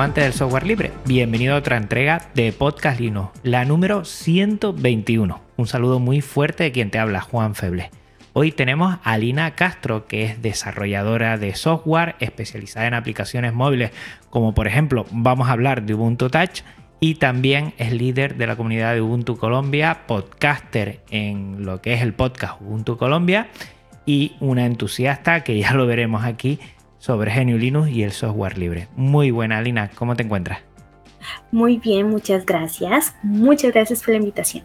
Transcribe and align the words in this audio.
Del 0.00 0.32
software 0.32 0.66
libre, 0.66 0.92
bienvenido 1.04 1.54
a 1.54 1.58
otra 1.58 1.76
entrega 1.76 2.22
de 2.34 2.52
Podcast 2.52 2.98
Linux, 2.98 3.38
la 3.42 3.66
número 3.66 4.06
121. 4.06 5.40
Un 5.58 5.66
saludo 5.66 5.98
muy 5.98 6.22
fuerte 6.22 6.64
de 6.64 6.72
quien 6.72 6.90
te 6.90 6.98
habla, 6.98 7.20
Juan 7.20 7.54
Feble. 7.54 7.90
Hoy 8.32 8.50
tenemos 8.50 8.96
a 9.04 9.18
Lina 9.18 9.54
Castro, 9.56 10.06
que 10.06 10.24
es 10.24 10.40
desarrolladora 10.40 11.36
de 11.36 11.54
software 11.54 12.16
especializada 12.18 12.86
en 12.86 12.94
aplicaciones 12.94 13.52
móviles, 13.52 13.90
como 14.30 14.54
por 14.54 14.66
ejemplo 14.66 15.04
vamos 15.10 15.50
a 15.50 15.52
hablar 15.52 15.82
de 15.82 15.92
Ubuntu 15.92 16.30
Touch, 16.30 16.62
y 16.98 17.16
también 17.16 17.74
es 17.76 17.92
líder 17.92 18.36
de 18.36 18.46
la 18.46 18.56
comunidad 18.56 18.94
de 18.94 19.02
Ubuntu 19.02 19.36
Colombia, 19.36 20.06
podcaster 20.06 21.00
en 21.10 21.66
lo 21.66 21.82
que 21.82 21.92
es 21.92 22.00
el 22.00 22.14
podcast 22.14 22.58
Ubuntu 22.62 22.96
Colombia 22.96 23.48
y 24.06 24.32
una 24.40 24.64
entusiasta 24.64 25.44
que 25.44 25.58
ya 25.58 25.74
lo 25.74 25.86
veremos 25.86 26.24
aquí 26.24 26.58
sobre 27.00 27.34
GNU 27.34 27.58
Linux 27.58 27.90
y 27.90 28.04
el 28.04 28.12
software 28.12 28.56
libre. 28.56 28.86
Muy 28.94 29.32
buena, 29.32 29.60
Lina, 29.60 29.90
¿cómo 29.96 30.14
te 30.14 30.22
encuentras? 30.22 30.60
Muy 31.50 31.78
bien, 31.78 32.08
muchas 32.08 32.46
gracias. 32.46 33.16
Muchas 33.22 33.72
gracias 33.72 34.02
por 34.02 34.10
la 34.10 34.18
invitación. 34.18 34.64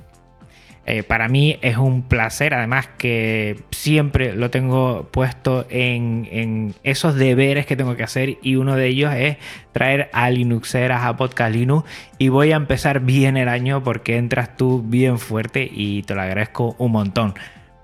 Eh, 0.87 1.01
para 1.01 1.27
mí 1.27 1.57
es 1.63 1.77
un 1.77 2.03
placer, 2.03 2.53
además 2.53 2.87
que 2.99 3.63
siempre 3.71 4.35
lo 4.35 4.51
tengo 4.51 5.07
puesto 5.11 5.65
en, 5.69 6.27
en, 6.31 6.75
esos 6.83 7.15
deberes 7.15 7.65
que 7.65 7.75
tengo 7.75 7.95
que 7.95 8.03
hacer 8.03 8.37
y 8.43 8.55
uno 8.57 8.75
de 8.75 8.87
ellos 8.87 9.11
es 9.15 9.37
traer 9.71 10.11
a 10.13 10.29
Linuxeras 10.29 11.03
a 11.03 11.17
Podcast 11.17 11.55
Linux 11.55 11.89
y 12.19 12.29
voy 12.29 12.51
a 12.51 12.57
empezar 12.57 12.99
bien 12.99 13.35
el 13.35 13.49
año 13.49 13.83
porque 13.83 14.17
entras 14.17 14.55
tú 14.57 14.83
bien 14.85 15.17
fuerte 15.17 15.67
y 15.73 16.03
te 16.03 16.13
lo 16.13 16.21
agradezco 16.21 16.75
un 16.77 16.91
montón. 16.91 17.33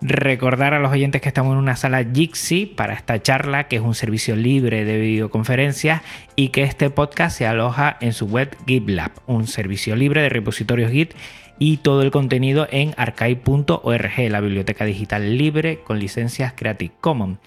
Recordar 0.01 0.73
a 0.73 0.79
los 0.79 0.91
oyentes 0.91 1.21
que 1.21 1.27
estamos 1.27 1.53
en 1.53 1.59
una 1.59 1.75
sala 1.75 2.03
Jixi 2.03 2.65
para 2.65 2.95
esta 2.95 3.21
charla, 3.21 3.67
que 3.67 3.75
es 3.75 3.83
un 3.83 3.93
servicio 3.93 4.35
libre 4.35 4.83
de 4.83 4.97
videoconferencias, 4.97 6.01
y 6.35 6.49
que 6.49 6.63
este 6.63 6.89
podcast 6.89 7.37
se 7.37 7.45
aloja 7.45 7.97
en 8.01 8.13
su 8.13 8.25
web 8.25 8.57
GitLab, 8.65 9.11
un 9.27 9.45
servicio 9.45 9.95
libre 9.95 10.23
de 10.23 10.29
repositorios 10.29 10.91
Git 10.91 11.13
y 11.59 11.77
todo 11.77 12.01
el 12.01 12.09
contenido 12.09 12.67
en 12.71 12.95
archive.org, 12.97 14.29
la 14.29 14.41
biblioteca 14.41 14.85
digital 14.85 15.37
libre 15.37 15.81
con 15.83 15.99
licencias 15.99 16.53
Creative 16.57 16.93
Commons. 16.99 17.37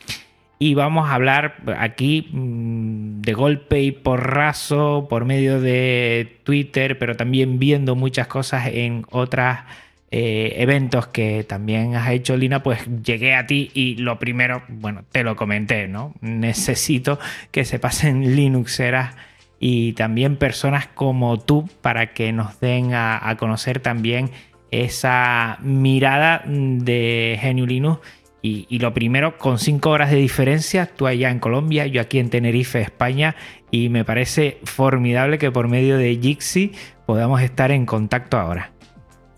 Y 0.61 0.75
vamos 0.75 1.11
a 1.11 1.15
hablar 1.15 1.57
aquí 1.77 2.29
mm, 2.31 3.23
de 3.23 3.33
golpe 3.33 3.83
y 3.83 3.91
porrazo 3.91 5.09
por 5.11 5.25
medio 5.25 5.61
de 5.61 6.39
Twitter, 6.45 7.01
pero 7.01 7.17
también 7.17 7.59
viendo 7.59 7.97
muchas 7.97 8.29
cosas 8.29 8.69
en 8.69 9.05
otras 9.11 9.65
eh, 10.11 10.55
eventos 10.59 11.09
que 11.09 11.45
también 11.45 11.97
has 11.97 12.11
hecho, 12.11 12.37
Lina, 12.37 12.63
pues 12.63 12.87
llegué 13.05 13.35
a 13.35 13.47
ti 13.47 13.71
y 13.75 13.97
lo 13.97 14.19
primero, 14.19 14.63
bueno, 14.69 15.05
te 15.11 15.25
lo 15.25 15.35
comenté, 15.35 15.89
¿no? 15.89 16.15
Necesito 16.21 17.19
que 17.51 17.65
se 17.65 17.79
pasen 17.79 18.37
Linuxeras 18.37 19.17
y 19.59 19.95
también 19.95 20.37
personas 20.37 20.87
como 20.87 21.41
tú 21.41 21.69
para 21.81 22.13
que 22.13 22.33
nos 22.33 22.61
den 22.61 22.93
a, 22.93 23.35
conocer 23.39 23.81
también 23.81 24.31
esa 24.71 25.59
mirada 25.63 26.43
de 26.47 27.41
GNU 27.43 27.67
Linux. 27.67 28.01
Y, 28.47 28.79
lo 28.79 28.93
primero, 28.93 29.39
con 29.39 29.59
cinco 29.59 29.89
horas 29.89 30.11
de 30.11 30.17
diferencia, 30.19 30.85
tú 30.85 31.07
allá 31.07 31.31
en 31.31 31.39
Colombia, 31.39 31.87
yo 31.87 32.03
aquí 32.03 32.19
en 32.19 32.29
Tenerife, 32.29 32.83
España, 32.83 33.37
y 33.71 33.89
me 33.89 34.05
parece 34.05 34.59
formidable 34.65 35.39
que 35.39 35.51
por 35.51 35.67
medio 35.67 35.97
de 35.97 36.15
Jixi 36.21 36.73
podamos 37.07 37.41
estar 37.41 37.71
en 37.71 37.87
contacto 37.87 38.39
ahora. 38.39 38.74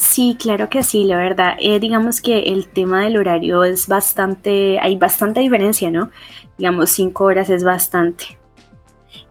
Sí, 0.06 0.36
claro 0.40 0.70
que 0.70 0.84
sí, 0.84 1.04
la 1.04 1.16
verdad. 1.16 1.56
Eh, 1.60 1.80
digamos 1.80 2.20
que 2.20 2.38
el 2.38 2.68
tema 2.68 3.02
del 3.02 3.16
horario 3.16 3.64
es 3.64 3.88
bastante, 3.88 4.78
hay 4.78 4.94
bastante 4.96 5.40
diferencia, 5.40 5.90
¿no? 5.90 6.10
Digamos, 6.56 6.90
cinco 6.90 7.24
horas 7.24 7.50
es 7.50 7.64
bastante. 7.64 8.38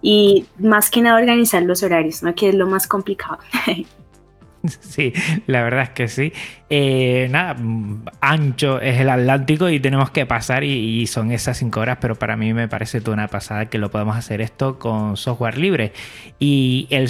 Y 0.02 0.46
más 0.60 0.92
que 0.92 1.02
nada 1.02 1.16
organizar 1.18 1.64
los 1.64 1.82
horarios, 1.82 2.24
¿no? 2.24 2.36
Que 2.36 2.50
es 2.50 2.56
lo 2.56 2.68
más 2.68 2.88
complicado. 2.88 3.40
Sí, 4.80 5.14
la 5.46 5.62
verdad 5.62 5.84
es 5.84 5.90
que 5.92 6.08
sí. 6.08 6.34
Eh, 6.72 7.28
nada, 7.30 7.56
ancho 8.20 8.82
es 8.82 9.00
el 9.00 9.12
Atlántico 9.12 9.70
y 9.70 9.80
tenemos 9.80 10.10
que 10.10 10.26
pasar 10.26 10.64
y, 10.64 11.02
y, 11.02 11.06
son 11.06 11.32
esas 11.32 11.60
cinco 11.60 11.82
horas, 11.82 12.00
pero 12.02 12.16
para 12.16 12.36
mí 12.36 12.52
me 12.52 12.68
parece 12.68 13.00
toda 13.00 13.14
una 13.14 13.28
pasada 13.28 13.68
que 13.68 13.78
lo 13.78 13.92
podemos 13.92 14.18
hacer 14.18 14.42
esto 14.42 14.80
con 14.80 15.18
software 15.18 15.60
libre. 15.60 15.94
Y 16.40 16.88
el 16.90 17.10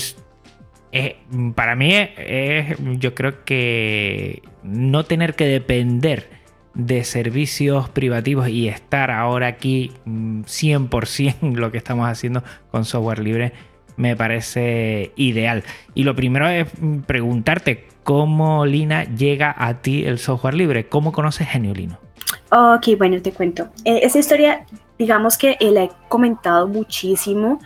eh, 0.97 1.17
para 1.56 1.75
mí 1.75 1.94
es, 1.94 2.78
yo 3.00 3.13
creo 3.13 3.44
que 3.44 4.41
no 4.63 5.03
tener 5.03 5.35
que 5.35 5.45
depender 5.45 6.29
de 6.73 7.03
servicios 7.03 7.89
privativos 7.89 8.47
y 8.47 8.69
estar 8.69 9.11
ahora 9.11 9.47
aquí 9.47 9.91
100% 10.05 11.35
mm, 11.41 11.53
lo 11.55 11.72
que 11.73 11.78
estamos 11.78 12.07
haciendo 12.07 12.44
con 12.72 12.85
software 12.85 13.19
libre 13.19 13.51
me 13.97 14.16
parece 14.16 15.11
ideal. 15.17 15.66
Y 15.95 16.03
lo 16.03 16.16
primero 16.16 16.47
es 16.47 16.67
preguntarte 17.05 17.89
cómo 18.03 18.66
Lina 18.66 19.03
llega 19.03 19.53
a 19.57 19.81
ti 19.81 20.05
el 20.05 20.17
software 20.17 20.53
libre, 20.53 20.88
cómo 20.88 21.11
conoces 21.11 21.47
Linux. 21.55 22.00
Ok, 22.51 22.97
bueno, 22.97 23.22
te 23.22 23.34
cuento. 23.34 23.67
Eh, 23.84 24.00
esa 24.03 24.19
historia, 24.19 24.66
digamos 24.97 25.38
que 25.38 25.57
la 25.59 25.84
he 25.84 25.91
comentado 26.07 26.69
muchísimo 26.69 27.59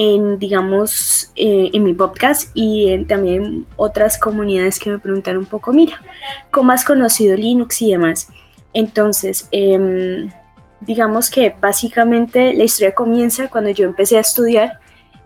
en, 0.00 0.38
digamos, 0.38 1.32
eh, 1.34 1.70
en 1.72 1.82
mi 1.82 1.92
podcast 1.92 2.50
y 2.54 2.90
en 2.90 3.08
también 3.08 3.66
otras 3.74 4.16
comunidades 4.16 4.78
que 4.78 4.90
me 4.90 5.00
preguntan 5.00 5.36
un 5.36 5.44
poco, 5.44 5.72
mira, 5.72 6.00
¿cómo 6.52 6.70
has 6.70 6.84
conocido 6.84 7.36
Linux 7.36 7.82
y 7.82 7.90
demás? 7.90 8.28
Entonces, 8.72 9.48
eh, 9.50 10.28
digamos 10.82 11.30
que 11.30 11.52
básicamente 11.60 12.54
la 12.54 12.62
historia 12.62 12.94
comienza 12.94 13.48
cuando 13.48 13.70
yo 13.70 13.86
empecé 13.86 14.18
a 14.18 14.20
estudiar 14.20 14.78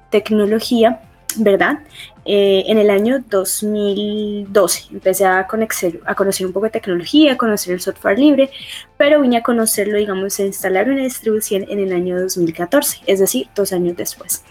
tecnología 0.09 1.03
¿verdad? 1.37 1.79
Eh, 2.25 2.65
en 2.69 2.79
el 2.79 2.89
año 2.91 3.25
2012 3.29 4.85
empecé 4.93 5.27
a 5.27 5.47
conocer, 5.49 6.01
a 6.07 6.15
conocer 6.15 6.47
un 6.47 6.53
poco 6.53 6.67
de 6.67 6.71
tecnología, 6.71 7.33
a 7.33 7.37
conocer 7.37 7.75
el 7.75 7.81
software 7.81 8.19
libre, 8.19 8.51
pero 8.97 9.21
vine 9.21 9.39
a 9.39 9.43
conocerlo, 9.43 9.99
digamos, 9.99 10.39
a 10.39 10.45
instalar 10.45 10.89
una 10.89 11.03
distribución 11.03 11.67
en 11.69 11.81
el 11.81 11.93
año 11.93 12.21
2014, 12.21 13.01
es 13.07 13.19
decir, 13.19 13.49
dos 13.57 13.73
años 13.73 13.97
después. 13.97 14.45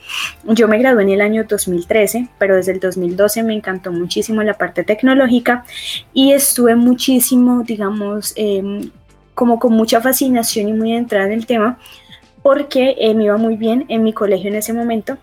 Yo 0.43 0.67
me 0.67 0.79
gradué 0.79 1.03
en 1.03 1.09
el 1.09 1.21
año 1.21 1.45
2013, 1.47 2.27
pero 2.37 2.57
desde 2.57 2.73
el 2.73 2.81
2012 2.81 3.43
me 3.43 3.53
encantó 3.53 3.93
muchísimo 3.93 4.43
la 4.43 4.55
parte 4.55 4.83
tecnológica 4.83 5.63
y 6.13 6.33
estuve 6.33 6.75
muchísimo, 6.75 7.63
digamos, 7.63 8.33
eh, 8.35 8.89
como 9.33 9.59
con 9.59 9.73
mucha 9.73 10.01
fascinación 10.01 10.67
y 10.67 10.73
muy 10.73 10.91
entrada 10.91 11.27
en 11.27 11.31
el 11.31 11.45
tema, 11.45 11.79
porque 12.43 12.95
eh, 12.99 13.13
me 13.13 13.25
iba 13.25 13.37
muy 13.37 13.55
bien 13.55 13.85
en 13.87 14.03
mi 14.03 14.11
colegio 14.11 14.49
en 14.49 14.55
ese 14.55 14.73
momento 14.73 15.17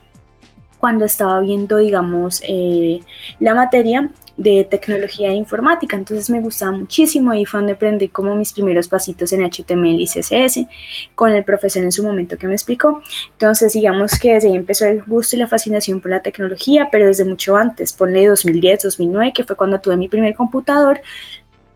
cuando 0.79 1.05
estaba 1.05 1.41
viendo, 1.41 1.79
digamos, 1.79 2.43
eh, 2.47 3.01
la 3.41 3.55
materia 3.55 4.11
de 4.39 4.65
tecnología 4.65 5.31
e 5.31 5.35
informática. 5.35 5.97
Entonces 5.97 6.31
me 6.31 6.41
gustaba 6.41 6.73
muchísimo. 6.73 7.33
Ahí 7.33 7.45
fue 7.45 7.61
donde 7.61 7.75
aprendí 7.75 8.09
como 8.09 8.35
mis 8.37 8.53
primeros 8.53 8.89
pasitos 8.89 9.33
en 9.33 9.43
HTML 9.43 10.01
y 10.01 10.07
CSS 10.07 10.67
con 11.15 11.33
el 11.33 11.45
profesor 11.45 11.83
en 11.83 11.93
su 11.93 12.05
momento 12.05 12.39
que 12.39 12.47
me 12.47 12.55
explicó. 12.55 13.03
Entonces, 13.33 13.73
digamos 13.73 14.19
que 14.19 14.35
desde 14.35 14.49
ahí 14.49 14.57
empezó 14.57 14.87
el 14.87 15.03
gusto 15.03 15.37
y 15.37 15.41
la 15.41 15.49
fascinación 15.49 16.01
por 16.01 16.13
la 16.13 16.23
tecnología, 16.23 16.89
pero 16.91 17.07
desde 17.07 17.25
mucho 17.25 17.57
antes, 17.57 17.93
ponle 17.93 18.27
2010, 18.29 18.85
2009, 18.85 19.33
que 19.35 19.45
fue 19.45 19.57
cuando 19.57 19.81
tuve 19.81 19.97
mi 19.97 20.09
primer 20.09 20.35
computador 20.35 21.01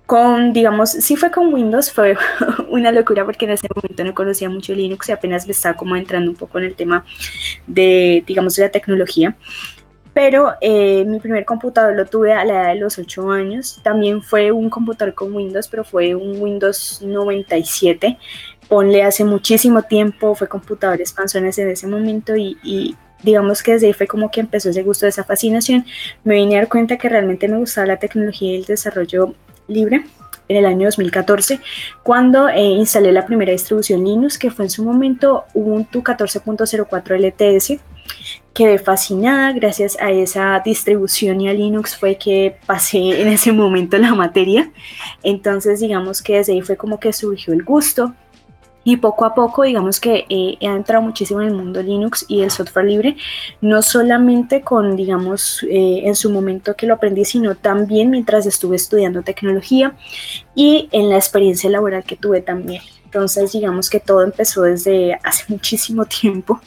con, 0.06 0.52
digamos, 0.52 0.90
sí 0.90 1.16
fue 1.16 1.30
con 1.30 1.52
Windows, 1.52 1.90
fue 1.92 2.16
una 2.68 2.92
locura 2.92 3.24
porque 3.24 3.44
en 3.44 3.52
ese 3.52 3.68
momento 3.74 4.04
no 4.04 4.14
conocía 4.14 4.48
mucho 4.48 4.74
Linux 4.74 5.08
y 5.08 5.12
apenas 5.12 5.46
me 5.46 5.52
estaba 5.52 5.76
como 5.76 5.96
entrando 5.96 6.30
un 6.30 6.36
poco 6.36 6.58
en 6.58 6.64
el 6.64 6.74
tema 6.74 7.04
de, 7.66 8.22
digamos, 8.26 8.56
de 8.56 8.64
la 8.64 8.70
tecnología. 8.70 9.36
Pero 10.14 10.52
eh, 10.60 11.04
mi 11.06 11.20
primer 11.20 11.46
computador 11.46 11.94
lo 11.96 12.04
tuve 12.04 12.34
a 12.34 12.44
la 12.44 12.54
edad 12.54 12.74
de 12.74 12.80
los 12.80 12.98
8 12.98 13.30
años. 13.30 13.80
También 13.82 14.22
fue 14.22 14.52
un 14.52 14.68
computador 14.68 15.14
con 15.14 15.34
Windows, 15.34 15.68
pero 15.68 15.84
fue 15.84 16.14
un 16.14 16.40
Windows 16.40 17.00
97. 17.02 18.18
Ponle 18.68 19.02
hace 19.04 19.24
muchísimo 19.24 19.82
tiempo, 19.82 20.34
fue 20.34 20.48
computador 20.48 21.00
expansiones 21.00 21.58
en 21.58 21.70
ese 21.70 21.86
momento 21.86 22.36
y, 22.36 22.58
y 22.62 22.94
digamos 23.22 23.62
que 23.62 23.72
desde 23.72 23.86
ahí 23.86 23.92
fue 23.94 24.06
como 24.06 24.30
que 24.30 24.40
empezó 24.40 24.68
ese 24.68 24.82
gusto, 24.82 25.06
esa 25.06 25.24
fascinación. 25.24 25.86
Me 26.24 26.34
vine 26.34 26.56
a 26.56 26.60
dar 26.60 26.68
cuenta 26.68 26.98
que 26.98 27.08
realmente 27.08 27.48
me 27.48 27.56
gustaba 27.56 27.86
la 27.86 27.98
tecnología 27.98 28.52
y 28.52 28.56
el 28.56 28.64
desarrollo 28.66 29.34
libre 29.68 30.04
en 30.48 30.56
el 30.56 30.66
año 30.66 30.86
2014, 30.86 31.60
cuando 32.02 32.48
eh, 32.48 32.62
instalé 32.62 33.12
la 33.12 33.26
primera 33.26 33.52
distribución 33.52 34.04
Linux, 34.04 34.38
que 34.38 34.50
fue 34.50 34.66
en 34.66 34.70
su 34.70 34.84
momento 34.84 35.44
Ubuntu 35.54 36.02
14.04 36.02 37.16
LTS. 37.18 37.80
Quedé 38.52 38.78
fascinada 38.78 39.52
gracias 39.52 39.96
a 39.98 40.10
esa 40.10 40.60
distribución 40.62 41.40
y 41.40 41.48
a 41.48 41.54
Linux 41.54 41.96
fue 41.96 42.16
que 42.16 42.56
pasé 42.66 42.98
en 43.22 43.28
ese 43.28 43.52
momento 43.52 43.96
la 43.98 44.14
materia. 44.14 44.70
Entonces 45.22 45.80
digamos 45.80 46.22
que 46.22 46.36
desde 46.36 46.52
ahí 46.52 46.62
fue 46.62 46.76
como 46.76 47.00
que 47.00 47.12
surgió 47.12 47.54
el 47.54 47.62
gusto. 47.62 48.14
Y 48.84 48.96
poco 48.96 49.24
a 49.24 49.34
poco, 49.34 49.62
digamos 49.62 50.00
que 50.00 50.24
eh, 50.28 50.56
he 50.60 50.66
entrado 50.66 51.02
muchísimo 51.02 51.40
en 51.40 51.48
el 51.48 51.54
mundo 51.54 51.82
Linux 51.82 52.24
y 52.28 52.42
el 52.42 52.50
software 52.50 52.86
libre, 52.86 53.16
no 53.60 53.82
solamente 53.82 54.62
con, 54.62 54.96
digamos, 54.96 55.62
eh, 55.64 56.02
en 56.04 56.14
su 56.14 56.30
momento 56.30 56.74
que 56.74 56.86
lo 56.86 56.94
aprendí, 56.94 57.24
sino 57.24 57.54
también 57.54 58.10
mientras 58.10 58.46
estuve 58.46 58.76
estudiando 58.76 59.22
tecnología 59.22 59.94
y 60.54 60.88
en 60.92 61.08
la 61.08 61.16
experiencia 61.16 61.70
laboral 61.70 62.04
que 62.04 62.16
tuve 62.16 62.40
también. 62.40 62.82
Entonces, 63.12 63.52
digamos 63.52 63.90
que 63.90 64.00
todo 64.00 64.22
empezó 64.22 64.62
desde 64.62 65.18
hace 65.22 65.44
muchísimo 65.48 66.06
tiempo, 66.06 66.60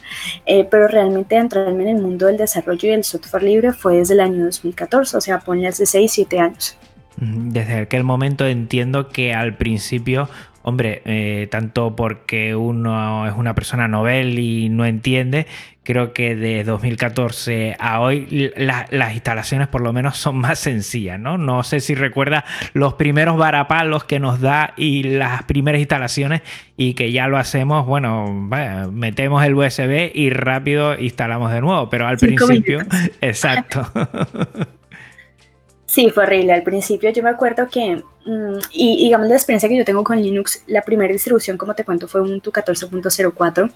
eh, 0.46 0.64
pero 0.70 0.86
realmente 0.86 1.34
entrarme 1.34 1.82
en 1.82 1.96
el 1.96 2.02
mundo 2.02 2.26
del 2.26 2.36
desarrollo 2.36 2.88
y 2.88 2.92
del 2.92 3.04
software 3.04 3.42
libre 3.42 3.72
fue 3.72 3.96
desde 3.98 4.14
el 4.14 4.20
año 4.20 4.44
2014, 4.44 5.16
o 5.16 5.20
sea, 5.20 5.40
ponle 5.40 5.66
hace 5.66 5.86
6, 5.86 6.12
7 6.12 6.38
años. 6.38 6.78
Desde 7.18 7.80
aquel 7.80 8.04
momento 8.04 8.46
entiendo 8.46 9.08
que 9.08 9.32
al 9.32 9.56
principio 9.56 10.28
hombre, 10.66 11.00
eh, 11.04 11.46
tanto 11.48 11.94
porque 11.94 12.56
uno 12.56 13.24
es 13.28 13.34
una 13.36 13.54
persona 13.54 13.86
novel 13.86 14.36
y 14.40 14.68
no 14.68 14.84
entiende, 14.84 15.46
creo 15.84 16.12
que 16.12 16.34
de 16.34 16.64
2014 16.64 17.76
a 17.78 18.00
hoy 18.00 18.52
las 18.56 19.14
instalaciones 19.14 19.68
por 19.68 19.80
lo 19.80 19.92
menos 19.92 20.16
son 20.16 20.38
más 20.38 20.58
sencillas, 20.58 21.20
¿no? 21.20 21.38
No 21.38 21.62
sé 21.62 21.78
si 21.78 21.94
recuerda 21.94 22.44
los 22.72 22.94
primeros 22.94 23.36
varapalos 23.36 24.02
que 24.02 24.18
nos 24.18 24.40
da 24.40 24.74
y 24.76 25.04
las 25.04 25.44
primeras 25.44 25.78
instalaciones 25.78 26.42
y 26.76 26.94
que 26.94 27.12
ya 27.12 27.28
lo 27.28 27.38
hacemos, 27.38 27.86
bueno, 27.86 28.48
metemos 28.90 29.44
el 29.44 29.54
USB 29.54 30.10
y 30.12 30.30
rápido 30.30 30.98
instalamos 30.98 31.52
de 31.52 31.60
nuevo, 31.60 31.88
pero 31.88 32.08
al 32.08 32.16
principio, 32.18 32.80
exacto. 33.20 33.88
Sí, 35.86 36.10
fue 36.10 36.24
horrible. 36.24 36.52
Al 36.52 36.64
principio 36.64 37.10
yo 37.10 37.22
me 37.22 37.30
acuerdo 37.30 37.68
que, 37.68 38.02
mm, 38.24 38.58
y 38.72 39.04
digamos 39.04 39.28
la 39.28 39.36
experiencia 39.36 39.68
que 39.68 39.76
yo 39.76 39.84
tengo 39.84 40.02
con 40.02 40.20
Linux, 40.20 40.62
la 40.66 40.82
primera 40.82 41.12
distribución, 41.12 41.56
como 41.56 41.74
te 41.74 41.84
cuento, 41.84 42.08
fue 42.08 42.20
Ubuntu 42.20 42.50
14.04. 42.50 43.70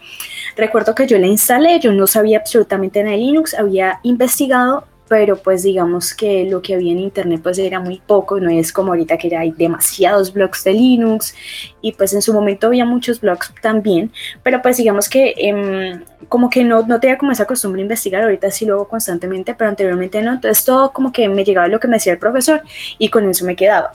Recuerdo 0.56 0.94
que 0.94 1.06
yo 1.06 1.18
la 1.18 1.28
instalé, 1.28 1.78
yo 1.78 1.92
no 1.92 2.06
sabía 2.08 2.38
absolutamente 2.38 3.02
nada 3.02 3.12
de 3.12 3.22
Linux, 3.22 3.54
había 3.54 4.00
investigado 4.02 4.86
pero 5.10 5.34
pues 5.34 5.64
digamos 5.64 6.14
que 6.14 6.44
lo 6.44 6.62
que 6.62 6.76
había 6.76 6.92
en 6.92 7.00
internet 7.00 7.40
pues 7.42 7.58
era 7.58 7.80
muy 7.80 8.00
poco, 8.06 8.38
no 8.38 8.48
es 8.48 8.72
como 8.72 8.92
ahorita 8.92 9.18
que 9.18 9.28
ya 9.28 9.40
hay 9.40 9.50
demasiados 9.50 10.32
blogs 10.32 10.62
de 10.62 10.72
Linux 10.72 11.34
y 11.82 11.90
pues 11.94 12.14
en 12.14 12.22
su 12.22 12.32
momento 12.32 12.68
había 12.68 12.84
muchos 12.84 13.20
blogs 13.20 13.52
también, 13.60 14.12
pero 14.44 14.62
pues 14.62 14.76
digamos 14.76 15.08
que 15.08 15.34
em, 15.36 16.04
como 16.28 16.48
que 16.48 16.62
no, 16.62 16.86
no 16.86 17.00
tenía 17.00 17.18
como 17.18 17.32
esa 17.32 17.44
costumbre 17.44 17.80
de 17.80 17.86
investigar, 17.86 18.22
ahorita 18.22 18.52
sí 18.52 18.66
lo 18.66 18.74
hago 18.74 18.86
constantemente, 18.86 19.52
pero 19.52 19.68
anteriormente 19.68 20.22
no, 20.22 20.34
entonces 20.34 20.64
todo 20.64 20.92
como 20.92 21.10
que 21.10 21.28
me 21.28 21.42
llegaba 21.42 21.66
lo 21.66 21.80
que 21.80 21.88
me 21.88 21.96
decía 21.96 22.12
el 22.12 22.20
profesor 22.20 22.62
y 22.96 23.08
con 23.08 23.28
eso 23.28 23.44
me 23.44 23.56
quedaba. 23.56 23.90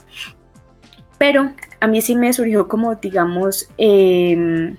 Pero 1.16 1.50
a 1.80 1.86
mí 1.86 2.02
sí 2.02 2.14
me 2.14 2.30
surgió 2.34 2.68
como 2.68 2.94
digamos... 2.94 3.70
Eh, 3.78 4.76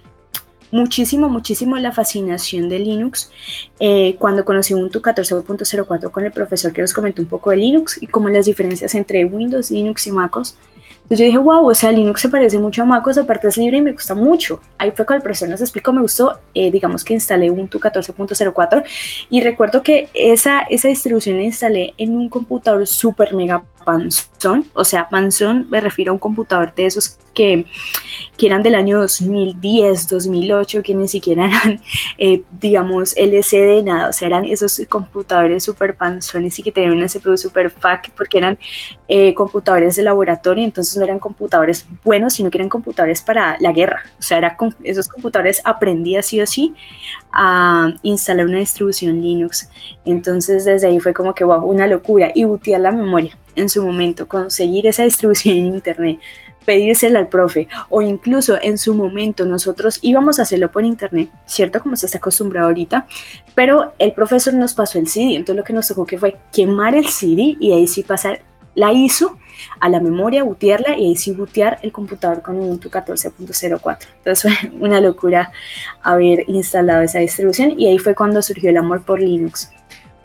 muchísimo, 0.72 1.30
muchísimo 1.30 1.78
la 1.78 1.92
fascinación 1.92 2.70
de 2.70 2.80
Linux 2.80 3.32
eh, 3.80 4.16
cuando 4.20 4.46
conocí 4.46 4.74
Ubuntu 4.74 5.02
14.04 5.02 6.12
con 6.12 6.26
el 6.26 6.32
profesor 6.32 6.74
que 6.74 6.82
nos 6.82 6.94
comentó 6.94 7.22
un 7.22 7.28
poco 7.28 7.52
de 7.52 7.58
Linux 7.58 8.02
y 8.02 8.08
como 8.08 8.30
las 8.30 8.46
diferencias 8.46 8.94
entre 8.96 9.26
Windows, 9.26 9.72
Linux 9.72 10.08
y 10.08 10.12
MacOS. 10.12 10.58
Entonces 11.08 11.20
yo 11.20 11.26
dije, 11.26 11.38
wow, 11.38 11.66
o 11.66 11.74
sea, 11.74 11.90
Linux 11.94 12.20
se 12.20 12.28
parece 12.28 12.60
mucho 12.60 12.82
a 12.82 12.86
MacOS, 12.86 13.20
aparte 13.20 13.48
es 13.48 13.56
libre 13.56 13.78
y 13.78 13.82
me 13.82 13.94
gusta 13.94 14.14
mucho. 14.14 14.60
Ahí 14.78 14.92
fue 14.92 15.06
cuando 15.06 15.20
el 15.20 15.24
profesor 15.24 15.48
nos 15.48 15.62
explicó, 15.62 15.94
me 15.94 16.02
gustó, 16.02 16.38
eh, 16.54 16.70
digamos 16.70 17.06
que 17.06 17.14
instalé 17.14 17.50
Ubuntu 17.50 17.80
14.04 17.80 18.84
y 19.30 19.40
recuerdo 19.40 19.82
que 19.82 20.10
esa, 20.14 20.64
esa 20.70 20.90
distribución 20.90 21.38
la 21.38 21.44
instalé 21.44 21.94
en 21.98 22.14
un 22.14 22.28
computador 22.28 22.86
súper 22.86 23.34
mega 23.34 23.64
panzón, 23.86 24.66
o 24.74 24.84
sea, 24.84 25.08
panzón 25.08 25.68
me 25.70 25.80
refiero 25.80 26.12
a 26.12 26.14
un 26.14 26.20
computador 26.20 26.76
de 26.76 26.88
esos 26.88 27.18
que, 27.38 27.66
eran 28.40 28.62
del 28.64 28.76
año 28.76 29.00
2010, 29.00 30.10
2008, 30.10 30.84
que 30.84 30.94
ni 30.94 31.08
siquiera 31.08 31.46
eran, 31.46 31.82
eh, 32.18 32.44
digamos, 32.60 33.16
LCD, 33.18 33.84
nada, 33.84 34.10
o 34.10 34.14
sea, 34.14 34.28
eran 34.28 34.46
esos 34.46 34.82
computadores 34.90 35.64
súper 35.64 35.96
panzones 35.96 36.58
y 36.60 36.64
que 36.64 36.72
tenían 36.72 36.94
una 36.94 37.08
CPU 37.08 37.38
súper 37.38 37.72
FAC, 37.72 38.12
porque 38.16 38.38
eran 38.38 38.60
eh, 39.08 39.34
computadores 39.34 39.96
de 39.96 40.04
laboratorio, 40.04 40.64
entonces 40.64 40.98
no 40.98 41.04
eran 41.04 41.20
computadores 41.20 41.88
buenos, 42.04 42.34
sino 42.34 42.50
que 42.50 42.58
eran 42.58 42.70
computadores 42.70 43.22
para 43.22 43.58
la 43.60 43.72
guerra, 43.72 44.04
o 44.20 44.22
sea, 44.22 44.38
era 44.38 44.58
esos 44.84 45.08
computadores 45.08 45.62
aprendí 45.64 46.16
así 46.16 46.40
o 46.40 46.44
así 46.44 46.74
a 47.32 47.94
instalar 48.04 48.46
una 48.46 48.60
distribución 48.60 49.22
Linux, 49.22 49.70
entonces 50.06 50.66
desde 50.66 50.88
ahí 50.88 51.00
fue 51.00 51.14
como 51.14 51.34
que, 51.34 51.44
wow, 51.44 51.64
una 51.66 51.88
locura, 51.88 52.32
y 52.34 52.44
bootear 52.44 52.82
la 52.82 52.92
memoria 52.92 53.38
en 53.56 53.70
su 53.70 53.84
momento, 53.84 54.28
conseguir 54.28 54.86
esa 54.86 55.04
distribución 55.04 55.58
en 55.58 55.66
Internet, 55.74 56.20
pedírsela 56.68 57.20
al 57.20 57.30
profe 57.30 57.70
o 57.90 58.02
incluso 58.02 58.60
en 58.62 58.78
su 58.78 58.94
momento 58.94 59.46
nosotros 59.46 60.00
íbamos 60.02 60.38
a 60.38 60.42
hacerlo 60.42 60.70
por 60.70 60.84
internet, 60.84 61.30
¿cierto? 61.46 61.82
Como 61.82 61.96
se 61.96 62.08
está 62.08 62.18
acostumbrado 62.18 62.68
ahorita, 62.68 63.08
pero 63.56 63.94
el 64.00 64.12
profesor 64.12 64.54
nos 64.54 64.74
pasó 64.74 65.00
el 65.00 65.08
CD, 65.08 65.36
entonces 65.36 65.56
lo 65.56 65.64
que 65.64 65.72
nos 65.72 65.88
tocó 65.88 66.06
que 66.06 66.18
fue 66.18 66.36
quemar 66.52 66.94
el 66.94 67.08
CD 67.08 67.56
y 67.58 67.72
ahí 67.72 67.88
sí 67.88 68.04
pasar 68.04 68.42
la 68.76 68.92
ISO 68.92 69.38
a 69.80 69.88
la 69.88 70.02
memoria, 70.02 70.44
butearla 70.44 70.98
y 70.98 71.06
ahí 71.06 71.16
sí 71.16 71.32
butear 71.32 71.80
el 71.84 71.94
computador 71.94 72.42
con 72.42 72.58
Ubuntu 72.58 72.90
14.04. 72.90 73.98
Entonces 74.18 74.42
fue 74.42 74.72
una 74.82 75.00
locura 75.00 75.54
haber 76.04 76.44
instalado 76.50 77.02
esa 77.02 77.20
distribución 77.20 77.80
y 77.80 77.88
ahí 77.88 77.98
fue 77.98 78.14
cuando 78.14 78.42
surgió 78.42 78.72
el 78.72 78.78
amor 78.78 79.04
por 79.04 79.22
Linux. 79.22 79.72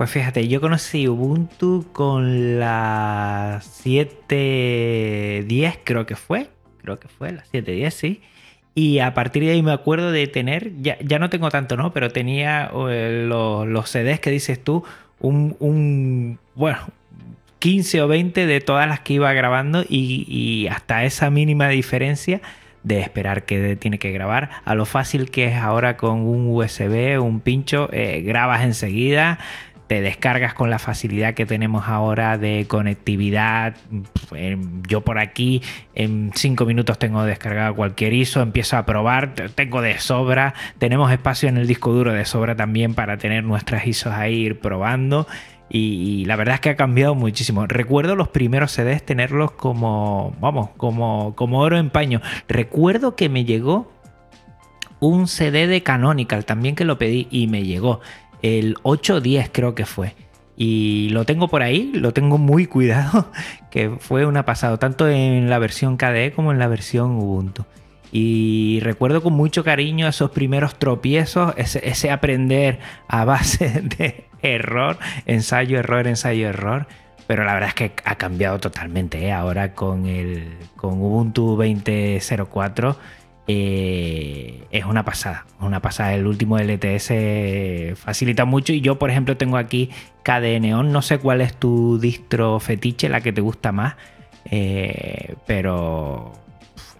Pues 0.02 0.10
fíjate, 0.10 0.48
yo 0.48 0.60
conocí 0.60 1.06
Ubuntu 1.06 1.86
con 1.92 2.58
la 2.58 3.60
7.10, 3.62 5.78
creo 5.84 6.06
que 6.06 6.16
fue. 6.16 6.50
Creo 6.78 6.98
que 6.98 7.06
fue 7.06 7.30
la 7.30 7.44
7.10, 7.44 7.90
sí. 7.90 8.20
Y 8.74 8.98
a 8.98 9.14
partir 9.14 9.44
de 9.44 9.52
ahí 9.52 9.62
me 9.62 9.70
acuerdo 9.70 10.10
de 10.10 10.26
tener, 10.26 10.72
ya, 10.80 10.98
ya 10.98 11.20
no 11.20 11.30
tengo 11.30 11.50
tanto, 11.50 11.76
¿no? 11.76 11.92
Pero 11.92 12.10
tenía 12.10 12.68
eh, 12.90 13.26
los, 13.28 13.88
CDs 13.88 14.18
que 14.18 14.32
dices 14.32 14.64
tú, 14.64 14.82
un, 15.20 15.54
un, 15.60 16.40
bueno, 16.56 16.80
15 17.60 18.02
o 18.02 18.08
20 18.08 18.46
de 18.46 18.60
todas 18.60 18.88
las 18.88 18.98
que 18.98 19.12
iba 19.12 19.32
grabando 19.32 19.84
y, 19.88 20.66
hasta 20.68 21.04
esa 21.04 21.30
mínima 21.30 21.68
diferencia 21.68 22.40
de 22.82 22.98
esperar 22.98 23.44
que 23.44 23.76
tiene 23.76 24.00
que 24.00 24.10
grabar, 24.10 24.50
a 24.64 24.74
lo 24.74 24.84
fácil 24.84 25.30
que 25.30 25.44
es 25.44 25.54
ahora 25.54 25.96
con 25.96 26.22
un 26.22 26.48
USB, 26.48 27.22
un 27.22 27.38
pincho, 27.38 27.88
eh, 27.92 28.22
grabas 28.22 28.64
enseguida 28.64 29.38
te 29.92 30.00
descargas 30.00 30.54
con 30.54 30.70
la 30.70 30.78
facilidad 30.78 31.34
que 31.34 31.44
tenemos 31.44 31.86
ahora 31.86 32.38
de 32.38 32.64
conectividad. 32.66 33.76
Yo 34.88 35.02
por 35.02 35.18
aquí 35.18 35.60
en 35.94 36.30
cinco 36.34 36.64
minutos 36.64 36.98
tengo 36.98 37.22
descargado 37.24 37.74
cualquier 37.74 38.14
ISO, 38.14 38.40
empiezo 38.40 38.78
a 38.78 38.86
probar, 38.86 39.34
tengo 39.54 39.82
de 39.82 39.98
sobra, 39.98 40.54
tenemos 40.78 41.12
espacio 41.12 41.50
en 41.50 41.58
el 41.58 41.66
disco 41.66 41.92
duro 41.92 42.14
de 42.14 42.24
sobra 42.24 42.56
también 42.56 42.94
para 42.94 43.18
tener 43.18 43.44
nuestras 43.44 43.86
ISOs 43.86 44.14
ahí 44.14 44.36
ir 44.36 44.60
probando. 44.60 45.26
Y, 45.68 46.24
la 46.24 46.36
verdad 46.36 46.54
es 46.54 46.60
que 46.62 46.70
ha 46.70 46.76
cambiado 46.76 47.14
muchísimo. 47.14 47.66
Recuerdo 47.66 48.16
los 48.16 48.28
primeros 48.28 48.72
CDs 48.72 49.04
tenerlos 49.04 49.50
como, 49.50 50.34
vamos, 50.40 50.70
como, 50.78 51.34
como 51.34 51.58
oro 51.60 51.76
en 51.76 51.90
paño. 51.90 52.22
Recuerdo 52.48 53.14
que 53.14 53.28
me 53.28 53.44
llegó 53.44 53.92
un 55.00 55.26
CD 55.26 55.66
de 55.66 55.82
Canonical 55.82 56.44
también 56.44 56.76
que 56.76 56.84
lo 56.84 56.96
pedí 56.96 57.26
y 57.30 57.48
me 57.48 57.64
llegó 57.64 58.00
el 58.42 58.76
8.10 58.82 59.50
creo 59.52 59.74
que 59.74 59.86
fue. 59.86 60.14
Y 60.56 61.08
lo 61.10 61.24
tengo 61.24 61.48
por 61.48 61.62
ahí, 61.62 61.90
lo 61.94 62.12
tengo 62.12 62.38
muy 62.38 62.66
cuidado, 62.66 63.30
que 63.70 63.90
fue 63.98 64.26
una 64.26 64.44
pasada, 64.44 64.76
tanto 64.78 65.08
en 65.08 65.48
la 65.48 65.58
versión 65.58 65.96
KDE 65.96 66.32
como 66.32 66.52
en 66.52 66.58
la 66.58 66.68
versión 66.68 67.12
Ubuntu. 67.12 67.64
Y 68.14 68.80
recuerdo 68.82 69.22
con 69.22 69.32
mucho 69.32 69.64
cariño 69.64 70.06
esos 70.06 70.30
primeros 70.30 70.78
tropiezos, 70.78 71.54
ese, 71.56 72.10
aprender 72.10 72.78
a 73.08 73.24
base 73.24 73.80
de 73.98 74.26
error, 74.42 74.98
ensayo, 75.24 75.78
error, 75.78 76.06
ensayo, 76.06 76.48
error. 76.48 76.86
Pero 77.26 77.44
la 77.44 77.54
verdad 77.54 77.70
es 77.70 77.74
que 77.74 77.92
ha 78.04 78.16
cambiado 78.16 78.58
totalmente. 78.58 79.24
¿eh? 79.24 79.32
Ahora 79.32 79.74
con, 79.74 80.04
el, 80.06 80.58
con 80.76 81.00
Ubuntu 81.00 81.56
20.04 81.56 82.96
eh, 83.48 84.64
es 84.70 84.84
una 84.84 85.04
pasada, 85.04 85.46
una 85.60 85.80
pasada. 85.80 86.14
El 86.14 86.26
último 86.26 86.58
LTS 86.58 87.98
facilita 87.98 88.44
mucho 88.44 88.72
y 88.72 88.80
yo, 88.80 88.98
por 88.98 89.10
ejemplo, 89.10 89.36
tengo 89.36 89.56
aquí 89.56 89.90
KDE 90.22 90.60
Neon. 90.60 90.92
No 90.92 91.02
sé 91.02 91.18
cuál 91.18 91.40
es 91.40 91.54
tu 91.56 91.98
distro 91.98 92.60
fetiche, 92.60 93.08
la 93.08 93.20
que 93.20 93.32
te 93.32 93.40
gusta 93.40 93.72
más, 93.72 93.94
eh, 94.50 95.34
pero 95.46 96.32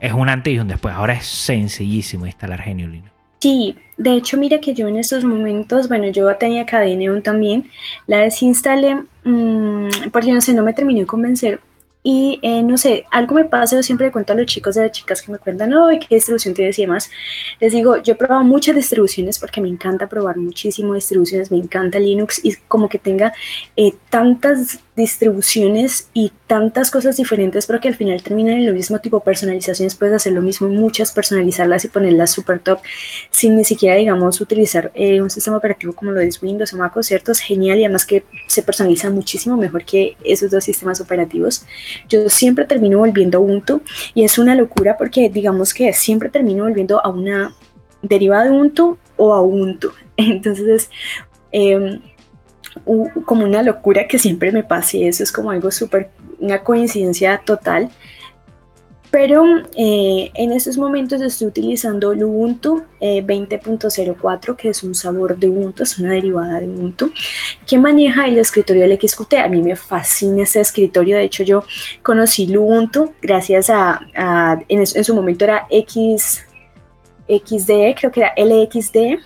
es 0.01 0.13
un 0.13 0.29
antes 0.29 0.55
y 0.55 0.59
un 0.59 0.69
después. 0.69 0.95
Ahora 0.95 1.15
es 1.15 1.27
sencillísimo 1.27 2.27
instalar 2.27 2.61
Genio 2.61 2.91
Sí, 3.41 3.77
de 3.97 4.15
hecho, 4.15 4.37
mira 4.37 4.61
que 4.61 4.73
yo 4.73 4.87
en 4.87 4.97
estos 4.97 5.25
momentos, 5.25 5.89
bueno, 5.89 6.07
yo 6.09 6.33
tenía 6.37 6.65
Cadeneon 6.65 7.23
también, 7.23 7.69
la 8.07 8.19
desinstalé, 8.19 9.03
mmm, 9.25 9.89
porque 10.13 10.33
no 10.33 10.41
sé, 10.41 10.55
no 10.55 10.63
me 10.63 10.73
terminó 10.73 11.01
de 11.01 11.07
convencer, 11.07 11.59
y 12.04 12.40
eh, 12.42 12.62
no 12.64 12.76
sé, 12.78 13.04
algo 13.12 13.37
me 13.37 13.44
pasa, 13.44 13.76
yo 13.76 13.82
siempre 13.85 14.11
cuento 14.11 14.32
a 14.32 14.37
los 14.37 14.47
chicos 14.47 14.76
y 14.76 14.80
a 14.80 14.82
las 14.82 14.92
chicas 14.92 15.23
que 15.23 15.30
me 15.30 15.38
cuentan, 15.38 15.71
no, 15.71 15.87
¿qué 15.88 16.16
distribución 16.16 16.52
tienes 16.52 16.76
y 16.78 16.82
demás? 16.82 17.09
Les 17.61 17.73
digo, 17.73 18.02
yo 18.02 18.14
he 18.14 18.16
probado 18.16 18.42
muchas 18.42 18.75
distribuciones 18.75 19.38
porque 19.38 19.61
me 19.61 19.68
encanta 19.68 20.09
probar 20.09 20.37
muchísimo 20.37 20.94
distribuciones, 20.94 21.52
me 21.52 21.59
encanta 21.59 22.00
Linux 22.00 22.40
y 22.42 22.56
como 22.66 22.88
que 22.88 22.99
tenga 22.99 23.32
eh, 23.76 23.92
tantas 24.11 24.80
distribuciones 24.97 26.09
y 26.12 26.32
tantas 26.47 26.90
cosas 26.90 27.16
diferentes, 27.16 27.66
pero 27.66 27.80
que 27.80 27.88
al 27.88 27.94
final 27.94 28.23
terminan 28.23 28.59
en 28.59 28.66
lo 28.66 28.73
mismo 28.73 28.99
tipo 28.99 29.21
personalizaciones, 29.21 29.94
puedes 29.94 30.14
hacer 30.14 30.35
lo 30.35 30.42
mismo, 30.42 30.68
muchas 30.68 31.12
personalizarlas 31.12 31.85
y 31.85 31.88
ponerlas 31.88 32.30
super 32.30 32.59
top 32.59 32.80
sin 33.30 33.56
ni 33.56 33.64
siquiera, 33.64 33.97
digamos, 33.97 34.40
utilizar 34.40 34.90
eh, 34.94 35.23
un 35.23 35.30
sistema 35.30 35.56
operativo 35.56 35.94
como 35.94 36.11
lo 36.11 36.21
es 36.21 36.42
Windows 36.42 36.75
o 36.75 36.76
Mac, 36.76 36.92
¿cierto? 37.02 37.32
Es 37.32 37.40
genial 37.40 37.78
y 37.78 37.85
además 37.85 38.04
que 38.04 38.25
se 38.49 38.62
personaliza 38.62 39.09
muchísimo 39.09 39.56
mejor 39.56 39.85
que 39.85 40.16
esos 40.25 40.50
dos 40.50 40.64
sistemas 40.64 41.00
operativos. 41.00 41.64
Yo 42.09 42.29
siempre 42.29 42.65
termino 42.65 42.99
volviendo 42.99 43.39
a 43.39 43.41
Ubuntu 43.41 43.83
y 44.15 44.25
es 44.25 44.39
una 44.39 44.55
locura 44.55 44.97
porque 44.97 45.29
digamos 45.29 45.75
que 45.75 45.93
siempre 45.93 46.29
termino 46.29 46.65
volviendo 46.65 47.05
a 47.05 47.09
una 47.09 47.55
derivada 48.03 48.45
de 48.45 48.51
Ubuntu 48.51 48.99
o 49.17 49.33
a 49.33 49.41
Ubuntu. 49.41 49.93
Entonces, 50.17 50.91
eh, 51.53 52.01
como 53.25 53.45
una 53.45 53.63
locura 53.63 54.07
que 54.09 54.19
siempre 54.19 54.51
me 54.53 54.65
pase, 54.65 55.07
eso 55.07 55.23
es 55.23 55.33
como 55.33 55.51
algo 55.51 55.71
súper, 55.71 56.11
una 56.39 56.63
coincidencia 56.63 57.41
total. 57.45 57.91
Pero 59.12 59.45
eh, 59.76 60.31
en 60.33 60.52
estos 60.52 60.78
momentos 60.78 61.21
estoy 61.21 61.47
utilizando 61.47 62.12
el 62.12 62.25
Ubuntu 62.25 62.83
20.04, 62.99 64.52
eh, 64.52 64.57
que 64.57 64.71
es 64.71 64.83
un 64.83 64.95
sabor 64.95 65.37
de 65.37 65.50
Ubuntu, 65.50 65.83
es 65.83 65.99
una 65.99 66.12
derivada 66.12 66.61
de 66.61 66.66
Ubuntu, 66.66 67.12
que 67.66 67.78
maneja 67.78 68.26
el 68.26 68.38
escritorio 68.38 68.88
del 68.88 68.99
XQT. 68.99 69.35
A 69.35 69.49
mí 69.49 69.61
me 69.61 69.76
fascina 69.76 70.45
ese 70.45 70.62
escritorio, 70.62 71.19
de 71.19 71.25
hecho 71.25 71.42
yo 71.42 71.62
conocí 72.02 72.45
el 72.45 72.57
Ubuntu 72.57 73.12
gracias 73.21 73.69
a, 73.69 74.00
en, 74.69 74.78
en, 74.81 75.04
su 75.04 75.14
momento 75.14 75.45
era 75.45 75.66
X, 75.69 76.47
XD, 77.28 77.95
creo 77.95 78.11
que 78.11 78.21
era 78.21 78.33
LXD, 78.35 79.21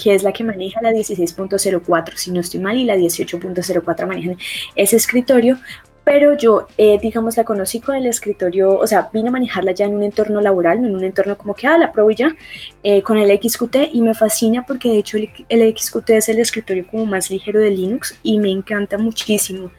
que 0.00 0.14
es 0.14 0.22
la 0.22 0.32
que 0.32 0.44
maneja 0.44 0.80
la 0.80 0.92
16.04, 0.92 2.14
si 2.14 2.30
no 2.30 2.38
estoy 2.38 2.60
mal, 2.60 2.76
y 2.76 2.84
la 2.84 2.94
18.04 2.94 4.06
manejan 4.06 4.38
ese 4.76 4.94
escritorio, 4.94 5.58
pero 6.04 6.36
yo, 6.36 6.66
eh, 6.76 6.98
digamos, 7.00 7.36
la 7.36 7.44
conocí 7.44 7.80
con 7.80 7.96
el 7.96 8.06
escritorio, 8.06 8.78
o 8.78 8.86
sea, 8.86 9.08
vine 9.12 9.28
a 9.28 9.32
manejarla 9.32 9.72
ya 9.72 9.86
en 9.86 9.94
un 9.94 10.02
entorno 10.02 10.40
laboral, 10.42 10.78
en 10.78 10.94
un 10.94 11.02
entorno 11.02 11.36
como 11.38 11.54
que, 11.54 11.66
ah, 11.66 11.78
la 11.78 11.92
pruebo 11.92 12.10
ya, 12.10 12.36
eh, 12.82 13.02
con 13.02 13.16
el 13.16 13.30
XQT 13.30 13.76
y 13.92 14.02
me 14.02 14.14
fascina 14.14 14.64
porque 14.66 14.90
de 14.90 14.98
hecho 14.98 15.16
el, 15.16 15.76
XQT 15.76 16.10
es 16.10 16.28
el 16.28 16.38
escritorio 16.40 16.86
como 16.86 17.06
más 17.06 17.30
ligero 17.30 17.58
de 17.58 17.70
Linux 17.70 18.18
y 18.22 18.38
me 18.38 18.50
encanta 18.50 18.98
muchísimo. 18.98 19.70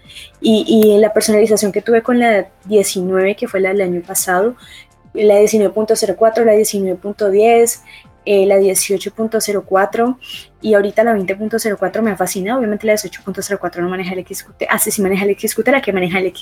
Y, 0.41 0.65
y 0.67 0.97
la 0.97 1.13
personalización 1.13 1.71
que 1.71 1.81
tuve 1.81 2.01
con 2.01 2.19
la 2.19 2.49
19, 2.65 3.35
que 3.35 3.47
fue 3.47 3.59
la 3.59 3.69
del 3.69 3.81
año 3.81 4.01
pasado, 4.01 4.55
la 5.13 5.39
19.04, 5.39 6.43
la 6.43 6.53
19.10, 6.55 7.81
eh, 8.25 8.45
la 8.47 8.57
18.04 8.57 10.17
y 10.65 10.73
ahorita 10.73 11.03
la 11.03 11.15
20.04 11.15 12.01
me 12.01 12.09
ha 12.09 12.17
fascinado. 12.17 12.57
Obviamente 12.57 12.87
la 12.87 12.95
18.04 12.95 13.81
no 13.81 13.89
maneja 13.89 14.15
el 14.15 14.25
XQT, 14.25 14.63
ah, 14.67 14.79
sí, 14.79 14.99
maneja 14.99 15.23
el 15.23 15.37
XQT, 15.37 15.67
la 15.67 15.79
que 15.79 15.93
maneja 15.93 16.17
el, 16.17 16.33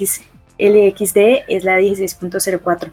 LXD 0.57 1.43
es 1.49 1.65
la 1.65 1.77
16.04. 1.81 2.89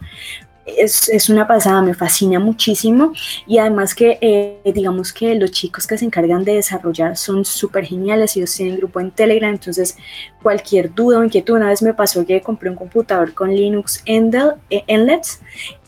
Es, 0.66 1.08
es, 1.08 1.28
una 1.28 1.46
pasada, 1.46 1.82
me 1.82 1.94
fascina 1.94 2.40
muchísimo 2.40 3.12
y 3.46 3.58
además 3.58 3.94
que 3.94 4.18
eh, 4.20 4.72
digamos 4.72 5.12
que 5.12 5.34
los 5.36 5.52
chicos 5.52 5.86
que 5.86 5.96
se 5.96 6.04
encargan 6.04 6.44
de 6.44 6.54
desarrollar 6.54 7.16
son 7.16 7.44
súper 7.44 7.84
geniales, 7.84 8.36
ellos 8.36 8.54
tienen 8.54 8.76
grupo 8.76 8.98
en 9.00 9.12
Telegram, 9.12 9.50
entonces 9.50 9.96
cualquier 10.42 10.92
duda 10.92 11.20
o 11.20 11.24
inquietud, 11.24 11.56
una 11.56 11.68
vez 11.68 11.80
me 11.80 11.94
pasó 11.94 12.26
que 12.26 12.40
compré 12.40 12.70
un 12.70 12.76
computador 12.76 13.34
con 13.34 13.54
Linux 13.54 14.02
Endel, 14.04 14.54
eh, 14.68 14.82
Endlets 14.88 15.40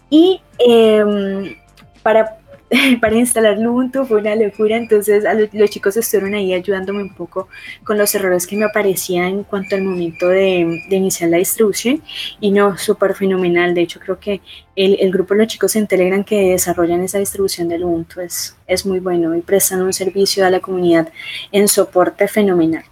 y 0.08 0.40
eh, 0.58 1.56
para 2.02 2.41
para 3.00 3.16
instalar 3.16 3.58
Ubuntu 3.58 4.04
fue 4.06 4.20
una 4.20 4.34
locura, 4.34 4.76
entonces 4.76 5.24
los, 5.52 5.70
chicos 5.70 5.96
estuvieron 5.96 6.34
ahí 6.34 6.54
ayudándome 6.54 7.02
un 7.02 7.14
poco 7.14 7.48
con 7.84 7.98
los 7.98 8.14
errores 8.14 8.46
que 8.46 8.56
me 8.56 8.64
aparecían 8.64 9.26
en 9.26 9.44
cuanto 9.44 9.76
al 9.76 9.82
momento 9.82 10.28
de, 10.28 10.82
iniciar 10.90 11.30
la 11.30 11.36
distribución. 11.36 12.02
Y 12.40 12.50
no, 12.50 12.78
súper 12.78 13.14
fenomenal, 13.14 13.74
de 13.74 13.82
hecho 13.82 14.00
creo 14.00 14.18
que 14.18 14.40
el, 14.74 15.10
grupo 15.12 15.34
de 15.34 15.40
los 15.40 15.48
chicos 15.48 15.76
en 15.76 15.86
Telegram 15.86 16.24
que 16.24 16.52
desarrollan 16.52 17.02
esa 17.02 17.18
distribución 17.18 17.68
del 17.68 17.84
Ubuntu 17.84 18.20
es, 18.20 18.56
es 18.66 18.86
muy 18.86 19.00
bueno 19.00 19.36
y 19.36 19.42
prestan 19.42 19.82
un 19.82 19.92
servicio 19.92 20.46
a 20.46 20.50
la 20.50 20.60
comunidad 20.60 21.12
en 21.50 21.68
soporte 21.68 22.26
fenomenal 22.28 22.84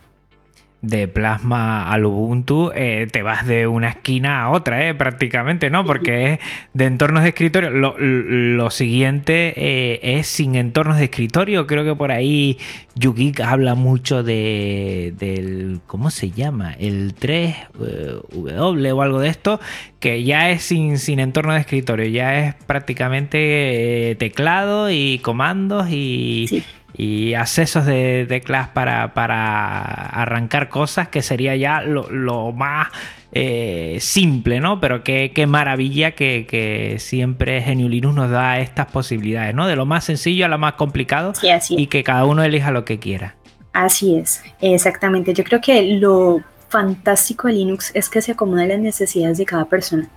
de 0.82 1.08
Plasma 1.08 1.90
al 1.90 2.06
Ubuntu, 2.06 2.72
eh, 2.74 3.06
te 3.10 3.22
vas 3.22 3.46
de 3.46 3.66
una 3.66 3.90
esquina 3.90 4.42
a 4.42 4.50
otra, 4.50 4.88
eh, 4.88 4.94
prácticamente, 4.94 5.68
¿no? 5.68 5.84
Porque 5.84 6.32
es 6.32 6.38
de 6.72 6.86
entornos 6.86 7.22
de 7.22 7.30
escritorio. 7.30 7.70
Lo, 7.70 8.70
siguiente 8.70 9.52
eh, 9.56 10.00
es 10.18 10.26
sin 10.26 10.54
entornos 10.54 10.96
de 10.98 11.04
escritorio. 11.04 11.66
Creo 11.66 11.84
que 11.84 11.94
por 11.94 12.12
ahí 12.12 12.58
Yugik 12.94 13.40
habla 13.40 13.74
mucho 13.74 14.22
de, 14.22 15.12
del, 15.18 15.80
¿cómo 15.86 16.10
se 16.10 16.30
llama? 16.30 16.74
El 16.78 17.14
3W 17.14 18.92
o 18.94 19.02
algo 19.02 19.20
de 19.20 19.28
esto, 19.28 19.60
que 19.98 20.24
ya 20.24 20.50
es 20.50 20.62
sin, 20.62 20.98
sin 20.98 21.18
entorno 21.18 21.52
de 21.52 21.60
escritorio, 21.60 22.06
ya 22.06 22.38
es 22.38 22.54
prácticamente 22.54 24.16
teclado 24.18 24.90
y 24.90 25.18
comandos 25.18 25.88
y 25.90 26.64
y 27.00 27.32
accesos 27.32 27.86
de 27.86 28.26
teclas 28.28 28.68
para, 28.68 29.14
para 29.14 29.80
arrancar 29.80 30.68
cosas, 30.68 31.08
que 31.08 31.22
sería 31.22 31.56
ya 31.56 31.80
lo, 31.80 32.52
más 32.52 32.88
eh, 33.32 33.96
simple, 34.02 34.60
¿no? 34.60 34.80
Pero 34.80 35.02
qué, 35.02 35.46
maravilla 35.48 36.10
que, 36.10 36.96
siempre 36.98 37.62
Genio 37.62 37.88
Linux 37.88 38.14
nos 38.14 38.30
da 38.30 38.60
estas 38.60 38.88
posibilidades, 38.88 39.54
¿no? 39.54 39.66
De 39.66 39.76
lo 39.76 39.86
más 39.86 40.04
sencillo 40.04 40.44
a 40.44 40.48
lo 40.48 40.58
más 40.58 40.74
complicado 40.74 41.32
y 41.70 41.86
que 41.86 42.04
cada 42.04 42.26
uno 42.26 42.44
elija 42.44 42.70
lo 42.70 42.84
que 42.84 42.98
quiera. 42.98 43.34
Así 43.72 44.16
es, 44.16 44.42
exactamente. 44.60 45.32
Yo 45.32 45.42
creo 45.44 45.62
que 45.62 45.82
lo 45.82 46.42
fantástico 46.68 47.48
de 47.48 47.54
Linux 47.54 47.92
es 47.94 48.10
que 48.10 48.20
se 48.20 48.32
acomoda 48.32 48.64
a 48.64 48.66
las 48.66 48.78
necesidades 48.78 49.38
de 49.38 49.46
cada 49.46 49.64
persona. 49.64 50.10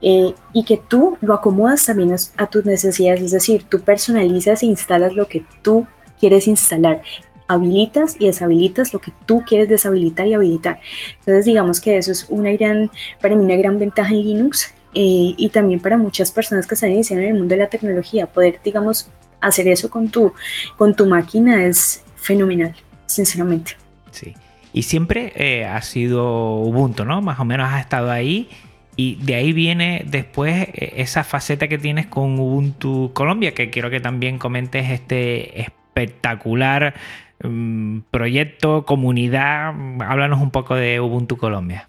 Eh, 0.00 0.34
y 0.52 0.64
que 0.64 0.80
tú 0.88 1.16
lo 1.20 1.34
acomodas 1.34 1.86
también 1.86 2.16
a, 2.36 2.46
tus 2.46 2.64
necesidades, 2.64 3.20
es 3.20 3.30
decir, 3.30 3.64
tú 3.68 3.80
personalizas 3.82 4.64
e 4.64 4.66
instalas 4.66 5.12
lo 5.12 5.28
que 5.28 5.44
tú 5.62 5.86
quieres 6.18 6.48
instalar. 6.48 7.02
Habilitas 7.46 8.16
y 8.18 8.26
deshabilitas 8.26 8.92
lo 8.92 9.00
que 9.00 9.12
tú 9.24 9.42
quieres 9.46 9.68
deshabilitar 9.68 10.26
y 10.26 10.34
habilitar. 10.34 10.80
Entonces, 11.20 11.46
digamos 11.46 11.80
que 11.80 11.96
eso 11.96 12.12
es 12.12 12.26
una 12.28 12.52
gran, 12.52 12.90
para 13.22 13.34
mí, 13.34 13.44
una 13.44 13.56
gran 13.56 13.78
ventaja 13.78 14.10
en 14.10 14.22
Linux 14.22 14.74
eh, 14.94 15.34
y 15.36 15.48
también 15.48 15.80
para 15.80 15.96
muchas 15.96 16.30
personas 16.30 16.66
que 16.66 16.74
están 16.74 16.92
iniciando 16.92 17.24
en 17.24 17.30
el 17.30 17.38
mundo 17.38 17.54
de 17.54 17.62
la 17.62 17.68
tecnología. 17.68 18.26
Poder, 18.26 18.60
digamos, 18.62 19.10
hacer 19.40 19.68
eso 19.68 19.88
con 19.90 20.08
tu, 20.08 20.32
con 20.76 20.94
tu 20.94 21.06
máquina 21.06 21.64
es 21.64 22.02
fenomenal, 22.16 22.74
sinceramente. 23.06 23.72
Sí. 24.10 24.34
Y 24.72 24.82
siempre 24.82 25.32
eh, 25.36 25.64
ha 25.64 25.80
sido 25.82 26.56
Ubuntu, 26.56 27.04
¿no? 27.04 27.22
Más 27.22 27.40
o 27.40 27.44
menos 27.44 27.68
has 27.70 27.80
estado 27.80 28.10
ahí. 28.10 28.48
Y 28.96 29.14
de 29.16 29.36
ahí 29.36 29.52
viene 29.52 30.04
después 30.08 30.68
eh, 30.72 30.94
esa 30.96 31.22
faceta 31.24 31.68
que 31.68 31.78
tienes 31.78 32.06
con 32.06 32.38
Ubuntu 32.38 33.12
Colombia, 33.14 33.54
que 33.54 33.70
quiero 33.70 33.90
que 33.90 34.00
también 34.00 34.38
comentes 34.38 34.90
este 34.90 35.60
espectacular 35.98 36.94
mm, 37.42 38.00
proyecto, 38.10 38.84
comunidad. 38.84 39.72
Háblanos 40.00 40.40
un 40.40 40.50
poco 40.50 40.74
de 40.74 41.00
Ubuntu 41.00 41.36
Colombia. 41.36 41.88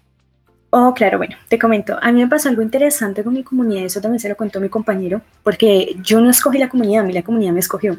Oh, 0.72 0.94
claro, 0.94 1.18
bueno, 1.18 1.36
te 1.48 1.58
comento. 1.58 1.98
A 2.00 2.12
mí 2.12 2.20
me 2.20 2.28
pasó 2.28 2.48
algo 2.48 2.62
interesante 2.62 3.24
con 3.24 3.34
mi 3.34 3.42
comunidad, 3.42 3.84
eso 3.84 4.00
también 4.00 4.20
se 4.20 4.28
lo 4.28 4.36
contó 4.36 4.60
mi 4.60 4.68
compañero, 4.68 5.20
porque 5.42 5.96
yo 6.00 6.20
no 6.20 6.30
escogí 6.30 6.58
la 6.58 6.68
comunidad, 6.68 7.02
a 7.02 7.06
mí 7.06 7.12
la 7.12 7.24
comunidad 7.24 7.52
me 7.52 7.58
escogió. 7.58 7.96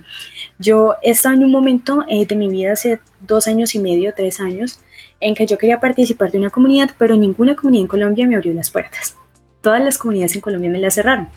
Yo 0.57 0.95
estaba 1.01 1.35
en 1.35 1.43
un 1.43 1.51
momento 1.51 2.05
eh, 2.07 2.25
de 2.25 2.35
mi 2.37 2.47
vida 2.47 2.71
hace 2.71 3.01
dos 3.19 3.49
años 3.49 3.75
y 3.75 3.79
medio, 3.79 4.13
tres 4.15 4.39
años, 4.39 4.79
en 5.19 5.35
que 5.35 5.45
yo 5.45 5.57
quería 5.57 5.81
participar 5.81 6.31
de 6.31 6.37
una 6.37 6.49
comunidad, 6.49 6.91
pero 6.97 7.17
ninguna 7.17 7.57
comunidad 7.57 7.81
en 7.81 7.87
Colombia 7.87 8.25
me 8.25 8.35
abrió 8.35 8.53
las 8.53 8.69
puertas 8.69 9.17
todas 9.61 9.83
las 9.83 9.97
comunidades 9.97 10.35
en 10.35 10.41
Colombia 10.41 10.69
me 10.69 10.79
las 10.79 10.95
cerraron. 10.95 11.29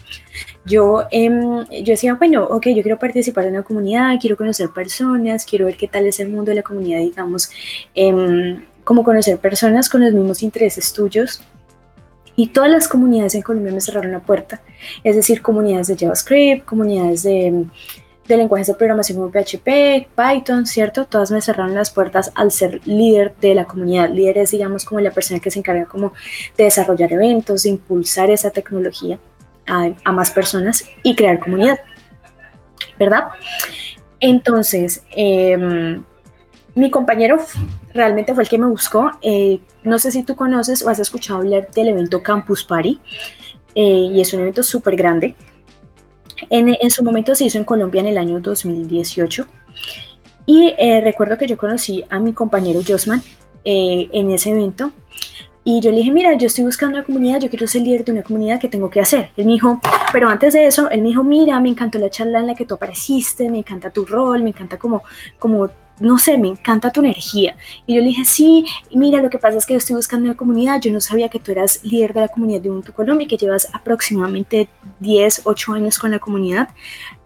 Yo, 0.65 1.05
em, 1.11 1.65
yo 1.69 1.93
decía, 1.93 2.15
bueno, 2.15 2.45
ok, 2.45 2.69
yo 2.69 2.83
quiero 2.83 2.99
participar 2.99 3.45
en 3.45 3.53
una 3.55 3.63
comunidad, 3.63 4.17
quiero 4.21 4.37
conocer 4.37 4.71
personas, 4.71 5.45
quiero 5.45 5.67
ver 5.67 5.77
qué 5.77 5.89
tal 5.89 6.07
es 6.07 6.21
el 6.21 6.31
mundo 6.31 6.51
de 6.51 6.57
la 6.57 6.63
comunidad, 6.63 7.01
digamos, 7.01 7.51
eh, 7.95 8.59
como 8.83 9.05
conocer 9.05 9.39
personas 9.39 9.89
con 9.89 10.03
los 10.03 10.13
mismos 10.13 10.43
intereses 10.43 10.93
tuyos. 10.93 11.43
Y 12.37 12.49
todas 12.49 12.71
las 12.71 12.89
comunidades 12.89 13.35
en 13.37 13.43
Colombia 13.43 13.73
me 13.73 13.81
cerraron 13.81 14.11
la 14.11 14.21
puerta, 14.21 14.61
es 15.05 15.15
decir, 15.15 15.41
comunidades 15.41 15.87
de 15.87 15.97
JavaScript, 15.97 16.65
comunidades 16.65 17.23
de 17.23 17.67
de 18.27 18.37
lenguajes 18.37 18.67
de 18.69 18.75
programación 18.75 19.19
como 19.19 19.31
PHP, 19.31 20.09
Python, 20.17 20.67
¿cierto? 20.67 21.05
Todas 21.05 21.31
me 21.31 21.41
cerraron 21.41 21.75
las 21.75 21.91
puertas 21.91 22.33
al 22.35 22.51
ser 22.51 22.81
líder 22.87 23.35
de 23.41 23.55
la 23.55 23.65
comunidad. 23.67 24.11
Líder 24.11 24.39
es, 24.39 24.51
digamos, 24.51 24.85
como 24.85 25.01
la 25.01 25.11
persona 25.11 25.41
que 25.41 25.51
se 25.51 25.59
encarga 25.59 25.87
como 25.87 26.13
de 26.57 26.65
desarrollar 26.65 27.13
eventos, 27.13 27.65
de 27.65 27.71
impulsar 27.71 28.31
esa 28.31 28.51
tecnología 28.51 29.19
a, 29.67 30.13
más 30.13 30.31
personas 30.31 30.85
y 31.03 31.15
crear 31.15 31.39
comunidad. 31.39 31.79
¿verdad? 32.99 33.29
Entonces, 34.21 35.03
em, 35.11 36.03
mi 36.75 36.91
compañero 36.91 37.39
realmente 37.93 38.35
fue 38.35 38.45
el 38.45 38.49
que 38.49 38.59
me 38.59 38.67
buscó. 38.67 39.11
Eh, 39.23 39.61
no 39.83 39.99
sé 39.99 40.11
si 40.11 40.23
tú 40.23 40.35
conoces 40.37 40.83
o 40.83 40.91
has 40.91 40.99
escuchado 40.99 41.41
hablar 41.41 41.71
del 41.71 41.89
evento 41.89 42.23
Campus 42.23 42.65
Party, 42.65 43.01
eh, 43.75 44.09
y 44.13 44.21
es 44.21 44.33
un 44.33 44.41
evento 44.41 44.63
súper 44.63 44.97
grande. 44.97 45.35
En, 46.51 46.77
en, 46.81 46.91
su 46.91 47.03
momento 47.03 47.35
se 47.35 47.45
hizo 47.45 47.59
en 47.59 47.65
Colombia 47.65 48.01
en 48.01 48.09
el 48.09 48.19
año 48.19 48.41
2018. 48.41 49.47
Y 50.47 50.75
eh, 50.79 51.01
recuerdo 51.01 51.39
que 51.39 51.47
yo 51.47 51.57
conocí 51.57 52.05
a 52.11 52.19
mi 52.19 52.33
compañero 52.33 52.81
Josman 52.87 53.23
en 53.65 54.31
ese 54.31 54.51
evento. 54.51 54.93
Y 55.67 55.81
yo 55.81 55.91
le 55.91 55.97
dije, 55.97 56.13
mira, 56.13 56.35
yo 56.35 56.47
estoy 56.47 56.65
buscando 56.65 56.99
una 56.99 57.07
comunidad, 57.07 57.41
yo 57.41 57.49
quiero 57.49 57.67
ser 57.67 57.81
líder 57.81 58.05
de 58.05 58.13
una 58.13 58.23
comunidad, 58.23 58.61
¿qué 58.61 58.69
tengo 58.69 58.91
que 58.91 59.01
hacer? 59.01 59.31
Él 59.35 59.47
me 59.47 59.53
dijo, 59.53 59.81
pero 60.13 60.29
antes 60.29 60.53
de 60.53 60.67
eso, 60.67 60.91
él 60.91 61.01
me 61.01 61.09
dijo, 61.09 61.25
mira, 61.25 61.59
me 61.59 61.71
encantó 61.71 61.99
la 61.99 62.11
charla 62.11 62.41
en 62.41 62.49
la 62.49 62.55
que 62.55 62.67
tú 62.67 62.75
apareciste, 62.75 63.49
me 63.49 63.59
encanta 63.59 63.89
tu 63.89 64.05
rol, 64.05 64.43
me 64.43 64.51
encanta 64.51 64.79
como, 64.79 65.03
como 65.39 65.71
no 66.01 66.19
sé, 66.19 66.39
me 66.39 66.49
encanta 66.49 66.91
tu 66.91 67.01
energía. 67.01 67.57
Y 67.87 67.95
yo 67.95 68.01
le 68.01 68.09
dije, 68.09 68.25
sí, 68.25 68.65
mira, 68.93 69.23
lo 69.23 69.31
que 69.31 69.39
pasa 69.39 69.59
es 69.59 69.67
que 69.67 69.75
yo 69.75 69.79
estoy 69.79 69.97
buscando 69.97 70.27
una 70.27 70.37
comunidad, 70.37 70.81
yo 70.81 70.93
no 70.93 71.01
sabía 71.01 71.29
que 71.29 71.39
tú 71.39 71.53
eras 71.53 71.81
líder 71.85 72.13
de 72.15 72.23
la 72.23 72.29
comunidad 72.29 72.61
de 72.61 72.71
Ubuntu 72.71 72.93
Colombia 72.93 73.25
y 73.25 73.29
que 73.29 73.37
llevas 73.37 73.69
aproximadamente 73.73 74.69
10, 75.01 75.43
8 75.45 75.73
años 75.73 75.99
con 75.99 76.11
la 76.11 76.19
comunidad. 76.19 76.69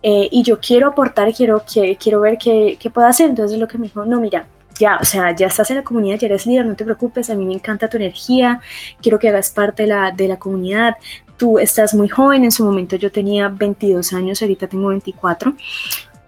Eh, 0.02 0.28
y 0.30 0.42
yo 0.42 0.60
quiero 0.60 0.88
aportar, 0.88 1.32
quiero, 1.34 1.62
quiero 1.98 2.20
ver 2.20 2.38
qué, 2.38 2.76
qué 2.78 2.90
puedo 2.90 3.06
hacer. 3.06 3.30
Entonces 3.30 3.58
lo 3.58 3.68
que 3.68 3.78
me 3.78 3.84
dijo, 3.84 4.04
no, 4.04 4.20
mira, 4.20 4.46
ya, 4.78 4.98
o 5.00 5.04
sea, 5.04 5.34
ya 5.34 5.48
estás 5.48 5.70
en 5.70 5.76
la 5.78 5.84
comunidad, 5.84 6.18
ya 6.18 6.26
eres 6.26 6.46
líder, 6.46 6.66
no 6.66 6.76
te 6.76 6.84
preocupes, 6.84 7.30
a 7.30 7.34
mí 7.34 7.44
me 7.44 7.54
encanta 7.54 7.88
tu 7.88 7.96
energía, 7.96 8.60
quiero 9.02 9.18
que 9.18 9.28
hagas 9.28 9.50
parte 9.50 9.82
de 9.82 9.88
la, 9.88 10.12
de 10.12 10.28
la 10.28 10.38
comunidad, 10.38 10.94
tú 11.36 11.58
estás 11.58 11.94
muy 11.94 12.08
joven, 12.08 12.44
en 12.44 12.50
su 12.50 12.64
momento 12.64 12.96
yo 12.96 13.10
tenía 13.10 13.48
22 13.48 14.12
años, 14.12 14.42
ahorita 14.42 14.66
tengo 14.66 14.88
24, 14.88 15.54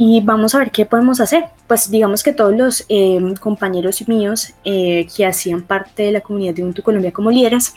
y 0.02 0.22
vamos 0.22 0.54
a 0.54 0.60
ver 0.60 0.70
qué 0.70 0.86
podemos 0.86 1.20
hacer. 1.20 1.44
Pues 1.66 1.90
digamos 1.90 2.22
que 2.22 2.32
todos 2.32 2.56
los 2.56 2.86
eh, 2.88 3.20
compañeros 3.38 4.08
míos 4.08 4.54
eh, 4.64 5.06
que 5.14 5.26
hacían 5.26 5.60
parte 5.60 6.04
de 6.04 6.12
la 6.12 6.22
comunidad 6.22 6.54
de 6.54 6.62
Ubuntu 6.62 6.82
Colombia 6.82 7.12
como 7.12 7.30
líderes, 7.30 7.74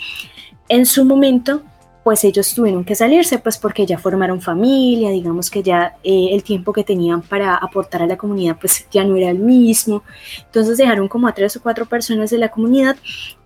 en 0.70 0.86
su 0.86 1.04
momento 1.04 1.64
pues 2.06 2.24
ellos 2.24 2.54
tuvieron 2.54 2.86
que 2.86 2.96
salirse, 2.96 3.40
pues 3.40 3.58
porque 3.58 3.86
ya 3.86 3.98
formaron 3.98 4.42
familia, 4.42 5.10
digamos 5.10 5.50
que 5.50 5.64
ya 5.64 5.98
eh, 6.02 6.30
el 6.32 6.44
tiempo 6.44 6.72
que 6.72 6.86
tenían 6.86 7.22
para 7.22 7.56
aportar 7.56 8.02
a 8.02 8.08
la 8.08 8.16
comunidad, 8.16 8.58
pues 8.58 8.88
ya 8.90 9.04
no 9.04 9.18
era 9.18 9.30
el 9.30 9.40
mismo. 9.40 10.04
Entonces 10.46 10.78
dejaron 10.78 11.10
como 11.10 11.28
a 11.28 11.34
tres 11.34 11.58
o 11.58 11.62
cuatro 11.62 11.86
personas 11.86 12.30
de 12.30 12.38
la 12.38 12.50
comunidad 12.50 12.96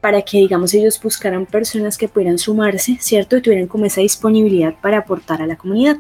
para 0.02 0.22
que, 0.22 0.38
digamos, 0.38 0.74
ellos 0.76 1.00
buscaran 1.02 1.48
personas 1.48 1.98
que 1.98 2.08
pudieran 2.08 2.38
sumarse, 2.38 2.98
¿cierto? 3.00 3.38
Y 3.38 3.42
tuvieran 3.42 3.68
como 3.68 3.86
esa 3.86 4.02
disponibilidad 4.02 4.76
para 4.82 5.00
aportar 5.00 5.42
a 5.42 5.48
la 5.48 5.56
comunidad. 5.56 5.98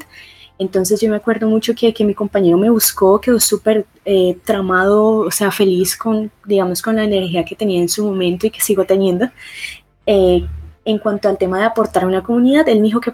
Entonces 0.59 0.99
yo 0.99 1.09
me 1.09 1.17
acuerdo 1.17 1.47
mucho 1.47 1.75
que, 1.75 1.93
que 1.93 2.03
mi 2.03 2.13
compañero 2.13 2.57
me 2.57 2.69
buscó, 2.69 3.21
quedó 3.21 3.39
súper 3.39 3.85
eh, 4.05 4.37
tramado, 4.43 5.19
o 5.19 5.31
sea, 5.31 5.51
feliz 5.51 5.95
con, 5.95 6.31
digamos, 6.45 6.81
con 6.81 6.95
la 6.95 7.03
energía 7.03 7.45
que 7.45 7.55
tenía 7.55 7.79
en 7.79 7.89
su 7.89 8.05
momento 8.05 8.47
y 8.47 8.51
que 8.51 8.61
sigo 8.61 8.85
teniendo. 8.85 9.29
Eh, 10.05 10.47
en 10.87 10.99
cuanto 10.99 11.27
al 11.27 11.37
tema 11.37 11.59
de 11.59 11.65
aportar 11.65 12.05
a 12.05 12.07
una 12.07 12.23
comunidad, 12.23 12.67
él 12.69 12.79
me 12.79 12.85
dijo 12.85 13.01
que, 13.01 13.11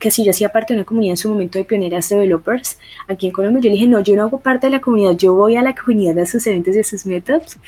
que 0.00 0.10
si 0.10 0.24
yo 0.24 0.30
hacía 0.30 0.48
parte 0.48 0.72
de 0.72 0.80
una 0.80 0.86
comunidad 0.86 1.12
en 1.12 1.16
su 1.18 1.28
momento 1.28 1.58
de 1.58 1.66
pioneras 1.66 2.08
developers 2.08 2.78
aquí 3.06 3.26
en 3.26 3.32
Colombia, 3.32 3.60
yo 3.60 3.68
le 3.68 3.74
dije, 3.74 3.86
no, 3.86 4.00
yo 4.00 4.16
no 4.16 4.22
hago 4.22 4.40
parte 4.40 4.68
de 4.68 4.70
la 4.70 4.80
comunidad, 4.80 5.12
yo 5.12 5.34
voy 5.34 5.56
a 5.56 5.62
la 5.62 5.74
comunidad 5.74 6.14
de 6.14 6.24
sus 6.24 6.46
eventos 6.46 6.72
y 6.74 6.78
de 6.78 6.84
sus 6.84 7.04
meetups, 7.04 7.58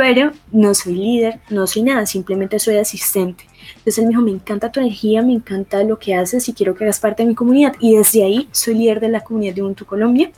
pero 0.00 0.32
no 0.50 0.72
soy 0.72 0.94
líder, 0.94 1.40
no 1.50 1.66
soy 1.66 1.82
nada, 1.82 2.06
simplemente 2.06 2.58
soy 2.58 2.78
asistente. 2.78 3.44
Entonces 3.68 3.98
él 3.98 4.04
me 4.04 4.08
dijo, 4.12 4.22
me 4.22 4.30
encanta 4.30 4.72
tu 4.72 4.80
energía, 4.80 5.20
me 5.20 5.34
encanta 5.34 5.84
lo 5.84 5.98
que 5.98 6.14
haces 6.14 6.48
y 6.48 6.54
quiero 6.54 6.74
que 6.74 6.84
hagas 6.84 7.00
parte 7.00 7.22
de 7.22 7.28
mi 7.28 7.34
comunidad. 7.34 7.74
Y 7.80 7.96
desde 7.96 8.24
ahí 8.24 8.48
soy 8.50 8.76
líder 8.76 8.98
de 9.00 9.10
la 9.10 9.20
comunidad 9.20 9.52
de 9.52 9.62
Ubuntu 9.62 9.84
Colombia. 9.84 10.30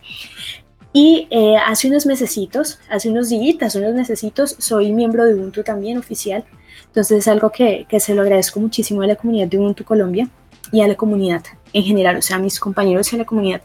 Y 0.92 1.28
eh, 1.30 1.58
hace 1.64 1.86
unos 1.86 2.06
mesecitos, 2.06 2.80
hace 2.90 3.08
unos 3.08 3.28
días, 3.28 3.76
unos 3.76 3.94
mesecitos, 3.94 4.56
soy 4.58 4.92
miembro 4.92 5.24
de 5.24 5.36
Ubuntu 5.36 5.62
también 5.62 5.96
oficial. 5.96 6.44
Entonces 6.86 7.18
es 7.18 7.28
algo 7.28 7.52
que, 7.52 7.86
que, 7.88 8.00
se 8.00 8.16
lo 8.16 8.22
agradezco 8.22 8.58
muchísimo 8.58 9.02
a 9.02 9.06
la 9.06 9.14
comunidad 9.14 9.46
de 9.46 9.58
Ubuntu 9.60 9.84
Colombia 9.84 10.28
y 10.72 10.80
a 10.80 10.88
la 10.88 10.96
comunidad 10.96 11.44
en 11.72 11.84
general, 11.84 12.16
o 12.16 12.22
sea, 12.22 12.38
a 12.38 12.40
mis 12.40 12.58
compañeros 12.58 13.12
y 13.12 13.16
a 13.16 13.20
la 13.20 13.26
comunidad, 13.26 13.62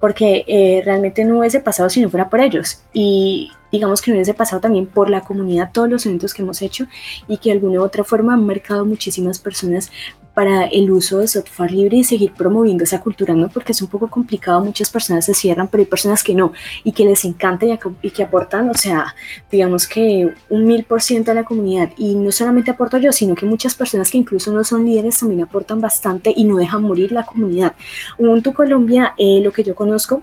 porque 0.00 0.44
eh, 0.48 0.82
realmente 0.84 1.24
no 1.24 1.38
hubiese 1.38 1.60
pasado 1.60 1.88
si 1.88 2.00
no 2.00 2.10
fuera 2.10 2.28
por 2.28 2.40
ellos. 2.40 2.82
Y 2.92 3.52
digamos 3.76 4.00
que 4.00 4.10
hubiese 4.10 4.32
pasado 4.32 4.60
también 4.60 4.86
por 4.86 5.10
la 5.10 5.20
comunidad, 5.20 5.70
todos 5.70 5.88
los 5.88 6.06
eventos 6.06 6.32
que 6.32 6.42
hemos 6.42 6.62
hecho 6.62 6.86
y 7.28 7.36
que 7.36 7.50
de 7.50 7.56
alguna 7.56 7.80
u 7.80 7.84
otra 7.84 8.04
forma 8.04 8.32
han 8.32 8.46
marcado 8.46 8.86
muchísimas 8.86 9.38
personas 9.38 9.90
para 10.32 10.64
el 10.64 10.90
uso 10.90 11.18
de 11.18 11.28
software 11.28 11.72
libre 11.72 11.98
y 11.98 12.04
seguir 12.04 12.32
promoviendo 12.32 12.84
esa 12.84 13.00
cultura, 13.00 13.34
¿no? 13.34 13.48
Porque 13.48 13.72
es 13.72 13.80
un 13.80 13.88
poco 13.88 14.08
complicado, 14.08 14.62
muchas 14.62 14.90
personas 14.90 15.24
se 15.24 15.34
cierran, 15.34 15.68
pero 15.68 15.82
hay 15.82 15.86
personas 15.86 16.22
que 16.22 16.34
no 16.34 16.52
y 16.84 16.92
que 16.92 17.04
les 17.04 17.24
encanta 17.24 17.66
y, 18.02 18.10
que 18.10 18.22
aportan, 18.22 18.68
o 18.70 18.74
sea, 18.74 19.14
digamos 19.50 19.86
que 19.86 20.34
un 20.50 20.66
mil 20.66 20.84
por 20.84 21.00
ciento 21.00 21.30
a 21.30 21.34
la 21.34 21.44
comunidad 21.44 21.90
y 21.96 22.14
no 22.14 22.32
solamente 22.32 22.70
aporto 22.70 22.98
yo, 22.98 23.12
sino 23.12 23.34
que 23.34 23.46
muchas 23.46 23.74
personas 23.74 24.10
que 24.10 24.18
incluso 24.18 24.52
no 24.52 24.62
son 24.62 24.84
líderes 24.84 25.18
también 25.18 25.42
aportan 25.42 25.80
bastante 25.80 26.32
y 26.36 26.44
no 26.44 26.56
dejan 26.56 26.82
morir 26.82 27.12
la 27.12 27.24
comunidad. 27.24 27.74
Ubuntu 28.18 28.52
Colombia, 28.52 29.14
eh, 29.16 29.40
lo 29.42 29.52
que 29.52 29.64
yo 29.64 29.74
conozco, 29.74 30.22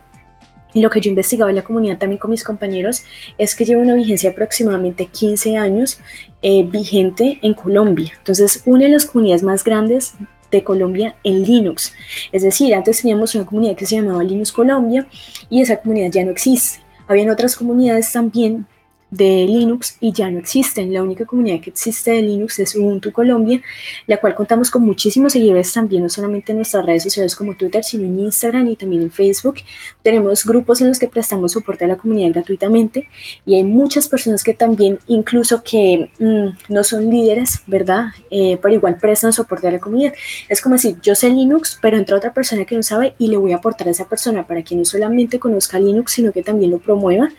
y 0.73 0.81
lo 0.81 0.89
que 0.89 1.01
yo 1.01 1.09
he 1.09 1.11
investigado 1.11 1.49
en 1.49 1.55
la 1.55 1.63
comunidad 1.63 1.97
también 1.97 2.19
con 2.19 2.31
mis 2.31 2.43
compañeros 2.43 3.03
es 3.37 3.55
que 3.55 3.65
lleva 3.65 3.81
una 3.81 3.95
vigencia 3.95 4.29
de 4.29 4.33
aproximadamente 4.33 5.05
15 5.05 5.57
años 5.57 5.99
eh, 6.41 6.63
vigente 6.63 7.39
en 7.41 7.53
Colombia. 7.53 8.13
Entonces, 8.17 8.61
una 8.65 8.85
de 8.85 8.91
las 8.91 9.05
comunidades 9.05 9.43
más 9.43 9.63
grandes 9.63 10.15
de 10.51 10.63
Colombia 10.63 11.15
en 11.23 11.43
Linux. 11.43 11.93
Es 12.31 12.43
decir, 12.43 12.73
antes 12.75 13.01
teníamos 13.01 13.33
una 13.35 13.45
comunidad 13.45 13.75
que 13.75 13.85
se 13.85 13.95
llamaba 13.95 14.23
Linux 14.23 14.51
Colombia 14.51 15.07
y 15.49 15.61
esa 15.61 15.77
comunidad 15.77 16.11
ya 16.11 16.23
no 16.23 16.31
existe. 16.31 16.79
Habían 17.07 17.29
otras 17.29 17.55
comunidades 17.55 18.11
también 18.11 18.67
de 19.13 19.45
Linux 19.45 19.97
y 19.99 20.11
ya 20.11 20.29
no 20.29 20.39
existen. 20.39 20.91
La 20.91 21.03
única 21.03 21.25
comunidad 21.25 21.61
que 21.61 21.69
existe 21.69 22.11
de 22.11 22.21
Linux 22.21 22.59
es 22.59 22.75
Ubuntu 22.75 23.11
Colombia, 23.11 23.61
la 24.07 24.17
cual 24.17 24.33
contamos 24.33 24.71
con 24.71 24.83
muchísimos 24.83 25.33
seguidores 25.33 25.71
también, 25.71 26.03
no 26.03 26.09
solamente 26.09 26.51
en 26.51 26.57
nuestras 26.57 26.85
redes 26.85 27.03
sociales 27.03 27.35
como 27.35 27.55
Twitter, 27.55 27.83
sino 27.83 28.05
en 28.05 28.19
Instagram 28.19 28.67
y 28.67 28.75
también 28.75 29.03
en 29.03 29.11
Facebook. 29.11 29.57
Tenemos 30.01 30.45
grupos 30.45 30.81
en 30.81 30.87
los 30.87 30.99
que 30.99 31.07
prestamos 31.07 31.51
soporte 31.51 31.85
a 31.85 31.87
la 31.87 31.97
comunidad 31.97 32.31
gratuitamente 32.31 33.07
y 33.45 33.55
hay 33.55 33.63
muchas 33.63 34.07
personas 34.07 34.43
que 34.43 34.53
también, 34.53 34.99
incluso 35.07 35.63
que 35.63 36.09
mm, 36.19 36.73
no 36.73 36.83
son 36.83 37.09
líderes, 37.09 37.61
¿verdad? 37.67 38.07
Eh, 38.31 38.57
pero 38.61 38.73
igual 38.73 38.97
prestan 38.97 39.31
soporte 39.31 39.67
a 39.67 39.71
la 39.71 39.79
comunidad. 39.79 40.13
Es 40.49 40.59
como 40.61 40.75
decir, 40.75 40.97
yo 41.03 41.13
sé 41.13 41.29
Linux, 41.29 41.77
pero 41.81 41.97
entra 41.97 42.17
otra 42.17 42.33
persona 42.33 42.65
que 42.65 42.75
no 42.75 42.83
sabe 42.83 43.13
y 43.19 43.27
le 43.27 43.37
voy 43.37 43.51
a 43.51 43.57
aportar 43.57 43.87
a 43.87 43.91
esa 43.91 44.09
persona 44.09 44.47
para 44.47 44.63
que 44.63 44.75
no 44.75 44.85
solamente 44.85 45.37
conozca 45.37 45.79
Linux, 45.79 46.13
sino 46.13 46.31
que 46.31 46.41
también 46.41 46.71
lo 46.71 46.79
promueva 46.79 47.29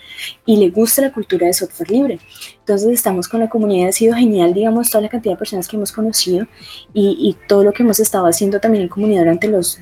y 0.47 0.57
le 0.57 0.71
guste 0.71 1.03
la 1.03 1.13
cultura 1.13 1.47
de 1.47 1.53
software 1.67 1.91
libre. 1.91 2.19
Entonces 2.61 2.89
estamos 2.89 3.29
con 3.29 3.41
la 3.41 3.49
comunidad, 3.49 3.89
ha 3.89 3.93
sido 3.93 4.15
genial, 4.15 4.55
digamos, 4.55 4.91
toda 4.91 5.03
la 5.03 5.09
cantidad 5.09 5.35
de 5.35 5.39
personas 5.39 5.69
que 5.69 5.77
hemos 5.77 5.93
conocido 5.93 6.47
y, 6.93 7.37
todo 7.49 7.65
lo 7.65 7.73
que 7.73 7.83
hemos 7.83 8.01
estado 8.01 8.27
haciendo 8.27 8.61
también 8.61 8.85
en 8.85 8.89
comunidad 8.89 9.23
durante 9.23 9.49
los 9.49 9.81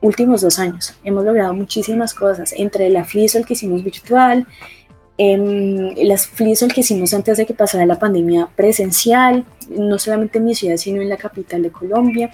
últimos 0.00 0.40
dos 0.40 0.58
años. 0.58 0.94
Hemos 1.04 1.24
logrado 1.24 1.54
muchísimas 1.54 2.14
cosas, 2.14 2.52
entre 2.56 2.88
la 2.90 3.04
FLISOL 3.04 3.46
que 3.46 3.54
hicimos 3.54 3.82
virtual, 3.82 4.46
eh, 5.18 5.94
las 6.04 6.26
FLISOL 6.26 6.72
que 6.72 6.80
hicimos 6.80 7.14
antes 7.14 7.36
de 7.38 7.46
que 7.46 7.54
pasara 7.54 7.86
la 7.86 7.98
pandemia 7.98 8.48
presencial, 8.56 9.44
no 9.68 9.98
solamente 9.98 10.38
en 10.38 10.44
mi 10.44 10.54
ciudad, 10.54 10.76
sino 10.76 11.02
en 11.02 11.08
la 11.08 11.16
capital 11.16 11.62
de 11.62 11.70
Colombia. 11.70 12.30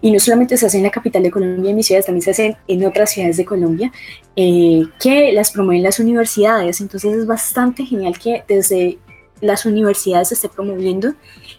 Y 0.00 0.10
no 0.10 0.20
solamente 0.20 0.56
se 0.56 0.66
hace 0.66 0.78
en 0.78 0.84
la 0.84 0.90
capital 0.90 1.22
de 1.22 1.30
Colombia, 1.30 1.70
en 1.70 1.76
mis 1.76 1.86
ciudades, 1.86 2.06
también 2.06 2.22
se 2.22 2.30
hacen 2.30 2.56
en 2.68 2.84
otras 2.84 3.10
ciudades 3.10 3.36
de 3.36 3.44
Colombia, 3.44 3.92
eh, 4.34 4.82
que 5.00 5.32
las 5.32 5.50
promueven 5.50 5.82
las 5.82 5.98
universidades. 5.98 6.80
Entonces 6.80 7.14
es 7.14 7.26
bastante 7.26 7.84
genial 7.84 8.18
que 8.18 8.44
desde 8.46 8.98
las 9.40 9.66
universidades 9.66 10.28
se 10.28 10.34
esté 10.34 10.48
promoviendo 10.48 11.14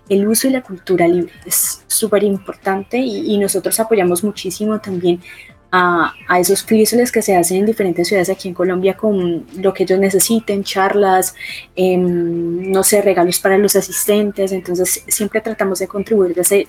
el 0.09 0.27
uso 0.27 0.47
y 0.47 0.51
la 0.51 0.61
cultura 0.61 1.07
libre. 1.07 1.31
Es 1.45 1.83
súper 1.87 2.23
importante 2.23 2.97
y, 2.97 3.37
nosotros 3.37 3.79
apoyamos 3.79 4.23
muchísimo 4.23 4.79
también 4.79 5.21
a, 5.71 6.13
a, 6.27 6.39
esos 6.39 6.63
crísoles 6.63 7.11
que 7.11 7.21
se 7.21 7.35
hacen 7.35 7.57
en 7.57 7.65
diferentes 7.65 8.07
ciudades 8.07 8.29
aquí 8.29 8.47
en 8.47 8.53
Colombia 8.53 8.95
con 8.95 9.45
lo 9.57 9.73
que 9.73 9.83
ellos 9.83 9.99
necesiten, 9.99 10.63
charlas, 10.63 11.35
em, 11.75 12.71
no 12.71 12.83
sé, 12.83 13.01
regalos 13.01 13.39
para 13.39 13.57
los 13.57 13.75
asistentes. 13.75 14.51
Entonces 14.51 15.03
siempre 15.07 15.41
tratamos 15.41 15.79
de 15.79 15.87
contribuir 15.87 16.33
desde 16.33 16.67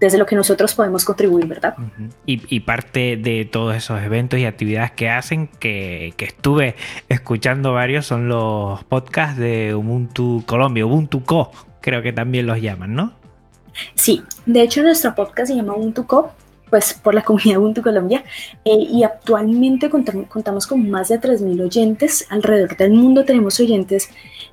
desde 0.00 0.18
lo 0.18 0.26
que 0.26 0.36
nosotros 0.36 0.74
podemos 0.74 1.04
contribuir, 1.04 1.46
¿verdad? 1.46 1.74
y, 2.26 2.60
parte 2.60 3.16
de 3.16 3.44
todos 3.44 3.76
esos 3.76 4.00
eventos 4.02 4.38
y 4.38 4.44
actividades 4.44 4.92
que 4.92 5.08
hacen, 5.08 5.48
que, 5.58 6.14
estuve 6.18 6.76
escuchando 7.08 7.72
varios, 7.72 8.06
son 8.06 8.28
los 8.28 8.84
podcasts 8.84 9.38
de 9.38 9.74
Ubuntu 9.74 10.44
Colombia, 10.46 10.86
Ubuntu 10.86 11.24
Co, 11.24 11.50
creo 11.80 12.02
que 12.02 12.12
también 12.12 12.46
los 12.46 12.60
llaman, 12.60 12.94
¿no? 12.94 13.12
Sí, 13.94 14.22
de 14.46 14.62
hecho 14.62 14.82
nuestro 14.82 15.14
podcast 15.14 15.50
se 15.50 15.56
llama 15.56 15.74
Ubuntu 15.74 16.06
Co, 16.06 16.32
pues 16.70 16.94
por 16.94 17.14
la 17.14 17.22
comunidad 17.24 17.58
Ubuntu 17.58 17.82
Colombia, 17.82 18.24
eh, 18.64 18.76
y 18.76 19.02
actualmente 19.02 19.90
contamos, 19.90 20.26
contamos 20.28 20.66
con 20.66 20.88
más 20.90 21.08
de 21.08 21.20
3.000 21.20 21.62
oyentes 21.62 22.26
alrededor 22.30 22.76
del 22.76 22.92
mundo, 22.92 23.24
tenemos 23.24 23.58
oyentes 23.58 24.10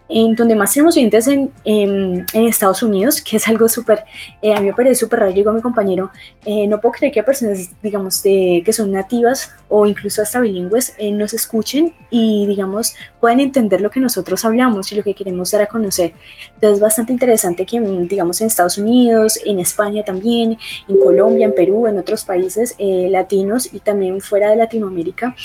en 0.08 0.36
donde 0.36 0.56
más 0.56 0.74
tenemos 0.74 0.96
oyentes 0.96 1.28
en, 1.28 1.52
en, 1.64 2.26
Estados 2.34 2.84
Unidos, 2.84 3.22
que 3.22 3.38
es 3.38 3.48
algo 3.48 3.68
súper, 3.68 4.04
eh, 4.42 4.54
a 4.54 4.60
mí 4.60 4.68
me 4.68 4.74
parece 4.74 4.96
súper 4.96 5.20
raro, 5.20 5.34
digo 5.34 5.50
a 5.50 5.54
mi 5.54 5.62
compañero, 5.62 6.12
eh, 6.46 6.68
no 6.68 6.80
puedo 6.80 6.94
creer 6.94 7.12
que 7.12 7.24
personas, 7.24 7.72
digamos, 7.82 8.22
de, 8.22 8.62
que 8.64 8.72
son 8.72 8.92
nativas 8.92 9.52
o 9.68 9.86
incluso 9.86 10.22
hasta 10.22 10.40
bilingües 10.40 10.94
eh, 10.98 11.12
nos 11.12 11.34
escuchen 11.34 11.94
y, 12.12 12.46
digamos, 12.46 12.96
puedan 13.20 13.40
entender 13.40 13.82
lo 13.82 13.90
que 13.90 14.00
nosotros 14.00 14.46
hablamos 14.46 14.92
y 14.92 14.96
lo 14.96 15.04
que 15.04 15.16
queremos 15.16 15.52
dar 15.52 15.64
a 15.64 15.68
conocer. 15.68 16.14
Entonces 16.54 16.78
es 16.78 16.80
bastante 16.80 17.12
interesante 17.12 17.66
que, 17.66 17.80
digamos, 17.80 18.40
en 18.42 18.48
Estados 18.48 18.78
Unidos, 18.78 19.40
en 19.44 19.60
España 19.60 20.04
también, 20.04 20.58
en 20.88 21.00
Colombia, 21.00 21.46
en 21.46 21.56
Perú, 21.56 21.88
en 21.88 21.98
otros 21.98 22.24
países 22.24 22.76
latinos 22.78 23.74
y 23.74 23.80
también 23.80 24.22
fuera 24.22 24.50
de 24.50 24.56
Latinoamérica, 24.56 25.36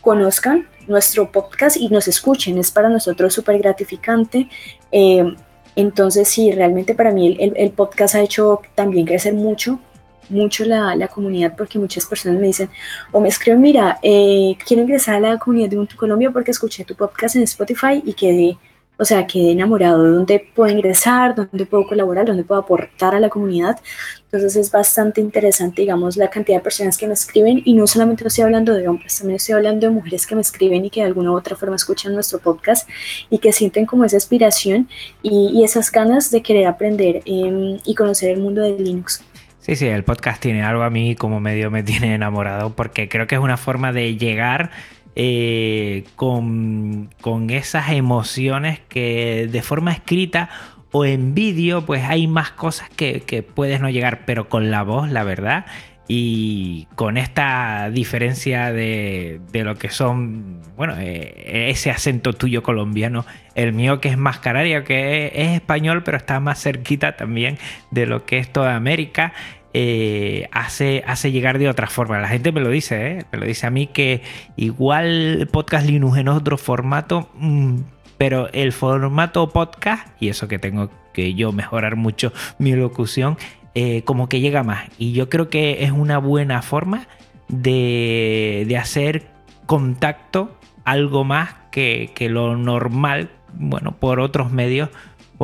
conozcan 0.00 0.68
nuestro 0.86 1.30
podcast 1.30 1.76
y 1.76 1.88
nos 1.88 2.08
escuchen. 2.08 2.58
Es 2.58 2.70
para 2.70 2.88
nosotros 2.88 3.32
súper 3.32 3.58
gratificante. 3.58 4.48
Eh, 4.92 5.34
entonces, 5.76 6.28
sí, 6.28 6.52
realmente 6.52 6.94
para 6.94 7.10
mí 7.10 7.36
el, 7.38 7.70
podcast 7.72 8.14
ha 8.14 8.20
hecho 8.20 8.60
también 8.74 9.06
crecer 9.06 9.34
mucho, 9.34 9.80
mucho 10.28 10.64
la, 10.64 10.94
la, 10.94 11.08
comunidad 11.08 11.54
porque 11.56 11.78
muchas 11.78 12.06
personas 12.06 12.40
me 12.40 12.46
dicen 12.46 12.70
o 13.10 13.20
me 13.20 13.28
escriben, 13.28 13.60
mira, 13.60 13.98
eh, 14.02 14.56
quiero 14.64 14.82
ingresar 14.82 15.16
a 15.16 15.20
la 15.20 15.38
comunidad 15.38 15.70
de 15.70 15.96
Colombia 15.96 16.30
porque 16.30 16.52
escuché 16.52 16.84
tu 16.84 16.94
podcast 16.94 17.36
en 17.36 17.42
Spotify 17.42 18.02
y 18.04 18.12
quedé 18.12 18.56
o 18.96 19.04
sea, 19.04 19.26
quedé 19.26 19.52
enamorado 19.52 20.04
de 20.04 20.10
dónde 20.10 20.48
puedo 20.54 20.72
ingresar, 20.72 21.34
dónde 21.34 21.66
puedo 21.66 21.86
colaborar, 21.86 22.26
dónde 22.26 22.44
puedo 22.44 22.60
aportar 22.60 23.14
a 23.14 23.20
la 23.20 23.28
comunidad. 23.28 23.80
Entonces 24.26 24.56
es 24.56 24.70
bastante 24.70 25.20
interesante, 25.20 25.82
digamos, 25.82 26.16
la 26.16 26.30
cantidad 26.30 26.58
de 26.58 26.62
personas 26.62 26.96
que 26.96 27.06
me 27.06 27.14
escriben 27.14 27.62
y 27.64 27.74
no 27.74 27.86
solamente 27.86 28.26
estoy 28.26 28.44
hablando 28.44 28.74
de 28.74 28.86
hombres, 28.86 29.18
también 29.18 29.36
estoy 29.36 29.54
hablando 29.54 29.88
de 29.88 29.92
mujeres 29.92 30.26
que 30.26 30.34
me 30.34 30.40
escriben 30.40 30.84
y 30.84 30.90
que 30.90 31.00
de 31.00 31.06
alguna 31.06 31.32
u 31.32 31.36
otra 31.36 31.56
forma 31.56 31.76
escuchan 31.76 32.14
nuestro 32.14 32.38
podcast 32.38 32.88
y 33.30 33.38
que 33.38 33.52
sienten 33.52 33.86
como 33.86 34.04
esa 34.04 34.16
inspiración 34.16 34.88
y, 35.22 35.62
esas 35.64 35.90
ganas 35.90 36.30
de 36.30 36.42
querer 36.42 36.66
aprender 36.66 37.22
em, 37.24 37.78
y 37.86 37.94
conocer 37.94 38.30
el 38.30 38.38
mundo 38.38 38.60
de 38.60 38.78
Linux. 38.78 39.24
Sí, 39.60 39.76
sí, 39.76 39.86
el 39.86 40.04
podcast 40.04 40.42
tiene 40.42 40.62
algo 40.62 40.82
a 40.82 40.90
mí 40.90 41.14
como 41.14 41.40
medio 41.40 41.70
me 41.70 41.82
tiene 41.82 42.14
enamorado 42.14 42.74
porque 42.76 43.08
creo 43.08 43.26
que 43.26 43.36
es 43.36 43.40
una 43.40 43.56
forma 43.56 43.92
de 43.92 44.16
llegar 44.16 44.70
eh, 45.16 46.04
con, 46.16 47.10
esas 47.50 47.90
emociones 47.90 48.80
que 48.88 49.48
de 49.50 49.62
forma 49.62 49.92
escrita 49.92 50.48
o 50.90 51.04
en 51.04 51.34
vídeo 51.34 51.86
pues 51.86 52.02
hay 52.04 52.26
más 52.26 52.50
cosas 52.50 52.88
que, 52.90 53.46
puedes 53.54 53.80
no 53.80 53.90
llegar, 53.90 54.24
pero 54.26 54.48
con 54.48 54.70
la 54.70 54.82
voz, 54.82 55.10
la 55.10 55.24
verdad, 55.24 55.66
y 56.08 56.86
con 56.96 57.16
esta 57.16 57.90
diferencia 57.90 58.72
de, 58.72 59.40
lo 59.52 59.76
que 59.76 59.88
son, 59.88 60.60
bueno, 60.76 60.94
eh, 60.98 61.70
ese 61.70 61.90
acento 61.90 62.32
tuyo 62.32 62.62
colombiano, 62.62 63.24
el 63.54 63.72
mío 63.72 64.00
que 64.00 64.08
es 64.08 64.18
más 64.18 64.38
canario, 64.38 64.84
que 64.84 65.32
es, 65.34 65.50
español, 65.52 66.02
pero 66.02 66.16
está 66.16 66.40
más 66.40 66.60
cerquita 66.60 67.16
también 67.16 67.58
de 67.90 68.06
lo 68.06 68.26
que 68.26 68.38
es 68.38 68.52
toda 68.52 68.76
América. 68.76 69.32
Eh, 69.76 70.48
hace, 70.52 71.02
hace 71.04 71.32
llegar 71.32 71.58
de 71.58 71.68
otra 71.68 71.88
forma. 71.88 72.20
La 72.20 72.28
gente 72.28 72.52
me 72.52 72.60
lo 72.60 72.70
dice, 72.70 73.08
¿eh? 73.08 73.24
me 73.32 73.38
lo 73.38 73.44
dice 73.44 73.66
a 73.66 73.70
mí 73.70 73.88
que 73.88 74.22
igual 74.54 75.48
podcast 75.50 75.84
Linux 75.84 76.16
en 76.16 76.28
otro 76.28 76.56
formato, 76.58 77.28
mm, 77.34 77.78
pero 78.16 78.48
el 78.52 78.72
formato 78.72 79.50
podcast, 79.50 80.06
y 80.20 80.28
eso 80.28 80.46
que 80.46 80.60
tengo 80.60 80.90
que 81.12 81.34
yo 81.34 81.50
mejorar 81.50 81.96
mucho 81.96 82.32
mi 82.60 82.72
locución, 82.72 83.36
eh, 83.74 84.02
como 84.04 84.28
que 84.28 84.38
llega 84.38 84.62
más. 84.62 84.84
Y 84.96 85.12
yo 85.12 85.28
creo 85.28 85.50
que 85.50 85.82
es 85.82 85.90
una 85.90 86.18
buena 86.18 86.62
forma 86.62 87.08
de, 87.48 88.66
de 88.68 88.76
hacer 88.78 89.26
contacto 89.66 90.56
algo 90.84 91.24
más 91.24 91.52
que, 91.72 92.12
que 92.14 92.28
lo 92.28 92.56
normal, 92.56 93.30
bueno, 93.54 93.96
por 93.98 94.20
otros 94.20 94.52
medios 94.52 94.90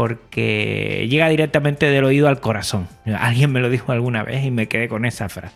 porque 0.00 1.06
llega 1.10 1.28
directamente 1.28 1.84
del 1.84 2.04
oído 2.04 2.26
al 2.26 2.40
corazón. 2.40 2.88
Alguien 3.04 3.52
me 3.52 3.60
lo 3.60 3.68
dijo 3.68 3.92
alguna 3.92 4.22
vez 4.22 4.46
y 4.46 4.50
me 4.50 4.66
quedé 4.66 4.88
con 4.88 5.04
esa 5.04 5.28
frase. 5.28 5.54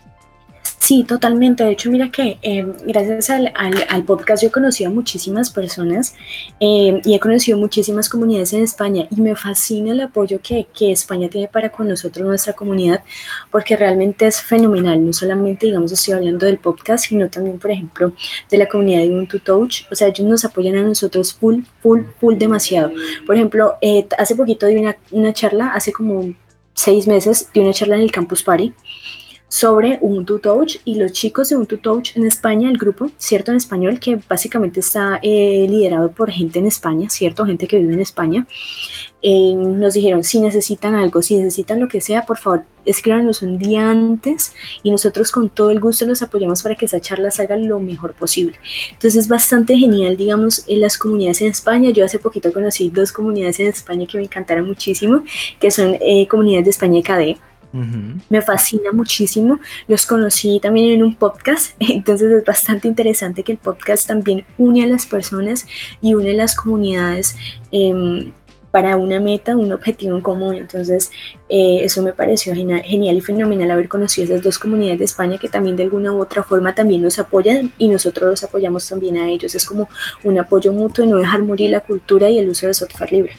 Sí, 0.85 1.03
totalmente. 1.03 1.65
De 1.65 1.71
hecho, 1.71 1.91
mira 1.91 2.11
que 2.11 2.37
eh, 2.43 2.67
gracias 2.85 3.31
al, 3.31 4.05
podcast 4.05 4.43
yo 4.43 4.49
he 4.49 4.53
conocido 4.53 4.91
a 4.91 4.93
muchísimas 4.93 5.49
personas 5.49 6.15
eh, 6.61 7.01
y 7.03 7.15
he 7.15 7.21
conocido 7.21 7.57
muchísimas 7.57 8.11
comunidades 8.11 8.53
en 8.53 8.63
España 8.65 9.09
y 9.11 9.19
me 9.23 9.35
fascina 9.35 9.93
el 9.93 10.03
apoyo 10.03 10.41
que, 10.43 10.67
España 10.79 11.31
tiene 11.31 11.49
para 11.49 11.71
con 11.71 11.89
nosotros, 11.89 12.27
nuestra 12.27 12.53
comunidad, 12.53 13.03
porque 13.51 13.79
realmente 13.79 14.27
es 14.27 14.43
fenomenal. 14.43 15.07
No 15.07 15.15
solamente, 15.15 15.65
digamos, 15.65 15.91
estoy 15.91 16.13
hablando 16.13 16.45
del 16.45 16.59
podcast, 16.59 17.07
sino 17.07 17.31
también, 17.31 17.59
por 17.59 17.71
ejemplo, 17.71 18.13
de 18.51 18.59
la 18.59 18.69
comunidad 18.69 19.01
de 19.01 19.09
Ubuntu 19.09 19.39
Touch. 19.39 19.87
O 19.91 19.95
sea, 19.95 20.09
ellos 20.09 20.29
nos 20.29 20.45
apoyan 20.45 20.77
a 20.77 20.83
nosotros 20.83 21.33
full, 21.33 21.63
full, 21.81 22.03
full 22.21 22.37
demasiado. 22.37 22.93
Por 23.25 23.37
ejemplo, 23.37 23.77
eh, 23.81 24.07
hace 24.19 24.37
poquito 24.37 24.67
di 24.67 24.77
una, 24.77 24.99
una 25.13 25.33
charla, 25.33 25.69
hace 25.69 25.95
como 25.95 26.35
seis 26.75 27.07
meses, 27.07 27.49
di 27.55 27.61
una 27.61 27.73
charla 27.73 27.97
en 27.97 28.03
el 28.03 28.13
Campus 28.13 28.43
Party 28.43 28.75
sobre 29.55 29.99
Ubuntu 30.01 30.41
Touch 30.41 30.79
y 30.85 30.97
los 30.97 31.13
chicos 31.13 31.49
de 31.49 31.55
Ubuntu 31.55 31.79
Touch 31.79 32.17
en 32.17 32.27
España, 32.27 32.69
el 32.69 32.77
grupo, 32.77 33.13
¿cierto? 33.19 33.53
En 33.53 33.57
español, 33.57 34.01
que 34.01 34.19
básicamente 34.29 34.81
está 34.81 35.21
eh, 35.23 35.69
liderado 35.71 36.11
por 36.11 36.29
gente 36.29 36.59
en 36.59 36.67
España, 36.67 37.09
¿cierto? 37.09 37.47
Gente 37.47 37.69
que 37.69 37.79
vive 37.79 37.95
en 37.95 38.01
España. 38.01 38.49
Eh, 39.23 39.55
nos 39.55 39.95
dijeron, 39.95 40.25
si 40.25 40.41
necesitan 40.41 40.97
algo, 40.97 41.23
si 41.23 41.37
necesitan 41.37 41.79
lo 41.79 41.87
que 41.87 42.01
sea, 42.01 42.27
por 42.27 42.37
favor, 42.37 42.65
escríbanos 42.85 43.43
un 43.43 43.57
día 43.57 43.89
antes 43.89 44.53
y 44.83 44.91
nosotros 44.91 45.31
con 45.31 45.49
todo 45.49 45.71
el 45.71 45.79
gusto 45.79 46.05
los 46.05 46.21
apoyamos 46.21 46.61
para 46.65 46.75
que 46.75 46.87
esa 46.87 47.01
charla 47.01 47.31
salga 47.31 47.57
lo 47.57 47.79
mejor 47.79 48.15
posible. 48.15 48.59
Entonces 48.91 49.15
es 49.15 49.29
bastante 49.29 49.77
genial, 49.77 50.17
digamos, 50.17 50.65
en 50.67 50.81
las 50.81 50.99
comunidades 50.99 51.43
en 51.43 51.53
España. 51.53 51.91
Yo 51.91 52.05
hace 52.05 52.19
poquito 52.19 52.53
conocí 52.53 52.91
dos 52.91 53.13
comunidades 53.13 53.61
en 53.61 53.69
España 53.69 54.05
que 54.05 54.19
me 54.19 54.25
encantaron 54.25 54.67
muchísimo, 54.67 55.23
que 55.61 55.71
son 55.71 55.97
eh, 56.01 56.27
comunidades 56.27 56.65
de 56.65 56.71
España 56.71 56.99
y 56.99 57.03
Me 58.29 58.41
fascina 58.41 58.93
muchísimo. 58.93 59.59
Los 59.89 60.07
conocí 60.07 60.61
también 60.61 60.93
en 60.93 61.03
un 61.03 61.17
podcast, 61.17 61.75
entonces 61.81 62.31
es 62.31 62.45
bastante 62.45 62.89
interesante 62.89 63.43
que 63.43 63.53
el 63.53 63.59
podcast 63.59 64.07
también 64.07 64.45
une 64.59 64.85
a 64.85 64.87
las 64.87 65.07
personas 65.07 65.67
y 66.01 66.15
une 66.15 66.31
a 66.31 66.35
las 66.35 66.55
comunidades 66.55 67.37
em, 67.73 68.33
para 68.71 68.97
una 68.97 69.21
meta, 69.21 69.57
un 69.57 69.73
objetivo 69.73 70.17
en 70.17 70.23
común. 70.23 70.57
Entonces, 70.57 71.11
eh, 71.49 71.81
eso 71.83 72.03
me 72.03 72.13
pareció 72.13 72.55
genial, 72.55 73.17
y 73.17 73.21
fenomenal 73.21 73.71
haber 73.71 73.89
conocido 73.89 74.25
esas 74.25 74.43
dos 74.43 74.59
comunidades 74.59 74.99
de 74.99 75.05
España 75.05 75.39
que 75.39 75.49
también 75.49 75.77
de 75.77 75.85
alguna 75.85 76.13
u 76.13 76.21
otra 76.21 76.43
forma 76.43 76.75
también 76.75 77.03
nos 77.03 77.19
apoyan 77.21 77.73
y 77.79 77.87
nosotros 77.87 78.31
los 78.31 78.43
apoyamos 78.43 78.89
también 78.89 79.17
a 79.19 79.29
ellos. 79.29 79.55
Es 79.55 79.65
como 79.65 79.89
un 80.25 80.39
apoyo 80.39 80.73
mutuo 80.73 81.05
de 81.05 81.11
no 81.13 81.19
dejar 81.19 81.43
morir 81.43 81.71
la 81.71 81.81
cultura 81.81 82.29
y 82.31 82.39
el 82.39 82.49
uso 82.49 82.67
de 82.67 82.75
software 82.75 83.13
libre. 83.13 83.33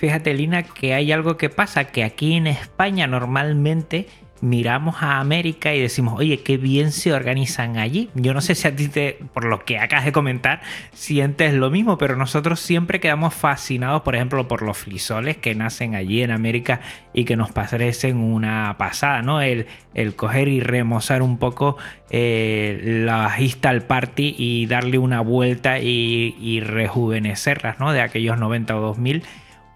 Fíjate, 0.00 0.32
Lina, 0.32 0.62
que 0.62 0.94
hay 0.94 1.12
algo 1.12 1.36
que 1.36 1.50
pasa, 1.50 1.84
que 1.84 2.04
aquí 2.04 2.32
en 2.32 2.46
España 2.46 3.06
normalmente 3.06 4.06
miramos 4.40 5.02
a 5.02 5.20
América 5.20 5.74
y 5.74 5.82
decimos, 5.82 6.18
oye, 6.18 6.40
qué 6.42 6.56
bien 6.56 6.90
se 6.90 7.12
organizan 7.12 7.76
allí. 7.76 8.08
Yo 8.14 8.32
no 8.32 8.40
sé 8.40 8.54
si 8.54 8.66
a 8.66 8.74
ti, 8.74 8.88
te, 8.88 9.18
por 9.34 9.44
lo 9.44 9.62
que 9.66 9.78
acabas 9.78 10.06
de 10.06 10.12
comentar, 10.12 10.62
sientes 10.94 11.52
lo 11.52 11.68
mismo, 11.68 11.98
pero 11.98 12.16
nosotros 12.16 12.60
siempre 12.60 12.98
quedamos 12.98 13.34
fascinados, 13.34 14.00
por 14.00 14.14
ejemplo, 14.14 14.48
por 14.48 14.62
los 14.62 14.78
frisoles 14.78 15.36
que 15.36 15.54
nacen 15.54 15.94
allí 15.94 16.22
en 16.22 16.30
América 16.30 16.80
y 17.12 17.26
que 17.26 17.36
nos 17.36 17.52
parecen 17.52 18.16
una 18.16 18.76
pasada, 18.78 19.20
¿no? 19.20 19.42
El, 19.42 19.66
el 19.92 20.16
coger 20.16 20.48
y 20.48 20.60
remozar 20.60 21.20
un 21.20 21.36
poco 21.36 21.76
eh, 22.08 23.02
la 23.04 23.38
Histal 23.38 23.82
Party 23.82 24.34
y 24.38 24.64
darle 24.64 24.96
una 24.96 25.20
vuelta 25.20 25.78
y, 25.78 26.36
y 26.40 26.60
rejuvenecerlas, 26.60 27.78
¿no? 27.78 27.92
De 27.92 28.00
aquellos 28.00 28.38
90 28.38 28.78
o 28.78 28.80
2000 28.80 29.24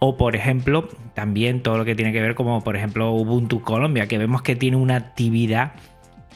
o 0.06 0.18
por 0.18 0.36
ejemplo, 0.36 0.88
también 1.14 1.62
todo 1.62 1.78
lo 1.78 1.86
que 1.86 1.94
tiene 1.94 2.12
que 2.12 2.20
ver 2.20 2.34
como 2.34 2.62
por 2.62 2.76
ejemplo 2.76 3.12
Ubuntu 3.12 3.62
Colombia, 3.62 4.06
que 4.06 4.18
vemos 4.18 4.42
que 4.42 4.54
tiene 4.54 4.76
una 4.76 4.96
actividad 4.96 5.72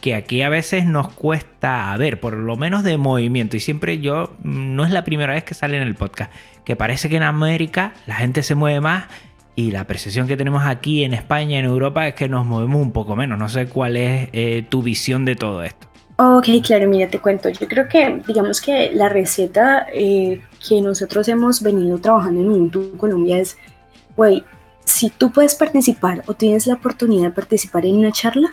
que 0.00 0.14
aquí 0.14 0.40
a 0.40 0.48
veces 0.48 0.86
nos 0.86 1.08
cuesta 1.10 1.94
ver, 1.98 2.18
por 2.18 2.34
lo 2.34 2.56
menos 2.56 2.82
de 2.82 2.96
movimiento. 2.96 3.58
Y 3.58 3.60
siempre 3.60 3.98
yo, 3.98 4.36
mm, 4.42 4.74
no 4.74 4.84
es 4.84 4.90
la 4.90 5.04
primera 5.04 5.34
vez 5.34 5.44
que 5.44 5.52
sale 5.52 5.76
en 5.76 5.82
el 5.82 5.96
podcast, 5.96 6.32
que 6.64 6.76
parece 6.76 7.10
que 7.10 7.16
en 7.16 7.24
América 7.24 7.92
la 8.06 8.14
gente 8.14 8.42
se 8.42 8.54
mueve 8.54 8.80
más 8.80 9.04
y 9.54 9.70
la 9.70 9.86
percepción 9.86 10.26
que 10.28 10.36
tenemos 10.38 10.64
aquí 10.64 11.04
en 11.04 11.12
España, 11.12 11.58
en 11.58 11.66
Europa, 11.66 12.08
es 12.08 12.14
que 12.14 12.28
nos 12.28 12.46
movemos 12.46 12.80
un 12.80 12.92
poco 12.92 13.16
menos. 13.16 13.38
No 13.38 13.50
sé 13.50 13.66
cuál 13.66 13.96
es 13.96 14.30
eh, 14.32 14.64
tu 14.66 14.82
visión 14.82 15.26
de 15.26 15.36
todo 15.36 15.62
esto. 15.62 15.88
Ok, 16.20 16.46
claro, 16.64 16.88
mira, 16.88 17.08
te 17.08 17.20
cuento. 17.20 17.48
Yo 17.48 17.68
creo 17.68 17.88
que, 17.88 18.20
digamos 18.26 18.60
que 18.60 18.90
la 18.92 19.08
receta 19.08 19.86
eh, 19.92 20.42
que 20.68 20.80
nosotros 20.80 21.28
hemos 21.28 21.62
venido 21.62 21.98
trabajando 21.98 22.40
en 22.40 22.48
Ubuntu 22.48 22.96
Colombia 22.96 23.38
es, 23.38 23.56
güey, 24.16 24.42
si 24.84 25.10
tú 25.10 25.30
puedes 25.30 25.54
participar 25.54 26.24
o 26.26 26.34
tienes 26.34 26.66
la 26.66 26.74
oportunidad 26.74 27.28
de 27.28 27.30
participar 27.30 27.86
en 27.86 27.98
una 27.98 28.10
charla, 28.10 28.50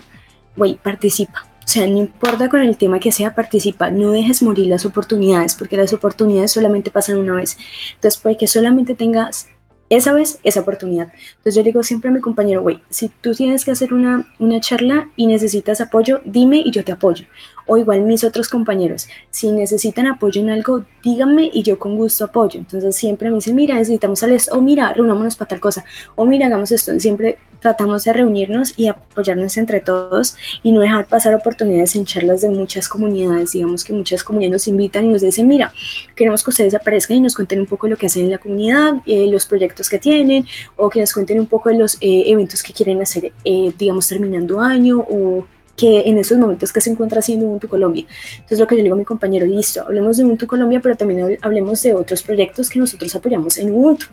güey, 0.56 0.76
participa. 0.76 1.48
O 1.58 1.68
sea, 1.68 1.88
no 1.88 1.98
importa 1.98 2.50
con 2.50 2.62
el 2.62 2.78
tema 2.78 3.00
que 3.00 3.12
sea, 3.12 3.34
participa. 3.34 3.90
No 3.90 4.12
dejes 4.12 4.44
morir 4.44 4.68
las 4.68 4.86
oportunidades, 4.86 5.56
porque 5.56 5.76
las 5.76 5.92
oportunidades 5.92 6.52
solamente 6.52 6.92
pasan 6.92 7.18
una 7.18 7.34
vez. 7.34 7.58
Entonces, 7.96 8.22
puede 8.22 8.38
que 8.38 8.46
solamente 8.46 8.94
tengas 8.94 9.48
esa 9.90 10.14
vez, 10.14 10.40
esa 10.44 10.62
oportunidad. 10.62 11.12
Entonces 11.38 11.56
yo 11.56 11.64
digo 11.64 11.84
siempre 11.84 12.10
a 12.10 12.14
mi 12.14 12.20
compañero, 12.20 12.62
güey, 12.62 12.82
si 12.90 13.10
tú 13.10 13.34
tienes 13.34 13.64
que 13.64 13.72
hacer 13.72 13.94
una, 13.94 14.34
una 14.40 14.60
charla 14.60 15.10
y 15.16 15.28
necesitas 15.28 15.82
apoyo, 15.82 16.22
dime 16.26 16.62
y 16.64 16.72
yo 16.72 16.84
te 16.84 16.92
apoyo. 16.92 17.26
O 17.68 17.78
igual 17.78 18.02
mis 18.02 18.24
otros 18.24 18.50
compañeros, 18.50 19.08
si 19.30 19.52
necesitan 19.52 20.08
apoyo 20.08 20.42
en 20.42 20.50
algo, 20.50 20.86
díganme 21.04 21.50
y 21.52 21.64
yo 21.64 21.80
con 21.80 21.96
gusto 21.98 22.26
apoyo. 22.26 22.60
Entonces 22.60 22.96
siempre 22.96 23.30
me 23.30 23.36
dicen, 23.36 23.56
mira, 23.56 23.76
necesitamos 23.76 24.22
esto, 24.24 24.56
o 24.56 24.62
mira, 24.62 24.94
reunámonos 24.94 25.36
para 25.36 25.50
tal 25.50 25.60
cosa, 25.60 25.84
o 26.16 26.26
mira, 26.26 26.48
hagamos 26.48 26.72
esto. 26.72 27.00
Siempre 27.00 27.38
tratamos 27.60 28.04
de 28.04 28.14
reunirnos 28.14 28.74
y 28.78 28.88
apoyarnos 28.88 29.58
entre 29.58 29.80
todos 29.80 30.36
y 30.64 30.72
no 30.72 30.82
dejar 30.82 31.06
pasar 31.08 31.36
oportunidades 31.36 31.96
en 31.96 32.06
charlas 32.06 32.42
de 32.42 32.50
muchas 32.50 32.88
comunidades. 32.88 33.52
Digamos 33.52 33.84
que 33.84 33.94
muchas 33.94 34.24
comunidades 34.24 34.52
nos 34.52 34.68
invitan 34.68 35.06
y 35.06 35.08
nos 35.10 35.22
dicen, 35.22 35.48
mira, 35.48 35.74
queremos 36.16 36.44
que 36.44 36.50
ustedes 36.50 36.74
aparezcan 36.74 37.18
y 37.18 37.22
nos 37.22 37.36
cuenten 37.36 37.60
un 37.60 37.66
poco 37.66 37.88
lo 37.88 37.98
que 37.98 38.08
hacen 38.08 38.26
en 38.26 38.32
la 38.32 38.38
comunidad, 38.38 38.94
eh, 39.06 39.28
los 39.30 39.46
proyectos 39.46 39.90
que 39.90 40.00
tienen, 40.00 40.46
o 40.76 40.90
que 40.90 41.00
nos 41.00 41.14
cuenten 41.14 41.40
un 41.40 41.48
poco 41.48 41.70
de 41.70 41.78
los 41.78 41.96
eh, 42.02 42.24
eventos 42.28 42.64
que 42.64 42.74
quieren 42.74 43.02
hacer, 43.02 43.32
eh, 43.44 43.74
digamos, 43.78 44.08
terminando 44.08 44.60
año 44.60 45.00
o 45.00 45.46
que 45.76 46.04
en 46.06 46.18
esos 46.18 46.38
momentos 46.38 46.72
que 46.72 46.82
se 46.82 46.90
encuentra 46.90 47.20
haciendo 47.20 47.46
Ubuntu 47.46 47.68
Colombia. 47.68 48.06
Entonces 48.36 48.60
lo 48.60 48.68
que 48.68 48.78
yo 48.78 48.84
digo 48.84 48.96
a 48.96 48.98
mi 48.98 49.06
compañero, 49.06 49.46
listo, 49.46 49.82
hablemos 49.82 50.18
de 50.18 50.24
Ubuntu 50.24 50.48
Colombia, 50.48 50.80
pero 50.82 50.96
también 50.96 51.38
hablemos 51.42 51.82
de 51.84 51.94
otros 51.94 52.24
proyectos 52.24 52.70
que 52.70 52.80
nosotros 52.80 53.14
apoyamos 53.16 53.58
en 53.58 53.72
Ubuntu. 53.74 54.06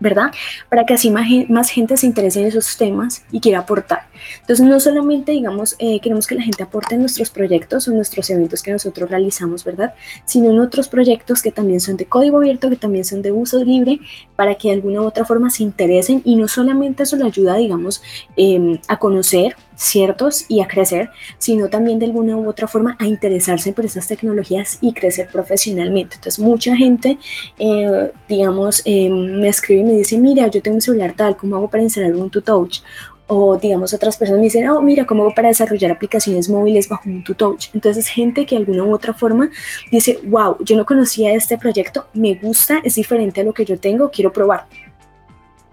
¿Verdad? 0.00 0.32
Para 0.68 0.84
que 0.84 0.94
así 0.94 1.10
más, 1.10 1.70
gente 1.70 1.96
se 1.96 2.06
interese 2.06 2.40
en 2.40 2.46
esos 2.46 2.76
temas 2.76 3.22
y 3.30 3.40
quiera 3.40 3.60
aportar. 3.60 4.08
Entonces, 4.40 4.66
no 4.66 4.80
solamente, 4.80 5.32
digamos, 5.32 5.76
eh, 5.78 6.00
queremos 6.00 6.26
que 6.26 6.34
la 6.34 6.42
gente 6.42 6.62
aporte 6.62 6.94
en 6.94 7.02
nuestros 7.02 7.30
proyectos 7.30 7.86
o 7.86 7.92
nuestros 7.92 8.28
eventos 8.30 8.62
que 8.62 8.72
nosotros 8.72 9.10
realizamos, 9.10 9.62
¿verdad? 9.64 9.94
Sino 10.24 10.50
en 10.50 10.58
otros 10.58 10.88
proyectos 10.88 11.42
que 11.42 11.52
también 11.52 11.80
son 11.80 11.96
de 11.96 12.06
código 12.06 12.38
abierto, 12.38 12.70
que 12.70 12.76
también 12.76 13.04
son 13.04 13.22
de 13.22 13.30
uso 13.30 13.62
libre, 13.62 14.00
para 14.36 14.54
que 14.54 14.68
de 14.68 14.74
alguna 14.74 15.02
u 15.02 15.04
otra 15.04 15.24
forma 15.24 15.50
se 15.50 15.62
interesen 15.62 16.22
y 16.24 16.36
no 16.36 16.48
solamente 16.48 17.02
eso 17.02 17.16
le 17.16 17.24
ayuda, 17.24 17.56
digamos, 17.56 18.02
em, 18.36 18.78
a 18.88 18.98
conocer 18.98 19.54
ciertos 19.80 20.44
y 20.46 20.60
a 20.60 20.68
crecer, 20.68 21.08
sino 21.38 21.68
también 21.68 21.98
de 21.98 22.04
alguna 22.06 22.36
u 22.36 22.48
otra 22.48 22.68
forma 22.68 22.96
a 22.98 23.06
interesarse 23.06 23.72
por 23.72 23.86
esas 23.86 24.06
tecnologías 24.06 24.76
y 24.82 24.92
crecer 24.92 25.28
profesionalmente. 25.32 26.16
Entonces, 26.16 26.38
mucha 26.38 26.76
gente, 26.76 27.18
eh, 27.58 28.12
digamos, 28.28 28.82
em, 28.84 29.40
me 29.40 29.48
escribe 29.48 29.80
y 29.80 29.84
me 29.84 29.92
dice, 29.92 30.18
mira, 30.18 30.48
yo 30.48 30.60
tengo 30.60 30.74
un 30.74 30.82
celular 30.82 31.14
tal, 31.16 31.34
¿cómo 31.36 31.56
hago 31.56 31.70
para 31.70 31.82
instalar 31.82 32.14
un 32.14 32.30
Touch? 32.30 32.82
O 33.26 33.56
digamos, 33.56 33.94
otras 33.94 34.16
personas 34.18 34.40
me 34.40 34.44
dicen, 34.44 34.68
oh, 34.68 34.82
mira, 34.82 35.06
¿cómo 35.06 35.22
hago 35.22 35.34
para 35.34 35.48
desarrollar 35.48 35.92
aplicaciones 35.92 36.50
móviles 36.50 36.88
bajo 36.88 37.08
un 37.08 37.24
Touch? 37.24 37.68
Entonces, 37.72 38.06
gente 38.08 38.44
que 38.44 38.56
de 38.56 38.60
alguna 38.60 38.84
u 38.84 38.92
otra 38.92 39.14
forma 39.14 39.50
dice, 39.90 40.18
wow, 40.24 40.56
yo 40.60 40.76
no 40.76 40.84
conocía 40.84 41.32
este 41.32 41.56
proyecto, 41.56 42.06
me 42.12 42.34
gusta, 42.34 42.80
es 42.84 42.96
diferente 42.96 43.40
a 43.40 43.44
lo 43.44 43.54
que 43.54 43.64
yo 43.64 43.78
tengo, 43.78 44.10
quiero 44.10 44.30
probar 44.30 44.66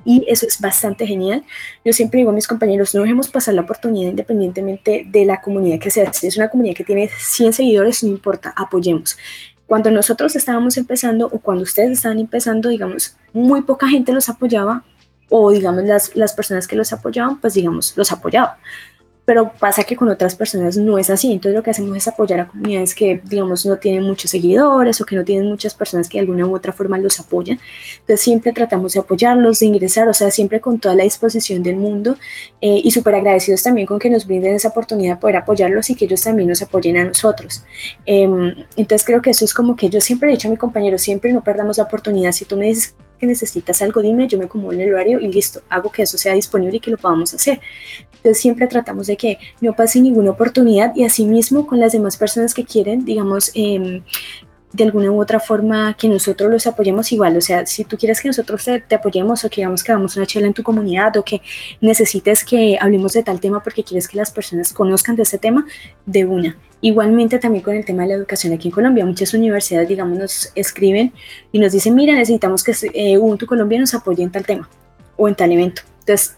y 0.07 0.23
eso 0.25 0.47
es 0.47 0.61
bastante 0.61 1.05
genial. 1.05 1.43
Yo 1.83 1.91
siempre 1.91 2.19
digo 2.19 2.29
a 2.29 2.33
mis 2.33 2.47
compañeros, 2.47 2.95
no 2.95 3.01
dejemos 3.01 3.27
pasar 3.27 3.55
la 3.55 3.63
oportunidad 3.63 4.09
independientemente 4.09 5.05
de 5.05 5.25
la 5.25 5.41
comunidad 5.41 5.79
que 5.79 5.91
sea. 5.91 6.13
Si 6.13 6.27
es 6.27 6.37
una 6.37 6.47
comunidad 6.47 6.77
que 6.77 6.85
tiene 6.85 7.09
100 7.09 7.51
seguidores, 7.51 8.03
no 8.03 8.09
importa, 8.09 8.53
apoyemos. 8.55 9.17
Cuando 9.65 9.91
nosotros 9.91 10.33
estábamos 10.37 10.77
empezando 10.77 11.27
o 11.27 11.39
cuando 11.39 11.63
ustedes 11.63 11.91
estaban 11.91 12.19
empezando, 12.19 12.69
digamos, 12.69 13.17
muy 13.33 13.63
poca 13.63 13.89
gente 13.89 14.13
los 14.13 14.29
apoyaba 14.29 14.85
o 15.29 15.51
digamos 15.51 15.83
las, 15.83 16.15
las 16.15 16.31
personas 16.31 16.69
que 16.69 16.77
los 16.77 16.93
apoyaban, 16.93 17.41
pues 17.41 17.55
digamos, 17.55 17.91
los 17.97 18.09
apoyaban 18.13 18.55
pero 19.27 19.51
pasa 19.59 19.83
que 19.83 19.97
con 19.97 20.07
otras 20.07 20.35
personas 20.35 20.77
no 20.77 20.97
es 20.97 21.09
así. 21.09 21.33
Entonces 21.33 21.53
lo 21.53 21.61
que 21.61 21.71
hacemos 21.71 21.97
es 21.97 22.07
apoyar 22.07 22.39
a 22.39 22.47
comunidades 22.47 22.95
que, 22.95 23.19
digamos, 23.25 23.65
no 23.65 23.75
tienen 23.75 24.03
muchos 24.03 24.31
seguidores 24.31 25.01
o 25.01 25.05
que 25.05 25.17
no 25.17 25.25
tienen 25.25 25.49
muchas 25.49 25.73
personas 25.73 26.07
que 26.07 26.17
de 26.17 26.21
alguna 26.21 26.47
u 26.47 26.55
otra 26.55 26.71
forma 26.71 26.97
los 26.97 27.19
apoyan. 27.19 27.59
Entonces 27.99 28.21
siempre 28.21 28.53
tratamos 28.53 28.93
de 28.93 29.01
apoyarlos, 29.01 29.59
de 29.59 29.65
ingresar, 29.65 30.07
o 30.07 30.13
sea, 30.13 30.31
siempre 30.31 30.61
con 30.61 30.79
toda 30.79 30.95
la 30.95 31.03
disposición 31.03 31.61
del 31.61 31.75
mundo 31.75 32.15
eh, 32.61 32.79
y 32.81 32.89
súper 32.91 33.15
agradecidos 33.15 33.63
también 33.63 33.85
con 33.85 33.99
que 33.99 34.09
nos 34.09 34.25
brinden 34.25 34.55
esa 34.55 34.69
oportunidad 34.69 35.15
de 35.15 35.19
poder 35.19 35.35
apoyarlos 35.35 35.89
y 35.89 35.95
que 35.95 36.05
ellos 36.05 36.21
también 36.21 36.47
nos 36.47 36.61
apoyen 36.61 36.95
a 36.95 37.03
nosotros. 37.03 37.65
Em, 38.05 38.55
entonces 38.77 39.05
creo 39.05 39.21
que 39.21 39.31
eso 39.31 39.43
es 39.43 39.53
como 39.53 39.75
que 39.75 39.89
yo 39.89 39.99
siempre 39.99 40.29
he 40.29 40.31
dicho 40.31 40.47
a 40.47 40.51
mi 40.51 40.57
compañero, 40.57 40.97
siempre 40.97 41.33
no 41.33 41.43
perdamos 41.43 41.79
la 41.79 41.83
oportunidad. 41.83 42.31
Si 42.31 42.45
tú 42.45 42.55
me 42.55 42.67
dices 42.67 42.95
que 43.17 43.25
necesitas 43.25 43.81
algo, 43.81 44.01
dime, 44.01 44.27
yo 44.27 44.37
me 44.37 44.45
acomodo 44.45 44.73
en 44.73 44.81
el 44.81 44.93
horario 44.93 45.19
y 45.19 45.27
listo, 45.27 45.61
hago 45.69 45.91
que 45.91 46.03
eso 46.03 46.17
sea 46.17 46.33
disponible 46.33 46.77
y 46.77 46.79
que 46.79 46.91
lo 46.91 46.97
podamos 46.97 47.33
hacer. 47.33 47.59
Entonces 48.17 48.39
siempre 48.41 48.67
tratamos 48.67 49.07
de 49.07 49.17
que 49.17 49.37
no 49.61 49.73
pase 49.73 50.01
ninguna 50.01 50.31
oportunidad 50.31 50.95
y 50.95 51.03
asimismo 51.03 51.67
con 51.67 51.79
las 51.79 51.91
demás 51.91 52.17
personas 52.17 52.53
que 52.53 52.65
quieren, 52.65 53.05
digamos, 53.05 53.51
eh, 53.55 54.01
de 54.77 54.83
alguna 54.83 55.11
u 55.11 55.19
otra 55.19 55.39
forma 55.39 55.95
que 55.97 56.07
nosotros 56.07 56.51
los 56.51 56.67
apoyemos 56.67 57.11
igual. 57.11 57.35
O 57.35 57.41
sea, 57.41 57.65
si 57.65 57.83
tú 57.83 57.97
quieres 57.97 58.21
que 58.21 58.29
nosotros 58.29 58.63
te, 58.87 58.95
apoyemos 58.95 59.43
o 59.43 59.49
que 59.49 59.57
digamos 59.57 59.83
que 59.83 59.91
hagamos 59.91 60.15
una 60.15 60.25
charla 60.25 60.47
en 60.47 60.53
tu 60.53 60.61
comunidad 60.61 61.17
o 61.17 61.23
que 61.23 61.41
necesites 61.81 62.45
que 62.45 62.77
hablemos 62.79 63.13
de 63.13 63.23
tal 63.23 63.39
tema 63.39 63.61
porque 63.61 63.83
quieres 63.83 64.07
que 64.07 64.17
las 64.17 64.31
personas 64.31 64.71
conozcan 64.71 65.15
de 65.15 65.23
ese 65.23 65.39
tema, 65.39 65.65
de 66.05 66.25
una. 66.25 66.57
Igualmente 66.79 67.39
también 67.39 67.63
con 67.63 67.75
el 67.75 67.83
tema 67.83 68.03
de 68.03 68.09
la 68.09 68.15
educación 68.15 68.53
aquí 68.53 68.67
en 68.67 68.73
Colombia, 68.73 69.03
muchas 69.03 69.33
universidades, 69.33 69.89
digamos, 69.89 70.17
nos 70.17 70.51
escriben 70.53 71.11
y 71.51 71.57
nos 71.57 71.71
dicen, 71.71 71.95
mira, 71.95 72.13
necesitamos 72.13 72.63
que 72.63 72.75
eh, 72.93 73.17
Ubuntu 73.17 73.47
Colombia 73.47 73.79
nos 73.79 73.95
apoye 73.95 74.21
en 74.21 74.31
tal 74.31 74.45
tema 74.45 74.69
o 75.15 75.27
en 75.27 75.33
tal 75.33 75.51
evento. 75.51 75.81
Entonces, 76.01 76.36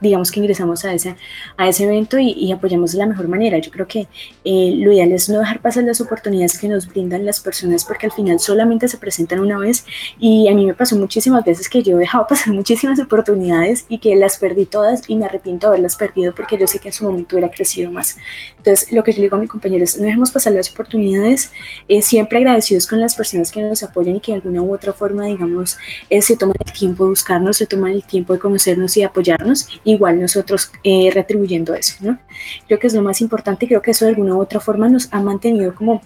digamos 0.00 0.30
que 0.30 0.40
ingresamos 0.40 0.84
a 0.84 0.94
ese, 0.94 1.16
a 1.56 1.68
ese 1.68 1.84
evento 1.84 2.18
y, 2.18 2.50
apoyamos 2.52 2.92
de 2.92 2.98
la 2.98 3.06
mejor 3.06 3.28
manera. 3.28 3.58
Yo 3.58 3.70
creo 3.70 3.86
que 3.86 4.08
eh, 4.44 4.74
lo 4.76 4.92
ideal 4.92 5.12
es 5.12 5.28
no 5.28 5.38
dejar 5.38 5.60
pasar 5.60 5.84
las 5.84 6.00
oportunidades 6.00 6.58
que 6.58 6.68
nos 6.68 6.86
brindan 6.86 7.24
las 7.24 7.40
personas 7.40 7.84
porque 7.84 8.06
al 8.06 8.12
final 8.12 8.40
solamente 8.40 8.88
se 8.88 8.98
presentan 8.98 9.40
una 9.40 9.58
vez 9.58 9.84
y 10.18 10.48
a 10.48 10.54
mí 10.54 10.66
me 10.66 10.74
pasó 10.74 10.96
muchísimas 10.96 11.44
veces 11.44 11.68
que 11.68 11.82
yo 11.82 11.96
he 11.96 12.00
dejado 12.00 12.26
pasar 12.28 12.54
muchísimas 12.54 12.98
oportunidades 12.98 13.84
y 13.88 13.98
que 13.98 14.16
las 14.16 14.38
perdí 14.38 14.66
todas 14.66 15.02
y 15.08 15.16
me 15.16 15.26
arrepiento 15.26 15.66
de 15.66 15.74
haberlas 15.74 15.96
perdido 15.96 16.34
porque 16.34 16.58
yo 16.58 16.66
sé 16.66 16.78
que 16.78 16.88
en 16.88 16.94
su 16.94 17.04
momento 17.04 17.36
hubiera 17.36 17.52
crecido 17.52 17.90
más. 17.90 18.16
Entonces, 18.56 18.92
lo 18.92 19.04
que 19.04 19.12
yo 19.12 19.22
digo 19.22 19.36
a 19.36 19.40
mis 19.40 19.48
compañeros, 19.48 19.96
no 19.96 20.04
dejemos 20.04 20.30
pasar 20.30 20.52
las 20.52 20.70
oportunidades, 20.70 21.52
eh, 21.88 22.02
siempre 22.02 22.38
agradecidos 22.38 22.86
con 22.86 23.00
las 23.00 23.14
personas 23.14 23.52
que 23.52 23.62
nos 23.62 23.82
apoyan 23.82 24.16
y 24.16 24.20
que 24.20 24.32
de 24.32 24.36
alguna 24.36 24.62
u 24.62 24.74
otra 24.74 24.92
forma, 24.92 25.26
digamos, 25.26 25.78
eh, 26.08 26.22
se 26.22 26.36
toman 26.36 26.56
el 26.64 26.72
tiempo 26.72 27.04
de 27.04 27.10
buscarnos, 27.10 27.56
se 27.56 27.66
toman 27.66 27.92
el 27.92 28.04
tiempo 28.04 28.32
de 28.32 28.38
conocernos 28.38 28.96
y 28.96 29.02
apoyarnos 29.02 29.49
igual 29.84 30.20
nosotros 30.20 30.72
eh, 30.84 31.10
retribuyendo 31.12 31.74
eso, 31.74 31.96
¿no? 32.00 32.18
Creo 32.66 32.78
que 32.78 32.86
es 32.86 32.94
lo 32.94 33.02
más 33.02 33.20
importante 33.20 33.66
creo 33.66 33.82
que 33.82 33.92
eso 33.92 34.04
de 34.04 34.10
alguna 34.10 34.34
u 34.34 34.40
otra 34.40 34.60
forma 34.60 34.88
nos 34.88 35.08
ha 35.12 35.20
mantenido 35.20 35.74
como 35.74 36.02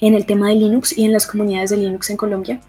en 0.00 0.14
el 0.14 0.26
tema 0.26 0.48
de 0.48 0.56
Linux 0.56 0.96
y 0.96 1.04
en 1.04 1.12
las 1.12 1.26
comunidades 1.26 1.70
de 1.70 1.78
Linux 1.78 2.10
en 2.10 2.16
Colombia, 2.16 2.60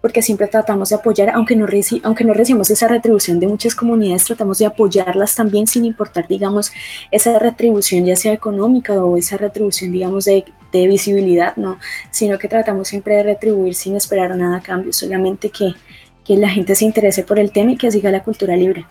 porque 0.00 0.20
siempre 0.20 0.48
tratamos 0.48 0.88
de 0.88 0.96
apoyar, 0.96 1.30
aunque 1.30 1.54
no, 1.54 1.66
reci 1.66 2.00
aunque 2.04 2.24
no 2.24 2.34
recibimos 2.34 2.70
esa 2.70 2.88
retribución 2.88 3.38
de 3.38 3.46
muchas 3.46 3.74
comunidades, 3.74 4.24
tratamos 4.24 4.58
de 4.58 4.66
apoyarlas 4.66 5.34
también 5.34 5.66
sin 5.66 5.84
importar, 5.84 6.26
digamos, 6.26 6.72
esa 7.10 7.38
retribución 7.38 8.04
ya 8.04 8.16
sea 8.16 8.32
económica 8.32 8.94
o 8.94 9.16
esa 9.16 9.36
retribución, 9.36 9.92
digamos, 9.92 10.24
de, 10.24 10.44
de 10.72 10.86
visibilidad, 10.88 11.54
¿no? 11.56 11.78
Sino 12.10 12.38
que 12.38 12.48
tratamos 12.48 12.88
siempre 12.88 13.16
de 13.16 13.22
retribuir 13.22 13.74
sin 13.74 13.94
esperar 13.94 14.34
nada 14.36 14.56
a 14.56 14.62
cambio, 14.62 14.92
solamente 14.92 15.50
que, 15.50 15.74
que 16.24 16.36
la 16.36 16.48
gente 16.48 16.74
se 16.74 16.84
interese 16.84 17.24
por 17.24 17.38
el 17.38 17.50
tema 17.50 17.72
y 17.72 17.76
que 17.76 17.90
siga 17.90 18.10
la 18.10 18.22
cultura 18.22 18.56
libre. 18.56 18.84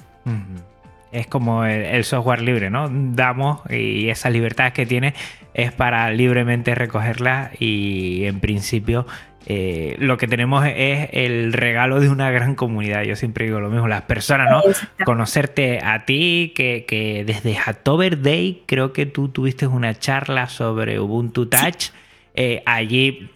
Es 1.11 1.27
como 1.27 1.65
el, 1.65 2.03
software 2.03 2.41
libre, 2.41 2.69
¿no? 2.69 2.89
Damos 2.89 3.61
y 3.69 4.09
esa 4.09 4.29
libertad 4.29 4.73
que 4.73 4.85
tiene 4.85 5.13
es 5.53 5.71
para 5.71 6.09
libremente 6.11 6.75
recogerla 6.75 7.51
y 7.59 8.23
en 8.25 8.39
principio 8.39 9.05
eh, 9.47 9.95
lo 9.99 10.17
que 10.17 10.27
tenemos 10.27 10.65
es 10.65 11.09
el 11.13 11.51
regalo 11.51 11.99
de 11.99 12.09
una 12.09 12.29
gran 12.31 12.55
comunidad. 12.55 13.03
Yo 13.03 13.15
siempre 13.15 13.45
digo 13.45 13.59
lo 13.59 13.69
mismo, 13.69 13.87
las 13.87 14.03
personas, 14.03 14.49
¿no? 14.49 14.61
Conocerte 15.03 15.79
a 15.83 16.05
ti, 16.05 16.53
que, 16.55 17.23
desde 17.25 17.57
Hatover 17.57 18.21
Day 18.21 18.63
creo 18.67 18.93
que 18.93 19.05
tú 19.05 19.29
tuviste 19.29 19.67
una 19.67 19.97
charla 19.97 20.47
sobre 20.47 20.99
Ubuntu 20.99 21.47
Touch. 21.47 21.89
Eh, 22.33 22.61
allí 22.65 23.29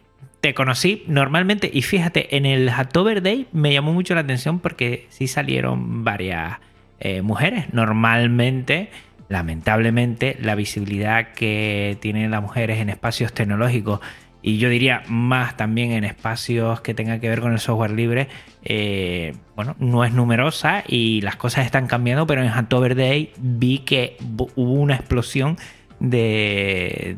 te 0.45 0.53
conocí 0.53 1.03
normalmente 1.08 1.71
y 1.73 1.81
fíjate, 1.81 2.38
en 2.38 2.45
el 2.45 2.69
Hatover 2.69 3.23
Day 3.23 3.47
me 3.51 3.73
llamó 3.73 3.93
mucho 3.93 4.13
la 4.13 4.21
atención 4.21 4.60
porque 4.60 5.08
sí 5.10 5.27
salieron 5.27 6.03
varias 6.03 6.60
eh, 6.99 7.23
mujeres. 7.23 7.73
Normalmente, 7.73 8.91
lamentablemente, 9.27 10.38
la 10.39 10.53
visibilidad 10.53 11.34
que 11.34 11.97
tienen 11.99 12.29
las 12.29 12.43
mujeres 12.43 12.77
en 12.77 12.89
espacios 12.89 13.34
tecnológicos 13.34 14.01
y 14.43 14.60
yo 14.60 14.69
diría 14.69 15.01
más 15.08 15.58
también 15.58 15.93
en 15.93 16.03
espacios 16.03 16.79
que 16.81 16.93
tengan 16.93 17.19
que 17.19 17.27
ver 17.27 17.41
con 17.41 17.51
el 17.51 17.60
software 17.60 17.93
libre, 17.93 18.27
eh, 18.63 19.34
bueno, 19.55 19.75
no 19.79 20.05
es 20.05 20.13
numerosa 20.13 20.84
y 20.88 21.21
las 21.21 21.38
cosas 21.38 21.65
están 21.65 21.88
cambiando, 21.88 22.27
pero 22.27 22.43
en 22.43 22.49
Hatover 22.49 22.95
Day 22.95 23.34
vi 23.39 23.79
que 23.79 24.15
hubo 24.55 24.73
una 24.73 24.93
explosión 24.93 25.58
de 25.99 27.17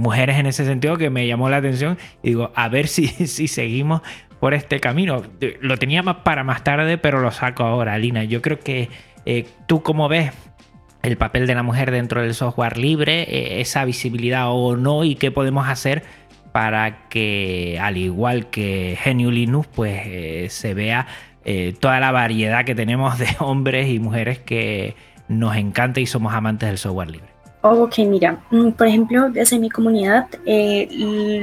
mujeres 0.00 0.38
en 0.38 0.46
ese 0.46 0.64
sentido 0.64 0.96
que 0.96 1.10
me 1.10 1.26
llamó 1.26 1.48
la 1.48 1.58
atención 1.58 1.98
y 2.22 2.30
digo, 2.30 2.50
a 2.54 2.68
ver 2.68 2.88
si, 2.88 3.06
si 3.26 3.46
seguimos 3.46 4.02
por 4.40 4.54
este 4.54 4.80
camino. 4.80 5.22
Lo 5.60 5.76
tenía 5.76 6.02
más 6.02 6.16
para 6.16 6.42
más 6.42 6.64
tarde, 6.64 6.98
pero 6.98 7.20
lo 7.20 7.30
saco 7.30 7.62
ahora, 7.62 7.96
Lina. 7.98 8.24
Yo 8.24 8.42
creo 8.42 8.58
que 8.58 8.88
eh, 9.26 9.46
tú 9.66 9.82
como 9.82 10.08
ves 10.08 10.32
el 11.02 11.16
papel 11.16 11.46
de 11.46 11.54
la 11.54 11.62
mujer 11.62 11.90
dentro 11.90 12.22
del 12.22 12.34
software 12.34 12.78
libre, 12.78 13.22
eh, 13.22 13.60
esa 13.60 13.84
visibilidad 13.84 14.46
o 14.48 14.76
no 14.76 15.04
y 15.04 15.14
qué 15.14 15.30
podemos 15.30 15.68
hacer 15.68 16.02
para 16.52 17.08
que 17.08 17.78
al 17.80 17.96
igual 17.96 18.50
que 18.50 18.98
GNU 19.04 19.30
Linux 19.30 19.68
pues 19.72 20.02
eh, 20.04 20.46
se 20.50 20.74
vea 20.74 21.06
toda 21.80 21.98
la 22.00 22.12
variedad 22.12 22.64
que 22.64 22.76
tenemos 22.76 23.18
de 23.18 23.26
hombres 23.40 23.88
y 23.88 23.98
mujeres 23.98 24.38
que 24.38 24.94
nos 25.26 25.56
encanta 25.56 25.98
y 25.98 26.06
somos 26.06 26.32
amantes 26.32 26.68
del 26.68 26.78
software 26.78 27.10
libre. 27.10 27.29
Ok, 27.62 27.98
mira, 27.98 28.42
mm, 28.50 28.70
por 28.70 28.86
ejemplo, 28.86 29.28
desde 29.28 29.58
mi 29.58 29.68
comunidad, 29.68 30.26
eh, 30.46 30.88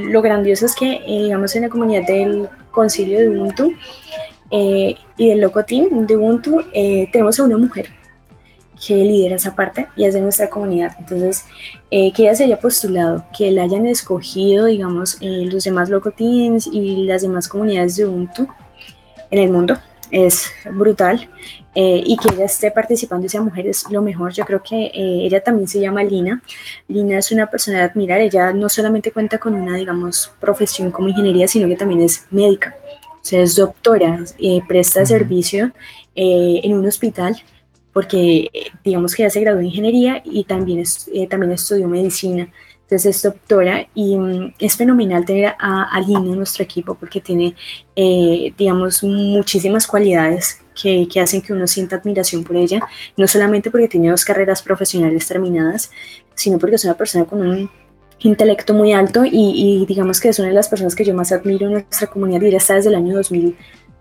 lo 0.09 0.19
grandioso 0.23 0.65
es 0.65 0.75
que, 0.75 0.93
eh, 0.93 1.23
digamos, 1.23 1.55
en 1.55 1.61
la 1.61 1.69
comunidad 1.69 2.07
del 2.07 2.49
concilio 2.71 3.19
de 3.19 3.29
Ubuntu 3.29 3.73
y 4.49 4.95
del 5.17 5.41
Loco 5.41 5.61
de 5.61 6.17
Ubuntu, 6.17 6.63
tenemos 6.73 7.39
a 7.39 7.43
una 7.43 7.57
mujer 7.57 7.89
que 8.83 8.95
lidera 8.95 9.35
esa 9.35 9.55
parte 9.55 9.87
y 9.95 10.05
es 10.05 10.13
de 10.13 10.21
nuestra 10.21 10.49
comunidad. 10.49 10.95
Entonces, 10.99 11.45
que 11.91 12.13
ella 12.17 12.33
se 12.33 12.45
haya 12.45 12.59
postulado, 12.59 13.25
que 13.37 13.51
la 13.51 13.63
hayan 13.63 13.85
escogido, 13.85 14.65
digamos, 14.65 15.17
los 15.21 15.63
demás 15.65 15.89
Loco 15.89 16.13
y 16.17 17.05
las 17.05 17.21
demás 17.21 17.47
comunidades 17.47 17.95
de 17.97 18.05
Ubuntu 18.05 18.47
en 19.29 19.39
el 19.39 19.51
mundo, 19.51 19.77
es 20.11 20.49
brutal. 20.71 21.29
Eh, 21.79 22.01
y 22.03 22.17
que 22.17 22.33
ella 22.33 22.45
esté 22.45 22.71
participando 22.71 23.27
y 23.27 23.29
sea 23.29 23.39
mujer 23.39 23.67
es 23.67 23.87
lo 23.91 24.01
mejor. 24.01 24.33
Yo 24.33 24.45
creo 24.45 24.63
que 24.63 24.85
eh, 24.85 25.25
ella 25.27 25.43
también 25.43 25.67
se 25.67 25.79
llama 25.79 26.03
Lina. 26.03 26.41
Lina 26.87 27.19
es 27.19 27.31
una 27.31 27.51
persona 27.51 27.77
de 27.77 27.83
admirar. 27.83 28.19
Ella 28.19 28.51
no 28.51 28.67
solamente 28.67 29.11
cuenta 29.11 29.37
con 29.37 29.53
una, 29.53 29.77
digamos, 29.77 30.31
profesión 30.39 30.89
como 30.89 31.09
ingeniería, 31.09 31.47
sino 31.47 31.67
que 31.67 31.75
también 31.75 32.01
es 32.01 32.25
médica. 32.31 32.75
O 33.03 33.19
sea, 33.21 33.43
es 33.43 33.55
doctora, 33.55 34.23
eh, 34.39 34.61
presta 34.67 35.05
servicio 35.05 35.71
en 36.15 36.73
un 36.73 36.87
hospital 36.87 37.37
porque 37.93 38.49
digamos 38.83 39.13
que 39.13 39.21
ella 39.21 39.29
se 39.29 39.41
graduó 39.41 39.59
en 39.59 39.67
ingeniería 39.67 40.23
y 40.25 40.45
también, 40.45 40.83
también 41.29 41.51
estudió 41.51 41.87
medicina. 41.87 42.49
Entonces 42.87 43.17
es 43.17 43.21
doctora 43.21 43.87
y 43.93 44.17
mm, 44.17 44.53
es 44.57 44.77
fenomenal 44.77 45.25
tener 45.25 45.53
a, 45.59 45.83
a 45.91 45.99
Lina 45.99 46.21
en 46.21 46.37
nuestro 46.37 46.63
equipo 46.63 46.95
porque 46.95 47.21
tiene, 47.21 47.53
eh, 47.95 48.51
digamos, 48.57 49.03
muchísimas 49.03 49.85
cualidades 49.85 50.61
que, 50.79 51.07
que, 51.07 51.19
hacen 51.19 51.41
que 51.41 51.53
uno 51.53 51.67
sienta 51.67 51.97
admiración 51.97 52.43
por 52.43 52.55
ella, 52.55 52.81
no 53.15 53.27
solamente 53.27 53.71
porque 53.71 53.87
tiene 53.87 54.09
dos 54.09 54.23
carreras 54.23 54.61
profesionales 54.61 55.27
terminadas, 55.27 55.91
sino 56.35 56.59
porque 56.59 56.75
es 56.75 56.85
una 56.85 56.95
persona 56.95 57.25
con 57.25 57.45
un 57.45 57.69
intelecto 58.19 58.73
muy 58.73 58.93
alto 58.93 59.25
y, 59.25 59.31
y 59.31 59.85
digamos 59.85 60.19
que 60.19 60.29
es 60.29 60.39
una 60.39 60.47
de 60.47 60.53
las 60.53 60.69
personas 60.69 60.95
que 60.95 61.05
yo 61.05 61.13
más 61.13 61.31
admiro 61.31 61.67
en 61.67 61.73
nuestra 61.73 62.07
comunidad 62.07 62.41
y 62.41 62.55
está 62.55 62.75
desde 62.75 62.89
el 62.89 62.95
año 62.95 63.15
2000 63.15 63.55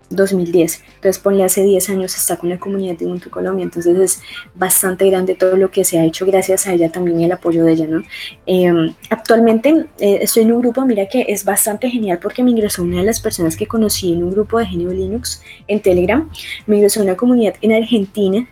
2010. 0.09 0.83
Entonces, 0.95 1.19
ponle 1.19 1.43
hace 1.43 1.63
10 1.63 1.89
años 1.89 2.15
está 2.15 2.37
con 2.37 2.49
la 2.49 2.59
comunidad 2.59 2.97
de 2.97 3.05
Ubuntu 3.05 3.29
Colombia. 3.29 3.63
Entonces, 3.63 3.97
es 3.97 4.21
bastante 4.55 5.09
grande 5.09 5.35
todo 5.35 5.57
lo 5.57 5.69
que 5.71 5.83
se 5.83 5.99
ha 5.99 6.05
hecho 6.05 6.25
gracias 6.25 6.67
a 6.67 6.73
ella 6.73 6.91
también 6.91 7.19
y 7.19 7.25
el 7.25 7.31
apoyo 7.31 7.63
de 7.65 7.73
ella, 7.73 7.87
¿no? 7.87 8.03
Em, 8.45 8.93
actualmente 9.09 9.85
eh, 9.99 10.19
estoy 10.21 10.43
en 10.43 10.53
un 10.53 10.61
grupo, 10.61 10.85
mira 10.85 11.07
que 11.07 11.25
es 11.27 11.43
bastante 11.43 11.89
genial 11.89 12.19
porque 12.21 12.43
me 12.43 12.51
ingresó 12.51 12.83
una 12.83 12.99
de 12.99 13.05
las 13.05 13.19
personas 13.19 13.55
que 13.57 13.67
conocí 13.67 14.13
en 14.13 14.23
un 14.23 14.31
grupo 14.31 14.59
de 14.59 14.65
Genio 14.65 14.91
Linux 14.91 15.41
en 15.67 15.81
Telegram. 15.81 16.29
Me 16.65 16.77
ingresó 16.77 17.01
una 17.01 17.15
comunidad 17.15 17.55
en 17.61 17.73
Argentina 17.73 18.47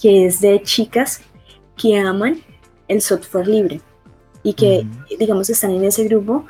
que 0.00 0.26
es 0.26 0.40
de 0.40 0.62
chicas 0.62 1.22
que 1.76 1.98
aman 1.98 2.40
el 2.88 3.00
software 3.00 3.48
libre 3.48 3.80
y 4.42 4.54
que, 4.54 4.86
digamos, 5.18 5.50
están 5.50 5.72
en 5.72 5.84
ese 5.84 6.04
grupo 6.04 6.46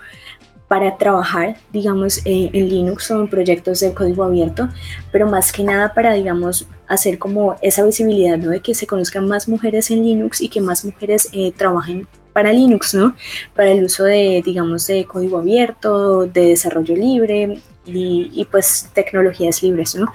para 0.69 0.97
trabajar, 0.97 1.57
digamos, 1.73 2.19
eh, 2.25 2.51
en 2.53 2.69
Linux 2.69 3.11
o 3.11 3.21
en 3.21 3.29
proyectos 3.29 3.81
de 3.81 3.95
código 3.95 4.25
abierto, 4.25 4.69
pero 5.13 5.29
más 5.29 5.53
que 5.53 5.63
nada 5.63 5.95
para, 5.95 6.13
digamos, 6.13 6.67
hacer 6.89 7.19
como 7.19 7.57
esa 7.63 7.85
visibilidad, 7.85 8.37
¿no? 8.37 8.51
De 8.51 8.61
que 8.61 8.75
se 8.75 8.87
conozcan 8.87 9.29
más 9.29 9.49
mujeres 9.49 9.91
en 9.91 10.05
Linux 10.05 10.41
y 10.41 10.49
que 10.49 10.61
más 10.61 10.85
mujeres 10.85 11.29
eh, 11.33 11.53
trabajen 11.57 12.07
para 12.33 12.53
Linux, 12.53 12.93
¿no? 12.93 13.15
Para 13.55 13.71
el 13.71 13.85
uso 13.85 14.05
de, 14.05 14.43
digamos, 14.45 14.87
de 14.89 15.07
código 15.07 15.39
abierto, 15.39 16.27
de 16.27 16.49
desarrollo 16.49 16.95
libre 16.95 17.63
y, 17.87 18.47
pues 18.51 18.91
tecnologías 18.93 19.63
libres, 19.63 19.95
¿no? 19.95 20.13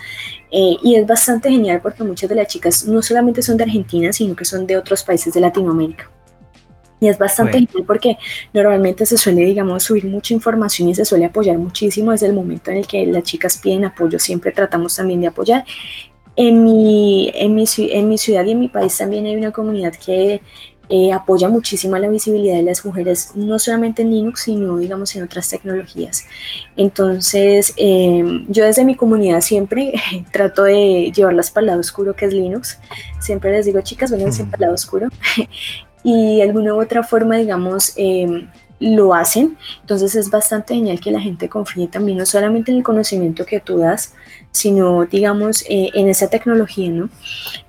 Eh, 0.51 0.75
y 0.83 0.95
es 0.95 1.07
bastante 1.07 1.49
genial 1.49 1.79
porque 1.81 2.03
muchas 2.03 2.29
de 2.29 2.35
las 2.35 2.47
chicas 2.47 2.85
no 2.85 3.01
solamente 3.01 3.41
son 3.41 3.57
de 3.57 3.63
Argentina, 3.63 4.13
sino 4.13 4.35
que 4.35 4.45
son 4.45 4.67
de 4.67 4.77
otros 4.77 5.03
países 5.03 5.33
de 5.33 5.39
Latinoamérica. 5.39 6.11
Y 7.01 7.07
es 7.07 7.17
bastante 7.17 7.53
genial 7.53 7.83
porque 7.87 8.17
normalmente 8.53 9.07
se 9.07 9.17
suele, 9.17 9.43
digamos, 9.43 9.81
subir 9.81 10.05
mucha 10.05 10.35
información 10.35 10.87
y 10.87 10.93
se 10.93 11.03
suele 11.03 11.25
apoyar 11.25 11.57
muchísimo 11.57 12.11
desde 12.11 12.27
el 12.27 12.33
momento 12.33 12.69
en 12.69 12.77
el 12.77 12.87
que 12.87 13.07
las 13.07 13.23
chicas 13.23 13.57
piden 13.57 13.85
apoyo. 13.85 14.19
Siempre 14.19 14.51
tratamos 14.51 14.95
también 14.95 15.19
de 15.19 15.27
apoyar. 15.27 15.65
En 16.35 16.63
mi, 16.63 17.31
en 17.33 17.55
mi, 17.55 17.65
en 17.77 18.07
mi 18.07 18.17
ciudad 18.19 18.45
y 18.45 18.51
en 18.51 18.59
mi 18.59 18.69
país 18.69 18.95
también 18.95 19.25
hay 19.25 19.35
una 19.35 19.51
comunidad 19.51 19.93
que 19.95 20.41
eh, 20.93 21.11
apoya 21.11 21.49
muchísimo 21.49 21.97
la 21.97 22.07
visibilidad 22.07 22.57
de 22.57 22.63
las 22.63 22.85
mujeres, 22.85 23.31
no 23.33 23.57
solamente 23.57 24.01
en 24.01 24.11
Linux, 24.11 24.41
sino, 24.41 24.77
digamos, 24.77 25.15
en 25.15 25.23
otras 25.23 25.49
tecnologías. 25.49 26.25
Entonces, 26.75 27.73
em, 27.77 28.45
yo 28.49 28.65
desde 28.65 28.85
mi 28.85 28.95
comunidad 28.95 29.41
siempre 29.41 29.93
trato 30.31 30.63
de 30.63 31.11
llevarlas 31.15 31.49
para 31.49 31.61
el 31.61 31.67
lado 31.67 31.79
oscuro 31.79 32.13
que 32.13 32.25
es 32.25 32.33
Linux. 32.33 32.77
Siempre 33.19 33.51
les 33.51 33.65
digo, 33.65 33.81
chicas, 33.81 34.11
vengan 34.11 34.31
para 34.33 34.57
el 34.57 34.61
lado 34.61 34.73
oscuro. 34.75 35.07
y 36.03 36.41
alguna 36.41 36.73
u 36.73 36.81
otra 36.81 37.03
forma, 37.03 37.37
digamos, 37.37 37.93
em, 37.95 38.47
lo 38.81 39.13
hacen. 39.13 39.57
Entonces 39.81 40.15
es 40.15 40.29
bastante 40.29 40.73
genial 40.73 40.99
que 40.99 41.11
la 41.11 41.21
gente 41.21 41.47
confíe 41.47 41.87
también 41.87 42.17
no 42.17 42.25
solamente 42.25 42.71
en 42.71 42.77
el 42.77 42.83
conocimiento 42.83 43.45
que 43.45 43.59
tú 43.59 43.77
das, 43.77 44.13
sino, 44.51 45.05
digamos, 45.05 45.63
eh, 45.69 45.89
en 45.93 46.09
esa 46.09 46.29
tecnología, 46.29 46.89
¿no? 46.89 47.09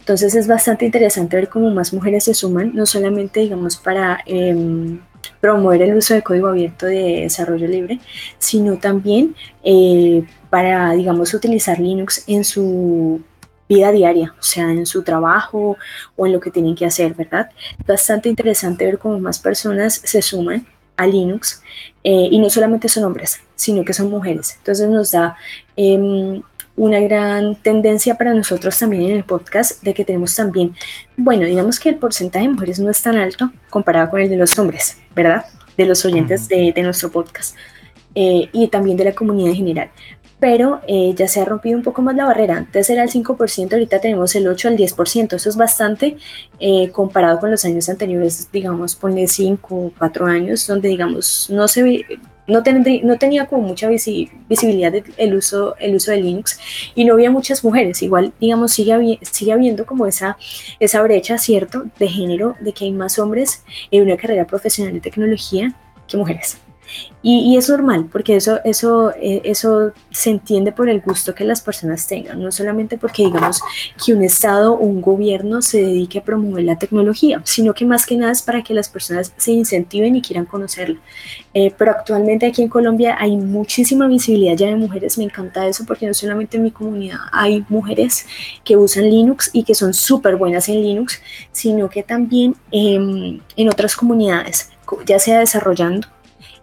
Entonces 0.01 0.35
es 0.35 0.49
bastante 0.49 0.87
interesante 0.87 1.37
ver 1.37 1.49
cómo 1.49 1.71
más 1.71 1.93
mujeres 1.93 2.25
se 2.25 2.35
suman, 2.35 2.75
no 2.75 2.87
solamente, 2.87 3.41
digamos, 3.41 3.77
para 3.77 4.21
em, 4.27 5.01
promover 5.41 5.83
el 5.83 5.97
uso 5.97 6.15
de 6.15 6.23
código 6.23 6.49
abierto 6.49 6.87
de 6.87 7.21
desarrollo 7.23 7.69
libre, 7.69 8.01
sino 8.39 8.79
también 8.79 9.35
eh, 9.63 10.25
para, 10.51 10.93
digamos, 10.93 11.35
utilizar 11.35 11.79
Linux 11.79 12.25
en 12.27 12.45
su 12.45 13.23
vida 13.69 13.93
diaria, 13.93 14.35
o 14.39 14.43
sea, 14.43 14.71
en 14.71 14.87
su 14.87 15.03
trabajo 15.03 15.77
o 16.17 16.27
en 16.27 16.33
lo 16.33 16.41
que 16.41 16.51
tienen 16.51 16.75
que 16.75 16.87
hacer, 16.87 17.15
¿verdad? 17.15 17.51
Bastante 17.87 18.29
interesante 18.29 18.85
ver 18.85 18.99
cómo 18.99 19.19
más 19.19 19.39
personas 19.39 20.01
se 20.05 20.23
suman 20.23 20.67
a 20.97 21.07
Linux 21.07 21.63
eh, 22.05 22.29
y 22.31 22.39
no 22.39 22.51
solamente 22.51 22.89
son 22.89 23.05
hombres, 23.05 23.41
sino 23.55 23.85
que 23.85 23.93
son 23.93 24.11
mujeres. 24.11 24.57
Entonces 24.59 24.89
nos 24.89 25.11
da 25.11 25.37
em, 25.77 26.43
una 26.77 27.01
gran 27.01 27.55
tendencia 27.57 28.17
para 28.17 28.35
nosotros 28.35 28.79
también 28.79 29.05
en 29.05 29.17
el 29.17 29.25
podcast 29.25 29.83
de 29.83 29.95
que 29.95 30.05
tenemos 30.05 30.35
también, 30.35 30.75
bueno, 31.17 31.45
digamos 31.45 31.79
que 31.79 31.91
el 31.91 31.97
porcentaje 31.97 32.47
de 32.47 32.53
mujeres 32.53 32.79
no 32.79 32.91
es 32.91 33.03
tan 33.03 33.17
alto 33.17 33.53
comparado 33.71 34.11
con 34.11 34.21
el 34.21 34.29
de 34.29 34.37
los 34.37 34.59
hombres, 34.59 34.99
¿verdad? 35.15 35.45
De 35.77 35.87
los 35.87 36.05
oyentes 36.05 36.49
de, 36.49 36.75
nuestro 36.83 37.11
podcast. 37.11 37.57
Eh, 38.15 38.51
y 38.53 38.69
también 38.69 38.99
de 38.99 39.05
la 39.07 39.15
comunidad 39.15 39.51
en 39.51 39.57
general 39.57 39.91
pero 40.43 40.81
eh, 40.89 41.15
ya 41.15 41.29
se 41.29 41.41
ha 41.41 41.45
rompido 41.45 41.77
un 41.77 41.85
poco 41.85 42.03
más 42.03 42.17
la 42.17 42.25
barrera. 42.25 42.57
Antes 42.57 42.91
era 42.91 43.05
el 43.05 43.11
5%, 43.11 43.75
ahorita 43.75 44.01
tenemos 44.01 44.35
el 44.35 44.49
8 44.49 44.69
al 44.71 44.77
10%. 44.77 45.35
Eso 45.37 45.49
es 45.49 45.57
bastante 45.57 46.17
eh, 46.59 46.91
comparado 46.91 47.39
con 47.39 47.53
los 47.53 47.65
años 47.65 47.89
anteriores, 47.89 48.51
digamos, 48.51 48.97
ponle 48.97 49.29
5 49.29 49.73
o 49.73 49.93
4 49.97 50.27
años, 50.27 50.67
donde, 50.67 50.89
digamos, 50.89 51.49
no 51.49 51.69
se 51.69 52.05
no, 52.49 52.61
no 53.05 53.19
tenía 53.19 53.47
como 53.47 53.63
mucha 53.63 53.89
visibilidad 53.89 54.93
el 55.17 55.35
uso, 55.37 55.77
el 55.79 55.95
uso 55.95 56.11
de 56.11 56.21
Linux 56.21 56.59
y 56.97 57.05
no 57.05 57.15
había 57.15 57.31
muchas 57.31 57.63
mujeres. 57.63 58.03
Igual, 58.03 58.33
digamos, 58.41 58.73
sigue, 58.73 59.21
sigue 59.23 59.53
habiendo 59.53 59.87
como 59.87 60.09
esa, 60.09 60.37
esa 60.81 61.03
brecha, 61.03 61.39
¿cierto?, 61.39 61.85
de 62.01 62.09
género, 62.09 62.57
de 62.59 62.73
que 62.73 62.87
hay 62.87 62.93
más 62.93 63.21
hombres 63.21 63.63
en 63.93 64.03
una 64.03 64.17
carrera 64.17 64.45
profesional 64.45 64.93
de 64.93 65.01
tecnología 65.01 65.73
que 66.09 66.17
mujeres. 66.17 66.59
Y, 67.25 67.57
es 67.57 67.69
normal, 67.69 68.09
porque 68.11 68.35
eso, 68.35 68.59
eso, 68.65 69.13
eh, 69.13 69.43
eso 69.45 69.93
se 70.11 70.31
entiende 70.31 70.73
por 70.73 70.89
el 70.89 71.01
gusto 71.01 71.37
que 71.37 71.45
las 71.45 71.61
personas 71.61 72.09
tengan, 72.09 72.43
no 72.43 72.51
solamente 72.51 72.99
porque 72.99 73.25
digamos 73.25 73.61
que 74.05 74.13
un 74.13 74.25
Estado 74.25 74.73
o 74.73 74.81
un 74.81 75.01
gobierno 75.01 75.63
se 75.63 75.83
dedique 75.83 76.19
a 76.19 76.25
promover 76.25 76.65
la 76.65 76.79
tecnología, 76.79 77.41
sino 77.45 77.75
que 77.75 77.87
más 77.87 78.07
que 78.07 78.17
nada 78.17 78.33
es 78.33 78.43
para 78.43 78.65
que 78.65 78.75
las 78.75 78.89
personas 78.89 79.33
se 79.37 79.53
incentiven 79.53 80.17
y 80.17 80.23
quieran 80.23 80.47
conocerla. 80.47 80.99
Eh, 81.55 81.73
pero 81.79 81.93
actualmente 81.93 82.47
aquí 82.47 82.63
en 82.63 82.69
Colombia 82.69 83.17
hay 83.17 83.37
muchísima 83.37 84.09
visibilidad 84.09 84.57
ya 84.57 84.67
de 84.67 84.77
mujeres, 84.77 85.17
me 85.17 85.25
encanta 85.25 85.69
eso 85.69 85.85
porque 85.87 86.09
no 86.09 86.15
solamente 86.15 86.57
en 86.57 86.65
mi 86.65 86.73
comunidad 86.73 87.21
hay 87.31 87.65
mujeres 87.69 88.27
que 88.65 88.77
usan 88.77 89.09
Linux 89.09 89.51
y 89.53 89.63
que 89.63 89.77
son 89.77 89.95
súper 89.95 90.35
buenas 90.35 90.69
en 90.69 90.83
Linux, 90.83 91.21
sino 91.53 91.89
que 91.89 92.03
también 92.03 92.57
em, 92.73 93.41
en 93.57 93.69
otras 93.69 93.95
comunidades, 93.95 94.71
ya 95.07 95.21
sea 95.21 95.39
desarrollando 95.39 96.09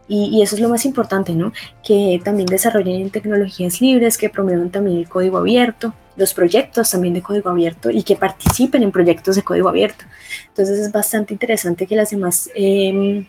y, 0.09 0.41
eso 0.41 0.55
es 0.55 0.61
lo 0.61 0.69
más 0.69 0.85
importante, 0.85 1.33
¿no? 1.33 1.53
Que 1.83 2.19
también 2.23 2.47
desarrollen 2.47 3.11
tecnologías 3.11 3.79
libres, 3.79 4.17
que 4.17 4.29
promuevan 4.29 4.71
también 4.71 4.97
el 4.97 5.07
código 5.07 5.37
abierto, 5.37 5.93
los 6.15 6.33
proyectos 6.33 6.89
también 6.89 7.13
de 7.13 7.21
código 7.21 7.49
abierto 7.51 7.91
y 7.91 8.01
que 8.01 8.15
participen 8.15 8.81
en 8.81 8.91
proyectos 8.91 9.35
de 9.35 9.43
código 9.43 9.69
abierto. 9.69 10.05
Entonces 10.47 10.79
es 10.79 10.91
bastante 10.91 11.33
interesante 11.33 11.85
que 11.85 11.95
las 11.95 12.09
demás 12.09 12.49
em, 12.55 13.27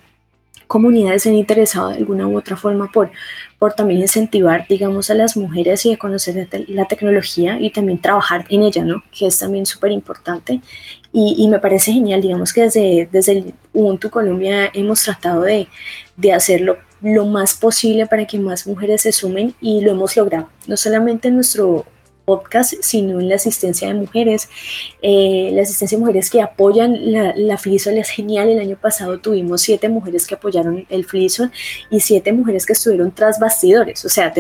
comunidades 0.70 1.24
se 1.24 1.30
han 1.30 1.35
interesado 1.35 1.88
de 1.88 1.96
alguna 1.96 2.28
u 2.28 2.38
otra 2.38 2.56
forma 2.56 2.92
por, 2.92 3.11
por 3.59 3.72
también 3.72 4.02
incentivar, 4.02 4.68
digamos, 4.68 5.11
a 5.11 5.14
las 5.14 5.37
mujeres 5.37 5.85
y 5.85 5.90
de 5.90 5.98
conocer 5.98 6.48
la 6.68 6.85
tecnología 6.85 7.58
y 7.60 7.71
también 7.71 8.00
trabajar 8.00 8.46
en 8.48 8.62
ella, 8.62 8.85
¿no? 8.85 9.02
Que 9.10 9.27
es 9.27 9.37
también 9.37 9.66
súper 9.66 9.90
importante. 9.90 10.60
Y, 11.12 11.48
me 11.48 11.58
parece 11.58 11.90
genial, 11.90 12.23
digamos 12.23 12.52
que 12.52 12.62
desde, 12.62 13.08
desde 13.10 13.33
el 13.33 13.54
Ubuntu 13.73 14.10
Colombia 14.10 14.71
hemos 14.73 15.02
tratado 15.02 15.42
de, 15.42 15.66
de 16.16 16.33
hacerlo 16.33 16.79
lo 17.02 17.27
más 17.27 17.54
posible 17.54 18.06
para 18.06 18.25
que 18.29 18.38
más 18.38 18.68
mujeres 18.68 19.02
se 19.02 19.10
sumen 19.10 19.56
y 19.60 19.81
lo 19.81 19.90
hemos 19.90 20.16
logrado, 20.16 20.50
no 20.68 20.77
solamente 20.77 21.27
en 21.27 21.35
nuestro 21.35 21.85
podcast, 22.31 22.74
sino 22.81 23.18
en 23.20 23.28
la 23.28 23.35
asistencia 23.35 23.88
de 23.88 23.94
mujeres. 23.94 24.48
Eh, 25.02 25.50
la 25.52 25.62
asistencia 25.62 25.96
de 25.98 26.00
mujeres 26.04 26.31
que 26.31 26.40
apoyan 26.42 27.12
la, 27.12 27.35
la 27.37 27.58
FLISOL 27.58 27.98
es 27.98 28.10
genial. 28.10 28.48
El 28.48 28.60
año 28.60 28.76
pasado 28.76 29.18
tuvimos 29.18 29.62
siete 29.62 29.88
mujeres 29.88 30.26
que 30.26 30.37
apoyaron 30.37 30.87
el 30.88 31.04
FLISOL 31.04 31.50
y 31.90 32.00
siete 32.00 32.33
mujeres 32.33 32.66
que 32.66 32.74
estuvieron 32.74 33.10
tras 33.10 33.40
bastidores. 33.40 34.04
O 34.04 34.08
sea, 34.08 34.33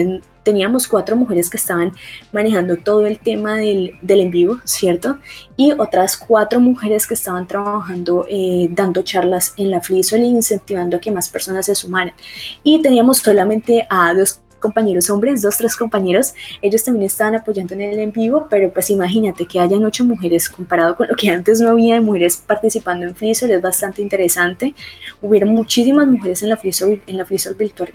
teníamos 0.42 0.86
cuatro 0.86 1.16
mujeres 1.16 1.50
que 1.50 1.56
estaban 1.56 1.92
manejando 2.32 2.76
todo 2.76 3.06
el 3.06 3.18
tema 3.18 3.56
del, 3.56 3.98
del, 4.02 4.20
en 4.20 4.30
vivo, 4.30 4.60
¿cierto? 4.64 5.18
Y 5.56 5.72
otras 5.72 6.16
cuatro 6.16 6.60
mujeres 6.60 7.06
que 7.06 7.14
estaban 7.14 7.46
trabajando, 7.46 8.26
eh, 8.28 8.68
dando 8.70 9.02
charlas 9.02 9.54
en 9.56 9.70
la 9.70 9.80
FLISOL 9.80 10.20
e 10.20 10.26
incentivando 10.26 10.96
a 10.96 11.00
que 11.00 11.10
más 11.10 11.28
personas 11.28 11.66
se 11.66 11.74
sumaran. 11.74 12.14
Y 12.62 12.80
teníamos 12.82 13.18
solamente 13.18 13.86
a 13.90 14.14
dos 14.14 14.40
compañeros 14.60 15.10
hombres, 15.10 15.42
dos, 15.42 15.56
tres 15.56 15.74
compañeros, 15.76 16.34
ellos 16.62 16.84
también 16.84 17.06
estaban 17.06 17.34
apoyando 17.34 17.74
en 17.74 17.80
el 17.80 17.98
en 17.98 18.12
vivo, 18.12 18.46
pero 18.48 18.72
pues 18.72 18.90
imagínate 18.90 19.46
que 19.46 19.58
hayan 19.58 19.84
ocho 19.84 20.04
mujeres 20.04 20.48
comparado 20.48 20.94
con 20.96 21.08
lo 21.08 21.16
que 21.16 21.30
antes 21.30 21.60
no 21.60 21.70
había 21.70 21.94
de 21.94 22.00
mujeres 22.00 22.42
participando 22.46 23.06
en 23.06 23.16
FreeSol, 23.16 23.50
es 23.50 23.62
bastante 23.62 24.02
interesante. 24.02 24.74
Hubieron 25.20 25.50
muchísimas 25.50 26.06
mujeres 26.06 26.42
en 26.42 26.50
la 26.50 26.56
FreeSol, 26.56 27.02
en 27.06 27.16
la 27.16 27.24
virtual, 27.24 27.92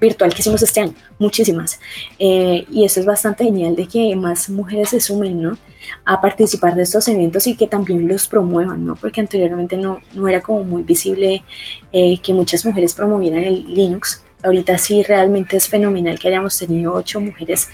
virtual 0.00 0.34
que 0.34 0.40
hicimos 0.40 0.62
este 0.62 0.80
año, 0.80 0.94
muchísimas. 1.18 1.78
Eh, 2.18 2.66
y 2.70 2.84
eso 2.84 3.00
es 3.00 3.06
bastante 3.06 3.44
genial 3.44 3.76
de 3.76 3.86
que 3.86 4.16
más 4.16 4.48
mujeres 4.50 4.90
se 4.90 5.00
sumen, 5.00 5.40
¿no? 5.40 5.58
a 6.04 6.20
participar 6.20 6.74
de 6.74 6.82
estos 6.82 7.08
eventos 7.08 7.46
y 7.46 7.56
que 7.56 7.66
también 7.66 8.08
los 8.08 8.28
promuevan, 8.28 8.84
¿no? 8.84 8.96
Porque 8.96 9.20
anteriormente 9.20 9.76
no, 9.76 10.00
no 10.14 10.28
era 10.28 10.40
como 10.40 10.64
muy 10.64 10.82
visible 10.82 11.42
eh, 11.92 12.18
que 12.18 12.32
muchas 12.32 12.64
mujeres 12.64 12.94
promovieran 12.94 13.44
el 13.44 13.64
Linux 13.72 14.24
ahorita 14.42 14.78
sí 14.78 15.02
realmente 15.02 15.56
es 15.56 15.68
fenomenal 15.68 16.18
que 16.18 16.28
hayamos 16.28 16.58
tenido 16.58 16.94
ocho 16.94 17.20
mujeres 17.20 17.68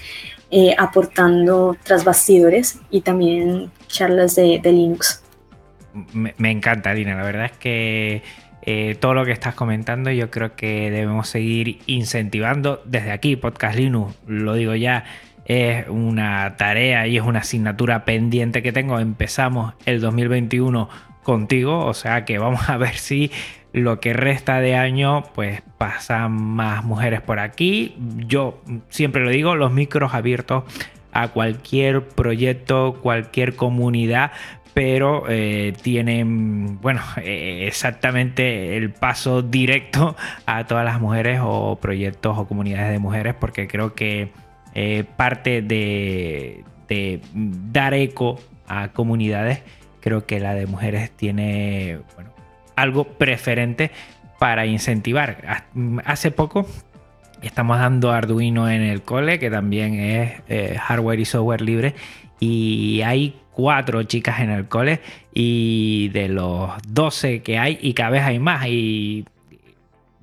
eh, 0.51 0.75
aportando 0.77 1.77
tras 1.83 2.03
bastidores 2.03 2.79
y 2.89 3.01
también 3.01 3.71
charlas 3.87 4.35
de, 4.35 4.59
Linux. 4.63 5.23
Me, 6.13 6.51
encanta, 6.51 6.93
Dina. 6.93 7.15
La 7.15 7.23
verdad 7.23 7.45
es 7.45 7.51
que 7.53 8.23
eh, 8.63 8.95
todo 8.99 9.13
lo 9.13 9.25
que 9.25 9.31
estás 9.31 9.55
comentando 9.55 10.11
yo 10.11 10.31
creo 10.31 10.55
que 10.55 10.89
debemos 10.91 11.29
seguir 11.29 11.79
incentivando 11.85 12.81
desde 12.85 13.11
aquí, 13.11 13.35
Podcast 13.35 13.77
Linux, 13.77 14.15
lo 14.27 14.53
digo 14.55 14.75
ya, 14.75 15.05
es 15.45 15.87
una 15.87 16.55
tarea 16.57 17.07
y 17.07 17.17
es 17.17 17.23
una 17.23 17.39
asignatura 17.39 18.05
pendiente 18.05 18.61
que 18.61 18.71
tengo. 18.71 18.99
Empezamos 18.99 19.73
el 19.85 19.99
2021 20.01 20.89
contigo, 21.23 21.85
o 21.85 21.93
sea 21.93 22.25
que 22.25 22.37
vamos 22.37 22.69
a 22.69 22.77
ver 22.77 22.95
si 22.95 23.31
lo 23.71 23.99
que 23.99 24.13
resta 24.13 24.59
de 24.59 24.75
año, 24.75 25.23
pues 25.35 25.61
pasan 25.77 26.31
más 26.31 26.83
mujeres 26.83 27.21
por 27.21 27.39
aquí. 27.39 27.95
Yo 28.27 28.61
siempre 28.89 29.23
lo 29.23 29.29
digo, 29.29 29.55
los 29.55 29.71
micros 29.71 30.13
abiertos 30.13 30.63
a 31.11 31.29
cualquier 31.29 32.07
proyecto, 32.07 32.97
cualquier 33.01 33.55
comunidad, 33.55 34.31
pero 34.73 35.23
eh, 35.27 35.73
tienen, 35.81 36.79
bueno, 36.81 37.01
eh, 37.17 37.65
exactamente 37.67 38.77
el 38.77 38.91
paso 38.91 39.41
directo 39.41 40.15
a 40.45 40.65
todas 40.67 40.85
las 40.85 41.01
mujeres 41.01 41.41
o 41.43 41.77
proyectos 41.81 42.37
o 42.37 42.47
comunidades 42.47 42.91
de 42.91 42.99
mujeres, 42.99 43.35
porque 43.39 43.67
creo 43.67 43.93
que 43.93 44.31
eh, 44.75 45.03
parte 45.17 45.61
de, 45.61 46.63
de, 46.87 47.21
dar 47.33 47.93
eco 47.93 48.39
a 48.67 48.89
comunidades, 48.89 49.63
creo 49.99 50.25
que 50.25 50.39
la 50.39 50.53
de 50.53 50.67
mujeres 50.67 51.11
tiene, 51.11 51.99
bueno, 52.15 52.28
algo 52.81 53.05
preferente 53.05 53.91
para 54.39 54.65
incentivar. 54.65 55.63
Hace 56.05 56.31
poco 56.31 56.65
estamos 57.41 57.79
dando 57.79 58.11
Arduino 58.11 58.69
en 58.69 58.81
el 58.81 59.01
cole, 59.01 59.39
que 59.39 59.49
también 59.49 59.95
es 59.95 60.41
eh, 60.49 60.77
hardware 60.79 61.19
y 61.19 61.25
software 61.25 61.61
libre, 61.61 61.95
y 62.39 63.01
hay 63.01 63.35
cuatro 63.51 64.03
chicas 64.03 64.39
en 64.39 64.49
el 64.49 64.67
cole 64.67 65.01
y 65.33 66.09
de 66.09 66.29
los 66.29 66.71
12 66.87 67.41
que 67.41 67.59
hay 67.59 67.77
y 67.81 67.93
cada 67.93 68.11
vez 68.11 68.23
hay 68.23 68.39
más 68.39 68.65
y 68.67 69.25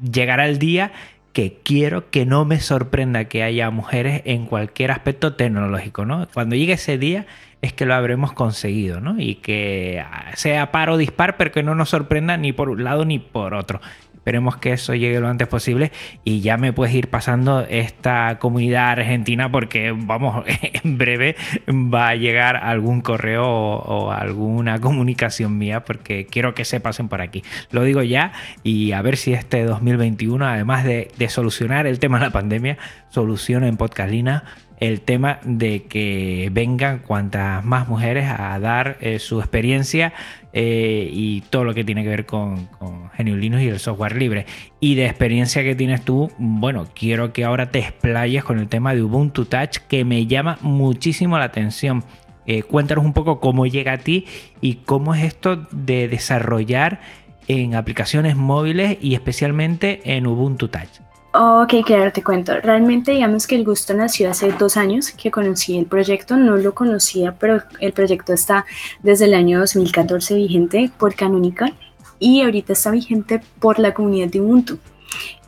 llegará 0.00 0.46
el 0.46 0.58
día 0.58 0.92
que 1.34 1.58
quiero 1.62 2.10
que 2.10 2.24
no 2.24 2.46
me 2.46 2.60
sorprenda 2.60 3.26
que 3.26 3.42
haya 3.42 3.68
mujeres 3.70 4.22
en 4.24 4.46
cualquier 4.46 4.90
aspecto 4.90 5.34
tecnológico, 5.34 6.06
¿no? 6.06 6.26
Cuando 6.32 6.56
llegue 6.56 6.72
ese 6.72 6.96
día 6.96 7.26
es 7.66 7.72
que 7.72 7.86
lo 7.86 7.94
habremos 7.94 8.32
conseguido, 8.32 9.00
¿no? 9.00 9.18
Y 9.18 9.36
que 9.36 10.04
sea 10.34 10.72
paro 10.72 10.96
dispar, 10.96 11.36
pero 11.36 11.52
que 11.52 11.62
no 11.62 11.74
nos 11.74 11.90
sorprenda 11.90 12.36
ni 12.36 12.52
por 12.52 12.70
un 12.70 12.84
lado 12.84 13.04
ni 13.04 13.18
por 13.18 13.54
otro. 13.54 13.80
Esperemos 14.14 14.56
que 14.56 14.72
eso 14.72 14.92
llegue 14.96 15.20
lo 15.20 15.28
antes 15.28 15.46
posible 15.46 15.92
y 16.24 16.40
ya 16.40 16.56
me 16.56 16.72
puedes 16.72 16.92
ir 16.92 17.10
pasando 17.10 17.60
esta 17.60 18.40
comunidad 18.40 18.90
argentina 18.90 19.52
porque, 19.52 19.94
vamos, 19.96 20.44
en 20.82 20.98
breve 20.98 21.36
va 21.68 22.08
a 22.08 22.16
llegar 22.16 22.56
algún 22.56 23.02
correo 23.02 23.46
o, 23.46 24.10
alguna 24.10 24.80
comunicación 24.80 25.56
mía 25.58 25.84
porque 25.84 26.26
quiero 26.26 26.54
que 26.54 26.64
se 26.64 26.80
pasen 26.80 27.08
por 27.08 27.20
aquí. 27.20 27.44
Lo 27.70 27.84
digo 27.84 28.02
ya 28.02 28.32
y 28.64 28.90
a 28.90 29.02
ver 29.02 29.16
si 29.16 29.32
este 29.32 29.62
2021, 29.62 30.44
además 30.44 30.82
de, 30.82 31.12
de 31.16 31.28
solucionar 31.28 31.86
el 31.86 32.00
tema 32.00 32.18
de 32.18 32.24
la 32.24 32.32
pandemia, 32.32 32.78
soluciona 33.10 33.68
en 33.68 33.76
Podcastlina 33.76 34.42
el 34.78 35.00
tema 35.00 35.38
de 35.44 35.84
que 35.84 36.50
vengan 36.52 36.98
cuantas 36.98 37.64
más 37.64 37.88
mujeres 37.88 38.28
a 38.28 38.58
dar 38.58 38.98
eh, 39.00 39.18
su 39.18 39.40
experiencia 39.40 40.12
eh, 40.52 41.08
y 41.10 41.42
todo 41.42 41.64
lo 41.64 41.74
que 41.74 41.84
tiene 41.84 42.02
que 42.02 42.08
ver 42.08 42.26
con, 42.26 42.66
con 42.66 43.10
Linux 43.18 43.62
y 43.62 43.68
el 43.68 43.78
software 43.78 44.16
libre. 44.16 44.46
Y 44.80 44.94
de 44.94 45.06
experiencia 45.06 45.62
que 45.62 45.74
tienes 45.74 46.02
tú, 46.02 46.30
bueno, 46.38 46.86
quiero 46.94 47.32
que 47.32 47.44
ahora 47.44 47.70
te 47.70 47.80
explayes 47.80 48.44
con 48.44 48.58
el 48.58 48.68
tema 48.68 48.94
de 48.94 49.02
Ubuntu 49.02 49.46
Touch 49.46 49.78
que 49.88 50.04
me 50.04 50.26
llama 50.26 50.58
muchísimo 50.60 51.38
la 51.38 51.44
atención. 51.44 52.04
Eh, 52.46 52.62
cuéntanos 52.62 53.04
un 53.04 53.12
poco 53.12 53.40
cómo 53.40 53.66
llega 53.66 53.92
a 53.92 53.98
ti 53.98 54.26
y 54.60 54.74
cómo 54.76 55.14
es 55.14 55.24
esto 55.24 55.66
de 55.72 56.08
desarrollar 56.08 57.00
en 57.48 57.74
aplicaciones 57.74 58.36
móviles 58.36 58.98
y 59.00 59.14
especialmente 59.14 60.00
en 60.04 60.26
Ubuntu 60.26 60.68
Touch. 60.68 61.00
Ok, 61.38 61.74
claro, 61.84 62.10
te 62.12 62.22
cuento. 62.22 62.58
Realmente 62.62 63.12
digamos 63.12 63.46
que 63.46 63.56
el 63.56 63.64
gusto 63.64 63.92
nació 63.92 64.30
hace 64.30 64.52
dos 64.52 64.78
años 64.78 65.10
que 65.10 65.30
conocí 65.30 65.76
el 65.76 65.84
proyecto. 65.84 66.38
No 66.38 66.56
lo 66.56 66.74
conocía, 66.74 67.34
pero 67.38 67.62
el 67.78 67.92
proyecto 67.92 68.32
está 68.32 68.64
desde 69.02 69.26
el 69.26 69.34
año 69.34 69.58
2014 69.58 70.34
vigente 70.34 70.90
por 70.96 71.14
Canonical 71.14 71.74
y 72.18 72.40
ahorita 72.40 72.72
está 72.72 72.90
vigente 72.90 73.42
por 73.58 73.78
la 73.78 73.92
comunidad 73.92 74.28
de 74.28 74.40
Ubuntu. 74.40 74.78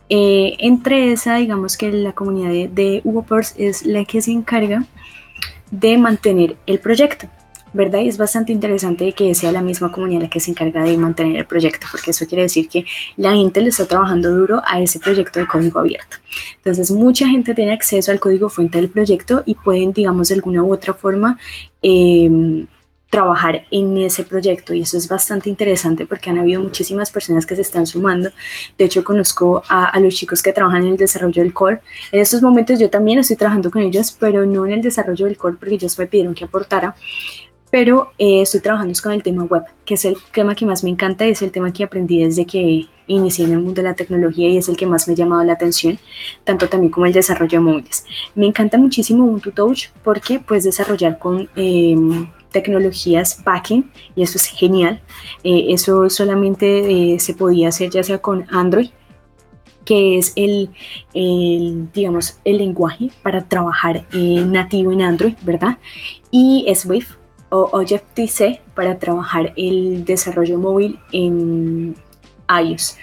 Eh, 0.09 0.57
entre 0.59 1.11
esa, 1.11 1.37
digamos 1.37 1.75
que 1.75 1.91
la 1.91 2.11
comunidad 2.11 2.51
de, 2.51 2.67
de 2.67 3.03
es 3.57 3.83
la 3.83 4.05
que 4.05 4.21
se 4.21 4.31
encarga 4.31 4.85
de 5.71 5.97
mantener 5.97 6.55
el 6.67 6.77
proyecto. 6.77 7.27
¿Verdad? 7.73 7.99
Y 7.99 8.09
es 8.09 8.17
bastante 8.17 8.51
interesante 8.51 9.11
que 9.13 9.33
sea 9.35 9.51
la 9.51 9.61
misma 9.61 9.91
comunidad 9.91 10.23
la 10.23 10.29
que 10.29 10.39
se 10.39 10.51
encarga 10.51 10.83
de 10.83 10.97
mantener 10.97 11.37
el 11.37 11.45
proyecto, 11.45 11.87
porque 11.91 12.11
eso 12.11 12.25
quiere 12.25 12.43
decir 12.43 12.67
que 12.67 12.85
la 13.17 13.33
gente 13.33 13.61
le 13.61 13.69
está 13.69 13.85
trabajando 13.85 14.31
duro 14.31 14.61
a 14.65 14.81
ese 14.81 14.99
proyecto 14.99 15.39
de 15.39 15.47
código 15.47 15.79
abierto. 15.79 16.17
Entonces, 16.57 16.91
mucha 16.91 17.27
gente 17.27 17.53
tiene 17.53 17.73
acceso 17.73 18.11
al 18.11 18.19
código 18.19 18.49
fuente 18.49 18.79
del 18.79 18.89
proyecto 18.89 19.43
y 19.45 19.55
pueden, 19.55 19.93
digamos, 19.93 20.29
de 20.29 20.35
alguna 20.35 20.63
u 20.63 20.73
otra 20.73 20.93
forma, 20.93 21.37
em, 21.81 22.67
trabajar 23.09 23.65
en 23.71 23.97
ese 23.97 24.23
proyecto 24.23 24.73
y 24.73 24.81
eso 24.81 24.97
es 24.97 25.07
bastante 25.07 25.49
interesante 25.49 26.05
porque 26.05 26.29
han 26.29 26.37
habido 26.37 26.61
muchísimas 26.61 27.09
personas 27.11 27.45
que 27.45 27.55
se 27.55 27.61
están 27.61 27.87
sumando. 27.87 28.29
De 28.77 28.85
hecho, 28.85 29.03
conozco 29.03 29.63
a, 29.67 29.85
a, 29.85 29.99
los 29.99 30.13
chicos 30.13 30.43
que 30.43 30.53
trabajan 30.53 30.83
en 30.83 30.91
el 30.91 30.97
desarrollo 30.97 31.41
del 31.41 31.53
core. 31.53 31.81
En 32.11 32.19
estos 32.19 32.41
momentos 32.41 32.79
yo 32.79 32.89
también 32.89 33.19
estoy 33.19 33.35
trabajando 33.35 33.71
con 33.71 33.81
ellos, 33.81 34.15
pero 34.19 34.45
no 34.45 34.65
en 34.65 34.73
el 34.73 34.81
desarrollo 34.81 35.25
del 35.25 35.37
core 35.37 35.57
porque 35.59 35.75
ellos 35.75 35.97
me 35.97 36.05
pidieron 36.05 36.35
que 36.35 36.45
aportara 36.45 36.95
pero 37.71 38.11
eh, 38.17 38.41
estoy 38.41 38.61
trabajando 38.61 38.93
con 39.01 39.11
el 39.11 39.23
tema 39.23 39.43
web, 39.43 39.63
que 39.85 39.93
es 39.93 40.05
el 40.05 40.17
tema 40.33 40.55
que 40.55 40.65
más 40.65 40.83
me 40.83 40.89
encanta 40.89 41.27
y 41.27 41.31
es 41.31 41.41
el 41.41 41.51
tema 41.51 41.71
que 41.71 41.83
aprendí 41.83 42.23
desde 42.23 42.45
que 42.45 42.87
inicié 43.07 43.45
en 43.45 43.53
el 43.53 43.59
mundo 43.59 43.81
de 43.81 43.89
la 43.89 43.95
tecnología 43.95 44.49
y 44.49 44.57
es 44.57 44.69
el 44.69 44.77
que 44.77 44.85
más 44.85 45.07
me 45.07 45.13
ha 45.13 45.17
llamado 45.17 45.43
la 45.43 45.53
atención, 45.53 45.99
tanto 46.43 46.67
también 46.67 46.91
como 46.91 47.05
el 47.05 47.13
desarrollo 47.13 47.59
de 47.59 47.65
móviles. 47.65 48.05
Me 48.35 48.47
encanta 48.47 48.77
muchísimo 48.77 49.25
Ubuntu 49.25 49.51
Touch 49.51 49.89
porque 50.03 50.39
puedes 50.39 50.63
desarrollar 50.63 51.19
con 51.19 51.49
em, 51.55 52.27
tecnologías 52.51 53.43
backend 53.43 53.91
y 54.15 54.23
eso 54.23 54.37
es 54.37 54.45
genial. 54.45 55.01
Eh, 55.43 55.67
eso 55.69 56.09
solamente 56.09 57.13
eh, 57.13 57.19
se 57.19 57.33
podía 57.33 57.69
hacer 57.69 57.89
ya 57.89 58.03
sea 58.03 58.19
con 58.19 58.45
Android 58.49 58.89
que 59.85 60.19
es 60.19 60.33
el, 60.35 60.69
digamos, 61.95 62.37
el 62.45 62.59
lenguaje 62.59 63.09
para 63.23 63.45
trabajar 63.45 64.05
nativo 64.11 64.91
en 64.91 65.01
Android, 65.01 65.33
¿verdad? 65.41 65.79
Y 66.29 66.67
Swift, 66.75 67.15
o 67.49 67.69
Objective-C 67.71 68.61
para 68.75 68.97
trabajar 68.99 69.53
el 69.55 70.05
desarrollo 70.05 70.57
móvil 70.57 70.99
en 71.11 71.95
iOS. 72.49 72.97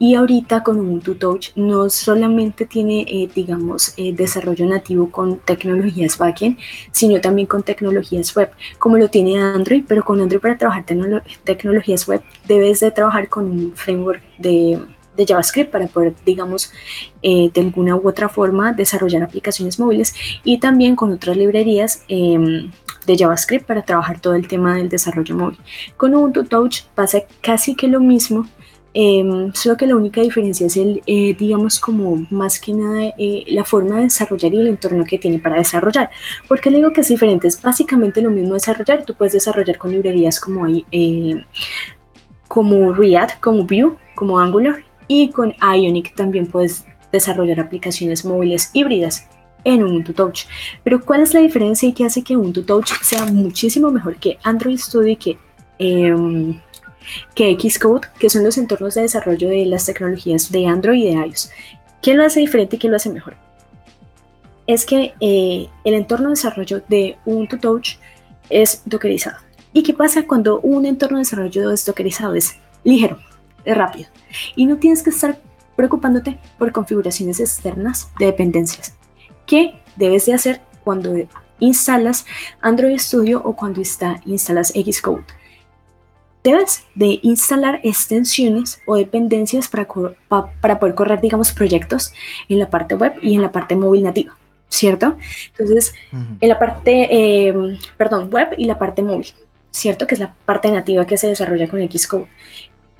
Y 0.00 0.14
ahorita 0.14 0.62
con 0.62 0.78
Ubuntu 0.78 1.14
Touch 1.16 1.50
no 1.56 1.90
solamente 1.90 2.66
tiene, 2.66 3.02
eh, 3.02 3.28
digamos, 3.34 3.94
eh, 3.96 4.12
desarrollo 4.12 4.66
nativo 4.66 5.10
con 5.10 5.38
tecnologías 5.38 6.18
backend, 6.18 6.58
sino 6.92 7.20
también 7.20 7.46
con 7.46 7.62
tecnologías 7.62 8.34
web, 8.36 8.50
como 8.78 8.96
lo 8.96 9.08
tiene 9.08 9.40
Android, 9.40 9.84
pero 9.86 10.04
con 10.04 10.20
Android 10.20 10.40
para 10.40 10.58
trabajar 10.58 10.84
tecnologías 11.44 12.06
web 12.06 12.22
debes 12.46 12.80
de 12.80 12.90
trabajar 12.90 13.28
con 13.28 13.50
un 13.50 13.72
framework 13.74 14.22
de 14.38 14.78
de 15.18 15.26
JavaScript 15.26 15.70
para 15.70 15.86
poder, 15.88 16.14
digamos, 16.24 16.72
eh, 17.22 17.50
de 17.52 17.60
alguna 17.60 17.96
u 17.96 18.08
otra 18.08 18.28
forma 18.28 18.72
desarrollar 18.72 19.22
aplicaciones 19.22 19.78
móviles 19.78 20.14
y 20.44 20.58
también 20.58 20.96
con 20.96 21.12
otras 21.12 21.36
librerías 21.36 22.04
em, 22.08 22.70
de 23.04 23.16
JavaScript 23.16 23.66
para 23.66 23.82
trabajar 23.82 24.20
todo 24.20 24.34
el 24.34 24.46
tema 24.46 24.76
del 24.76 24.88
desarrollo 24.88 25.34
móvil. 25.34 25.58
Con 25.96 26.14
Ubuntu 26.14 26.44
Touch 26.44 26.84
pasa 26.94 27.22
casi 27.42 27.74
que 27.74 27.88
lo 27.88 28.00
mismo, 28.00 28.46
em, 28.94 29.52
solo 29.54 29.76
que 29.76 29.86
la 29.86 29.96
única 29.96 30.20
diferencia 30.20 30.66
es 30.66 30.76
el, 30.76 31.02
eh, 31.06 31.34
digamos, 31.36 31.80
como 31.80 32.26
más 32.30 32.60
que 32.60 32.72
nada 32.72 33.12
eh, 33.18 33.44
la 33.48 33.64
forma 33.64 33.96
de 33.96 34.02
desarrollar 34.04 34.54
y 34.54 34.60
el 34.60 34.68
entorno 34.68 35.04
que 35.04 35.18
tiene 35.18 35.38
para 35.40 35.56
desarrollar. 35.56 36.10
porque 36.48 36.70
le 36.70 36.76
digo 36.78 36.92
que 36.92 37.00
es 37.00 37.08
diferente? 37.08 37.48
Es 37.48 37.60
básicamente 37.60 38.22
lo 38.22 38.30
mismo 38.30 38.54
desarrollar. 38.54 39.04
Tú 39.04 39.14
puedes 39.14 39.32
desarrollar 39.32 39.78
con 39.78 39.90
librerías 39.90 40.38
como, 40.40 40.64
hay, 40.64 40.84
como 42.46 42.92
React, 42.92 43.40
como 43.40 43.64
Vue, 43.64 43.96
como 44.14 44.38
Angular 44.38 44.87
y 45.08 45.30
con 45.30 45.54
Ionic 45.60 46.14
también 46.14 46.46
puedes 46.46 46.84
desarrollar 47.10 47.58
aplicaciones 47.58 48.24
móviles 48.24 48.70
híbridas 48.74 49.26
en 49.64 49.82
Ubuntu 49.82 50.12
Touch. 50.12 50.42
Pero 50.84 51.04
¿cuál 51.04 51.22
es 51.22 51.34
la 51.34 51.40
diferencia 51.40 51.88
y 51.88 51.92
qué 51.92 52.04
hace 52.04 52.22
que 52.22 52.36
Ubuntu 52.36 52.62
Touch 52.62 52.92
sea 53.02 53.24
muchísimo 53.26 53.90
mejor 53.90 54.16
que 54.16 54.38
Android 54.44 54.78
Studio 54.78 55.12
y 55.12 55.16
que, 55.16 55.38
eh, 55.78 56.14
que 57.34 57.56
Xcode, 57.58 58.08
que 58.18 58.30
son 58.30 58.44
los 58.44 58.58
entornos 58.58 58.94
de 58.94 59.02
desarrollo 59.02 59.48
de 59.48 59.66
las 59.66 59.86
tecnologías 59.86 60.52
de 60.52 60.66
Android 60.66 61.02
y 61.02 61.14
de 61.14 61.26
iOS? 61.26 61.50
¿Qué 62.02 62.14
lo 62.14 62.24
hace 62.24 62.40
diferente 62.40 62.76
y 62.76 62.78
qué 62.78 62.88
lo 62.88 62.96
hace 62.96 63.10
mejor? 63.10 63.34
Es 64.66 64.84
que 64.84 65.14
eh, 65.20 65.66
el 65.84 65.94
entorno 65.94 66.26
de 66.26 66.34
desarrollo 66.34 66.82
de 66.88 67.16
Ubuntu 67.24 67.58
Touch 67.58 67.96
es 68.50 68.82
dockerizado. 68.84 69.38
¿Y 69.72 69.82
qué 69.82 69.94
pasa 69.94 70.26
cuando 70.26 70.60
un 70.60 70.86
entorno 70.86 71.18
de 71.18 71.22
desarrollo 71.22 71.70
es 71.70 71.84
dockerizado? 71.84 72.34
Es 72.34 72.56
ligero, 72.84 73.18
es 73.68 73.76
rápido. 73.76 74.08
Y 74.56 74.66
no 74.66 74.78
tienes 74.78 75.02
que 75.02 75.10
estar 75.10 75.38
preocupándote 75.76 76.38
por 76.58 76.72
configuraciones 76.72 77.38
externas 77.38 78.10
de 78.18 78.26
dependencias. 78.26 78.96
¿Qué 79.46 79.80
debes 79.96 80.26
de 80.26 80.34
hacer 80.34 80.60
cuando 80.84 81.14
instalas 81.60 82.24
Android 82.62 82.98
Studio 82.98 83.42
o 83.44 83.54
cuando 83.54 83.82
está, 83.82 84.20
instalas 84.24 84.68
Xcode? 84.68 85.22
Debes 86.42 86.84
de 86.94 87.20
instalar 87.22 87.80
extensiones 87.82 88.80
o 88.86 88.96
dependencias 88.96 89.68
para, 89.68 89.86
para 90.60 90.78
poder 90.80 90.94
correr, 90.94 91.20
digamos, 91.20 91.52
proyectos 91.52 92.14
en 92.48 92.58
la 92.58 92.70
parte 92.70 92.94
web 92.94 93.14
y 93.20 93.34
en 93.34 93.42
la 93.42 93.52
parte 93.52 93.76
móvil 93.76 94.04
nativa, 94.04 94.34
¿cierto? 94.68 95.18
Entonces, 95.50 95.94
en 96.40 96.48
la 96.48 96.58
parte, 96.58 97.08
eh, 97.10 97.78
perdón, 97.98 98.30
web 98.32 98.48
y 98.56 98.64
la 98.64 98.78
parte 98.78 99.02
móvil, 99.02 99.26
¿cierto? 99.70 100.06
Que 100.06 100.14
es 100.14 100.20
la 100.20 100.32
parte 100.46 100.70
nativa 100.70 101.06
que 101.06 101.18
se 101.18 101.28
desarrolla 101.28 101.68
con 101.68 101.86
Xcode. 101.86 102.28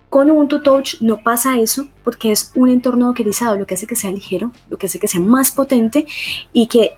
Con 0.09 0.31
Ubuntu 0.31 0.63
Touch 0.63 1.01
no 1.01 1.23
pasa 1.23 1.59
eso 1.59 1.89
porque 2.03 2.33
es 2.33 2.53
un 2.55 2.71
entorno 2.71 3.07
dockerizado, 3.07 3.57
lo 3.57 3.67
que 3.67 3.75
hace 3.75 3.87
que 3.87 3.97
sea 3.97 4.11
ligero, 4.11 4.53
lo 4.71 4.79
que 4.79 4.87
hace 4.87 4.99
que 4.99 5.09
sea 5.09 5.21
más 5.21 5.51
potente 5.51 6.07
y 6.53 6.67
que 6.67 6.93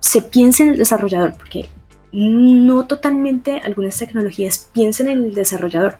se 0.00 0.22
piense 0.22 0.64
en 0.64 0.70
el 0.70 0.78
desarrollador, 0.78 1.34
porque 1.36 1.68
no 2.10 2.86
totalmente 2.86 3.60
algunas 3.62 3.98
tecnologías 3.98 4.70
piensan 4.72 5.08
en 5.08 5.24
el 5.24 5.34
desarrollador. 5.34 5.98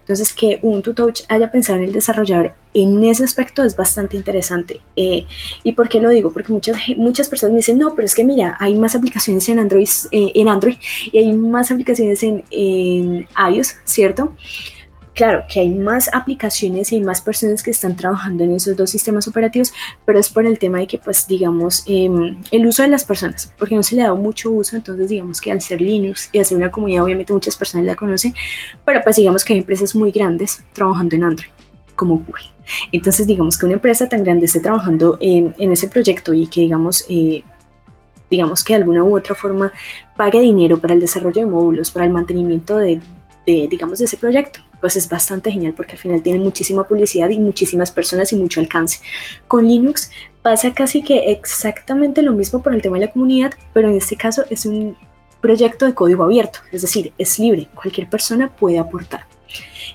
Entonces, 0.00 0.32
que 0.32 0.58
Ubuntu 0.62 0.94
Touch 0.94 1.22
haya 1.28 1.50
pensado 1.50 1.78
en 1.78 1.86
el 1.86 1.92
desarrollador 1.92 2.54
en 2.74 3.02
ese 3.04 3.24
aspecto 3.24 3.64
es 3.64 3.74
bastante 3.74 4.16
interesante. 4.16 4.80
Eh, 4.94 5.26
¿Y 5.64 5.72
por 5.72 5.88
qué 5.88 6.00
lo 6.00 6.10
digo? 6.10 6.32
Porque 6.32 6.52
muchas, 6.52 6.76
muchas 6.96 7.28
personas 7.28 7.52
me 7.52 7.58
dicen, 7.58 7.78
no, 7.78 7.94
pero 7.94 8.06
es 8.06 8.14
que 8.14 8.24
mira, 8.24 8.56
hay 8.60 8.74
más 8.74 8.94
aplicaciones 8.94 9.48
en 9.48 9.58
Android, 9.58 9.88
eh, 10.12 10.32
en 10.34 10.48
Android 10.48 10.76
y 11.10 11.18
hay 11.18 11.32
más 11.32 11.70
aplicaciones 11.70 12.22
en, 12.22 12.44
en 12.50 13.26
iOS, 13.52 13.76
¿cierto? 13.84 14.34
Claro 15.18 15.42
que 15.52 15.58
hay 15.58 15.70
más 15.70 16.08
aplicaciones 16.14 16.92
y 16.92 16.94
hay 16.94 17.02
más 17.02 17.20
personas 17.20 17.64
que 17.64 17.72
están 17.72 17.96
trabajando 17.96 18.44
en 18.44 18.54
esos 18.54 18.76
dos 18.76 18.88
sistemas 18.88 19.26
operativos, 19.26 19.72
pero 20.04 20.20
es 20.20 20.28
por 20.28 20.46
el 20.46 20.60
tema 20.60 20.78
de 20.78 20.86
que, 20.86 20.96
pues, 20.96 21.26
digamos, 21.26 21.82
em, 21.88 22.40
el 22.52 22.64
uso 22.64 22.84
de 22.84 22.88
las 22.88 23.04
personas, 23.04 23.52
porque 23.58 23.74
no 23.74 23.82
se 23.82 23.96
le 23.96 24.02
ha 24.02 24.04
dado 24.04 24.16
mucho 24.16 24.52
uso, 24.52 24.76
entonces 24.76 25.08
digamos 25.08 25.40
que 25.40 25.50
al 25.50 25.60
ser 25.60 25.80
Linux 25.80 26.30
y 26.30 26.38
al 26.38 26.44
ser 26.44 26.56
una 26.56 26.70
comunidad, 26.70 27.02
obviamente 27.02 27.32
muchas 27.32 27.56
personas 27.56 27.84
la 27.84 27.96
conocen, 27.96 28.32
pero 28.84 29.02
pues 29.02 29.16
digamos 29.16 29.44
que 29.44 29.54
hay 29.54 29.58
empresas 29.58 29.92
muy 29.96 30.12
grandes 30.12 30.62
trabajando 30.72 31.16
en 31.16 31.24
Android, 31.24 31.50
como 31.96 32.18
Google. 32.18 32.44
Entonces, 32.92 33.26
digamos 33.26 33.58
que 33.58 33.66
una 33.66 33.74
empresa 33.74 34.08
tan 34.08 34.22
grande 34.22 34.46
esté 34.46 34.60
trabajando 34.60 35.18
en, 35.20 35.52
ese 35.58 35.88
proyecto 35.88 36.32
y 36.32 36.46
que, 36.46 36.60
digamos, 36.60 37.04
eh, 37.08 37.42
digamos 38.30 38.62
que 38.62 38.74
de 38.74 38.82
alguna 38.82 39.02
u 39.02 39.16
otra 39.16 39.34
forma 39.34 39.72
pague 40.16 40.40
dinero 40.40 40.78
para 40.78 40.94
el 40.94 41.00
desarrollo 41.00 41.40
de 41.40 41.46
módulos, 41.46 41.90
para 41.90 42.06
el 42.06 42.12
mantenimiento 42.12 42.76
de, 42.76 43.00
de 43.48 43.66
digamos, 43.68 43.98
de 43.98 44.04
ese 44.04 44.16
proyecto 44.16 44.60
pues 44.80 44.96
es 44.96 45.08
bastante 45.08 45.50
genial 45.50 45.74
porque 45.74 45.92
al 45.92 45.98
final 45.98 46.22
tiene 46.22 46.38
muchísima 46.38 46.86
publicidad 46.86 47.28
y 47.30 47.38
muchísimas 47.38 47.90
personas 47.90 48.32
y 48.32 48.36
mucho 48.36 48.60
alcance. 48.60 49.00
Con 49.46 49.66
Linux 49.66 50.10
pasa 50.42 50.72
casi 50.72 51.02
que 51.02 51.30
exactamente 51.30 52.22
lo 52.22 52.32
mismo 52.32 52.62
por 52.62 52.74
el 52.74 52.82
tema 52.82 52.98
de 52.98 53.06
la 53.06 53.12
comunidad, 53.12 53.54
pero 53.72 53.88
en 53.88 53.96
este 53.96 54.16
caso 54.16 54.44
es 54.50 54.66
un 54.66 54.96
proyecto 55.40 55.86
de 55.86 55.94
código 55.94 56.24
abierto, 56.24 56.60
es 56.72 56.82
decir, 56.82 57.12
es 57.18 57.38
libre, 57.38 57.68
cualquier 57.74 58.08
persona 58.08 58.54
puede 58.54 58.78
aportar. 58.78 59.26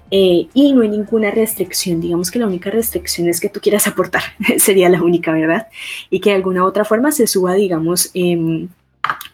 Eh, 0.09 0.47
y 0.53 0.73
no 0.73 0.81
hay 0.81 0.89
ninguna 0.89 1.31
restricción, 1.31 1.99
digamos 1.99 2.29
que 2.29 2.39
la 2.39 2.47
única 2.47 2.69
restricción 2.69 3.27
es 3.29 3.39
que 3.39 3.49
tú 3.49 3.59
quieras 3.59 3.87
aportar, 3.87 4.21
sería 4.57 4.89
la 4.89 5.01
única, 5.01 5.31
¿verdad? 5.31 5.67
Y 6.09 6.19
que 6.19 6.29
de 6.29 6.37
alguna 6.37 6.65
otra 6.65 6.85
forma 6.85 7.11
se 7.11 7.27
suba, 7.27 7.53
digamos, 7.53 8.11
eh, 8.13 8.67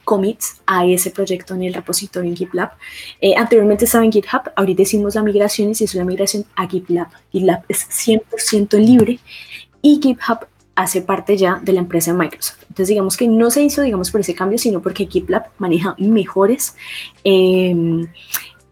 commits 0.04 0.62
a 0.66 0.86
ese 0.86 1.12
proyecto 1.12 1.54
en 1.54 1.64
el 1.64 1.74
repositorio 1.74 2.30
en 2.30 2.36
GitLab. 2.36 2.72
Eh, 3.22 3.36
anteriormente 3.36 3.86
estaba 3.86 4.04
en 4.04 4.12
GitHub, 4.12 4.52
ahorita 4.56 4.82
hicimos 4.82 5.16
la 5.16 5.24
migración 5.24 5.70
y 5.70 5.76
se 5.76 5.84
hizo 5.84 5.98
la 5.98 6.06
migración 6.06 6.46
a 6.56 6.68
GitLab. 6.68 7.08
GitLab 7.32 7.64
es 7.68 7.88
100% 7.90 8.78
libre 8.80 9.20
y 9.82 10.00
GitHub 10.02 10.48
hace 10.76 11.02
parte 11.02 11.36
ya 11.36 11.60
de 11.62 11.74
la 11.74 11.82
empresa 11.82 12.12
de 12.12 12.18
Microsoft. 12.18 12.64
Entonces 12.64 12.88
digamos 12.88 13.18
que 13.18 13.28
no 13.28 13.52
se 13.52 13.62
hizo, 13.62 13.82
digamos, 13.82 14.12
por 14.12 14.22
ese 14.22 14.34
cambio, 14.34 14.58
sino 14.58 14.82
porque 14.82 15.06
GitLab 15.06 15.50
maneja 15.58 15.94
mejores, 16.00 16.76
em, 17.24 18.08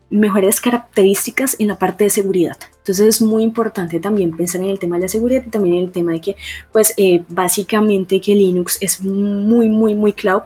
mejores 0.10 0.62
características 0.62 1.58
en 1.60 1.68
la 1.68 1.78
parte 1.78 2.06
de 2.06 2.10
seguridad. 2.10 2.58
Entonces 2.78 3.08
es 3.08 3.22
muy 3.22 3.44
importante 3.44 4.00
también 4.00 4.36
pensar 4.36 4.62
en 4.62 4.70
el 4.70 4.80
tema 4.80 4.96
de 4.96 5.02
la 5.02 5.08
seguridad 5.10 5.44
y 5.46 5.50
también 5.50 5.76
en 5.76 5.84
el 5.84 5.92
tema 5.92 6.14
de 6.14 6.22
que, 6.22 6.36
pues, 6.72 6.94
eh, 6.96 7.24
básicamente 7.28 8.22
que 8.22 8.34
Linux 8.34 8.78
es 8.80 9.02
muy, 9.02 9.68
muy, 9.68 9.94
muy 9.94 10.14
cloud, 10.14 10.44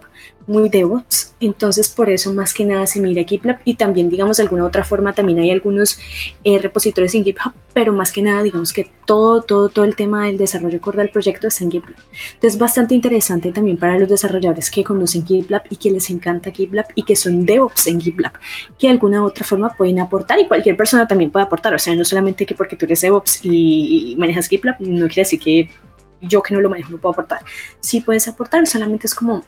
muy 0.47 0.69
DevOps, 0.69 1.33
entonces 1.39 1.89
por 1.89 2.09
eso 2.09 2.33
más 2.33 2.53
que 2.53 2.65
nada 2.65 2.87
se 2.87 2.99
mira 2.99 3.23
GitLab 3.23 3.59
y 3.63 3.75
también 3.75 4.09
digamos 4.09 4.37
de 4.37 4.43
alguna 4.43 4.65
otra 4.65 4.83
forma 4.83 5.13
también 5.13 5.39
hay 5.39 5.51
algunos 5.51 5.99
eh, 6.43 6.59
repositorios 6.59 7.13
en 7.15 7.23
GitHub, 7.23 7.53
pero 7.73 7.93
más 7.93 8.11
que 8.11 8.21
nada 8.21 8.43
digamos 8.43 8.73
que 8.73 8.89
todo, 9.05 9.41
todo, 9.41 9.69
todo 9.69 9.85
el 9.85 9.95
tema 9.95 10.25
del 10.25 10.37
desarrollo 10.37 10.81
core 10.81 10.97
del 10.97 11.09
proyecto 11.09 11.47
está 11.47 11.63
en 11.63 11.71
GitLab. 11.71 11.95
Entonces 12.33 12.59
bastante 12.59 12.95
interesante 12.95 13.51
también 13.51 13.77
para 13.77 13.97
los 13.97 14.09
desarrolladores 14.09 14.69
que 14.71 14.83
conocen 14.83 15.25
GitLab 15.25 15.63
y 15.69 15.75
que 15.77 15.91
les 15.91 16.09
encanta 16.09 16.51
GitLab 16.51 16.87
y 16.95 17.03
que 17.03 17.15
son 17.15 17.45
DevOps 17.45 17.87
en 17.87 18.01
GitLab, 18.01 18.33
que 18.77 18.87
de 18.87 18.93
alguna 18.93 19.23
otra 19.23 19.45
forma 19.45 19.69
pueden 19.69 19.99
aportar 19.99 20.39
y 20.39 20.47
cualquier 20.47 20.75
persona 20.75 21.07
también 21.07 21.31
puede 21.31 21.45
aportar, 21.45 21.73
o 21.73 21.79
sea, 21.79 21.95
no 21.95 22.03
solamente 22.03 22.45
que 22.45 22.55
porque 22.55 22.75
tú 22.75 22.85
eres 22.85 23.01
DevOps 23.01 23.41
y 23.43 24.15
manejas 24.17 24.47
GitLab, 24.47 24.75
no 24.79 25.07
quiere 25.07 25.21
decir 25.21 25.39
que 25.39 25.69
yo 26.21 26.41
que 26.41 26.53
no 26.53 26.61
lo 26.61 26.69
manejo 26.69 26.91
no 26.91 26.97
puedo 26.97 27.13
aportar. 27.13 27.41
Sí 27.79 28.01
puedes 28.01 28.27
aportar, 28.27 28.65
solamente 28.67 29.07
es 29.07 29.15
como 29.15 29.43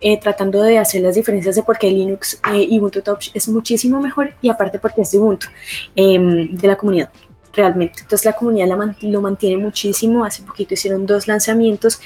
eh, 0.00 0.18
tratando 0.18 0.62
de 0.62 0.78
hacer 0.78 1.02
las 1.02 1.14
diferencias 1.14 1.54
de 1.56 1.62
por 1.62 1.78
qué 1.78 1.90
Linux 1.90 2.40
eh, 2.52 2.66
y 2.68 2.78
Ubuntu 2.78 3.02
Touch 3.02 3.30
es 3.34 3.48
muchísimo 3.48 4.00
mejor 4.00 4.34
y 4.40 4.48
aparte 4.48 4.78
porque 4.78 5.02
es 5.02 5.10
de 5.10 5.18
Ubuntu, 5.18 5.46
em, 5.94 6.54
de 6.54 6.68
la 6.68 6.76
comunidad 6.76 7.10
realmente. 7.52 8.00
Entonces 8.00 8.24
la 8.24 8.32
comunidad 8.32 8.68
lo 9.02 9.20
mantiene 9.20 9.56
muchísimo. 9.62 10.24
Hace 10.24 10.42
poquito 10.42 10.74
hicieron 10.74 11.06
dos 11.06 11.28
lanzamientos 11.28 12.00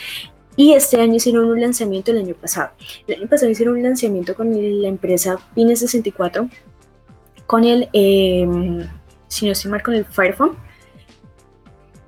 y 0.56 0.74
este 0.74 1.00
año 1.00 1.14
hicieron 1.14 1.46
un 1.46 1.60
lanzamiento 1.60 2.10
el 2.10 2.18
año 2.18 2.34
pasado. 2.34 2.70
El 3.06 3.20
año 3.20 3.28
pasado 3.28 3.50
hicieron 3.50 3.76
un 3.76 3.82
lanzamiento 3.82 4.34
con 4.34 4.50
la 4.82 4.88
empresa 4.88 5.38
Pines64, 5.54 6.50
con 7.46 7.64
el, 7.64 7.88
eh, 7.92 8.46
si 9.28 9.46
no 9.46 9.52
estoy 9.52 9.70
mal, 9.70 9.82
con 9.82 9.94
el 9.94 10.04
Firephone. 10.04 10.56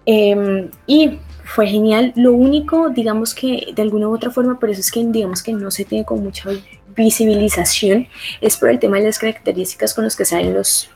Em, 0.04 0.68
y 0.86 1.20
fue 1.54 1.66
genial. 1.66 2.12
Lo 2.14 2.32
único, 2.32 2.90
digamos 2.90 3.34
que 3.34 3.72
de 3.74 3.82
alguna 3.82 4.08
u 4.08 4.14
otra 4.14 4.30
forma, 4.30 4.58
por 4.58 4.70
eso 4.70 4.80
es 4.80 4.90
que 4.90 5.04
digamos 5.04 5.42
que 5.42 5.52
no 5.52 5.70
se 5.70 5.84
tiene 5.84 6.04
con 6.04 6.22
mucha 6.22 6.48
visibilización, 6.96 8.06
es 8.40 8.56
por 8.56 8.70
el 8.70 8.78
tema 8.78 8.98
de 8.98 9.06
las 9.06 9.18
características 9.18 9.92
con 9.92 10.04
las 10.04 10.16
que 10.16 10.24
salen 10.24 10.54
los, 10.54 10.90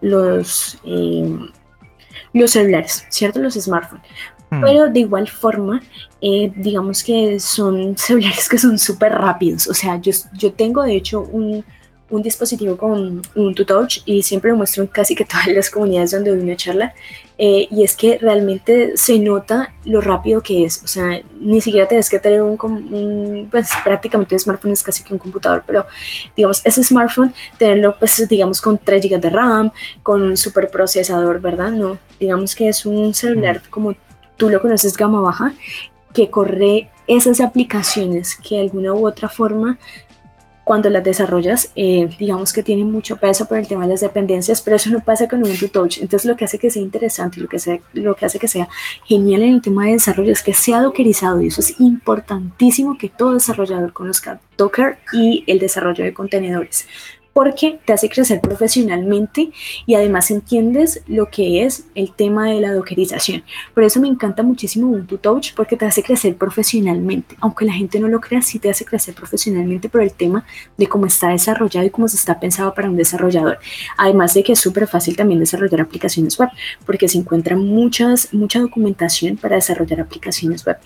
los, 0.00 0.78
eh, 0.84 1.38
los 2.32 2.50
celulares, 2.50 3.06
¿cierto? 3.10 3.38
Los 3.38 3.54
smartphones. 3.54 4.04
Hmm. 4.50 4.60
Pero 4.60 4.88
de 4.88 5.00
igual 5.00 5.28
forma, 5.28 5.80
eh, 6.20 6.52
digamos 6.56 7.04
que 7.04 7.38
son 7.38 7.96
celulares 7.96 8.48
que 8.48 8.58
son 8.58 8.78
súper 8.78 9.12
rápidos. 9.12 9.68
O 9.68 9.74
sea, 9.74 10.00
yo, 10.00 10.12
yo 10.36 10.52
tengo 10.52 10.82
de 10.82 10.96
hecho 10.96 11.20
un, 11.20 11.64
un 12.12 12.22
dispositivo 12.22 12.76
con 12.76 13.22
un 13.34 13.54
Touch 13.54 14.02
y 14.04 14.22
siempre 14.22 14.50
lo 14.50 14.56
muestro 14.56 14.82
en 14.82 14.88
casi 14.88 15.14
que 15.14 15.24
todas 15.24 15.46
las 15.48 15.70
comunidades 15.70 16.12
donde 16.12 16.30
doy 16.30 16.40
una 16.40 16.56
charla. 16.56 16.94
Eh, 17.38 17.66
y 17.70 17.82
es 17.82 17.96
que 17.96 18.18
realmente 18.18 18.96
se 18.96 19.18
nota 19.18 19.72
lo 19.84 20.00
rápido 20.00 20.42
que 20.42 20.64
es. 20.64 20.82
O 20.84 20.86
sea, 20.86 21.20
ni 21.40 21.60
siquiera 21.60 21.88
tienes 21.88 22.08
que 22.08 22.18
tener 22.18 22.42
un, 22.42 23.48
pues 23.50 23.70
prácticamente 23.82 24.34
un 24.34 24.38
smartphone 24.38 24.72
es 24.72 24.82
casi 24.82 25.02
que 25.02 25.12
un 25.12 25.18
computador, 25.18 25.64
pero 25.66 25.86
digamos, 26.36 26.60
ese 26.64 26.84
smartphone, 26.84 27.34
tenerlo 27.58 27.96
pues 27.98 28.28
digamos 28.28 28.60
con 28.60 28.78
3 28.78 29.08
GB 29.08 29.20
de 29.20 29.30
RAM, 29.30 29.72
con 30.02 30.22
un 30.22 30.36
super 30.36 30.70
procesador, 30.70 31.40
¿verdad? 31.40 31.70
No, 31.70 31.98
digamos 32.20 32.54
que 32.54 32.68
es 32.68 32.86
un 32.86 33.14
celular 33.14 33.62
como 33.70 33.94
tú 34.36 34.50
lo 34.50 34.60
conoces 34.60 34.96
gama 34.96 35.20
baja, 35.20 35.54
que 36.12 36.30
corre 36.30 36.90
esas 37.06 37.40
aplicaciones 37.40 38.36
que 38.36 38.56
de 38.56 38.62
alguna 38.62 38.94
u 38.94 39.06
otra 39.06 39.28
forma 39.28 39.78
cuando 40.64 40.88
las 40.90 41.02
desarrollas, 41.02 41.70
eh, 41.74 42.08
digamos 42.18 42.52
que 42.52 42.62
tienen 42.62 42.90
mucho 42.90 43.16
peso 43.16 43.46
por 43.46 43.58
el 43.58 43.66
tema 43.66 43.82
de 43.82 43.90
las 43.90 44.00
dependencias, 44.00 44.62
pero 44.62 44.76
eso 44.76 44.90
no 44.90 45.00
pasa 45.00 45.28
con 45.28 45.42
Ubuntu 45.42 45.68
Touch. 45.68 45.98
Entonces, 45.98 46.26
lo 46.26 46.36
que 46.36 46.44
hace 46.44 46.58
que 46.58 46.70
sea 46.70 46.82
interesante, 46.82 47.40
lo 47.40 47.48
que, 47.48 47.58
sea, 47.58 47.80
lo 47.94 48.14
que 48.14 48.26
hace 48.26 48.38
que 48.38 48.48
sea 48.48 48.68
genial 49.04 49.42
en 49.42 49.54
el 49.54 49.62
tema 49.62 49.86
de 49.86 49.92
desarrollo 49.92 50.32
es 50.32 50.42
que 50.42 50.54
sea 50.54 50.80
dockerizado 50.80 51.42
y 51.42 51.48
eso 51.48 51.60
es 51.60 51.80
importantísimo 51.80 52.96
que 52.96 53.08
todo 53.08 53.34
desarrollador 53.34 53.92
conozca 53.92 54.40
Docker 54.56 54.98
y 55.12 55.44
el 55.46 55.58
desarrollo 55.58 56.04
de 56.04 56.14
contenedores 56.14 56.86
porque 57.32 57.78
te 57.84 57.92
hace 57.92 58.08
crecer 58.08 58.40
profesionalmente 58.40 59.50
y 59.86 59.94
además 59.94 60.30
entiendes 60.30 61.02
lo 61.06 61.30
que 61.30 61.64
es 61.64 61.86
el 61.94 62.12
tema 62.12 62.48
de 62.48 62.60
la 62.60 62.72
dockerización. 62.72 63.42
Por 63.74 63.84
eso 63.84 64.00
me 64.00 64.08
encanta 64.08 64.42
muchísimo 64.42 64.88
Ubuntu 64.88 65.18
Touch 65.18 65.54
porque 65.54 65.76
te 65.76 65.86
hace 65.86 66.02
crecer 66.02 66.36
profesionalmente. 66.36 67.36
Aunque 67.40 67.64
la 67.64 67.72
gente 67.72 67.98
no 68.00 68.08
lo 68.08 68.20
crea, 68.20 68.42
sí 68.42 68.58
te 68.58 68.70
hace 68.70 68.84
crecer 68.84 69.14
profesionalmente 69.14 69.88
por 69.88 70.02
el 70.02 70.12
tema 70.12 70.44
de 70.76 70.86
cómo 70.86 71.06
está 71.06 71.28
desarrollado 71.28 71.86
y 71.86 71.90
cómo 71.90 72.08
se 72.08 72.16
está 72.16 72.38
pensado 72.38 72.74
para 72.74 72.90
un 72.90 72.96
desarrollador. 72.96 73.58
Además 73.96 74.34
de 74.34 74.42
que 74.42 74.52
es 74.52 74.60
súper 74.60 74.86
fácil 74.86 75.16
también 75.16 75.40
desarrollar 75.40 75.80
aplicaciones 75.80 76.38
web 76.38 76.50
porque 76.84 77.08
se 77.08 77.18
encuentra 77.18 77.56
muchas, 77.56 78.32
mucha 78.32 78.60
documentación 78.60 79.36
para 79.36 79.56
desarrollar 79.56 80.00
aplicaciones 80.00 80.64
web. 80.66 80.76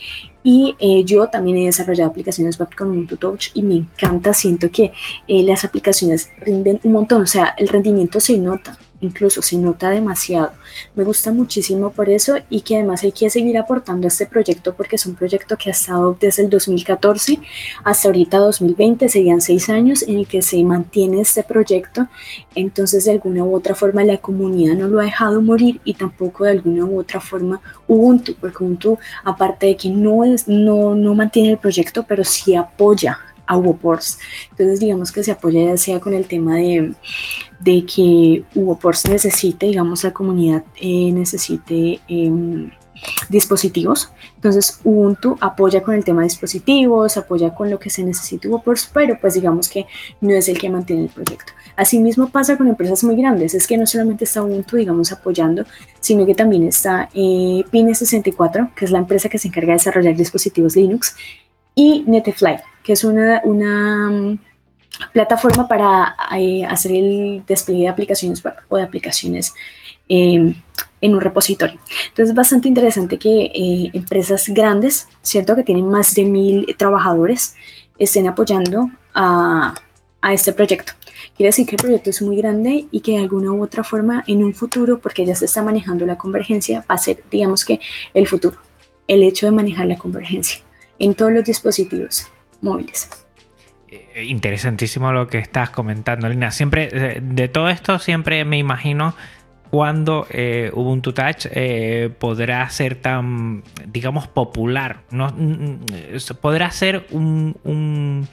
Y 0.48 0.76
eh, 0.78 1.02
yo 1.02 1.26
también 1.26 1.56
he 1.56 1.64
desarrollado 1.64 2.08
aplicaciones 2.08 2.56
web 2.60 2.68
con 2.78 2.92
Ubuntu 2.92 3.16
Touch 3.16 3.48
y 3.54 3.64
me 3.64 3.74
encanta, 3.74 4.32
siento 4.32 4.70
que 4.70 4.92
eh, 5.26 5.42
las 5.42 5.64
aplicaciones 5.64 6.30
rinden 6.38 6.78
un 6.84 6.92
montón, 6.92 7.22
o 7.22 7.26
sea, 7.26 7.52
el 7.58 7.66
rendimiento 7.66 8.20
se 8.20 8.38
nota 8.38 8.78
incluso 9.00 9.42
se 9.42 9.56
nota 9.56 9.90
demasiado. 9.90 10.52
Me 10.94 11.04
gusta 11.04 11.32
muchísimo 11.32 11.90
por 11.90 12.08
eso 12.08 12.36
y 12.50 12.62
que 12.62 12.76
además 12.76 13.02
hay 13.02 13.12
que 13.12 13.30
seguir 13.30 13.58
aportando 13.58 14.06
a 14.06 14.08
este 14.08 14.26
proyecto 14.26 14.74
porque 14.74 14.96
es 14.96 15.06
un 15.06 15.14
proyecto 15.14 15.56
que 15.56 15.70
ha 15.70 15.72
estado 15.72 16.16
desde 16.20 16.42
el 16.42 16.50
2014 16.50 17.40
hasta 17.84 18.08
ahorita 18.08 18.38
2020, 18.38 19.08
serían 19.08 19.40
seis 19.40 19.68
años 19.68 20.02
en 20.02 20.18
el 20.18 20.26
que 20.26 20.42
se 20.42 20.62
mantiene 20.62 21.20
este 21.20 21.42
proyecto. 21.42 22.08
Entonces 22.54 23.04
de 23.04 23.12
alguna 23.12 23.44
u 23.44 23.54
otra 23.54 23.74
forma 23.74 24.04
la 24.04 24.18
comunidad 24.18 24.74
no 24.74 24.88
lo 24.88 25.00
ha 25.00 25.04
dejado 25.04 25.40
morir 25.42 25.80
y 25.84 25.94
tampoco 25.94 26.44
de 26.44 26.50
alguna 26.52 26.84
u 26.84 27.00
otra 27.00 27.20
forma 27.20 27.60
Ubuntu, 27.88 28.34
porque 28.40 28.64
Ubuntu 28.64 28.98
aparte 29.24 29.66
de 29.66 29.76
que 29.76 29.90
no, 29.90 30.24
es, 30.24 30.48
no, 30.48 30.94
no 30.94 31.14
mantiene 31.14 31.52
el 31.52 31.58
proyecto, 31.58 32.04
pero 32.04 32.24
sí 32.24 32.54
apoya 32.54 33.18
a 33.46 33.60
Ports. 33.60 34.18
Entonces, 34.50 34.80
digamos 34.80 35.12
que 35.12 35.22
se 35.22 35.32
apoya 35.32 35.64
ya 35.64 35.76
sea 35.76 36.00
con 36.00 36.14
el 36.14 36.26
tema 36.26 36.56
de, 36.56 36.94
de 37.60 37.86
que 37.86 38.44
Ports 38.80 39.08
necesite, 39.08 39.66
digamos, 39.66 40.04
la 40.04 40.12
comunidad 40.12 40.64
eh, 40.76 41.12
necesite 41.12 42.00
em, 42.08 42.70
dispositivos. 43.28 44.10
Entonces, 44.36 44.80
Ubuntu 44.84 45.36
apoya 45.40 45.82
con 45.82 45.94
el 45.94 46.04
tema 46.04 46.22
de 46.22 46.28
dispositivos, 46.28 47.16
apoya 47.16 47.54
con 47.54 47.70
lo 47.70 47.78
que 47.78 47.90
se 47.90 48.02
necesite 48.02 48.48
Ports, 48.48 48.90
pero 48.92 49.18
pues 49.20 49.34
digamos 49.34 49.68
que 49.68 49.86
no 50.20 50.32
es 50.34 50.48
el 50.48 50.58
que 50.58 50.70
mantiene 50.70 51.04
el 51.04 51.08
proyecto. 51.08 51.52
Asimismo 51.76 52.28
pasa 52.28 52.56
con 52.56 52.68
empresas 52.68 53.04
muy 53.04 53.16
grandes, 53.16 53.54
es 53.54 53.66
que 53.66 53.76
no 53.76 53.86
solamente 53.86 54.24
está 54.24 54.42
Ubuntu, 54.42 54.76
digamos, 54.76 55.12
apoyando, 55.12 55.64
sino 56.00 56.24
que 56.24 56.34
también 56.34 56.64
está 56.64 57.08
eh, 57.12 57.64
Pine64, 57.70 58.74
que 58.74 58.84
es 58.84 58.90
la 58.90 58.98
empresa 58.98 59.28
que 59.28 59.38
se 59.38 59.48
encarga 59.48 59.68
de 59.68 59.78
desarrollar 59.78 60.16
dispositivos 60.16 60.76
Linux, 60.76 61.16
y 61.76 62.04
Netfly, 62.06 62.56
que 62.82 62.94
es 62.94 63.04
una, 63.04 63.42
una 63.44 64.10
mm, 64.10 64.38
plataforma 65.12 65.68
para 65.68 66.16
eh, 66.36 66.64
hacer 66.64 66.92
el 66.92 67.44
despliegue 67.46 67.82
de 67.82 67.88
aplicaciones 67.88 68.42
web 68.42 68.54
o 68.68 68.78
de 68.78 68.82
aplicaciones 68.82 69.54
em, 70.08 70.54
en 71.02 71.14
un 71.14 71.20
repositorio. 71.20 71.78
Entonces 72.08 72.30
es 72.30 72.34
bastante 72.34 72.68
interesante 72.68 73.18
que 73.18 73.52
eh, 73.54 73.90
empresas 73.92 74.48
grandes, 74.48 75.06
¿cierto? 75.20 75.54
Que 75.54 75.62
tienen 75.62 75.86
más 75.88 76.14
de 76.14 76.24
mil 76.24 76.74
trabajadores, 76.78 77.54
estén 77.98 78.26
apoyando 78.26 78.90
a, 79.14 79.74
a 80.22 80.32
este 80.32 80.54
proyecto. 80.54 80.94
Quiere 81.36 81.48
decir 81.48 81.66
que 81.66 81.76
el 81.76 81.82
proyecto 81.82 82.08
es 82.08 82.22
muy 82.22 82.36
grande 82.36 82.86
y 82.90 83.00
que 83.00 83.12
de 83.12 83.18
alguna 83.18 83.52
u 83.52 83.62
otra 83.62 83.84
forma 83.84 84.24
en 84.26 84.42
un 84.42 84.54
futuro, 84.54 84.98
porque 84.98 85.26
ya 85.26 85.34
se 85.34 85.44
está 85.44 85.62
manejando 85.62 86.06
la 86.06 86.16
convergencia, 86.16 86.86
va 86.90 86.94
a 86.94 86.98
ser, 86.98 87.22
digamos 87.30 87.66
que, 87.66 87.80
el 88.14 88.26
futuro, 88.26 88.56
el 89.06 89.22
hecho 89.22 89.44
de 89.44 89.52
manejar 89.52 89.86
la 89.86 89.98
convergencia 89.98 90.65
en 90.98 91.14
todos 91.14 91.32
los 91.32 91.44
dispositivos 91.44 92.28
móviles. 92.60 93.08
Eh, 93.88 94.24
interesantísimo 94.24 95.12
lo 95.12 95.28
que 95.28 95.38
estás 95.38 95.70
comentando, 95.70 96.28
Lina. 96.28 96.50
Siempre, 96.50 96.88
eh, 96.92 97.20
de 97.22 97.48
todo 97.48 97.68
esto, 97.68 97.98
siempre 97.98 98.44
me 98.44 98.58
imagino 98.58 99.14
cuando 99.70 100.26
eh, 100.30 100.70
Ubuntu 100.72 101.12
Touch 101.12 101.46
podrá 102.18 102.68
ser 102.70 102.94
tan, 102.96 103.62
digamos, 103.86 104.26
popular. 104.28 105.02
¿no? 105.10 105.28
Mm, 105.28 105.50
mm, 105.52 106.18
podrá 106.40 106.70
ser 106.70 107.06
un 107.10 108.28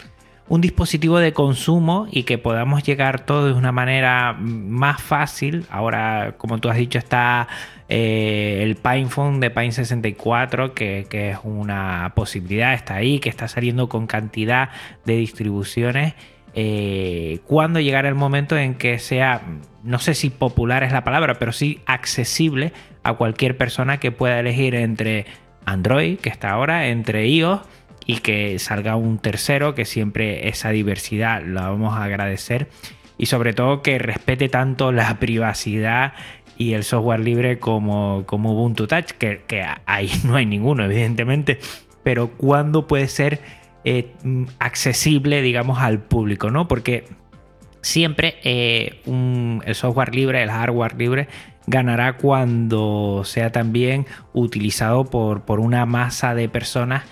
dispositivo 0.62 1.20
de 1.20 1.34
consumo 1.34 2.08
y 2.12 2.24
que 2.24 2.38
podamos 2.38 2.84
llegar 2.84 3.26
todo 3.26 3.48
de 3.48 3.54
una 3.54 3.72
manera 3.72 4.34
más 4.34 5.02
fácil. 5.02 5.66
Ahora, 5.70 6.36
como 6.38 6.60
tú 6.60 6.70
has 6.70 6.78
dicho, 6.78 6.98
está 6.98 7.48
eh, 7.90 8.60
el 8.62 8.76
PinePhone 8.76 9.40
de 9.40 9.50
Pine 9.50 9.72
64, 9.72 10.74
que, 10.74 11.08
es 11.10 11.38
una 11.44 12.12
posibilidad, 12.16 12.74
está 12.74 12.96
ahí, 12.96 13.20
que 13.20 13.30
está 13.30 13.48
saliendo 13.48 13.88
con 13.88 14.06
cantidad 14.06 14.70
de 15.06 15.16
distribuciones. 15.16 16.14
Eh, 16.56 17.40
cuando 17.46 17.80
llegará 17.80 18.10
el 18.10 18.16
momento 18.16 18.58
en 18.58 18.76
que 18.76 19.00
sea, 19.00 19.42
no 19.84 20.00
sé 20.00 20.14
si 20.14 20.30
popular 20.30 20.84
es 20.84 20.92
la 20.92 21.04
palabra, 21.04 21.36
pero 21.36 21.52
sí 21.52 21.82
accesible 21.86 22.74
a 23.04 23.14
cualquier 23.14 23.58
persona 23.58 24.00
que 24.00 24.12
pueda 24.12 24.40
elegir 24.40 24.76
entre 24.76 25.26
Android, 25.66 26.20
que 26.20 26.30
está 26.30 26.52
ahora, 26.52 26.88
entre 26.88 27.28
iOS 27.28 27.62
y 28.06 28.18
que 28.18 28.60
salga 28.60 28.96
un 28.96 29.20
tercero, 29.20 29.76
que 29.76 29.86
siempre 29.86 30.48
esa 30.50 30.70
diversidad 30.70 31.44
la 31.46 31.70
vamos 31.70 31.96
a 31.98 32.04
agradecer 32.04 32.68
y 33.18 33.28
sobre 33.28 33.54
todo 33.54 33.82
que 33.82 34.00
respete 34.00 34.50
tanto 34.50 34.92
la 34.92 35.20
privacidad 35.20 36.14
y 36.58 36.74
el 36.74 36.84
software 36.84 37.20
libre 37.20 37.60
como, 37.60 38.24
como 38.26 38.54
Ubuntu 38.54 38.88
Touch, 38.88 39.12
que, 39.12 39.66
ahí 39.86 40.10
no 40.24 40.36
hay 40.36 40.46
ninguno, 40.46 40.84
evidentemente, 40.86 41.60
pero 42.04 42.32
cuándo 42.32 42.88
puede 42.88 43.08
ser 43.08 43.42
eh, 43.86 44.12
accesible, 44.60 45.42
digamos, 45.42 45.80
al 45.80 46.00
público, 46.00 46.52
¿no? 46.52 46.68
Porque 46.68 47.06
siempre 47.82 48.36
eh, 48.44 49.02
el 49.06 49.76
software 49.76 50.16
libre, 50.16 50.44
el 50.44 50.52
hardware 50.52 50.96
libre, 50.98 51.28
ganará 51.66 52.18
cuando 52.18 53.24
sea 53.26 53.52
también 53.52 54.06
utilizado 54.34 55.06
por, 55.06 55.44
por 55.44 55.60
una 55.60 55.86
masa 55.86 56.36
de 56.36 56.50
personas 56.50 57.04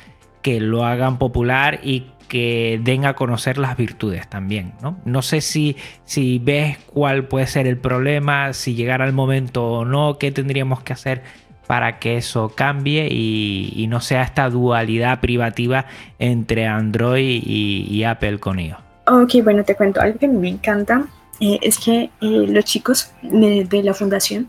que 0.41 0.59
lo 0.59 0.85
hagan 0.85 1.17
popular 1.17 1.79
y 1.83 2.07
que 2.27 2.79
den 2.81 3.05
a 3.05 3.13
conocer 3.13 3.57
las 3.57 3.75
virtudes 3.75 4.29
también. 4.29 4.71
No, 4.81 4.97
no 5.03 5.21
sé 5.21 5.41
si, 5.41 5.75
si 6.05 6.39
ves 6.39 6.77
cuál 6.93 7.25
puede 7.25 7.45
ser 7.45 7.67
el 7.67 7.77
problema, 7.77 8.53
si 8.53 8.73
llegara 8.73 9.05
el 9.05 9.11
momento 9.11 9.65
o 9.65 9.85
no, 9.85 10.17
qué 10.17 10.31
tendríamos 10.31 10.81
que 10.81 10.93
hacer 10.93 11.23
para 11.67 11.99
que 11.99 12.17
eso 12.17 12.53
cambie 12.55 13.07
y, 13.11 13.85
no 13.89 13.99
sea 13.99 14.23
esta 14.23 14.49
dualidad 14.49 15.19
privativa 15.19 15.85
entre 16.19 16.67
Android 16.67 17.43
y, 17.45 18.03
Apple 18.03 18.39
con 18.39 18.59
ellos. 18.59 18.77
Ok, 19.07 19.43
bueno, 19.43 19.63
te 19.63 19.75
cuento 19.75 19.99
algo 19.99 20.17
que 20.17 20.27
me 20.27 20.49
encanta. 20.49 21.05
Eh, 21.41 21.59
es 21.61 21.79
que 21.79 22.03
eh, 22.03 22.09
los 22.21 22.63
chicos 22.65 23.11
de, 23.21 23.65
de 23.65 23.83
la 23.83 23.93
fundación 23.93 24.47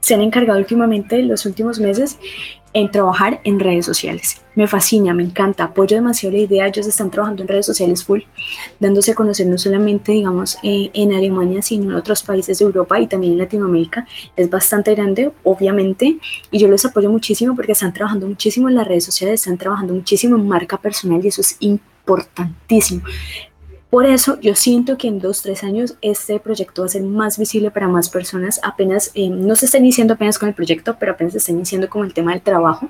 se 0.00 0.14
han 0.14 0.20
encargado 0.20 0.58
últimamente, 0.58 1.22
los 1.22 1.46
últimos 1.46 1.80
meses, 1.80 2.18
en 2.76 2.90
trabajar 2.90 3.40
en 3.44 3.58
redes 3.58 3.86
sociales. 3.86 4.42
Me 4.54 4.66
fascina, 4.66 5.14
me 5.14 5.22
encanta, 5.22 5.64
apoyo 5.64 5.96
demasiado 5.96 6.36
la 6.36 6.42
idea. 6.42 6.66
Ellos 6.66 6.86
están 6.86 7.10
trabajando 7.10 7.40
en 7.40 7.48
redes 7.48 7.64
sociales 7.64 8.04
full, 8.04 8.20
dándose 8.78 9.12
a 9.12 9.14
conocer 9.14 9.46
no 9.46 9.56
solamente, 9.56 10.12
digamos, 10.12 10.58
eh, 10.62 10.90
en 10.92 11.14
Alemania, 11.14 11.62
sino 11.62 11.84
en 11.84 11.94
otros 11.94 12.22
países 12.22 12.58
de 12.58 12.66
Europa 12.66 13.00
y 13.00 13.06
también 13.06 13.32
en 13.32 13.38
Latinoamérica. 13.38 14.06
Es 14.36 14.50
bastante 14.50 14.94
grande, 14.94 15.32
obviamente, 15.42 16.18
y 16.50 16.58
yo 16.58 16.68
los 16.68 16.84
apoyo 16.84 17.08
muchísimo 17.10 17.56
porque 17.56 17.72
están 17.72 17.94
trabajando 17.94 18.26
muchísimo 18.26 18.68
en 18.68 18.74
las 18.74 18.86
redes 18.86 19.04
sociales, 19.04 19.40
están 19.40 19.56
trabajando 19.56 19.94
muchísimo 19.94 20.36
en 20.36 20.46
marca 20.46 20.76
personal 20.76 21.24
y 21.24 21.28
eso 21.28 21.40
es 21.40 21.56
importantísimo 21.60 23.04
Por 23.90 24.04
eso 24.04 24.40
yo 24.40 24.56
siento 24.56 24.98
que 24.98 25.06
en 25.06 25.20
dos, 25.20 25.42
tres 25.42 25.62
años 25.62 25.94
este 26.02 26.40
proyecto 26.40 26.82
va 26.82 26.86
a 26.86 26.88
ser 26.88 27.02
más 27.02 27.38
visible 27.38 27.70
para 27.70 27.86
más 27.86 28.08
personas. 28.08 28.58
Apenas, 28.64 29.12
eh, 29.14 29.28
no 29.30 29.54
se 29.54 29.66
está 29.66 29.78
iniciando 29.78 30.14
apenas 30.14 30.40
con 30.40 30.48
el 30.48 30.56
proyecto, 30.56 30.96
pero 30.98 31.12
apenas 31.12 31.34
se 31.34 31.38
está 31.38 31.52
iniciando 31.52 31.88
con 31.88 32.04
el 32.04 32.12
tema 32.12 32.32
del 32.32 32.42
trabajo 32.42 32.88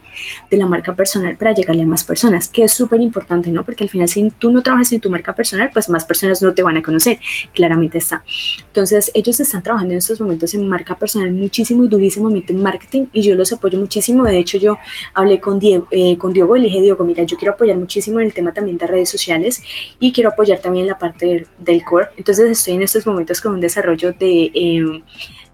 de 0.50 0.56
la 0.56 0.64
marca 0.66 0.94
personal 0.94 1.36
para 1.36 1.52
llegarle 1.52 1.82
a 1.82 1.86
más 1.86 2.02
personas, 2.02 2.48
que 2.48 2.64
es 2.64 2.72
súper 2.72 3.02
importante, 3.02 3.50
¿no? 3.50 3.62
Porque 3.62 3.84
al 3.84 3.90
final 3.90 4.08
si 4.08 4.30
tú 4.30 4.50
no 4.50 4.62
trabajas 4.62 4.90
en 4.92 5.00
tu 5.00 5.10
marca 5.10 5.34
personal, 5.34 5.70
pues 5.70 5.90
más 5.90 6.06
personas 6.06 6.40
no 6.40 6.54
te 6.54 6.62
van 6.62 6.78
a 6.78 6.82
conocer, 6.82 7.18
claramente 7.52 7.98
está. 7.98 8.24
Entonces 8.66 9.10
ellos 9.12 9.38
están 9.38 9.62
trabajando 9.62 9.92
en 9.92 9.98
estos 9.98 10.18
momentos 10.18 10.54
en 10.54 10.66
marca 10.66 10.96
personal 10.96 11.30
muchísimo 11.30 11.84
y 11.84 11.88
durísimamente 11.88 12.54
en 12.54 12.62
marketing 12.62 13.06
y 13.12 13.20
yo 13.20 13.34
los 13.34 13.52
apoyo 13.52 13.78
muchísimo. 13.78 14.24
De 14.24 14.38
hecho 14.38 14.56
yo 14.56 14.78
hablé 15.12 15.40
con 15.40 15.58
Diego, 15.58 15.88
eh, 15.90 16.16
con 16.16 16.32
Diego 16.32 16.56
y 16.56 16.60
le 16.60 16.66
dije, 16.68 16.80
Diego, 16.80 17.04
mira, 17.04 17.22
yo 17.24 17.36
quiero 17.36 17.52
apoyar 17.52 17.76
muchísimo 17.76 18.18
en 18.20 18.26
el 18.26 18.32
tema 18.32 18.52
también 18.52 18.78
de 18.78 18.86
redes 18.86 19.10
sociales 19.10 19.62
y 20.00 20.10
quiero 20.10 20.30
apoyar 20.30 20.58
también 20.60 20.85
la 20.86 20.98
parte 20.98 21.46
del, 21.58 21.84
core. 21.84 22.08
Entonces 22.16 22.50
estoy 22.50 22.74
en 22.74 22.82
estos 22.82 23.06
momentos 23.06 23.40
con 23.40 23.54
un 23.54 23.60
desarrollo 23.60 24.12
de, 24.12 24.50
em, 24.54 25.02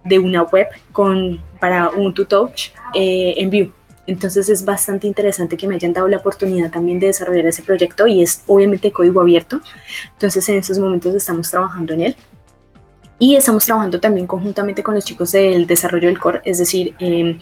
de 0.04 0.18
una 0.18 0.42
web 0.44 0.68
con, 0.92 1.42
para 1.60 1.90
un 1.90 2.14
Touch 2.14 2.70
eh, 2.94 3.34
en 3.36 3.50
Vue. 3.50 3.72
Entonces 4.06 4.48
es 4.48 4.64
bastante 4.64 5.06
interesante 5.06 5.56
que 5.56 5.68
me 5.68 5.76
hayan 5.76 5.92
dado 5.92 6.08
la 6.08 6.16
oportunidad 6.16 6.70
también 6.70 6.98
de 6.98 7.06
desarrollar 7.06 7.46
ese 7.46 7.62
proyecto 7.62 8.06
y 8.06 8.22
es 8.22 8.42
obviamente 8.46 8.90
código 8.90 9.20
abierto. 9.20 9.60
Entonces 10.12 10.48
en 10.48 10.56
estos 10.56 10.78
momentos 10.78 11.14
estamos 11.14 11.50
trabajando 11.50 11.94
en 11.94 12.00
él. 12.02 12.16
Y 13.18 13.36
estamos 13.36 13.64
trabajando 13.64 14.00
también 14.00 14.26
conjuntamente 14.26 14.82
con 14.82 14.96
los 14.96 15.04
chicos 15.04 15.30
del 15.30 15.64
desarrollo 15.68 16.08
del 16.08 16.18
core, 16.18 16.40
es 16.44 16.58
decir, 16.58 16.94
em, 16.98 17.38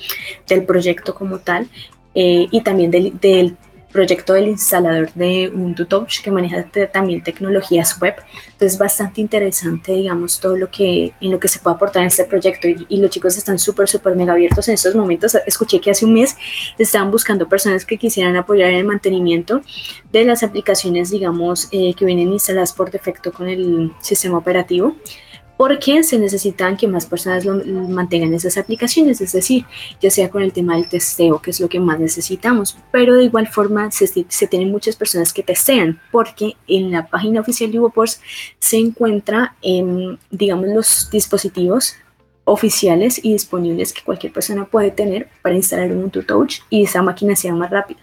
del 0.46 0.64
proyecto 0.66 1.14
como 1.14 1.38
tal, 1.38 1.68
eh, 2.14 2.48
y 2.50 2.60
también 2.60 2.90
del, 2.90 3.18
del 3.18 3.56
proyecto 3.92 4.34
del 4.34 4.48
instalador 4.48 5.12
de 5.14 5.50
Ubuntu 5.54 5.84
Touch 5.86 6.22
que 6.22 6.30
maneja 6.30 6.64
también 6.92 7.22
tecnologías 7.22 8.00
web. 8.00 8.14
Entonces, 8.52 8.78
bastante 8.78 9.20
interesante, 9.20 9.92
digamos, 9.92 10.40
todo 10.40 10.56
lo 10.56 10.70
que 10.70 11.12
en 11.20 11.30
lo 11.30 11.38
que 11.38 11.48
se 11.48 11.58
puede 11.58 11.76
aportar 11.76 12.02
en 12.02 12.08
este 12.08 12.24
proyecto. 12.24 12.68
Y, 12.68 13.00
los 13.00 13.10
chicos 13.10 13.36
están 13.36 13.58
súper, 13.58 13.88
súper 13.88 14.14
mega 14.16 14.32
abiertos 14.32 14.68
en 14.68 14.74
estos 14.74 14.94
momentos. 14.94 15.34
Escuché 15.46 15.80
que 15.80 15.90
hace 15.90 16.04
un 16.04 16.14
mes 16.14 16.36
estaban 16.78 17.10
buscando 17.10 17.48
personas 17.48 17.84
que 17.84 17.96
quisieran 17.96 18.36
apoyar 18.36 18.70
en 18.70 18.76
el 18.76 18.84
mantenimiento 18.84 19.62
de 20.12 20.24
las 20.24 20.42
aplicaciones, 20.42 21.10
digamos, 21.10 21.68
eh, 21.72 21.94
que 21.94 22.04
vienen 22.04 22.32
instaladas 22.32 22.72
por 22.72 22.90
defecto 22.90 23.32
con 23.32 23.48
el 23.48 23.92
sistema 24.00 24.38
operativo 24.38 24.96
porque 25.60 26.02
se 26.04 26.18
necesitan 26.18 26.74
que 26.74 26.88
más 26.88 27.04
personas 27.04 27.44
mantengan 27.44 28.32
esas 28.32 28.56
aplicaciones, 28.56 29.20
es 29.20 29.32
decir, 29.32 29.66
ya 30.00 30.10
sea 30.10 30.30
con 30.30 30.40
el 30.40 30.54
tema 30.54 30.74
del 30.74 30.88
testeo, 30.88 31.42
que 31.42 31.50
es 31.50 31.60
lo 31.60 31.68
que 31.68 31.78
más 31.78 32.00
necesitamos, 32.00 32.78
pero 32.90 33.14
de 33.14 33.24
igual 33.24 33.46
forma 33.46 33.90
se, 33.90 34.08
tienen 34.46 34.70
muchas 34.70 34.96
personas 34.96 35.34
que 35.34 35.42
testean, 35.42 36.00
porque 36.10 36.56
en 36.66 36.90
la 36.90 37.08
página 37.08 37.42
oficial 37.42 37.70
de 37.70 37.78
UboPorts 37.78 38.22
se 38.58 38.78
encuentra, 38.78 39.54
digamos, 40.30 40.66
los 40.66 41.10
dispositivos 41.10 41.94
oficiales 42.44 43.22
y 43.22 43.34
disponibles 43.34 43.92
que 43.92 44.00
cualquier 44.00 44.32
persona 44.32 44.64
puede 44.64 44.90
tener 44.90 45.28
para 45.42 45.56
instalar 45.56 45.92
un 45.92 46.10
Touch 46.10 46.60
y 46.70 46.84
esa 46.84 47.02
máquina 47.02 47.36
sea 47.36 47.54
más 47.54 47.68
rápida. 47.68 48.00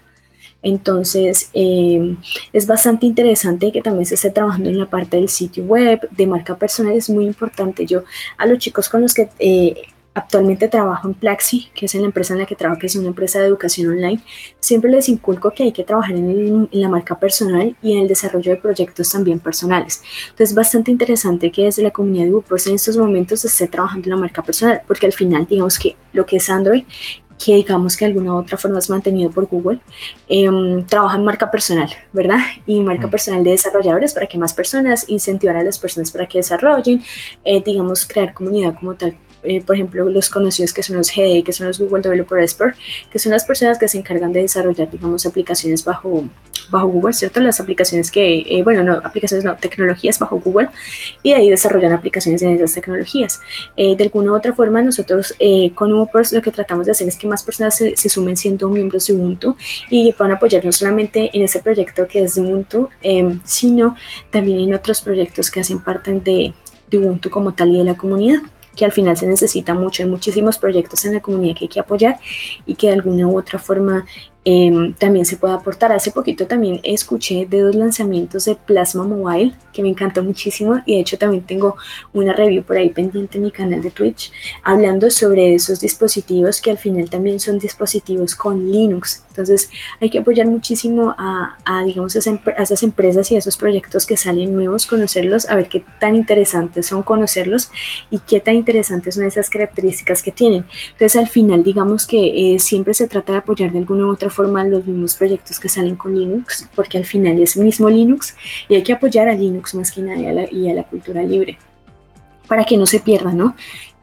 Entonces, 0.62 1.50
eh, 1.54 2.16
es 2.52 2.68
bastante 2.68 3.06
interesante 3.06 3.72
que 3.72 3.82
también 3.82 4.06
se 4.06 4.16
esté 4.16 4.32
trabajando 4.32 4.70
en 4.70 4.80
la 4.80 4.90
parte 4.90 5.18
del 5.18 5.30
sitio 5.30 5.64
web, 5.64 6.08
de 6.12 6.28
marca 6.28 6.58
personal, 6.58 6.94
es 6.94 7.10
muy 7.10 7.26
importante. 7.26 7.86
Yo 7.86 8.04
a 8.38 8.46
los 8.46 8.58
chicos 8.58 8.90
con 8.90 9.02
los 9.02 9.14
que 9.14 9.30
eh, 9.40 9.76
actualmente 10.18 10.68
trabajo 10.68 11.08
en 11.08 11.14
Plaxi, 11.14 11.70
que 11.76 11.86
es 11.86 11.94
la 11.94 12.06
empresa 12.06 12.34
en 12.34 12.40
la 12.40 12.46
que 12.46 12.56
trabajo, 12.56 12.80
que 12.80 12.88
es 12.88 12.96
una 12.96 13.08
empresa 13.08 13.40
de 13.40 13.48
educación 13.48 13.92
online, 13.92 14.22
siempre 14.60 14.90
les 14.90 15.10
inculco 15.10 15.52
que 15.52 15.64
hay 15.64 15.72
que 15.72 15.84
trabajar 15.84 16.16
en, 16.16 16.68
la 16.72 16.90
marca 16.90 17.20
personal 17.20 17.76
y 17.82 17.94
en 17.94 18.00
el 18.00 18.08
desarrollo 18.08 18.52
de 18.52 18.58
proyectos 18.58 19.10
también 19.12 19.40
personales. 19.40 20.02
Entonces, 20.30 20.50
es 20.50 20.56
bastante 20.56 20.92
interesante 20.92 21.52
que 21.52 21.66
desde 21.66 21.84
la 21.84 21.92
comunidad 21.92 22.26
de 22.26 22.32
WordPress 22.32 22.68
en 22.68 22.76
estos 22.76 22.98
momentos 22.98 23.42
se 23.42 23.48
esté 23.48 23.68
trabajando 23.68 24.06
en 24.06 24.16
la 24.16 24.18
marca 24.18 24.42
personal, 24.42 24.82
porque 24.88 25.06
al 25.06 25.14
final, 25.14 25.46
digamos 25.48 25.78
que 25.78 25.96
lo 26.14 26.26
que 26.26 26.38
es 26.38 26.50
Android 26.50 26.84
que 27.44 27.56
digamos 27.56 27.96
que 27.96 28.06
de 28.06 28.12
alguna 28.12 28.34
u 28.34 28.38
otra 28.38 28.58
forma 28.58 28.80
es 28.80 28.90
mantenido 28.90 29.30
por 29.32 29.46
Google, 29.48 29.80
em, 30.28 30.86
trabaja 30.86 31.18
en 31.18 31.26
marca 31.26 31.52
personal, 31.52 31.90
¿verdad? 32.14 32.40
Y 32.66 32.80
marca 32.82 33.08
mm. 33.08 33.12
personal 33.12 33.44
de 33.44 33.52
desarrolladores 33.52 34.14
para 34.14 34.28
que 34.28 34.38
más 34.38 34.54
personas, 34.54 35.08
incentivar 35.08 35.56
a 35.56 35.64
las 35.64 35.78
personas 35.78 36.12
para 36.12 36.28
que 36.28 36.40
desarrollen, 36.40 37.04
eh, 37.44 37.62
digamos, 37.64 38.06
crear 38.06 38.34
comunidad 38.34 38.76
como 38.80 38.96
tal 38.96 39.16
eh, 39.48 39.64
por 39.66 39.76
ejemplo, 39.76 40.10
los 40.10 40.30
conocidos 40.30 40.74
que 40.74 40.84
son 40.84 40.98
los 40.98 41.10
GDE, 41.10 41.44
que 41.44 41.54
son 41.54 41.68
los 41.68 41.80
Google 41.80 42.02
Developer 42.02 42.40
Expert, 42.40 42.76
que 43.12 43.20
son 43.20 43.32
las 43.32 43.46
personas 43.46 43.80
que 43.80 43.88
se 43.88 43.98
encargan 43.98 44.34
de 44.34 44.42
desarrollar, 44.42 44.90
digamos, 44.92 45.26
aplicaciones 45.26 45.86
bajo, 45.86 46.26
bajo 46.70 46.88
Google, 46.88 47.14
¿cierto? 47.14 47.40
Las 47.40 47.60
aplicaciones 47.60 48.12
que, 48.12 48.40
eh, 48.40 48.64
bueno, 48.64 48.84
no, 48.84 48.94
aplicaciones 48.94 49.46
no, 49.46 49.56
tecnologías 49.56 50.20
bajo 50.20 50.40
Google, 50.40 50.70
y 51.24 51.30
de 51.30 51.36
ahí 51.36 51.50
desarrollan 51.50 51.94
aplicaciones 51.94 52.42
en 52.42 52.56
esas 52.56 52.74
tecnologías. 52.74 53.40
Eh, 53.78 53.96
de 53.96 54.04
alguna 54.04 54.32
u 54.32 54.36
otra 54.36 54.54
forma, 54.54 54.82
nosotros 54.82 55.34
con 55.76 55.94
UberPorts 55.94 56.34
lo 56.34 56.42
que 56.42 56.52
tratamos 56.52 56.86
de 56.86 56.92
hacer 56.92 57.08
es 57.08 57.16
que 57.16 57.28
más 57.28 57.44
personas 57.44 57.76
se, 57.76 57.96
sumen 58.10 58.36
siendo 58.36 58.70
miembros 58.70 59.08
de 59.08 59.14
Ubuntu 59.14 59.56
y 59.90 60.12
puedan 60.14 60.34
apoyar 60.34 60.66
no 60.66 60.72
solamente 60.72 61.30
en 61.34 61.44
ese 61.44 61.60
proyecto 61.60 62.08
que 62.08 62.24
es 62.24 62.36
de 62.36 62.42
Ubuntu, 62.42 62.90
sino 63.44 63.96
también 64.32 64.60
en 64.60 64.74
otros 64.74 65.02
proyectos 65.02 65.52
que 65.52 65.62
hacen 65.62 65.80
parte 65.80 66.12
de, 66.20 66.54
de 66.90 66.98
Ubuntu 66.98 67.30
como 67.30 67.54
tal 67.54 67.70
y 67.70 67.78
de 67.78 67.84
la 67.84 67.96
comunidad 67.96 68.42
que 68.78 68.86
al 68.86 68.94
final 68.94 69.18
se 69.18 69.28
necesita 69.28 69.74
mucho. 69.74 70.04
Hay 70.04 70.10
muchísimos 70.10 70.58
proyectos 70.58 71.04
en 71.04 71.16
la 71.16 71.20
comunidad 71.20 71.58
que 71.58 71.66
hay 71.66 71.70
que 71.70 71.80
apoyar 71.80 72.20
y 72.66 72.76
que 72.76 72.88
de 72.88 72.94
alguna 72.94 73.28
u 73.28 73.38
otra 73.38 73.60
forma 73.60 74.06
Em, 74.50 74.94
también 74.94 75.26
se 75.26 75.36
puede 75.36 75.56
aportar. 75.56 75.92
Hace 75.92 76.12
poquito 76.12 76.48
también 76.48 76.80
escuché 76.82 77.46
de 77.46 77.60
dos 77.60 77.76
lanzamientos 77.76 78.46
de 78.46 78.56
Plasma 78.56 79.04
Mobile 79.04 79.54
que 79.74 79.82
me 79.82 79.90
encantó 79.90 80.24
muchísimo 80.24 80.82
y 80.86 80.96
de 80.96 81.02
hecho 81.02 81.18
también 81.18 81.44
tengo 81.44 81.76
una 82.14 82.32
review 82.32 82.64
por 82.64 82.78
ahí 82.78 82.90
pendiente 82.90 83.38
en 83.38 83.44
mi 83.44 83.52
canal 83.52 83.82
de 83.82 83.92
Twitch 83.92 84.32
hablando 84.64 85.12
sobre 85.12 85.54
esos 85.54 85.82
dispositivos 85.82 86.62
que 86.62 86.72
al 86.72 86.78
final 86.78 87.10
también 87.10 87.42
son 87.42 87.60
dispositivos 87.60 88.36
con 88.36 88.72
Linux. 88.72 89.26
Entonces 89.28 89.70
hay 90.00 90.10
que 90.10 90.20
apoyar 90.20 90.48
muchísimo 90.48 91.14
a, 91.16 91.58
digamos, 91.86 92.16
a, 92.16 92.20
esas 92.20 92.84
empresas 92.84 93.30
y 93.32 93.36
a 93.36 93.40
esos 93.40 93.58
proyectos 93.58 94.06
que 94.08 94.16
salen 94.16 94.54
nuevos, 94.54 94.88
conocerlos, 94.88 95.48
a 95.50 95.56
ver 95.56 95.68
qué 95.68 95.84
tan 96.00 96.16
interesantes 96.16 96.88
son 96.88 97.04
conocerlos 97.04 97.70
y 98.10 98.20
qué 98.20 98.40
tan 98.40 98.56
interesantes 98.56 99.16
son 99.16 99.26
esas 99.26 99.50
características 99.50 100.24
que 100.24 100.32
tienen. 100.32 100.66
Entonces 100.94 101.18
al 101.18 101.28
final 101.28 101.64
digamos 101.64 102.08
que 102.08 102.56
eh, 102.56 102.60
siempre 102.60 102.94
se 102.94 103.08
trata 103.08 103.34
de 103.34 103.40
apoyar 103.40 103.72
de 103.74 103.80
alguna 103.80 104.08
u 104.08 104.12
otra 104.12 104.32
forman 104.38 104.70
los 104.70 104.86
mismos 104.86 105.16
proyectos 105.16 105.60
que 105.60 105.68
salen 105.68 105.96
con 105.96 106.14
Linux, 106.14 106.70
porque 106.76 107.00
al 107.00 107.06
final 107.06 107.42
es 107.42 107.58
mismo 107.58 107.90
Linux 107.90 108.36
y 108.70 108.76
hay 108.76 108.84
que 108.84 108.94
apoyar 108.94 109.28
a 109.28 109.34
Linux 109.34 109.74
más 109.74 109.92
que 109.92 110.02
nada 110.02 110.48
y 110.52 110.70
a 110.70 110.74
la, 110.76 110.84
cultura 110.84 111.24
libre 111.24 111.58
para 112.48 112.64
que 112.64 112.78
no 112.78 112.86
se 112.86 113.00
pierda, 113.00 113.34
¿no? 113.34 113.56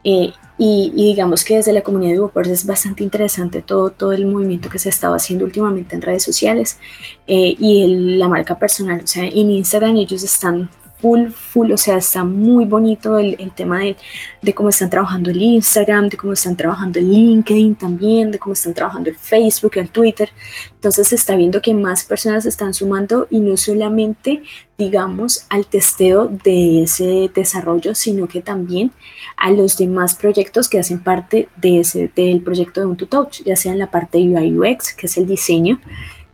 Eh, 0.03 0.33
y, 0.57 0.91
digamos 0.93 1.45
que 1.45 1.55
desde 1.55 1.71
la 1.71 1.81
comunidad 1.81 2.11
de 2.11 2.19
WordPress 2.19 2.49
es 2.49 2.65
bastante 2.65 3.01
interesante 3.03 3.61
todo, 3.61 3.91
todo 3.91 4.11
el 4.11 4.25
movimiento 4.25 4.69
que 4.69 4.77
se 4.77 4.89
ha 4.89 4.95
estado 4.97 5.15
haciendo 5.15 5.45
últimamente 5.45 5.95
en 5.95 6.01
redes 6.01 6.23
sociales 6.23 6.79
eh, 7.27 7.55
y 7.57 8.17
la 8.17 8.27
marca 8.27 8.59
personal. 8.59 9.01
O 9.03 9.07
sea, 9.07 9.23
en 9.23 9.49
Instagram 9.49 9.95
ellos 9.95 10.21
están 10.21 10.69
full, 11.05 11.29
full, 11.29 11.71
o 11.71 11.77
sea, 11.77 11.97
está 11.97 12.23
muy 12.23 12.65
bonito 12.65 13.19
el, 13.19 13.35
el 13.37 13.51
tema 13.51 13.81
de, 13.81 13.95
de, 14.41 14.53
cómo 14.55 14.69
están 14.69 14.89
trabajando 14.89 15.29
el 15.29 15.39
Instagram, 15.39 16.09
de 16.09 16.17
cómo 16.17 16.33
están 16.33 16.55
trabajando 16.55 16.97
el 16.97 17.11
LinkedIn 17.11 17.75
también, 17.75 18.31
de 18.31 18.39
cómo 18.39 18.53
están 18.53 18.73
trabajando 18.73 19.11
el 19.11 19.15
Facebook, 19.15 19.73
el 19.75 19.89
Twitter. 19.89 20.29
Entonces 20.73 21.09
se 21.09 21.13
está 21.13 21.35
viendo 21.35 21.61
que 21.61 21.75
más 21.75 22.05
personas 22.05 22.41
se 22.41 22.49
están 22.49 22.73
sumando 22.73 23.27
y 23.29 23.39
no 23.39 23.55
solamente, 23.55 24.41
digamos, 24.79 25.45
al 25.49 25.67
testeo 25.67 26.27
de 26.43 26.81
ese 26.81 27.29
desarrollo, 27.35 27.93
sino 27.93 28.27
que 28.27 28.41
también 28.41 28.91
a 29.37 29.51
los 29.51 29.77
demás 29.77 30.15
proyectos 30.15 30.67
que 30.67 30.79
hacen 30.79 31.03
parte 31.03 31.49
de 31.55 31.81
ese, 31.81 32.11
del 32.15 32.41
proyecto 32.41 32.81
de 32.81 32.87
UntuTouch, 32.87 33.43
ya 33.43 33.55
sea 33.55 33.73
en 33.73 33.79
la 33.79 33.91
parte 33.91 34.17
de 34.17 34.23
UI 34.23 34.57
UX, 34.57 34.95
que 34.95 35.05
es 35.05 35.17
el 35.17 35.27
diseño, 35.27 35.79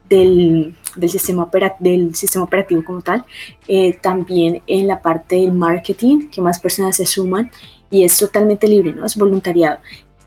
del, 0.08 0.76
del, 0.96 1.10
sistema, 1.10 1.50
del 1.80 2.16
sistema 2.16 2.46
operativo 2.46 2.84
como 2.84 3.02
tal, 3.02 3.26
eh, 3.68 3.98
también 4.02 4.62
en 4.68 4.88
la 4.88 5.02
parte 5.02 5.36
del 5.38 5.54
marketing, 5.54 6.30
que 6.30 6.42
más 6.42 6.60
personas 6.60 6.96
se 6.96 7.06
suman 7.06 7.52
y 7.90 8.04
es 8.04 8.18
totalmente 8.18 8.68
libre, 8.68 8.94
¿no? 8.94 9.06
Es 9.06 9.16
voluntariado. 9.16 9.80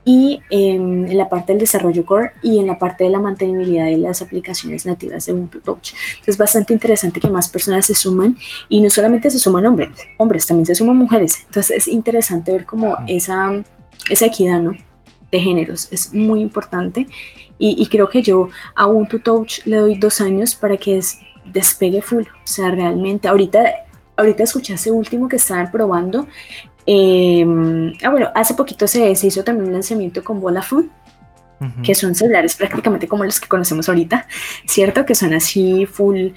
Y 0.04 0.40
em, 0.50 1.06
en 1.06 1.16
la 1.16 1.30
parte 1.30 1.52
del 1.52 1.60
desarrollo 1.60 2.04
core 2.04 2.32
y 2.42 2.58
en 2.58 2.66
la 2.66 2.78
parte 2.78 3.04
de 3.04 3.10
la 3.10 3.20
mantenibilidad 3.20 3.86
de 3.86 3.96
las 3.96 4.20
aplicaciones 4.20 4.84
nativas 4.84 5.24
de 5.24 5.32
Ubuntu 5.32 5.60
Touch. 5.60 5.94
Entonces 5.94 6.28
es 6.34 6.36
bastante 6.36 6.74
interesante 6.74 7.20
que 7.20 7.30
más 7.30 7.48
personas 7.48 7.86
se 7.86 7.94
suman 7.94 8.36
y 8.68 8.82
no 8.82 8.90
solamente 8.90 9.30
se 9.30 9.38
suman 9.38 9.64
hombres, 9.64 9.88
hombres, 10.18 10.46
también 10.46 10.66
se 10.66 10.74
suman 10.74 10.98
mujeres. 10.98 11.44
Entonces 11.46 11.78
es 11.78 11.88
interesante 11.88 12.52
ver 12.52 12.66
como 12.66 12.98
esa, 13.06 13.64
esa 14.10 14.26
equidad, 14.26 14.60
¿no? 14.60 14.72
De 15.32 15.40
géneros, 15.40 15.88
es 15.90 16.12
muy 16.12 16.42
importante 16.42 17.06
y, 17.58 17.86
creo 17.86 18.08
que 18.08 18.22
yo 18.22 18.48
a 18.74 18.86
Ubuntu 18.86 19.20
Touch 19.20 19.64
le 19.64 19.76
doy 19.76 19.94
dos 19.96 20.20
años 20.20 20.54
para 20.54 20.76
que 20.76 21.00
despegue 21.44 22.02
full. 22.02 22.24
O 22.24 22.46
sea, 22.46 22.70
realmente, 22.70 23.28
ahorita, 23.28 23.62
ahorita 24.16 24.42
escuché 24.42 24.74
hace 24.74 24.90
último 24.90 25.28
que 25.28 25.36
estaban 25.36 25.70
probando. 25.70 26.26
Em, 26.84 27.92
ah, 28.02 28.10
bueno, 28.10 28.30
hace 28.34 28.54
poquito 28.54 28.86
se, 28.86 29.10
hizo 29.10 29.44
también 29.44 29.68
un 29.68 29.72
lanzamiento 29.72 30.22
con 30.22 30.40
Vodafone, 30.40 30.88
que 31.82 31.94
son 31.94 32.14
celulares 32.14 32.56
prácticamente 32.56 33.08
como 33.08 33.24
los 33.24 33.40
que 33.40 33.48
conocemos 33.48 33.88
ahorita, 33.88 34.26
¿cierto? 34.66 35.06
Que 35.06 35.14
son 35.14 35.32
así 35.32 35.86
full 35.86 36.32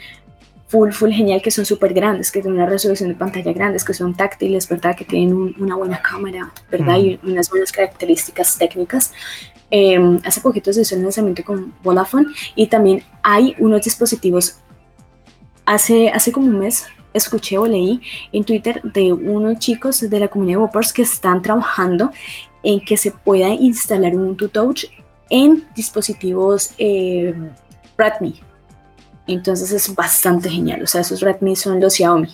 full, 0.68 0.91
full 0.91 1.11
genial, 1.11 1.41
que 1.41 1.51
son 1.51 1.65
súper 1.65 1.93
grandes, 1.93 2.32
que 2.32 2.41
tienen 2.41 2.59
una 2.59 2.70
resolución 2.70 3.09
de 3.09 3.15
pantalla 3.15 3.53
grandes, 3.53 3.84
que 3.84 3.93
son 3.93 4.15
táctiles, 4.15 4.68
¿verdad? 4.68 4.95
Que 4.95 5.05
tienen 5.05 5.55
una 5.59 5.76
buena 5.76 6.01
cámara, 6.01 6.51
¿verdad? 6.70 6.97
Y 6.97 7.20
unas 7.24 7.49
buenas 7.49 7.72
características 7.72 8.57
técnicas. 8.57 9.13
Em, 9.70 10.20
hace 10.24 10.39
poquito 10.41 10.72
se 10.72 10.82
hizo 10.82 10.95
el 10.95 11.03
lanzamiento 11.03 11.43
con 11.43 11.74
Vodafone 11.84 12.28
y 12.55 12.68
también 12.68 13.03
hay 13.22 13.55
unos 13.59 13.82
dispositivos. 13.84 14.59
Hace, 15.65 16.09
hace 16.09 16.32
como 16.32 16.47
un 16.47 16.59
mes 16.59 16.86
escuché 17.13 17.57
o 17.57 17.65
leí 17.65 18.01
en 18.32 18.43
Twitter 18.43 18.82
de 18.84 19.11
unos 19.11 19.59
chicos 19.59 19.99
de 19.99 20.20
la 20.20 20.28
comunidad 20.30 20.59
de 20.59 20.63
Whoppers 20.63 20.93
que 20.93 21.01
están 21.01 21.41
trabajando 21.41 22.11
en 22.63 22.80
que 22.80 22.95
se 22.95 23.11
pueda 23.11 23.49
instalar 23.49 24.15
un 24.15 24.38
Touch 24.38 24.86
en 25.30 25.65
dispositivos 25.76 26.72
eh, 26.78 27.34
Redmi. 27.97 28.39
Entonces 29.28 29.72
es 29.72 29.93
bastante 29.93 30.49
genial. 30.49 30.84
O 30.84 30.88
sea, 30.88 31.01
esos 31.01 31.22
Redmi 31.22 31.55
son 31.55 31.82
los 31.82 31.95
Xiaomi. 31.95 32.30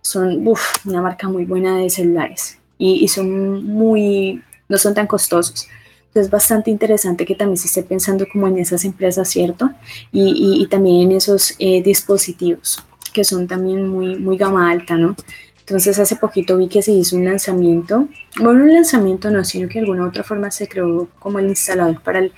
Son 0.00 0.44
una 0.84 1.02
marca 1.02 1.28
muy 1.28 1.44
buena 1.44 1.78
de 1.78 1.88
celulares 1.88 2.58
y, 2.78 3.06
son 3.06 3.64
muy, 3.64 4.42
no 4.68 4.76
son 4.76 4.94
tan 4.94 5.06
costosos. 5.06 5.68
Es 6.14 6.28
bastante 6.28 6.70
interesante 6.70 7.24
que 7.24 7.34
también 7.34 7.56
se 7.56 7.68
esté 7.68 7.82
pensando 7.82 8.26
como 8.30 8.46
en 8.46 8.58
esas 8.58 8.84
empresas, 8.84 9.28
¿cierto? 9.28 9.70
Y, 10.12 10.66
también 10.66 11.10
en 11.10 11.16
esos 11.16 11.54
eh, 11.58 11.82
dispositivos 11.82 12.84
que 13.12 13.24
son 13.24 13.46
también 13.46 13.86
muy, 13.88 14.16
muy 14.16 14.36
gama 14.36 14.70
alta, 14.70 14.96
¿no? 14.96 15.14
Entonces 15.60 15.98
hace 15.98 16.16
poquito 16.16 16.56
vi 16.56 16.68
que 16.68 16.82
se 16.82 16.92
hizo 16.92 17.16
un 17.16 17.24
lanzamiento, 17.24 18.08
bueno, 18.40 18.64
un 18.64 18.74
lanzamiento 18.74 19.30
no, 19.30 19.44
sino 19.44 19.68
que 19.68 19.74
de 19.74 19.80
alguna 19.80 20.08
otra 20.08 20.24
forma 20.24 20.50
se 20.50 20.68
creó 20.68 21.08
como 21.18 21.38
el 21.38 21.48
instalador 21.48 22.02
para, 22.02 22.18
el, 22.18 22.32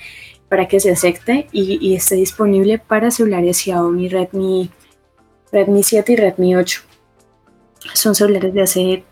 para 0.49 0.69
que 0.69 0.79
se 0.79 0.91
acepte 0.91 1.49
y, 1.51 1.95
esté 1.95 2.17
disponible 2.17 2.79
para 2.79 3.11
celulares 3.11 3.59
Xiaomi, 3.59 4.09
Redmi, 4.09 4.71
Redmi 5.53 5.83
7 5.83 6.13
y 6.13 6.17
Redmi 6.17 6.57
8. 6.57 6.83
Son 7.95 8.15
celulares 8.15 8.53
de 8.53 8.63
hace 8.63 9.05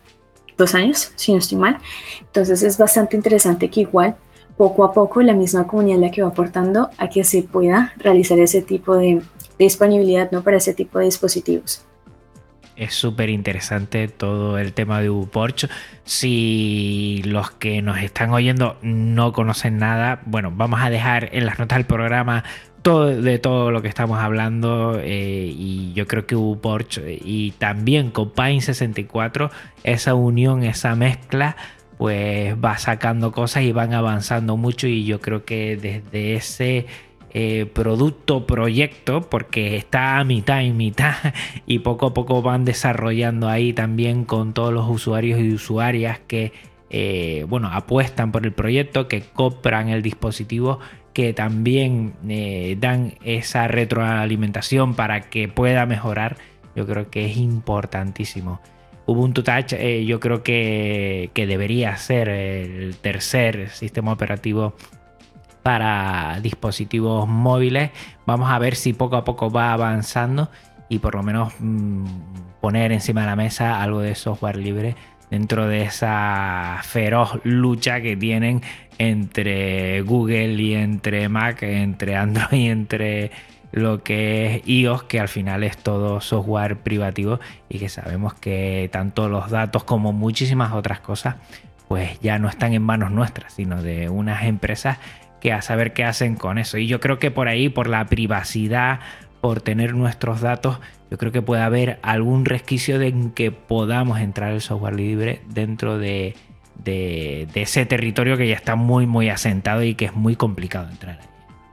dos 0.58 0.74
años, 0.74 1.12
si 1.16 1.32
no 1.32 1.38
estoy 1.38 1.58
mal. 1.58 1.78
Entonces 2.20 2.62
es 2.62 2.76
bastante 2.76 3.16
interesante 3.16 3.70
que 3.70 3.80
igual 3.80 4.16
poco 4.56 4.84
a 4.84 4.92
poco 4.92 5.22
la 5.22 5.34
misma 5.34 5.66
comunidad 5.66 5.98
la 5.98 6.10
que 6.10 6.22
va 6.22 6.28
aportando 6.28 6.90
a 6.98 7.08
que 7.08 7.24
se 7.24 7.42
pueda 7.42 7.92
realizar 7.98 8.38
ese 8.38 8.62
tipo 8.62 8.96
de, 8.96 9.22
disponibilidad 9.58 10.30
¿no? 10.32 10.42
para 10.42 10.56
ese 10.56 10.74
tipo 10.74 10.98
de 10.98 11.06
dispositivos 11.06 11.84
es 12.74 12.94
súper 12.94 13.28
interesante 13.28 14.08
todo 14.08 14.58
el 14.58 14.72
tema 14.72 15.00
de 15.00 15.10
UPorch. 15.10 15.68
Si 16.04 17.22
los 17.24 17.50
que 17.50 17.82
nos 17.82 17.98
están 17.98 18.30
oyendo 18.30 18.76
no 18.80 19.32
conocen 19.32 19.78
nada, 19.78 20.22
bueno, 20.24 20.50
vamos 20.54 20.80
a 20.80 20.88
dejar 20.88 21.28
en 21.32 21.44
las 21.44 21.58
notas 21.58 21.78
del 21.78 21.86
programa 21.86 22.44
todo 22.82 23.06
de 23.06 23.38
todo 23.38 23.70
lo 23.70 23.80
que 23.80 23.88
estamos 23.88 24.18
hablando 24.18 24.98
eh, 25.00 25.52
y 25.56 25.92
yo 25.94 26.06
creo 26.06 26.26
que 26.26 26.34
UPorch 26.34 27.00
y 27.06 27.52
también 27.52 28.10
con 28.10 28.32
Pine 28.32 28.60
64 28.60 29.50
esa 29.84 30.14
unión, 30.14 30.64
esa 30.64 30.96
mezcla 30.96 31.56
pues 32.02 32.56
va 32.56 32.78
sacando 32.78 33.30
cosas 33.30 33.62
y 33.62 33.70
van 33.70 33.94
avanzando 33.94 34.56
mucho 34.56 34.88
y 34.88 35.04
yo 35.04 35.20
creo 35.20 35.44
que 35.44 35.76
desde 35.76 36.34
ese 36.34 36.86
eh, 37.32 37.70
producto, 37.72 38.44
proyecto, 38.44 39.20
porque 39.30 39.76
está 39.76 40.18
a 40.18 40.24
mitad 40.24 40.62
y 40.62 40.72
mitad 40.72 41.14
y 41.64 41.78
poco 41.78 42.06
a 42.06 42.12
poco 42.12 42.42
van 42.42 42.64
desarrollando 42.64 43.48
ahí 43.48 43.72
también 43.72 44.24
con 44.24 44.52
todos 44.52 44.72
los 44.72 44.90
usuarios 44.90 45.38
y 45.38 45.54
usuarias 45.54 46.18
que, 46.26 46.52
eh, 46.90 47.46
bueno, 47.48 47.68
apuestan 47.72 48.32
por 48.32 48.44
el 48.46 48.52
proyecto, 48.52 49.06
que 49.06 49.20
compran 49.20 49.88
el 49.88 50.02
dispositivo, 50.02 50.80
que 51.12 51.32
también 51.32 52.14
eh, 52.28 52.76
dan 52.80 53.14
esa 53.22 53.68
retroalimentación 53.68 54.96
para 54.96 55.20
que 55.30 55.46
pueda 55.46 55.86
mejorar. 55.86 56.36
Yo 56.74 56.84
creo 56.84 57.10
que 57.10 57.26
es 57.26 57.36
importantísimo. 57.36 58.60
Ubuntu 59.06 59.42
Touch 59.42 59.74
yo 60.06 60.20
creo 60.20 60.42
que, 60.42 61.30
que 61.34 61.46
debería 61.46 61.96
ser 61.96 62.28
el 62.28 62.96
tercer 62.96 63.70
sistema 63.70 64.12
operativo 64.12 64.74
para 65.62 66.38
dispositivos 66.42 67.28
móviles. 67.28 67.90
Vamos 68.26 68.50
a 68.50 68.58
ver 68.58 68.74
si 68.74 68.92
poco 68.92 69.16
a 69.16 69.24
poco 69.24 69.50
va 69.50 69.72
avanzando 69.72 70.50
y 70.88 70.98
por 70.98 71.14
lo 71.14 71.22
menos 71.22 71.54
mm, 71.58 72.04
poner 72.60 72.92
encima 72.92 73.22
de 73.22 73.26
la 73.28 73.36
mesa 73.36 73.82
algo 73.82 74.00
de 74.00 74.14
software 74.14 74.56
libre 74.56 74.94
dentro 75.30 75.66
de 75.66 75.84
esa 75.84 76.80
feroz 76.82 77.40
lucha 77.44 78.02
que 78.02 78.16
tienen 78.16 78.60
entre 78.98 80.02
Google 80.02 80.52
y 80.62 80.74
entre 80.74 81.30
Mac, 81.30 81.62
entre 81.62 82.16
Android 82.16 82.52
y 82.52 82.68
entre 82.68 83.30
lo 83.72 84.02
que 84.02 84.56
es 84.56 84.68
iOS, 84.68 85.04
que 85.04 85.18
al 85.18 85.28
final 85.28 85.64
es 85.64 85.76
todo 85.78 86.20
software 86.20 86.76
privativo 86.76 87.40
y 87.68 87.78
que 87.78 87.88
sabemos 87.88 88.34
que 88.34 88.88
tanto 88.92 89.28
los 89.28 89.50
datos 89.50 89.84
como 89.84 90.12
muchísimas 90.12 90.72
otras 90.72 91.00
cosas 91.00 91.36
pues 91.88 92.18
ya 92.20 92.38
no 92.38 92.48
están 92.48 92.72
en 92.72 92.82
manos 92.82 93.10
nuestras, 93.10 93.52
sino 93.52 93.82
de 93.82 94.08
unas 94.08 94.44
empresas 94.44 94.96
que 95.42 95.52
a 95.52 95.60
saber 95.60 95.92
qué 95.92 96.04
hacen 96.04 96.36
con 96.36 96.56
eso. 96.56 96.78
Y 96.78 96.86
yo 96.86 97.00
creo 97.00 97.18
que 97.18 97.30
por 97.30 97.48
ahí, 97.48 97.68
por 97.68 97.86
la 97.86 98.06
privacidad, 98.06 99.00
por 99.42 99.60
tener 99.60 99.94
nuestros 99.94 100.40
datos, 100.40 100.78
yo 101.10 101.18
creo 101.18 101.32
que 101.32 101.42
puede 101.42 101.60
haber 101.60 101.98
algún 102.02 102.46
resquicio 102.46 102.98
de 102.98 103.14
que 103.34 103.50
podamos 103.50 104.20
entrar 104.20 104.52
el 104.52 104.62
software 104.62 104.94
libre 104.94 105.42
dentro 105.48 105.98
de, 105.98 106.34
ese 106.86 107.84
territorio 107.84 108.38
que 108.38 108.48
ya 108.48 108.54
está 108.54 108.74
muy, 108.74 109.04
muy 109.06 109.28
asentado 109.28 109.82
y 109.82 109.94
que 109.94 110.06
es 110.06 110.14
muy 110.14 110.36
complicado 110.36 110.88
entrar. 110.88 111.31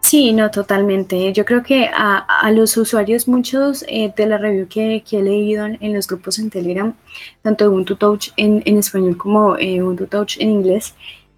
Sí, 0.09 0.33
no, 0.33 0.49
totalmente. 0.49 1.31
Yo 1.33 1.45
creo 1.45 1.61
que 1.61 1.87
a, 1.93 2.49
los 2.51 2.75
usuarios, 2.77 3.27
muchos 3.27 3.85
eh, 3.87 4.11
de 4.15 4.25
la 4.25 4.39
review 4.39 4.67
que, 4.67 5.03
he 5.11 5.21
leído 5.21 5.67
en, 5.67 5.93
los 5.93 6.07
grupos 6.07 6.39
en 6.39 6.49
Telegram, 6.49 6.95
tanto 7.43 7.69
Ubuntu 7.69 7.95
Touch 7.95 8.29
en, 8.35 8.63
español 8.79 9.17
como 9.17 9.55
eh, 9.57 9.83
Ubuntu 9.83 10.07
Touch 10.07 10.37
en 10.39 10.49
inglés, 10.49 10.95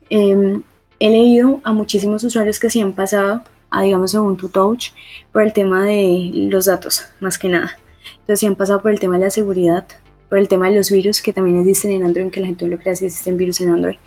em, 0.09 0.63
he 0.99 1.09
leído 1.09 1.59
a 1.65 1.73
muchísimos 1.73 2.23
usuarios 2.23 2.61
que 2.61 2.69
se 2.69 2.81
han 2.81 2.93
pasado 2.93 3.43
a, 3.69 3.81
digamos, 3.81 4.13
Ubuntu 4.13 4.47
Touch 4.47 4.93
por 5.33 5.41
el 5.43 5.51
tema 5.51 5.83
de 5.83 6.31
los 6.49 6.63
datos, 6.63 7.07
más 7.19 7.37
que 7.37 7.49
nada. 7.49 7.77
Entonces, 8.21 8.39
se 8.39 8.47
han 8.47 8.55
pasado 8.55 8.81
por 8.81 8.91
el 8.91 9.01
tema 9.01 9.17
de 9.17 9.25
la 9.25 9.31
seguridad, 9.31 9.85
por 10.31 10.39
el 10.39 10.47
tema 10.47 10.69
de 10.69 10.77
los 10.77 10.89
virus, 10.89 11.21
que 11.21 11.33
también 11.33 11.59
existen 11.59 11.91
en 11.91 12.03
Android, 12.05 12.31
que 12.31 12.39
la 12.39 12.47
gente 12.47 12.63
no 12.63 12.71
lo 12.71 12.77
crea 12.77 12.95
si 12.95 13.05
existen 13.05 13.35
virus 13.35 13.59
en 13.59 13.67
Android. 13.67 13.97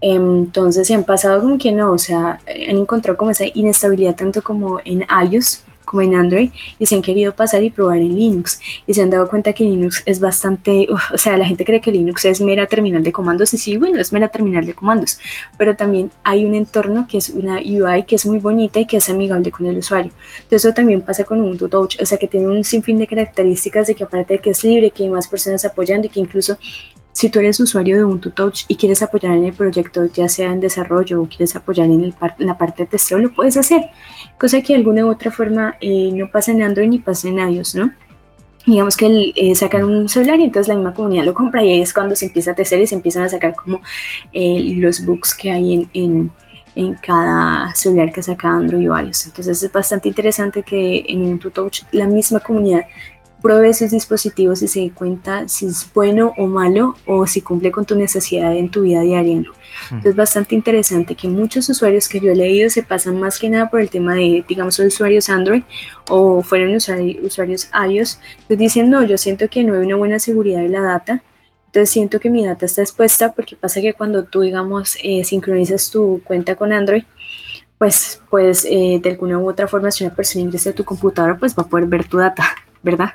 Entonces, 0.00 0.88
se 0.88 0.92
han 0.92 1.04
pasado 1.04 1.40
como 1.40 1.56
que 1.56 1.70
no, 1.70 1.92
o 1.92 1.98
sea, 1.98 2.40
han 2.48 2.76
encontrado 2.76 3.16
como 3.16 3.30
esa 3.30 3.44
inestabilidad 3.54 4.16
tanto 4.16 4.42
como 4.42 4.80
en 4.84 5.06
iOS 5.30 5.62
como 5.88 6.02
en 6.02 6.14
Android 6.14 6.50
y 6.78 6.86
se 6.86 6.94
han 6.94 7.02
querido 7.02 7.34
pasar 7.34 7.62
y 7.62 7.70
probar 7.70 7.98
en 7.98 8.14
Linux 8.14 8.60
y 8.86 8.94
se 8.94 9.02
han 9.02 9.10
dado 9.10 9.28
cuenta 9.28 9.52
que 9.52 9.64
Linux 9.64 10.02
es 10.04 10.20
bastante, 10.20 10.86
o 10.90 11.18
sea, 11.18 11.36
la 11.36 11.46
gente 11.46 11.64
cree 11.64 11.80
que 11.80 11.90
Linux 11.90 12.24
es 12.26 12.40
mera 12.40 12.66
terminal 12.66 13.02
de 13.02 13.10
comandos 13.10 13.54
y 13.54 13.58
sí, 13.58 13.76
bueno, 13.76 13.98
es 13.98 14.12
mera 14.12 14.28
terminal 14.28 14.66
de 14.66 14.74
comandos, 14.74 15.18
pero 15.56 15.74
también 15.74 16.10
hay 16.22 16.44
un 16.44 16.54
entorno 16.54 17.06
que 17.08 17.18
es 17.18 17.30
una 17.30 17.58
UI 17.58 18.04
que 18.04 18.16
es 18.16 18.26
muy 18.26 18.38
bonita 18.38 18.80
y 18.80 18.86
que 18.86 18.98
es 18.98 19.08
amigable 19.08 19.50
con 19.50 19.66
el 19.66 19.78
usuario. 19.78 20.12
Entonces 20.36 20.64
eso 20.64 20.74
también 20.74 21.00
pasa 21.00 21.24
con 21.24 21.40
Ubuntu 21.40 21.68
Touch, 21.68 22.00
o 22.00 22.06
sea, 22.06 22.18
que 22.18 22.28
tiene 22.28 22.46
un 22.46 22.62
sinfín 22.64 22.98
de 22.98 23.06
características 23.06 23.86
de 23.86 23.94
que 23.94 24.04
aparte 24.04 24.34
de 24.34 24.40
que 24.40 24.50
es 24.50 24.62
libre, 24.62 24.90
que 24.90 25.04
hay 25.04 25.08
más 25.08 25.26
personas 25.26 25.64
apoyando 25.64 26.06
y 26.06 26.10
que 26.10 26.20
incluso 26.20 26.58
si 27.18 27.30
tú 27.30 27.40
eres 27.40 27.58
usuario 27.58 27.96
de 27.96 28.04
Ubuntu 28.04 28.30
Touch 28.30 28.60
y 28.68 28.76
quieres 28.76 29.02
apoyar 29.02 29.36
en 29.36 29.46
el 29.46 29.52
proyecto, 29.52 30.06
ya 30.06 30.28
sea 30.28 30.52
en 30.52 30.60
desarrollo 30.60 31.20
o 31.20 31.26
quieres 31.26 31.56
apoyar 31.56 31.86
en, 31.86 32.04
el 32.04 32.14
la 32.38 32.56
parte 32.56 32.84
de 32.84 32.90
testeo, 32.90 33.18
lo 33.18 33.34
puedes 33.34 33.56
hacer. 33.56 33.90
Cosa 34.38 34.62
que 34.62 34.72
de 34.72 34.78
alguna 34.78 35.04
u 35.04 35.10
otra 35.10 35.32
forma 35.32 35.74
eh, 35.80 36.12
no 36.14 36.30
pasa 36.30 36.52
en 36.52 36.62
Android 36.62 36.88
ni 36.88 37.00
pasa 37.00 37.26
en 37.26 37.40
iOS, 37.40 37.74
¿no? 37.74 37.90
Digamos 38.64 38.96
que 38.96 39.32
eh, 39.34 39.54
sacan 39.56 39.82
un 39.82 40.08
celular 40.08 40.38
y 40.38 40.44
entonces 40.44 40.68
la 40.68 40.76
misma 40.76 40.94
comunidad 40.94 41.24
lo 41.24 41.34
compra 41.34 41.64
y 41.64 41.72
ahí 41.72 41.80
es 41.80 41.92
cuando 41.92 42.14
se 42.14 42.26
empieza 42.26 42.52
a 42.52 42.54
testear 42.54 42.82
y 42.82 42.86
se 42.86 42.94
empiezan 42.94 43.24
a 43.24 43.28
sacar 43.28 43.56
como 43.56 43.80
eh, 44.32 44.74
los 44.76 45.04
bugs 45.04 45.34
que 45.34 45.50
hay 45.50 45.74
en, 45.74 45.90
en, 45.94 46.30
en, 46.76 46.94
cada 47.02 47.74
celular 47.74 48.12
que 48.12 48.22
saca 48.22 48.48
Android 48.48 48.88
o 48.92 48.96
iOS. 48.96 49.26
Entonces 49.26 49.60
es 49.60 49.72
bastante 49.72 50.06
interesante 50.06 50.62
que 50.62 51.04
en 51.08 51.22
Ubuntu 51.22 51.50
Touch 51.50 51.82
la 51.90 52.06
misma 52.06 52.38
comunidad 52.38 52.82
pruebe 53.42 53.68
esos 53.68 53.90
dispositivos 53.90 54.62
y 54.62 54.68
se 54.68 54.80
dé 54.80 54.90
cuenta 54.90 55.48
si 55.48 55.66
es 55.66 55.88
bueno 55.94 56.32
o 56.36 56.46
malo 56.46 56.96
o 57.06 57.26
si 57.26 57.40
cumple 57.40 57.70
con 57.70 57.84
tu 57.84 57.94
necesidad 57.94 58.56
en 58.56 58.70
tu 58.70 58.82
vida 58.82 59.00
diaria. 59.02 59.40
¿no? 59.40 59.52
Es 60.04 60.16
bastante 60.16 60.54
interesante 60.54 61.14
que 61.14 61.28
muchos 61.28 61.68
usuarios 61.68 62.08
que 62.08 62.20
yo 62.20 62.32
he 62.32 62.36
leído 62.36 62.68
se 62.70 62.82
pasan 62.82 63.18
más 63.20 63.38
que 63.38 63.48
nada 63.48 63.70
por 63.70 63.80
el 63.80 63.90
tema 63.90 64.14
de, 64.14 64.44
digamos, 64.48 64.78
usuarios 64.78 65.28
Android 65.28 65.62
o 66.08 66.42
fueron 66.42 66.74
usuarios 66.74 67.70
iOS, 67.72 68.20
pues 68.46 68.58
dicen, 68.58 68.90
no, 68.90 69.04
yo 69.04 69.16
siento 69.18 69.48
que 69.48 69.62
no 69.62 69.74
hay 69.74 69.86
una 69.86 69.96
buena 69.96 70.18
seguridad 70.18 70.60
de 70.60 70.68
la 70.68 70.80
data, 70.80 71.22
entonces 71.66 71.90
siento 71.90 72.18
que 72.18 72.30
mi 72.30 72.44
data 72.44 72.66
está 72.66 72.82
expuesta 72.82 73.32
porque 73.32 73.54
pasa 73.54 73.80
que 73.80 73.92
cuando 73.92 74.24
tú, 74.24 74.40
digamos, 74.40 74.96
eh, 75.02 75.22
sincronizas 75.22 75.90
tu 75.90 76.20
cuenta 76.24 76.56
con 76.56 76.72
Android, 76.72 77.04
pues, 77.76 78.20
pues 78.30 78.64
eh, 78.64 78.98
de 79.00 79.10
alguna 79.10 79.38
u 79.38 79.48
otra 79.48 79.68
forma, 79.68 79.90
si 79.90 80.04
una 80.04 80.14
persona 80.14 80.44
ingresa 80.44 80.70
a 80.70 80.72
tu 80.72 80.84
computadora, 80.84 81.38
pues 81.38 81.54
va 81.54 81.62
a 81.62 81.66
poder 81.66 81.86
ver 81.86 82.08
tu 82.08 82.18
data. 82.18 82.44
¿Verdad? 82.90 83.14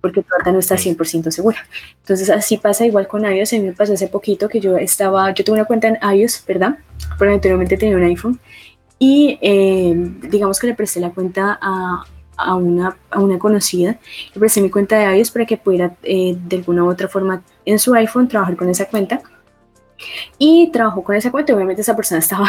Porque 0.00 0.22
tu 0.22 0.28
data 0.38 0.52
no 0.52 0.60
está 0.60 0.76
100% 0.76 1.30
segura. 1.30 1.58
Entonces, 2.02 2.30
así 2.30 2.56
pasa 2.56 2.86
igual 2.86 3.06
con 3.06 3.24
iOS. 3.24 3.52
A 3.52 3.56
mí 3.56 3.62
me 3.62 3.72
pasó 3.72 3.92
hace 3.92 4.06
poquito 4.06 4.48
que 4.48 4.60
yo 4.60 4.76
estaba, 4.76 5.32
yo 5.34 5.44
tuve 5.44 5.56
una 5.56 5.64
cuenta 5.64 5.88
en 5.88 5.98
iOS, 6.16 6.44
¿verdad? 6.46 6.78
Pero 7.18 7.32
anteriormente 7.32 7.76
tenía 7.76 7.96
un 7.96 8.04
iPhone. 8.04 8.40
Y 8.98 9.38
eh, 9.42 9.94
digamos 10.22 10.58
que 10.60 10.68
le 10.68 10.74
presté 10.74 11.00
la 11.00 11.10
cuenta 11.10 11.58
a, 11.60 12.04
a 12.36 12.54
una, 12.54 12.96
a 13.10 13.18
una 13.20 13.38
conocida, 13.38 13.98
le 14.32 14.38
presté 14.38 14.60
mi 14.60 14.70
cuenta 14.70 14.96
de 14.98 15.18
iOS 15.18 15.30
para 15.30 15.46
que 15.46 15.56
pudiera 15.56 15.96
eh, 16.02 16.36
de 16.36 16.56
alguna 16.56 16.84
u 16.84 16.88
otra 16.88 17.08
forma 17.08 17.42
en 17.64 17.78
su 17.78 17.94
iPhone 17.94 18.28
trabajar 18.28 18.56
con 18.56 18.68
esa 18.68 18.86
cuenta 18.86 19.22
y 20.38 20.70
trabajó 20.72 21.02
con 21.02 21.16
esa 21.16 21.30
cuenta. 21.30 21.54
Obviamente 21.54 21.82
esa 21.82 21.96
persona 21.96 22.18
estaba 22.20 22.48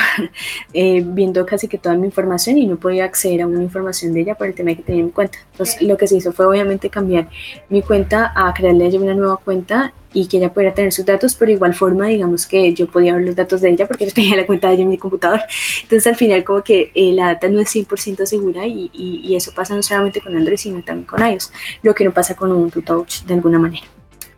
eh, 0.73 1.03
viendo 1.05 1.45
casi 1.45 1.67
que 1.67 1.77
toda 1.77 1.95
mi 1.95 2.07
información 2.07 2.57
y 2.57 2.67
no 2.67 2.77
podía 2.77 3.05
acceder 3.05 3.41
a 3.41 3.47
una 3.47 3.63
información 3.63 4.13
de 4.13 4.21
ella 4.21 4.35
por 4.35 4.47
el 4.47 4.53
tema 4.53 4.75
que 4.75 4.83
tenía 4.83 5.03
mi 5.03 5.11
cuenta. 5.11 5.37
Entonces 5.51 5.81
lo 5.81 5.97
que 5.97 6.07
se 6.07 6.17
hizo 6.17 6.31
fue 6.31 6.45
obviamente 6.45 6.89
cambiar 6.89 7.29
mi 7.69 7.81
cuenta 7.81 8.31
a 8.35 8.53
crearle 8.53 8.85
a 8.85 8.87
ella 8.87 8.99
una 8.99 9.13
nueva 9.13 9.37
cuenta 9.37 9.93
y 10.13 10.27
que 10.27 10.37
ella 10.37 10.53
pudiera 10.53 10.73
tener 10.73 10.91
sus 10.91 11.05
datos, 11.05 11.35
pero 11.35 11.47
de 11.47 11.53
igual 11.53 11.73
forma, 11.73 12.07
digamos 12.07 12.45
que 12.45 12.73
yo 12.73 12.87
podía 12.87 13.15
ver 13.15 13.25
los 13.25 13.35
datos 13.35 13.61
de 13.61 13.69
ella 13.69 13.87
porque 13.87 14.05
yo 14.05 14.11
tenía 14.15 14.35
la 14.35 14.45
cuenta 14.45 14.67
de 14.67 14.75
ella 14.75 14.83
en 14.83 14.89
mi 14.89 14.97
computador. 14.97 15.41
Entonces 15.83 16.07
al 16.07 16.15
final 16.15 16.43
como 16.43 16.63
que 16.63 16.91
eh, 16.93 17.11
la 17.13 17.27
data 17.27 17.47
no 17.49 17.59
es 17.59 17.73
100% 17.73 18.25
segura 18.25 18.65
y, 18.65 18.89
y, 18.93 19.21
y, 19.23 19.35
eso 19.35 19.51
pasa 19.53 19.75
no 19.75 19.83
solamente 19.83 20.21
con 20.21 20.35
Android, 20.35 20.57
sino 20.57 20.83
también 20.83 21.05
con 21.05 21.21
iOS, 21.25 21.51
lo 21.83 21.93
que 21.95 22.03
no 22.03 22.11
pasa 22.11 22.35
con 22.35 22.51
un 22.51 22.71
Touch 22.71 23.23
de 23.23 23.33
alguna 23.33 23.59
manera. 23.59 23.85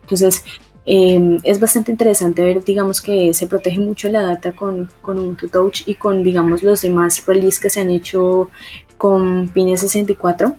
Entonces, 0.02 0.44
eh, 0.86 1.38
es 1.42 1.60
bastante 1.60 1.90
interesante 1.90 2.42
ver, 2.42 2.62
digamos, 2.62 3.00
que 3.00 3.32
se 3.32 3.46
protege 3.46 3.78
mucho 3.78 4.08
la 4.08 4.22
data 4.22 4.52
con, 4.52 4.90
con 5.00 5.36
Touch 5.50 5.82
y 5.86 5.94
con, 5.94 6.22
digamos, 6.22 6.62
los 6.62 6.82
demás 6.82 7.24
releases 7.26 7.60
que 7.60 7.70
se 7.70 7.80
han 7.80 7.90
hecho 7.90 8.50
con 8.98 9.48
Pine 9.48 9.76
64 9.76 10.56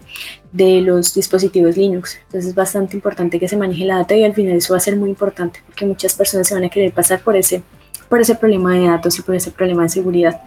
de 0.51 0.81
los 0.81 1.13
dispositivos 1.13 1.77
Linux. 1.77 2.17
Entonces 2.25 2.49
es 2.49 2.55
bastante 2.55 2.95
importante 2.95 3.39
que 3.39 3.47
se 3.47 3.57
maneje 3.57 3.85
la 3.85 3.97
data 3.97 4.15
y 4.15 4.23
al 4.23 4.33
final 4.33 4.57
eso 4.57 4.73
va 4.73 4.77
a 4.77 4.81
ser 4.81 4.95
muy 4.97 5.09
importante 5.09 5.61
porque 5.65 5.85
muchas 5.85 6.13
personas 6.15 6.47
se 6.47 6.53
van 6.53 6.63
a 6.63 6.69
querer 6.69 6.91
pasar 6.91 7.21
por 7.21 7.35
ese, 7.35 7.63
por 8.09 8.19
ese 8.19 8.35
problema 8.35 8.73
de 8.73 8.87
datos 8.87 9.17
y 9.19 9.21
por 9.21 9.35
ese 9.35 9.51
problema 9.51 9.83
de 9.83 9.89
seguridad. 9.89 10.41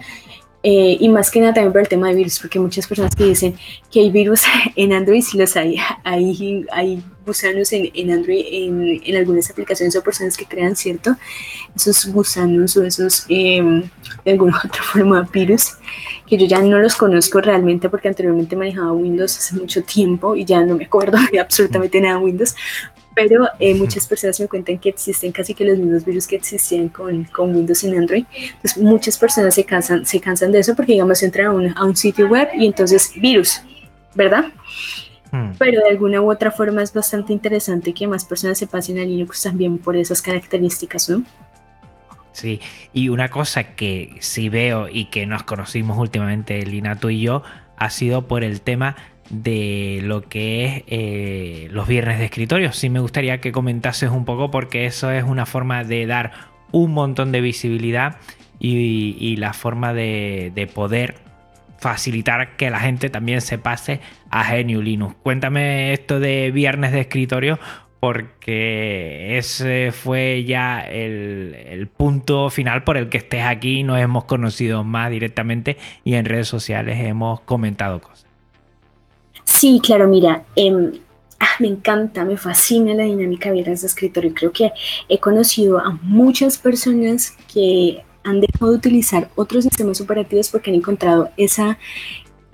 Eh, 0.63 0.97
y 0.99 1.09
más 1.09 1.31
que 1.31 1.41
nada 1.41 1.55
también 1.55 1.73
por 1.73 1.81
el 1.81 1.89
tema 1.89 2.09
de 2.09 2.17
virus, 2.17 2.41
porque 2.41 2.59
muchas 2.59 2.87
personas 2.87 3.15
que 3.15 3.25
dicen 3.25 3.57
que 3.91 4.01
hay 4.01 4.11
virus 4.11 4.43
en 4.77 4.93
Android, 4.93 5.23
sí 5.23 5.39
los 5.39 5.57
hay. 5.57 5.77
Hay, 6.05 6.67
hay 6.73 7.03
gusanos 7.25 7.73
en, 7.73 7.91
en 7.95 8.11
Android, 8.11 8.45
en, 8.51 9.01
en, 9.05 9.17
algunas 9.17 9.49
aplicaciones 9.51 9.95
o 9.95 10.03
personas 10.03 10.37
que 10.37 10.47
crean, 10.47 10.75
¿cierto? 10.75 11.17
Esos 11.77 12.07
gusanos 12.07 12.77
o 12.77 12.83
esos, 12.83 13.27
eh, 13.29 13.63
de 14.25 14.31
alguna 14.31 14.61
otra 14.65 14.83
forma, 14.83 15.29
virus, 15.33 15.77
que 16.27 16.37
yo 16.37 16.47
ya 16.47 16.61
no 16.61 16.79
los 16.79 16.97
conozco 16.97 17.41
realmente 17.41 17.89
porque 17.89 18.09
anteriormente 18.09 18.57
manejaba 18.57 18.93
Windows 18.93 19.37
hace 19.39 19.55
mucho 19.55 19.83
tiempo 19.85 20.35
y 20.35 20.45
ya 20.45 20.65
no 20.65 20.77
me 20.77 20.87
acuerdo 20.87 21.19
de 21.33 21.39
absolutamente 21.39 22.01
nada 22.01 22.19
de 22.19 22.25
Windows, 22.25 22.57
pero 23.19 23.49
eh, 23.59 23.75
muchas 23.75 24.07
personas 24.07 24.39
me 24.39 24.47
cuentan 24.47 24.79
que 24.79 24.91
existen 24.91 25.33
casi 25.33 25.53
que 25.53 25.65
los 25.65 25.77
mismos 25.77 26.05
virus 26.05 26.29
que 26.29 26.37
existían 26.37 26.89
con, 26.89 27.25
con 27.25 27.53
Windows 27.53 27.83
y 27.83 27.89
Android. 27.89 28.25
Entonces, 28.33 28.77
muchas 28.77 29.19
personas 29.19 29.57
se 29.57 29.65
cansan, 29.65 30.07
se 30.07 30.21
cansan 30.21 30.53
de 30.53 30.61
eso 30.61 30.77
porque, 30.77 30.93
digamos, 30.93 31.21
entran 31.25 31.49
a 31.49 31.51
un, 31.51 31.77
a 31.77 31.85
un 31.85 31.97
sitio 31.97 32.29
web 32.29 32.49
y 32.55 32.65
entonces 32.67 33.11
virus, 33.17 33.61
¿verdad? 34.15 34.53
Hmm. 35.33 35.51
Pero 35.59 35.81
de 35.81 35.89
alguna 35.89 36.21
u 36.21 36.31
otra 36.31 36.53
forma 36.53 36.81
es 36.81 36.93
bastante 36.93 37.33
interesante 37.33 37.93
que 37.93 38.07
más 38.07 38.25
personas 38.25 38.57
se 38.57 38.69
pasen 38.69 39.01
a 39.01 39.03
Linux 39.03 39.43
también 39.43 39.79
por 39.79 39.97
esas 39.97 40.23
características, 40.23 41.11
¿no? 41.11 41.25
Sí, 42.31 42.61
y 42.93 43.09
una 43.09 43.31
cosa 43.31 43.75
que 43.75 44.17
sí 44.21 44.49
veo 44.49 44.89
y 44.89 45.07
que 45.07 45.27
nos 45.27 45.43
conocimos 45.43 45.99
últimamente, 45.99 46.65
Linato 46.65 47.11
y 47.11 47.21
yo, 47.21 47.43
ha 47.77 47.91
sido 47.91 48.29
por 48.29 48.45
el 48.45 48.61
tema 48.61 48.95
de 49.31 50.01
lo 50.03 50.23
que 50.23 50.65
es 50.65 50.85
eh, 50.87 51.69
los 51.71 51.87
viernes 51.87 52.19
de 52.19 52.27
escritorio. 52.27 52.73
Sí 52.73 52.89
me 52.91 53.01
gustaría 53.01 53.41
que 53.41 53.53
comentases 53.53 54.11
un 54.11 54.25
poco 54.25 54.51
porque 54.51 54.87
eso 54.87 55.11
es 55.11 55.25
una 55.25 55.47
forma 55.47 55.85
de 55.85 56.07
dar 56.07 56.33
un 56.73 56.93
montón 56.93 57.33
de 57.33 57.41
visibilidad 57.41 58.17
y, 58.61 59.37
la 59.37 59.53
forma 59.53 59.93
de, 59.93 60.71
poder 60.75 61.17
facilitar 61.79 62.57
que 62.57 62.71
la 62.71 62.81
gente 62.81 63.09
también 63.09 63.41
se 63.41 63.59
pase 63.59 64.01
a 64.31 64.45
Genio 64.45 64.83
Linux. 64.83 65.15
Cuéntame 65.23 65.93
esto 65.93 66.19
de 66.19 66.51
viernes 66.51 66.93
de 66.93 67.01
escritorio 67.01 67.59
porque 68.01 69.39
ese 69.39 69.93
fue 69.93 70.45
ya 70.45 70.81
el, 70.81 71.57
el, 71.69 71.87
punto 71.89 72.51
final 72.51 72.83
por 72.83 72.97
el 72.97 73.09
que 73.09 73.19
estés 73.19 73.45
aquí. 73.45 73.85
Nos 73.85 74.01
hemos 74.01 74.25
conocido 74.25 74.83
más 74.83 75.11
directamente 75.11 75.77
y 76.05 76.15
en 76.15 76.25
redes 76.25 76.49
sociales 76.49 76.99
hemos 77.01 77.41
comentado 77.41 78.01
cosas. 78.01 78.28
Sí, 79.59 79.81
claro, 79.83 80.07
mira, 80.07 80.45
eh, 80.55 81.01
ah, 81.41 81.57
me 81.59 81.67
encanta, 81.67 82.25
me 82.25 82.37
fascina 82.37 82.95
la 82.95 83.03
dinámica 83.03 83.51
de 83.51 83.65
de 83.65 83.73
escritorio. 83.73 84.33
Creo 84.33 84.53
que 84.53 84.71
he 85.09 85.19
conocido 85.19 85.81
a 85.81 85.99
muchas 86.01 86.59
personas 86.59 87.37
que 87.53 88.05
han 88.23 88.41
dejado 88.41 88.71
de 88.71 88.79
utilizar 88.79 89.31
otros 89.35 89.65
sistemas 89.65 90.01
operativos 90.01 90.49
porque 90.49 90.71
han 90.71 90.77
encontrado 90.77 91.31
esa, 91.37 91.77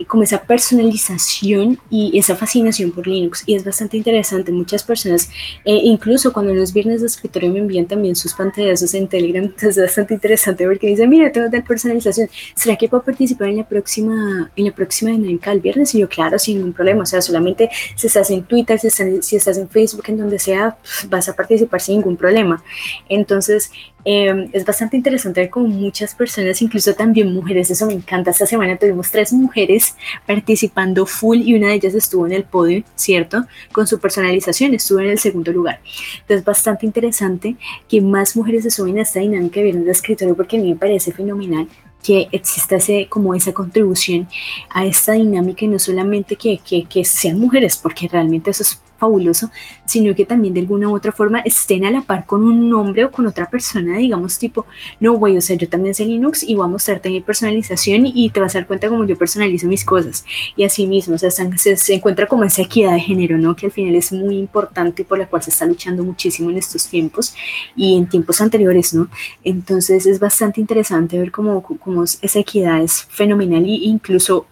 como 0.09 0.25
esa 0.25 0.43
personalización 0.43 1.79
y 1.89 2.19
esa 2.19 2.35
fascinación 2.35 2.91
por 2.91 3.07
Linux. 3.07 3.45
Y 3.47 3.55
es 3.55 3.65
bastante 3.65 3.97
interesante. 3.97 4.51
Muchas 4.51 4.83
personas, 4.83 5.31
eh, 5.65 5.79
incluso 5.85 6.33
cuando 6.33 6.53
los 6.53 6.73
viernes 6.73 7.01
de 7.01 7.07
escritorio 7.07 7.53
me 7.53 7.61
envían 7.61 7.87
también 7.87 8.17
sus 8.17 8.35
pantallazos 8.35 8.93
en 8.95 9.07
Telegram, 9.07 9.53
es 9.63 9.79
bastante 9.79 10.15
interesante 10.15 10.67
porque 10.67 10.89
dicen, 10.89 11.09
mira, 11.09 11.31
tengo 11.31 11.49
tal 11.49 11.63
personalización. 11.63 12.29
¿Será 12.57 12.77
que 12.77 12.89
puedo 12.89 13.05
participar 13.05 13.49
en 13.49 13.59
la 13.59 13.69
próxima, 13.69 14.51
en 14.57 14.65
la 14.65 14.75
próxima 14.75 15.13
dinámica 15.13 15.51
del 15.51 15.61
viernes? 15.61 15.95
Y 15.95 16.01
yo, 16.01 16.09
claro, 16.09 16.39
sin 16.39 16.57
ningún 16.57 16.73
problema. 16.73 17.03
O 17.03 17.07
sea, 17.07 17.21
solamente 17.21 17.71
si 17.95 18.09
estás 18.09 18.31
en 18.31 18.43
Twitter, 18.45 18.79
si 18.81 18.89
estás, 18.89 19.25
si 19.25 19.37
estás 19.37 19.59
en 19.59 19.69
Facebook, 19.69 20.05
en 20.09 20.19
donde 20.19 20.39
sea, 20.39 20.77
vas 21.09 21.29
a 21.29 21.37
participar 21.37 21.81
sin 21.81 21.97
ningún 21.97 22.17
problema. 22.17 22.63
Entonces, 23.09 23.71
eh, 24.05 24.51
es 24.53 24.65
bastante 24.65 24.97
interesante 24.97 25.41
ver 25.41 25.51
como 25.51 25.67
muchas 25.69 26.15
personas, 26.15 26.61
incluso 26.61 26.95
también 26.95 27.33
mujeres, 27.33 27.71
eso 27.71 27.87
me 27.87 27.95
encanta. 27.95 28.31
Esta 28.31 28.47
semana 28.47 28.77
tuvimos 28.77 29.11
tres 29.11 29.33
mujeres 29.33 29.97
participando 30.27 31.07
full 31.07 31.39
y 31.39 31.55
una 31.55 31.69
de 31.69 31.75
ellas 31.75 31.95
estuvo 31.95 32.27
en 32.27 32.33
el 32.33 32.45
podio, 32.45 32.85
¿cierto? 32.95 33.45
Con 33.73 33.87
su 33.87 33.99
personalización, 33.99 34.75
estuvo 34.75 35.01
en 35.01 35.11
el 35.11 35.19
segundo 35.19 35.53
lugar. 35.53 35.81
Entonces, 36.21 36.45
bastante 36.45 36.87
interesante 36.87 37.57
que 37.89 38.01
más 38.01 38.37
mujeres 38.37 38.65
se 38.65 38.71
suben 38.71 38.99
a 38.99 39.03
esta 39.03 39.21
dinámica 39.21 39.61
de 39.61 39.65
viernes 39.65 39.87
de 39.87 39.93
escritorio 39.93 40.37
porque 40.37 40.57
a 40.59 40.61
mí 40.61 40.71
me 40.71 40.77
parece 40.77 41.13
fenomenal 41.13 41.69
que 42.03 42.29
exista 42.33 42.77
ese, 42.77 43.07
como 43.09 43.35
esa 43.35 43.55
contribución 43.55 44.29
a 44.69 44.85
esta 44.85 45.13
dinámica 45.13 45.65
y 45.65 45.69
no 45.69 45.79
solamente 45.79 46.37
que, 46.37 46.59
que, 46.59 46.85
que 46.85 47.03
sean 47.05 47.39
mujeres, 47.39 47.79
porque 47.79 48.09
realmente 48.09 48.51
eso 48.51 48.63
es 48.63 48.79
fabuloso, 49.05 49.51
sino 49.85 50.15
que 50.15 50.25
también 50.25 50.55
de 50.55 50.61
alguna 50.61 50.89
u 50.89 50.95
otra 50.95 51.13
forma 51.13 51.41
estén 51.41 51.85
a 51.85 51.91
la 51.91 52.01
par 52.01 52.25
con 52.27 52.43
un 52.43 52.71
nombre 52.71 53.05
o 53.05 53.11
con 53.11 53.27
otra 53.27 53.49
persona, 53.51 53.99
digamos 53.99 54.39
tipo, 54.39 54.67
no, 55.01 55.13
güey, 55.15 55.37
o 55.37 55.41
sea, 55.41 55.57
yo 55.57 55.69
también 55.69 55.95
sé 55.95 56.05
Linux 56.07 56.43
y 56.43 56.55
voy 56.55 56.65
a 56.65 56.69
mostrarte 56.69 57.11
mi 57.11 57.21
personalización 57.21 58.07
y 58.07 58.31
te 58.31 58.41
vas 58.41 58.55
a 58.55 58.59
dar 58.59 58.67
cuenta 58.67 58.89
cómo 58.89 59.05
yo 59.05 59.17
personalizo 59.17 59.67
mis 59.67 59.85
cosas. 59.85 60.25
Y 60.57 60.65
así 60.65 60.87
mismo, 60.87 61.17
o 61.17 61.19
sea, 61.19 61.31
se, 61.31 61.77
se, 61.77 61.95
encuentra 61.95 62.27
como 62.27 62.45
esa 62.45 62.63
equidad 62.63 62.93
de 62.93 63.01
género, 63.01 63.37
¿no? 63.39 63.55
Que 63.55 63.67
al 63.67 63.73
final 63.73 63.95
es 63.95 64.13
muy 64.13 64.39
importante 64.39 65.03
y 65.03 65.05
por 65.05 65.19
la 65.19 65.27
cual 65.27 65.43
se 65.43 65.51
está 65.51 65.67
luchando 65.67 66.03
muchísimo 66.03 66.51
en 66.51 66.59
estos 66.59 66.89
tiempos 66.89 67.35
y 67.77 67.97
en 67.97 68.09
tiempos 68.09 68.41
anteriores, 68.41 68.95
¿no? 68.95 69.09
Entonces 69.43 70.07
es 70.07 70.19
bastante 70.19 70.61
interesante 70.61 71.19
ver 71.19 71.31
cómo, 71.31 71.63
cómo 71.63 72.05
esa 72.05 72.39
equidad 72.39 72.83
es 72.83 73.05
fenomenal 73.05 73.65
e 73.65 73.85
incluso 73.85 74.47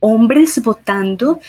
hombres 0.00 0.62
votando 0.62 1.40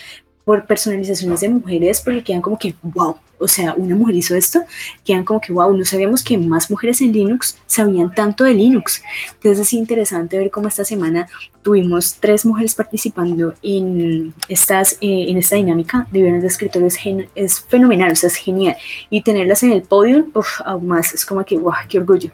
por 0.50 0.66
personalizaciones 0.66 1.42
de 1.42 1.50
mujeres 1.50 2.02
porque 2.02 2.24
quedan 2.24 2.42
como 2.42 2.58
que, 2.58 2.74
wow, 2.82 3.18
o 3.38 3.48
sea, 3.48 3.76
una 3.76 3.94
mujer 3.94 4.16
hizo 4.16 4.36
esto, 4.36 4.64
quedan 5.06 5.24
como 5.24 5.40
que, 5.40 5.54
wow, 5.54 5.78
no 5.78 5.86
sabíamos 5.86 6.24
que 6.24 6.40
más 6.40 6.72
mujeres 6.72 7.02
en 7.02 7.12
Linux 7.12 7.56
sabían 7.68 8.16
tanto 8.16 8.46
de 8.46 8.56
Linux. 8.56 9.04
Entonces 9.36 9.68
es 9.68 9.74
interesante 9.74 10.40
ver 10.40 10.50
cómo 10.50 10.68
esta 10.68 10.84
semana 10.84 11.28
tuvimos 11.62 12.16
tres 12.16 12.48
mujeres 12.48 12.74
participando 12.74 13.54
en, 13.62 14.34
estas, 14.48 14.94
eh, 14.94 15.26
en 15.28 15.38
esta 15.38 15.56
dinámica 15.56 16.08
de 16.10 16.20
viernes 16.24 16.42
de 16.42 16.48
escritorio 16.48 16.88
es, 16.88 16.98
es, 17.36 17.62
fenomenal, 17.62 18.14
o 18.14 18.16
sea, 18.16 18.26
es 18.26 18.36
genial. 18.36 18.76
Y 19.12 19.22
tenerlas 19.22 19.62
en 19.62 19.74
el 19.74 19.84
podio, 19.84 20.30
uff, 20.34 20.62
aún 20.66 20.88
más, 20.88 21.14
es 21.14 21.28
como 21.28 21.46
que, 21.46 21.60
wow, 21.60 21.76
qué 21.88 22.00
orgullo. 22.00 22.32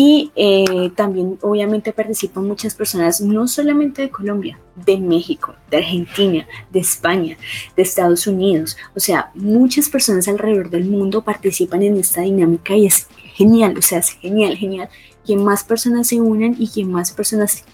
Y 0.00 0.30
eh, 0.36 0.92
también 0.94 1.40
obviamente 1.42 1.92
participan 1.92 2.46
muchas 2.46 2.72
personas, 2.72 3.20
no 3.20 3.48
solamente 3.48 4.02
de 4.02 4.10
Colombia, 4.10 4.56
de 4.76 4.96
México, 4.96 5.56
de 5.72 5.78
Argentina, 5.78 6.46
de 6.70 6.78
España, 6.78 7.36
de 7.74 7.82
Estados 7.82 8.28
Unidos. 8.28 8.76
O 8.94 9.00
sea, 9.00 9.32
muchas 9.34 9.88
personas 9.88 10.28
alrededor 10.28 10.70
del 10.70 10.84
mundo 10.84 11.24
participan 11.24 11.82
en 11.82 11.96
esta 11.96 12.20
dinámica 12.20 12.76
y 12.76 12.86
es 12.86 13.08
genial, 13.34 13.76
o 13.76 13.82
sea, 13.82 13.98
es 13.98 14.10
genial, 14.10 14.56
genial 14.56 14.88
que 15.26 15.34
más 15.34 15.64
personas 15.64 16.06
se 16.06 16.20
unan 16.20 16.54
y 16.56 16.68
que 16.68 16.84
más 16.84 17.10
personas, 17.10 17.64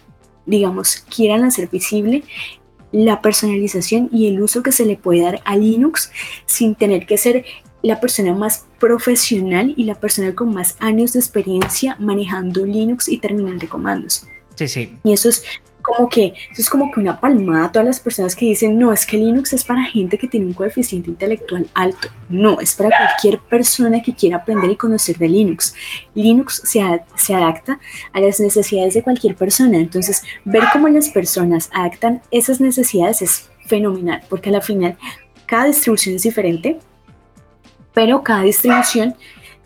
digamos, 0.47 1.05
quieran 1.15 1.45
hacer 1.45 1.69
visible 1.69 2.25
la 2.91 3.21
personalización 3.21 4.09
y 4.11 4.29
el 4.29 4.41
uso 4.41 4.63
que 4.63 4.73
se 4.73 4.87
le 4.87 4.97
puede 4.97 5.21
dar 5.21 5.43
a 5.45 5.59
Linux 5.59 6.11
sin 6.47 6.75
tener 6.75 7.05
que 7.05 7.19
ser 7.19 7.45
la 7.85 8.01
persona 8.01 8.33
más 8.35 8.65
profesional 8.81 9.75
y 9.77 9.85
la 9.85 9.95
persona 9.95 10.35
con 10.35 10.53
más 10.53 10.77
años 10.81 11.13
de 11.13 11.21
experiencia 11.21 11.97
manejando 12.01 12.65
Linux 12.65 13.09
y 13.09 13.19
terminal 13.19 13.59
de 13.59 13.69
comandos. 13.69 14.27
Sí, 14.55 14.69
sí. 14.69 14.97
Y 15.05 15.13
eso 15.13 15.29
es 15.29 15.45
como 15.83 16.09
que 16.09 16.33
eso 16.51 16.63
es 16.63 16.71
como 16.71 16.91
que 16.91 16.99
una 16.99 17.21
palmada 17.21 17.67
a 17.67 17.73
todas 17.73 17.87
las 17.87 18.01
personas 18.01 18.35
que 18.35 18.47
dicen, 18.47 18.79
no, 18.79 18.91
es 18.91 19.05
que 19.05 19.19
Linux 19.19 19.53
es 19.53 19.65
para 19.65 19.85
gente 19.85 20.17
que 20.17 20.27
tiene 20.27 20.47
un 20.47 20.55
coeficiente 20.55 21.11
intelectual 21.11 21.69
alto. 21.75 22.09
No, 22.31 22.59
es 22.59 22.75
para 22.75 22.89
cualquier 22.89 23.39
persona 23.41 24.03
que 24.03 24.15
quiera 24.15 24.39
aprender 24.39 24.71
y 24.71 24.77
conocer 24.77 25.19
de 25.19 25.29
Linux. 25.29 25.75
Linux 26.15 26.63
se, 26.65 26.81
se 27.17 27.35
adapta 27.35 27.79
a 28.15 28.21
las 28.21 28.41
necesidades 28.41 28.95
de 28.95 29.03
cualquier 29.03 29.37
persona. 29.37 29.77
Entonces, 29.77 30.23
ver 30.47 30.63
cómo 30.73 30.89
las 30.89 31.11
personas 31.11 31.69
adaptan 31.75 32.23
esas 32.31 32.63
necesidades 32.63 33.21
es 33.21 33.51
fenomenal, 33.67 34.23
porque 34.31 34.49
al 34.49 34.63
final 34.63 34.97
cada 35.45 35.67
distribución 35.67 36.17
es 36.17 36.23
diferente, 36.23 36.79
pero 37.95 38.23
cada 38.23 38.43
distribución 38.43 39.15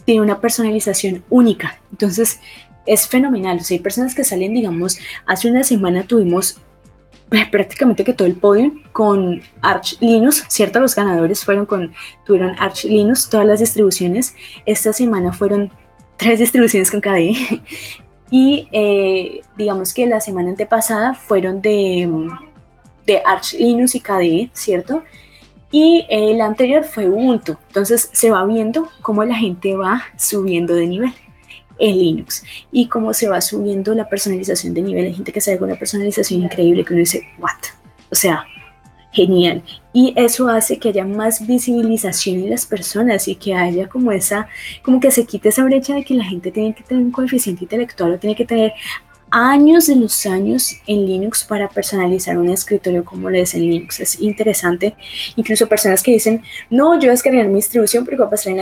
tiene 0.04 0.22
una 0.22 0.40
personalización 0.40 1.24
única. 1.28 1.80
Entonces, 1.90 2.40
es 2.86 3.08
fenomenal. 3.08 3.58
O 3.58 3.64
sea, 3.64 3.76
hay 3.76 3.82
personas 3.82 4.14
que 4.14 4.24
salen, 4.24 4.54
digamos, 4.54 4.98
hace 5.26 5.50
una 5.50 5.64
semana 5.64 6.04
tuvimos 6.04 6.60
eh, 7.30 7.46
prácticamente 7.50 8.04
que 8.04 8.14
todo 8.14 8.26
el 8.26 8.36
podio 8.36 8.72
con 8.92 9.42
Arch 9.60 9.98
Linux, 10.00 10.44
¿cierto? 10.48 10.80
Los 10.80 10.94
ganadores 10.94 11.44
fueron 11.44 11.66
con, 11.66 11.92
tuvieron 12.24 12.56
Arch 12.58 12.84
Linux, 12.84 13.28
todas 13.28 13.46
las 13.46 13.60
distribuciones. 13.60 14.34
Esta 14.64 14.92
semana 14.92 15.32
fueron 15.32 15.70
tres 16.16 16.38
distribuciones 16.38 16.90
con 16.90 17.00
KDE. 17.00 17.62
Y 18.30 18.68
eh, 18.72 19.40
digamos 19.56 19.94
que 19.94 20.06
la 20.06 20.20
semana 20.20 20.50
antepasada 20.50 21.14
fueron 21.14 21.62
de, 21.62 22.28
de 23.06 23.22
Arch 23.24 23.54
Linux 23.54 23.94
y 23.94 24.00
KDE, 24.00 24.50
¿cierto? 24.52 25.02
Y 25.70 26.06
la 26.36 26.46
anterior 26.46 26.84
fue 26.84 27.08
Ubuntu. 27.08 27.56
Entonces 27.68 28.08
se 28.12 28.30
va 28.30 28.44
viendo 28.46 28.88
cómo 29.02 29.24
la 29.24 29.34
gente 29.34 29.76
va 29.76 30.02
subiendo 30.16 30.74
de 30.74 30.86
nivel 30.86 31.12
en 31.78 31.98
Linux 31.98 32.42
y 32.72 32.88
cómo 32.88 33.14
se 33.14 33.28
va 33.28 33.40
subiendo 33.40 33.94
la 33.94 34.08
personalización 34.08 34.74
de 34.74 34.82
nivel. 34.82 35.06
Hay 35.06 35.14
gente 35.14 35.32
que 35.32 35.40
sabe 35.40 35.58
con 35.58 35.68
una 35.68 35.78
personalización 35.78 36.42
increíble 36.42 36.84
que 36.84 36.92
uno 36.92 37.00
dice, 37.00 37.22
¿what? 37.38 37.52
O 38.10 38.14
sea, 38.14 38.44
genial. 39.12 39.62
Y 39.92 40.12
eso 40.16 40.48
hace 40.48 40.78
que 40.78 40.90
haya 40.90 41.04
más 41.04 41.46
visibilización 41.46 42.36
en 42.36 42.50
las 42.50 42.66
personas 42.66 43.28
y 43.28 43.34
que 43.36 43.54
haya 43.54 43.88
como 43.88 44.12
esa, 44.12 44.48
como 44.82 45.00
que 45.00 45.10
se 45.10 45.24
quite 45.24 45.48
esa 45.48 45.64
brecha 45.64 45.94
de 45.94 46.04
que 46.04 46.14
la 46.14 46.24
gente 46.24 46.50
tiene 46.50 46.74
que 46.74 46.82
tener 46.82 47.04
un 47.04 47.10
coeficiente 47.10 47.64
intelectual 47.64 48.12
o 48.12 48.18
tiene 48.18 48.36
que 48.36 48.44
tener 48.44 48.72
años 49.30 49.86
de 49.86 49.96
los 49.96 50.26
años 50.26 50.76
en 50.86 51.06
Linux 51.06 51.44
para 51.44 51.68
personalizar 51.68 52.38
un 52.38 52.48
escritorio 52.48 53.04
como 53.04 53.30
lo 53.30 53.36
es 53.36 53.54
en 53.54 53.62
Linux. 53.62 54.00
Es 54.00 54.20
interesante. 54.20 54.94
Incluso 55.36 55.68
personas 55.68 56.02
que 56.02 56.12
dicen, 56.12 56.42
no, 56.70 56.98
yo 56.98 57.10
descargar 57.10 57.46
mi 57.46 57.56
distribución 57.56 58.04
porque 58.04 58.22
pasar 58.24 58.54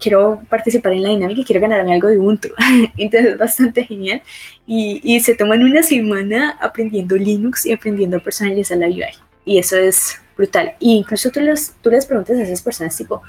quiero 0.00 0.40
participar 0.48 0.92
en 0.92 1.02
la 1.02 1.10
dinámica 1.10 1.40
y 1.40 1.44
quiero 1.44 1.60
ganarme 1.60 1.94
algo 1.94 2.08
de 2.08 2.18
Ubuntu. 2.18 2.48
Entonces 2.96 3.32
es 3.32 3.38
bastante 3.38 3.84
genial. 3.84 4.22
Y, 4.66 5.00
y, 5.02 5.20
se 5.20 5.34
toman 5.34 5.62
una 5.62 5.82
semana 5.82 6.58
aprendiendo 6.60 7.16
Linux 7.16 7.64
y 7.66 7.72
aprendiendo 7.72 8.18
a 8.18 8.20
personalizar 8.20 8.78
la 8.78 8.86
UI. 8.86 9.06
Y 9.44 9.58
eso 9.58 9.76
es 9.76 10.20
brutal. 10.36 10.74
Y 10.78 10.92
incluso 10.92 11.30
tú 11.30 11.40
les, 11.40 11.74
tú 11.82 11.90
les 11.90 12.06
preguntas 12.06 12.38
a 12.38 12.42
esas 12.42 12.62
personas 12.62 12.96
tipo, 12.96 13.22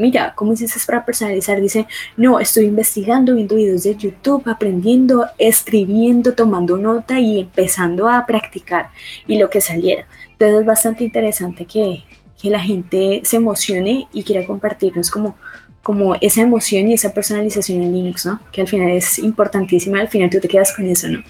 mira, 0.00 0.32
¿cómo 0.34 0.52
hiciste 0.52 0.80
para 0.86 1.04
personalizar? 1.04 1.60
Dice, 1.60 1.86
no, 2.16 2.40
estoy 2.40 2.64
investigando, 2.64 3.34
viendo 3.34 3.56
videos 3.56 3.84
de 3.84 3.96
YouTube, 3.96 4.48
aprendiendo, 4.48 5.26
escribiendo, 5.38 6.34
tomando 6.34 6.76
nota 6.76 7.20
y 7.20 7.40
empezando 7.40 8.08
a 8.08 8.26
practicar 8.26 8.90
y 9.26 9.38
lo 9.38 9.50
que 9.50 9.60
saliera. 9.60 10.06
Entonces 10.32 10.60
es 10.60 10.66
bastante 10.66 11.04
interesante 11.04 11.66
que, 11.66 12.02
que 12.40 12.50
la 12.50 12.60
gente 12.60 13.20
se 13.24 13.36
emocione 13.36 14.08
y 14.12 14.22
quiera 14.22 14.46
compartirnos 14.46 15.10
como, 15.10 15.36
como 15.82 16.14
esa 16.20 16.42
emoción 16.42 16.88
y 16.88 16.94
esa 16.94 17.12
personalización 17.12 17.82
en 17.82 17.92
Linux, 17.92 18.26
¿no? 18.26 18.40
Que 18.52 18.62
al 18.62 18.68
final 18.68 18.90
es 18.90 19.18
importantísima, 19.18 20.00
al 20.00 20.08
final 20.08 20.30
tú 20.30 20.40
te 20.40 20.48
quedas 20.48 20.74
con 20.74 20.86
eso, 20.86 21.08
¿no? 21.08 21.22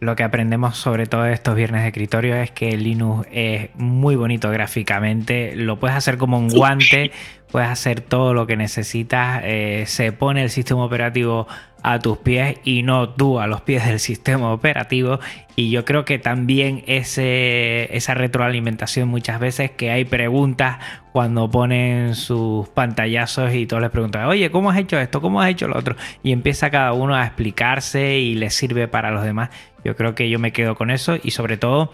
Lo 0.00 0.16
que 0.16 0.22
aprendemos 0.22 0.76
sobre 0.76 1.06
todo 1.06 1.24
estos 1.26 1.54
viernes 1.54 1.82
de 1.82 1.88
escritorio 1.88 2.36
es 2.36 2.50
que 2.50 2.76
Linux 2.76 3.26
es 3.32 3.70
muy 3.76 4.16
bonito 4.16 4.50
gráficamente, 4.50 5.54
lo 5.56 5.78
puedes 5.78 5.96
hacer 5.96 6.18
como 6.18 6.38
un 6.38 6.48
guante, 6.48 7.10
puedes 7.54 7.68
hacer 7.68 8.00
todo 8.00 8.34
lo 8.34 8.48
que 8.48 8.56
necesitas, 8.56 9.42
eh, 9.44 9.84
se 9.86 10.10
pone 10.10 10.42
el 10.42 10.50
sistema 10.50 10.84
operativo 10.84 11.46
a 11.84 12.00
tus 12.00 12.18
pies 12.18 12.58
y 12.64 12.82
no 12.82 13.10
tú 13.10 13.38
a 13.38 13.46
los 13.46 13.60
pies 13.60 13.86
del 13.86 14.00
sistema 14.00 14.52
operativo. 14.52 15.20
Y 15.54 15.70
yo 15.70 15.84
creo 15.84 16.04
que 16.04 16.18
también 16.18 16.82
ese, 16.88 17.96
esa 17.96 18.14
retroalimentación 18.14 19.06
muchas 19.06 19.38
veces 19.38 19.70
que 19.70 19.92
hay 19.92 20.04
preguntas 20.04 20.78
cuando 21.12 21.48
ponen 21.48 22.16
sus 22.16 22.68
pantallazos 22.70 23.54
y 23.54 23.66
todos 23.66 23.82
les 23.82 23.92
preguntan, 23.92 24.24
oye, 24.26 24.50
¿cómo 24.50 24.70
has 24.70 24.78
hecho 24.78 24.98
esto? 24.98 25.20
¿Cómo 25.20 25.40
has 25.40 25.50
hecho 25.50 25.68
lo 25.68 25.78
otro? 25.78 25.94
Y 26.24 26.32
empieza 26.32 26.70
cada 26.70 26.92
uno 26.92 27.14
a 27.14 27.24
explicarse 27.24 28.18
y 28.18 28.34
les 28.34 28.52
sirve 28.52 28.88
para 28.88 29.12
los 29.12 29.22
demás. 29.22 29.50
Yo 29.84 29.94
creo 29.94 30.16
que 30.16 30.28
yo 30.28 30.40
me 30.40 30.50
quedo 30.52 30.74
con 30.74 30.90
eso 30.90 31.18
y 31.22 31.30
sobre 31.30 31.56
todo 31.56 31.92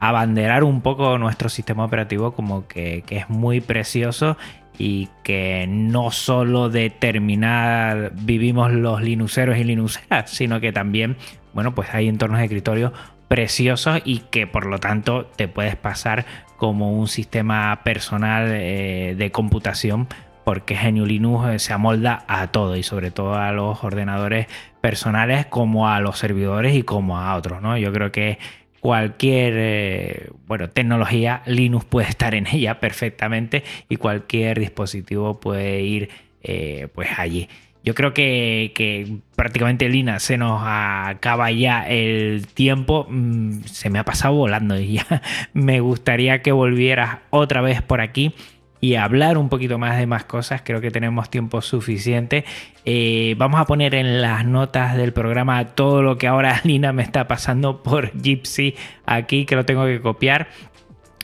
abanderar 0.00 0.64
un 0.64 0.82
poco 0.82 1.16
nuestro 1.16 1.48
sistema 1.48 1.84
operativo 1.84 2.32
como 2.32 2.68
que, 2.68 3.02
que 3.06 3.16
es 3.16 3.30
muy 3.30 3.60
precioso 3.60 4.36
y 4.78 5.08
que 5.24 5.66
no 5.68 6.10
solo 6.10 6.70
de 6.70 6.88
terminar 6.88 8.12
vivimos 8.14 8.72
los 8.72 9.02
linuxeros 9.02 9.58
y 9.58 9.64
linuxeras, 9.64 10.30
sino 10.30 10.60
que 10.60 10.72
también, 10.72 11.16
bueno, 11.52 11.74
pues 11.74 11.92
hay 11.92 12.08
entornos 12.08 12.38
de 12.38 12.44
escritorio 12.44 12.92
preciosos 13.26 14.00
y 14.04 14.20
que 14.30 14.46
por 14.46 14.64
lo 14.66 14.78
tanto 14.78 15.26
te 15.26 15.48
puedes 15.48 15.76
pasar 15.76 16.24
como 16.56 16.92
un 16.92 17.08
sistema 17.08 17.82
personal 17.84 18.48
eh, 18.50 19.14
de 19.18 19.30
computación 19.30 20.08
porque 20.44 20.76
GNU 20.76 21.04
Linux 21.04 21.48
eh, 21.48 21.58
se 21.58 21.74
amolda 21.74 22.24
a 22.26 22.46
todo 22.46 22.74
y 22.76 22.82
sobre 22.82 23.10
todo 23.10 23.34
a 23.34 23.52
los 23.52 23.84
ordenadores 23.84 24.46
personales 24.80 25.44
como 25.44 25.90
a 25.90 26.00
los 26.00 26.18
servidores 26.18 26.74
y 26.74 26.84
como 26.84 27.18
a 27.18 27.34
otros, 27.34 27.60
¿no? 27.60 27.76
Yo 27.76 27.92
creo 27.92 28.10
que 28.10 28.38
cualquier 28.80 29.54
eh, 29.56 30.30
bueno, 30.46 30.68
tecnología, 30.70 31.42
Linux 31.46 31.84
puede 31.84 32.08
estar 32.08 32.34
en 32.34 32.46
ella 32.46 32.80
perfectamente 32.80 33.64
y 33.88 33.96
cualquier 33.96 34.58
dispositivo 34.58 35.40
puede 35.40 35.82
ir 35.82 36.08
eh, 36.42 36.88
pues 36.94 37.08
allí. 37.18 37.48
Yo 37.84 37.94
creo 37.94 38.12
que, 38.12 39.20
prácticamente 39.34 39.88
Lina 39.88 40.18
se 40.18 40.36
nos 40.36 40.60
acaba 40.62 41.50
ya 41.50 41.88
el 41.88 42.46
tiempo. 42.52 43.06
Mm, 43.08 43.62
se 43.64 43.88
me 43.88 43.98
ha 43.98 44.04
pasado 44.04 44.34
volando 44.34 44.78
y 44.78 44.94
ya 44.94 45.22
me 45.52 45.80
gustaría 45.80 46.42
que 46.42 46.52
volvieras 46.52 47.18
otra 47.30 47.60
vez 47.60 47.80
por 47.82 48.00
aquí 48.00 48.34
y 48.80 48.94
hablar 48.94 49.38
un 49.38 49.48
poquito 49.48 49.78
más 49.78 49.98
de 49.98 50.06
más 50.06 50.24
cosas. 50.24 50.62
Creo 50.64 50.80
que 50.80 50.90
tenemos 50.90 51.30
tiempo 51.30 51.60
suficiente. 51.60 52.44
Eh, 52.84 53.34
vamos 53.38 53.60
a 53.60 53.64
poner 53.64 53.94
en 53.94 54.22
las 54.22 54.44
notas 54.44 54.96
del 54.96 55.12
programa 55.12 55.64
todo 55.68 56.02
lo 56.02 56.18
que 56.18 56.26
ahora 56.26 56.60
Lina 56.64 56.92
me 56.92 57.02
está 57.02 57.28
pasando 57.28 57.82
por 57.82 58.12
Gypsy 58.12 58.74
aquí, 59.06 59.44
que 59.46 59.56
lo 59.56 59.64
tengo 59.64 59.84
que 59.84 60.00
copiar. 60.00 60.48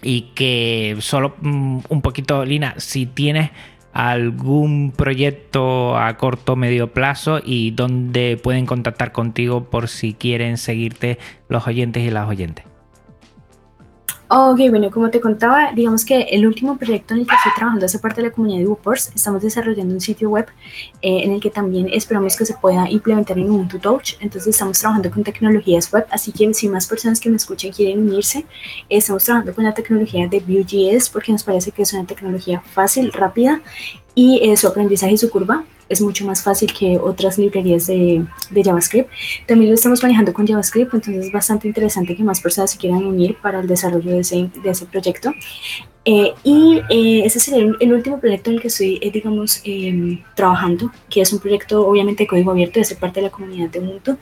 Y 0.02 0.32
que 0.34 0.96
solo 1.00 1.34
mm, 1.40 1.78
un 1.88 2.02
poquito, 2.02 2.44
Lina, 2.44 2.74
si 2.76 3.06
tienes 3.06 3.50
algún 3.94 4.92
proyecto 4.94 5.96
a 5.96 6.16
corto 6.16 6.56
medio 6.56 6.92
plazo 6.92 7.40
y 7.42 7.70
donde 7.70 8.38
pueden 8.42 8.66
contactar 8.66 9.12
contigo 9.12 9.70
por 9.70 9.88
si 9.88 10.14
quieren 10.14 10.58
seguirte 10.58 11.18
los 11.48 11.66
oyentes 11.68 12.02
y 12.02 12.10
las 12.10 12.28
oyentes. 12.28 12.73
Ok, 14.26 14.58
bueno, 14.70 14.90
como 14.90 15.10
te 15.10 15.20
contaba, 15.20 15.72
digamos 15.74 16.02
que 16.02 16.22
el 16.22 16.46
último 16.46 16.78
proyecto 16.78 17.12
en 17.12 17.20
el 17.20 17.26
que 17.26 17.34
estoy 17.34 17.52
trabajando 17.54 17.84
hace 17.84 17.98
parte 17.98 18.22
de 18.22 18.28
la 18.28 18.32
comunidad 18.32 18.60
de 18.60 18.66
WordPress. 18.66 19.12
Estamos 19.14 19.42
desarrollando 19.42 19.92
un 19.92 20.00
sitio 20.00 20.30
web 20.30 20.46
eh, 21.02 21.24
en 21.24 21.32
el 21.32 21.40
que 21.42 21.50
también 21.50 21.90
esperamos 21.92 22.34
que 22.34 22.46
se 22.46 22.54
pueda 22.54 22.88
implementar 22.88 23.38
en 23.38 23.50
Ubuntu 23.50 23.78
Touch. 23.78 24.14
Entonces 24.20 24.48
estamos 24.48 24.78
trabajando 24.78 25.10
con 25.10 25.24
tecnologías 25.24 25.92
web, 25.92 26.06
así 26.10 26.32
que 26.32 26.54
si 26.54 26.68
más 26.70 26.86
personas 26.86 27.20
que 27.20 27.28
me 27.28 27.36
escuchen 27.36 27.70
quieren 27.70 28.00
unirse, 28.00 28.46
estamos 28.88 29.24
trabajando 29.24 29.54
con 29.54 29.64
la 29.64 29.74
tecnología 29.74 30.26
de 30.26 30.40
Vue.js 30.40 31.10
porque 31.10 31.30
nos 31.30 31.44
parece 31.44 31.70
que 31.70 31.82
es 31.82 31.92
una 31.92 32.06
tecnología 32.06 32.62
fácil, 32.72 33.12
rápida 33.12 33.60
y 34.14 34.40
eh, 34.42 34.56
su 34.56 34.66
aprendizaje 34.66 35.12
y 35.12 35.18
su 35.18 35.28
curva 35.28 35.64
es 35.88 36.00
mucho 36.00 36.24
más 36.24 36.42
fácil 36.42 36.72
que 36.72 36.98
otras 36.98 37.38
librerías 37.38 37.86
de, 37.86 38.24
JavaScript. 38.54 39.10
También 39.46 39.70
lo 39.70 39.74
estamos 39.74 40.02
manejando 40.02 40.32
con 40.32 40.46
JavaScript, 40.46 40.94
entonces 40.94 41.26
es 41.26 41.32
bastante 41.32 41.68
interesante 41.68 42.16
que 42.16 42.24
más 42.24 42.40
personas 42.40 42.70
se 42.70 42.78
quieran 42.78 43.04
unir 43.04 43.36
para 43.40 43.60
el 43.60 43.66
desarrollo 43.66 44.12
de 44.12 44.20
ese, 44.20 44.50
de 44.62 44.70
ese 44.70 44.86
proyecto. 44.86 45.32
Eh, 46.06 46.34
y 46.44 46.82
eh, 46.90 47.24
ese 47.24 47.40
sería 47.40 47.64
el, 47.80 47.92
último 47.92 48.20
proyecto 48.20 48.50
en 48.50 48.56
el 48.56 48.62
que 48.62 48.68
estoy, 48.68 48.98
eh, 49.00 49.10
digamos, 49.10 49.62
em, 49.64 50.22
trabajando, 50.34 50.92
que 51.08 51.22
es 51.22 51.32
un 51.32 51.38
proyecto 51.38 51.86
obviamente 51.86 52.24
de 52.24 52.26
código 52.26 52.50
abierto, 52.50 52.78
de 52.78 52.84
ser 52.84 52.98
parte 52.98 53.20
de 53.20 53.26
la 53.26 53.32
comunidad 53.32 53.70
de 53.70 53.80
Ubuntu, 53.80 54.18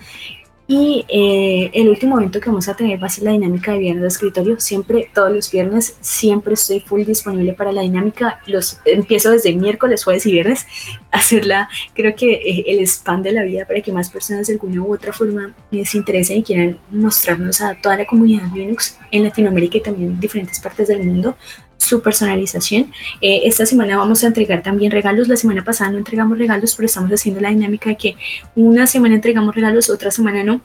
y 0.72 1.04
eh, 1.06 1.70
el 1.74 1.90
último 1.90 2.18
evento 2.18 2.40
que 2.40 2.48
vamos 2.48 2.66
a 2.66 2.74
tener 2.74 3.00
va 3.00 3.06
a 3.06 3.10
ser 3.10 3.24
la 3.24 3.32
dinámica 3.32 3.72
de 3.72 3.78
viernes 3.78 4.00
de 4.00 4.08
escritorio. 4.08 4.58
Siempre, 4.58 5.10
todos 5.12 5.30
los 5.30 5.50
viernes, 5.50 5.98
siempre 6.00 6.54
estoy 6.54 6.80
full 6.80 7.04
disponible 7.04 7.52
para 7.52 7.72
la 7.72 7.82
dinámica. 7.82 8.40
Los 8.46 8.80
empiezo 8.86 9.32
desde 9.32 9.54
miércoles, 9.54 10.02
jueves 10.02 10.24
y 10.24 10.32
viernes 10.32 10.66
a 11.10 11.18
hacerla. 11.18 11.68
Creo 11.92 12.16
que 12.16 12.32
eh, 12.32 12.64
el 12.68 12.80
spam 12.86 13.22
de 13.22 13.32
la 13.32 13.42
vida 13.42 13.66
para 13.66 13.82
que 13.82 13.92
más 13.92 14.08
personas 14.08 14.46
de 14.46 14.54
alguna 14.54 14.80
u 14.80 14.94
otra 14.94 15.12
forma 15.12 15.54
les 15.70 15.94
interesen 15.94 16.38
y 16.38 16.42
quieran 16.42 16.78
mostrarnos 16.90 17.60
a 17.60 17.78
toda 17.78 17.98
la 17.98 18.06
comunidad 18.06 18.50
Linux 18.54 18.96
en 19.10 19.24
Latinoamérica 19.24 19.76
y 19.76 19.82
también 19.82 20.12
en 20.12 20.20
diferentes 20.20 20.58
partes 20.58 20.88
del 20.88 21.04
mundo 21.04 21.36
su 21.82 22.00
personalización. 22.00 22.92
Eh, 23.20 23.42
esta 23.44 23.66
semana 23.66 23.96
vamos 23.96 24.22
a 24.24 24.28
entregar 24.28 24.62
también 24.62 24.92
regalos. 24.92 25.28
La 25.28 25.36
semana 25.36 25.64
pasada 25.64 25.90
no 25.90 25.98
entregamos 25.98 26.38
regalos, 26.38 26.74
pero 26.74 26.86
estamos 26.86 27.10
haciendo 27.10 27.40
la 27.40 27.50
dinámica 27.50 27.90
de 27.90 27.96
que 27.96 28.16
una 28.54 28.86
semana 28.86 29.14
entregamos 29.14 29.54
regalos, 29.54 29.90
otra 29.90 30.10
semana 30.10 30.44
no 30.44 30.60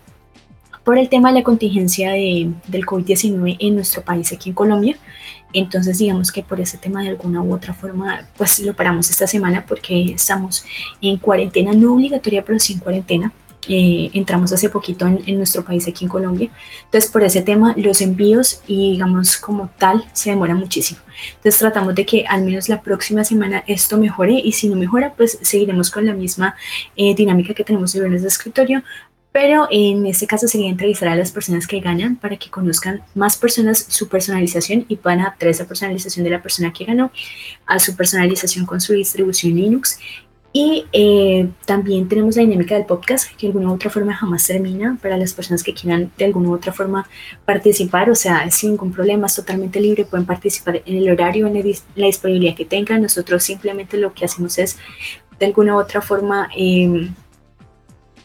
por 0.84 0.98
el 0.98 1.10
tema 1.10 1.34
de 1.34 1.40
la 1.40 1.44
contingencia 1.44 2.12
de, 2.12 2.50
del 2.66 2.86
COVID-19 2.86 3.58
en 3.60 3.76
nuestro 3.76 4.04
país, 4.04 4.32
aquí 4.32 4.52
en 4.52 4.56
Colombia. 4.56 4.98
Entonces, 5.52 5.98
digamos 5.98 6.32
que 6.32 6.44
por 6.44 6.62
ese 6.62 6.78
tema 6.78 7.02
de 7.04 7.10
alguna 7.10 7.42
u 7.42 7.54
otra 7.54 7.74
forma, 7.74 8.26
pues 8.38 8.60
lo 8.60 8.74
paramos 8.74 9.10
esta 9.10 9.28
semana 9.28 9.66
porque 9.68 10.14
estamos 10.14 10.64
en 11.02 11.18
cuarentena, 11.18 11.74
no 11.74 11.94
obligatoria, 11.94 12.46
pero 12.46 12.58
sin 12.58 12.80
cuarentena. 12.80 13.34
Eh, 13.68 14.10
entramos 14.14 14.52
hace 14.54 14.70
poquito 14.70 15.06
en, 15.08 15.22
en, 15.26 15.38
nuestro 15.38 15.64
país, 15.64 15.88
aquí 15.88 16.06
en 16.06 16.10
Colombia. 16.10 16.50
Entonces, 16.86 17.10
por 17.12 17.24
ese 17.24 17.42
tema, 17.42 17.74
los 17.78 18.02
envíos 18.02 18.62
y, 18.68 18.92
digamos, 18.92 19.38
como 19.38 19.70
tal, 19.78 20.06
se 20.14 20.30
demora 20.30 20.56
muchísimo. 20.56 21.00
Entonces, 21.36 21.60
tratamos 21.60 21.96
de 21.96 22.06
que 22.06 22.26
al 22.28 22.44
menos 22.44 22.70
la 22.70 22.82
próxima 22.82 23.24
semana 23.24 23.64
esto 23.68 23.98
mejore 23.98 24.34
y 24.34 24.52
si 24.52 24.70
no 24.70 24.76
mejora, 24.76 25.14
pues 25.16 25.38
seguiremos 25.42 25.92
con 25.92 26.06
la 26.06 26.14
misma 26.14 26.56
eh, 26.96 27.16
dinámica 27.16 27.54
que 27.54 27.64
tenemos 27.64 27.94
en 27.96 28.14
el 28.14 28.26
escritorio, 28.26 28.84
pero 29.32 29.68
en 29.70 30.06
este 30.08 30.26
caso 30.26 30.48
sería 30.48 30.68
entrevistar 30.68 31.10
a 31.10 31.16
las 31.16 31.32
personas 31.32 31.68
que 31.68 31.80
ganan 31.80 32.16
para 32.16 32.38
que 32.38 32.50
conozcan 32.50 33.04
más 33.14 33.38
personas 33.38 33.86
su 33.88 34.08
personalización 34.08 34.86
y 34.88 34.96
puedan 34.96 35.22
adaptar 35.22 35.50
esa 35.50 35.68
personalización 35.68 36.24
de 36.24 36.32
la 36.32 36.42
persona 36.42 36.74
que 36.74 36.86
ganó 36.86 37.12
a 37.68 37.78
su 37.78 37.96
personalización 37.96 38.66
con 38.66 38.82
su 38.82 38.94
distribución 38.94 39.54
Linux. 39.54 40.00
Y 40.54 40.86
eh, 40.92 41.50
también 41.66 42.08
tenemos 42.08 42.36
la 42.36 42.42
dinámica 42.42 42.76
del 42.76 42.86
podcast, 42.86 43.30
que 43.36 43.46
de 43.46 43.48
alguna 43.48 43.70
u 43.70 43.76
otra 43.76 43.90
forma 43.90 44.14
jamás 44.14 44.48
termina 44.48 44.98
para 45.02 45.18
las 45.18 45.34
personas 45.34 45.62
que 45.62 45.74
quieran 45.74 46.12
de 46.18 46.26
alguna 46.26 46.50
u 46.50 46.54
otra 46.54 46.74
forma 46.74 47.08
participar, 47.46 48.10
o 48.10 48.16
sea, 48.16 48.50
sin 48.50 48.72
ningún 48.72 48.92
problema, 48.92 49.28
es 49.28 49.36
totalmente 49.36 49.80
libre, 49.80 50.06
pueden 50.06 50.26
participar 50.26 50.82
en 50.86 50.98
el 50.98 51.10
horario, 51.12 51.48
en 51.48 51.54
la 51.96 52.06
disponibilidad 52.08 52.56
que 52.56 52.66
tengan. 52.66 53.02
Nosotros 53.02 53.44
simplemente 53.44 53.98
lo 53.98 54.14
que 54.14 54.26
hacemos 54.26 54.58
es 54.58 54.78
de 55.40 55.46
alguna 55.46 55.76
u 55.76 55.80
otra 55.80 56.02
forma... 56.02 56.50
Eh, 56.58 57.10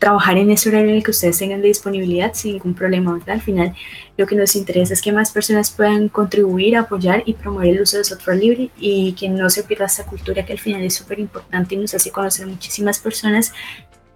trabajar 0.02 0.36
en 0.36 0.50
ese 0.50 0.68
horario 0.68 0.90
en 0.90 0.96
el 0.96 1.04
que 1.04 1.12
ustedes 1.12 1.38
tengan 1.38 1.62
de 1.62 1.68
disponibilidad 1.68 2.34
sin 2.34 2.54
ningún 2.54 2.74
problema. 2.74 3.12
¿verdad? 3.12 3.36
Al 3.36 3.40
final, 3.40 3.72
lo 4.16 4.26
que 4.26 4.34
nos 4.34 4.56
interesa 4.56 4.94
es 4.94 5.00
que 5.00 5.12
más 5.12 5.30
personas 5.30 5.70
puedan 5.70 6.08
contribuir, 6.08 6.76
apoyar 6.76 7.22
y 7.24 7.34
promover 7.34 7.68
el 7.68 7.82
uso 7.82 7.98
de 7.98 8.02
software 8.02 8.36
libre 8.36 8.70
y 8.80 9.12
que 9.12 9.28
no 9.28 9.48
se 9.48 9.62
pierda 9.62 9.84
esta 9.84 10.04
cultura 10.04 10.44
que 10.44 10.54
al 10.54 10.58
final 10.58 10.82
es 10.82 10.94
súper 10.94 11.20
importante 11.20 11.76
y 11.76 11.78
nos 11.78 11.94
hace 11.94 12.10
conocer 12.10 12.48
muchísimas 12.48 12.98
personas 12.98 13.52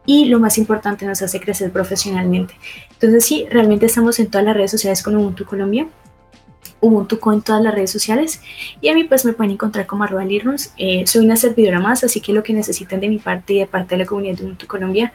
y 0.05 0.25
lo 0.25 0.41
más 0.41 0.59
importante 0.59 1.07
nos 1.07 1.23
hace 1.23 1.39
crecer 1.39 1.71
profesionalmente. 1.71 2.55
Entonces 2.91 3.25
sí, 3.25 3.47
realmente 3.49 3.87
estamos 3.87 4.19
en 4.19 4.27
todas 4.27 4.45
las 4.45 4.57
redes 4.57 4.73
sociales 4.73 5.05
con 5.05 5.15
Ubuntu 5.15 5.45
Colombia. 5.45 5.87
Ubuntu 6.81 7.21
en 7.33 7.43
todas 7.43 7.63
las 7.63 7.73
redes 7.73 7.93
sociales 7.93 8.41
y 8.81 8.89
a 8.89 8.95
mí 8.95 9.05
pues 9.05 9.25
me 9.25 9.35
pueden 9.35 9.53
encontrar 9.53 9.87
como 9.87 10.03
arroba 10.03 10.27
eh, 10.29 11.07
soy 11.07 11.25
una 11.25 11.37
servidora 11.37 11.79
más, 11.79 12.03
así 12.03 12.21
que 12.21 12.33
lo 12.33 12.43
que 12.43 12.53
necesiten 12.53 12.99
de 12.99 13.09
mi 13.09 13.19
parte 13.19 13.53
y 13.53 13.59
de 13.61 13.67
parte 13.69 13.95
de 13.95 14.01
la 14.01 14.07
comunidad 14.07 14.37
de 14.37 14.47
Ubuntu 14.47 14.67
Colombia 14.67 15.13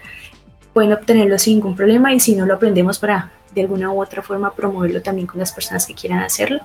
pueden 0.73 0.93
obtenerlo 0.93 1.37
sin 1.37 1.55
ningún 1.55 1.75
problema 1.75 2.13
y 2.13 2.19
si 2.19 2.35
no 2.35 2.45
lo 2.45 2.55
aprendemos 2.55 2.99
para 2.99 3.31
de 3.53 3.61
alguna 3.61 3.91
u 3.91 4.01
otra 4.01 4.21
forma 4.21 4.53
promoverlo 4.53 5.01
también 5.01 5.27
con 5.27 5.39
las 5.39 5.51
personas 5.51 5.85
que 5.85 5.93
quieran 5.93 6.19
hacerlo. 6.19 6.59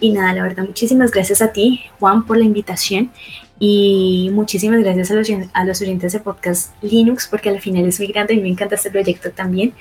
Y 0.00 0.12
nada, 0.12 0.32
la 0.32 0.42
verdad, 0.42 0.64
muchísimas 0.64 1.10
gracias 1.10 1.42
a 1.42 1.52
ti, 1.52 1.82
Juan, 2.00 2.24
por 2.24 2.36
la 2.38 2.44
invitación 2.44 3.10
y 3.58 4.30
muchísimas 4.32 4.80
gracias 4.80 5.10
a 5.10 5.14
los, 5.14 5.28
a 5.52 5.64
los 5.64 5.80
oyentes 5.82 6.12
de 6.12 6.20
podcast 6.20 6.74
Linux, 6.82 7.28
porque 7.28 7.48
al 7.48 7.60
final 7.60 7.84
es 7.84 7.98
muy 8.00 8.08
grande 8.08 8.34
y 8.34 8.40
me 8.40 8.48
encanta 8.48 8.74
este 8.74 8.90
proyecto 8.90 9.30
también. 9.30 9.74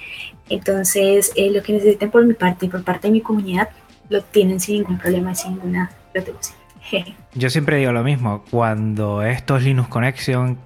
Entonces, 0.49 1.31
eh, 1.35 1.49
lo 1.49 1.63
que 1.63 1.73
necesiten 1.73 2.11
por 2.11 2.25
mi 2.25 2.33
parte 2.33 2.65
y 2.65 2.69
por 2.69 2.83
parte 2.83 3.07
de 3.07 3.13
mi 3.13 3.21
comunidad, 3.21 3.69
lo 4.09 4.21
tienen 4.21 4.59
sin 4.59 4.79
ningún 4.79 4.99
problema, 4.99 5.33
sin 5.33 5.53
ninguna 5.53 5.89
preocupación. 6.11 6.57
Yo 7.33 7.49
siempre 7.49 7.77
digo 7.77 7.91
lo 7.91 8.03
mismo, 8.03 8.43
cuando 8.51 9.23
estos 9.23 9.63
Linux 9.63 9.87
Connection 9.87 10.59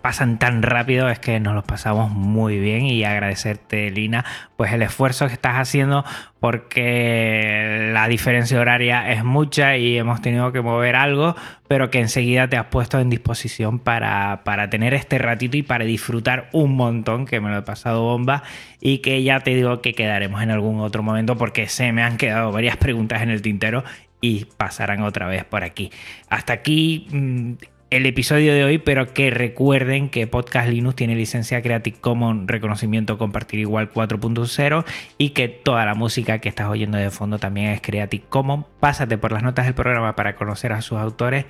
pasan 0.00 0.38
tan 0.38 0.62
rápido 0.62 1.08
es 1.08 1.18
que 1.18 1.40
nos 1.40 1.54
los 1.54 1.64
pasamos 1.64 2.10
muy 2.10 2.58
bien 2.58 2.86
y 2.86 3.04
agradecerte 3.04 3.90
Lina 3.90 4.24
pues 4.56 4.72
el 4.72 4.82
esfuerzo 4.82 5.26
que 5.26 5.32
estás 5.32 5.56
haciendo 5.56 6.04
porque 6.38 7.90
la 7.92 8.08
diferencia 8.08 8.60
horaria 8.60 9.12
es 9.12 9.24
mucha 9.24 9.76
y 9.76 9.98
hemos 9.98 10.20
tenido 10.22 10.52
que 10.52 10.60
mover 10.60 10.96
algo 10.96 11.36
pero 11.68 11.90
que 11.90 12.00
enseguida 12.00 12.48
te 12.48 12.56
has 12.56 12.66
puesto 12.66 12.98
en 12.98 13.10
disposición 13.10 13.78
para, 13.78 14.42
para 14.44 14.70
tener 14.70 14.94
este 14.94 15.18
ratito 15.18 15.56
y 15.56 15.62
para 15.62 15.84
disfrutar 15.84 16.48
un 16.52 16.76
montón 16.76 17.26
que 17.26 17.40
me 17.40 17.50
lo 17.50 17.58
he 17.58 17.62
pasado 17.62 18.02
bomba 18.02 18.42
y 18.80 18.98
que 18.98 19.22
ya 19.22 19.40
te 19.40 19.54
digo 19.54 19.80
que 19.80 19.94
quedaremos 19.94 20.42
en 20.42 20.50
algún 20.50 20.80
otro 20.80 21.02
momento 21.02 21.36
porque 21.36 21.68
se 21.68 21.92
me 21.92 22.02
han 22.02 22.16
quedado 22.16 22.52
varias 22.52 22.76
preguntas 22.76 23.22
en 23.22 23.30
el 23.30 23.42
tintero 23.42 23.84
y 24.20 24.44
pasarán 24.56 25.02
otra 25.02 25.26
vez 25.26 25.44
por 25.44 25.64
aquí. 25.64 25.90
Hasta 26.28 26.52
aquí 26.52 27.06
mm, 27.10 27.52
el 27.90 28.06
episodio 28.06 28.54
de 28.54 28.62
hoy, 28.62 28.78
pero 28.78 29.12
que 29.12 29.30
recuerden 29.30 30.10
que 30.10 30.28
Podcast 30.28 30.68
Linux 30.68 30.94
tiene 30.94 31.16
licencia 31.16 31.60
Creative 31.60 31.98
Commons 32.00 32.46
reconocimiento 32.46 33.18
compartir 33.18 33.58
igual 33.58 33.92
4.0 33.92 34.84
y 35.18 35.30
que 35.30 35.48
toda 35.48 35.84
la 35.84 35.94
música 35.94 36.38
que 36.38 36.48
estás 36.48 36.68
oyendo 36.68 36.98
de 36.98 37.10
fondo 37.10 37.38
también 37.38 37.70
es 37.70 37.80
Creative 37.80 38.22
Commons. 38.28 38.66
Pásate 38.78 39.18
por 39.18 39.32
las 39.32 39.42
notas 39.42 39.64
del 39.64 39.74
programa 39.74 40.14
para 40.14 40.36
conocer 40.36 40.72
a 40.72 40.82
sus 40.82 40.98
autores. 40.98 41.46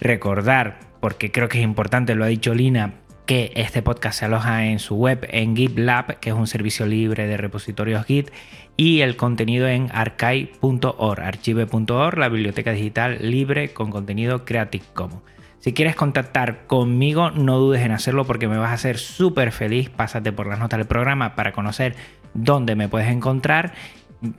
Recordar, 0.00 0.80
porque 1.00 1.30
creo 1.30 1.50
que 1.50 1.58
es 1.58 1.64
importante, 1.64 2.14
lo 2.14 2.24
ha 2.24 2.28
dicho 2.28 2.54
Lina, 2.54 2.94
que 3.26 3.52
este 3.54 3.82
podcast 3.82 4.20
se 4.20 4.24
aloja 4.24 4.64
en 4.64 4.78
su 4.78 4.96
web 4.96 5.26
en 5.30 5.54
GitLab, 5.54 6.20
que 6.20 6.30
es 6.30 6.34
un 6.34 6.46
servicio 6.46 6.86
libre 6.86 7.26
de 7.26 7.36
repositorios 7.36 8.06
Git, 8.06 8.30
y 8.78 9.02
el 9.02 9.16
contenido 9.16 9.68
en 9.68 9.90
archive.org, 9.92 11.20
archive.org, 11.20 12.18
la 12.18 12.28
biblioteca 12.30 12.72
digital 12.72 13.18
libre 13.20 13.74
con 13.74 13.90
contenido 13.90 14.46
Creative 14.46 14.84
Commons. 14.94 15.22
Si 15.62 15.72
quieres 15.72 15.94
contactar 15.94 16.66
conmigo, 16.66 17.30
no 17.30 17.56
dudes 17.56 17.82
en 17.82 17.92
hacerlo 17.92 18.24
porque 18.24 18.48
me 18.48 18.58
vas 18.58 18.70
a 18.70 18.74
hacer 18.74 18.98
súper 18.98 19.52
feliz. 19.52 19.90
Pásate 19.90 20.32
por 20.32 20.48
las 20.48 20.58
notas 20.58 20.78
del 20.78 20.88
programa 20.88 21.36
para 21.36 21.52
conocer 21.52 21.94
dónde 22.34 22.74
me 22.74 22.88
puedes 22.88 23.06
encontrar. 23.06 23.72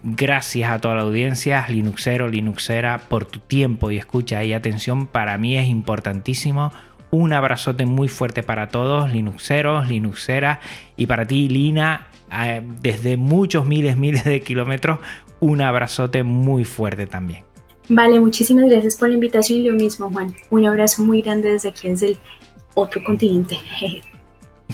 Gracias 0.04 0.70
a 0.70 0.80
toda 0.80 0.96
la 0.96 1.04
audiencia, 1.04 1.66
Linuxero, 1.70 2.28
Linuxera, 2.28 3.04
por 3.08 3.24
tu 3.24 3.40
tiempo 3.40 3.90
y 3.90 3.98
escucha 3.98 4.44
y 4.44 4.52
atención. 4.52 5.08
Para 5.08 5.38
mí 5.38 5.58
es 5.58 5.70
importantísimo. 5.70 6.74
Un 7.10 7.32
abrazote 7.32 7.86
muy 7.86 8.10
fuerte 8.10 8.44
para 8.44 8.68
todos, 8.68 9.10
Linuxeros, 9.10 9.88
Linuxeras. 9.88 10.60
Y 10.98 11.06
para 11.06 11.26
ti, 11.26 11.48
Lina, 11.48 12.08
eh, 12.34 12.62
desde 12.82 13.16
muchos 13.16 13.66
miles, 13.66 13.96
miles 13.96 14.26
de 14.26 14.42
kilómetros, 14.42 15.00
un 15.40 15.62
abrazote 15.62 16.24
muy 16.24 16.66
fuerte 16.66 17.08
también. 17.08 17.46
Vale, 17.90 18.20
muchísimas 18.20 18.66
gracias 18.70 18.96
por 18.96 19.10
la 19.10 19.16
invitación 19.16 19.60
y 19.60 19.70
lo 19.70 19.74
mismo, 19.74 20.10
Juan. 20.10 20.34
Un 20.50 20.66
abrazo 20.66 21.04
muy 21.04 21.22
grande 21.22 21.52
desde 21.52 21.70
aquí, 21.70 21.90
desde 21.90 22.12
el 22.12 22.18
otro 22.74 23.04
continente. 23.04 23.58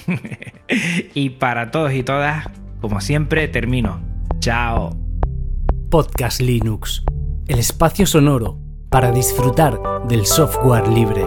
y 1.14 1.30
para 1.32 1.72
todos 1.72 1.94
y 1.94 2.04
todas, 2.04 2.48
como 2.82 3.02
siempre, 3.02 3.48
termino. 3.48 4.00
Chao. 4.40 4.96
Podcast 5.90 6.40
Linux, 6.40 7.04
el 7.48 7.60
espacio 7.60 8.06
sonoro 8.06 8.60
para 8.90 9.12
disfrutar 9.12 9.80
del 10.08 10.26
software 10.26 10.88
libre. 10.88 11.24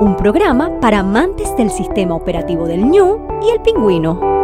Un 0.00 0.16
programa 0.16 0.80
para 0.80 1.00
amantes 1.00 1.54
del 1.56 1.70
sistema 1.70 2.14
operativo 2.14 2.66
del 2.66 2.84
ñu 2.84 3.26
y 3.42 3.50
el 3.50 3.60
pingüino. 3.60 4.39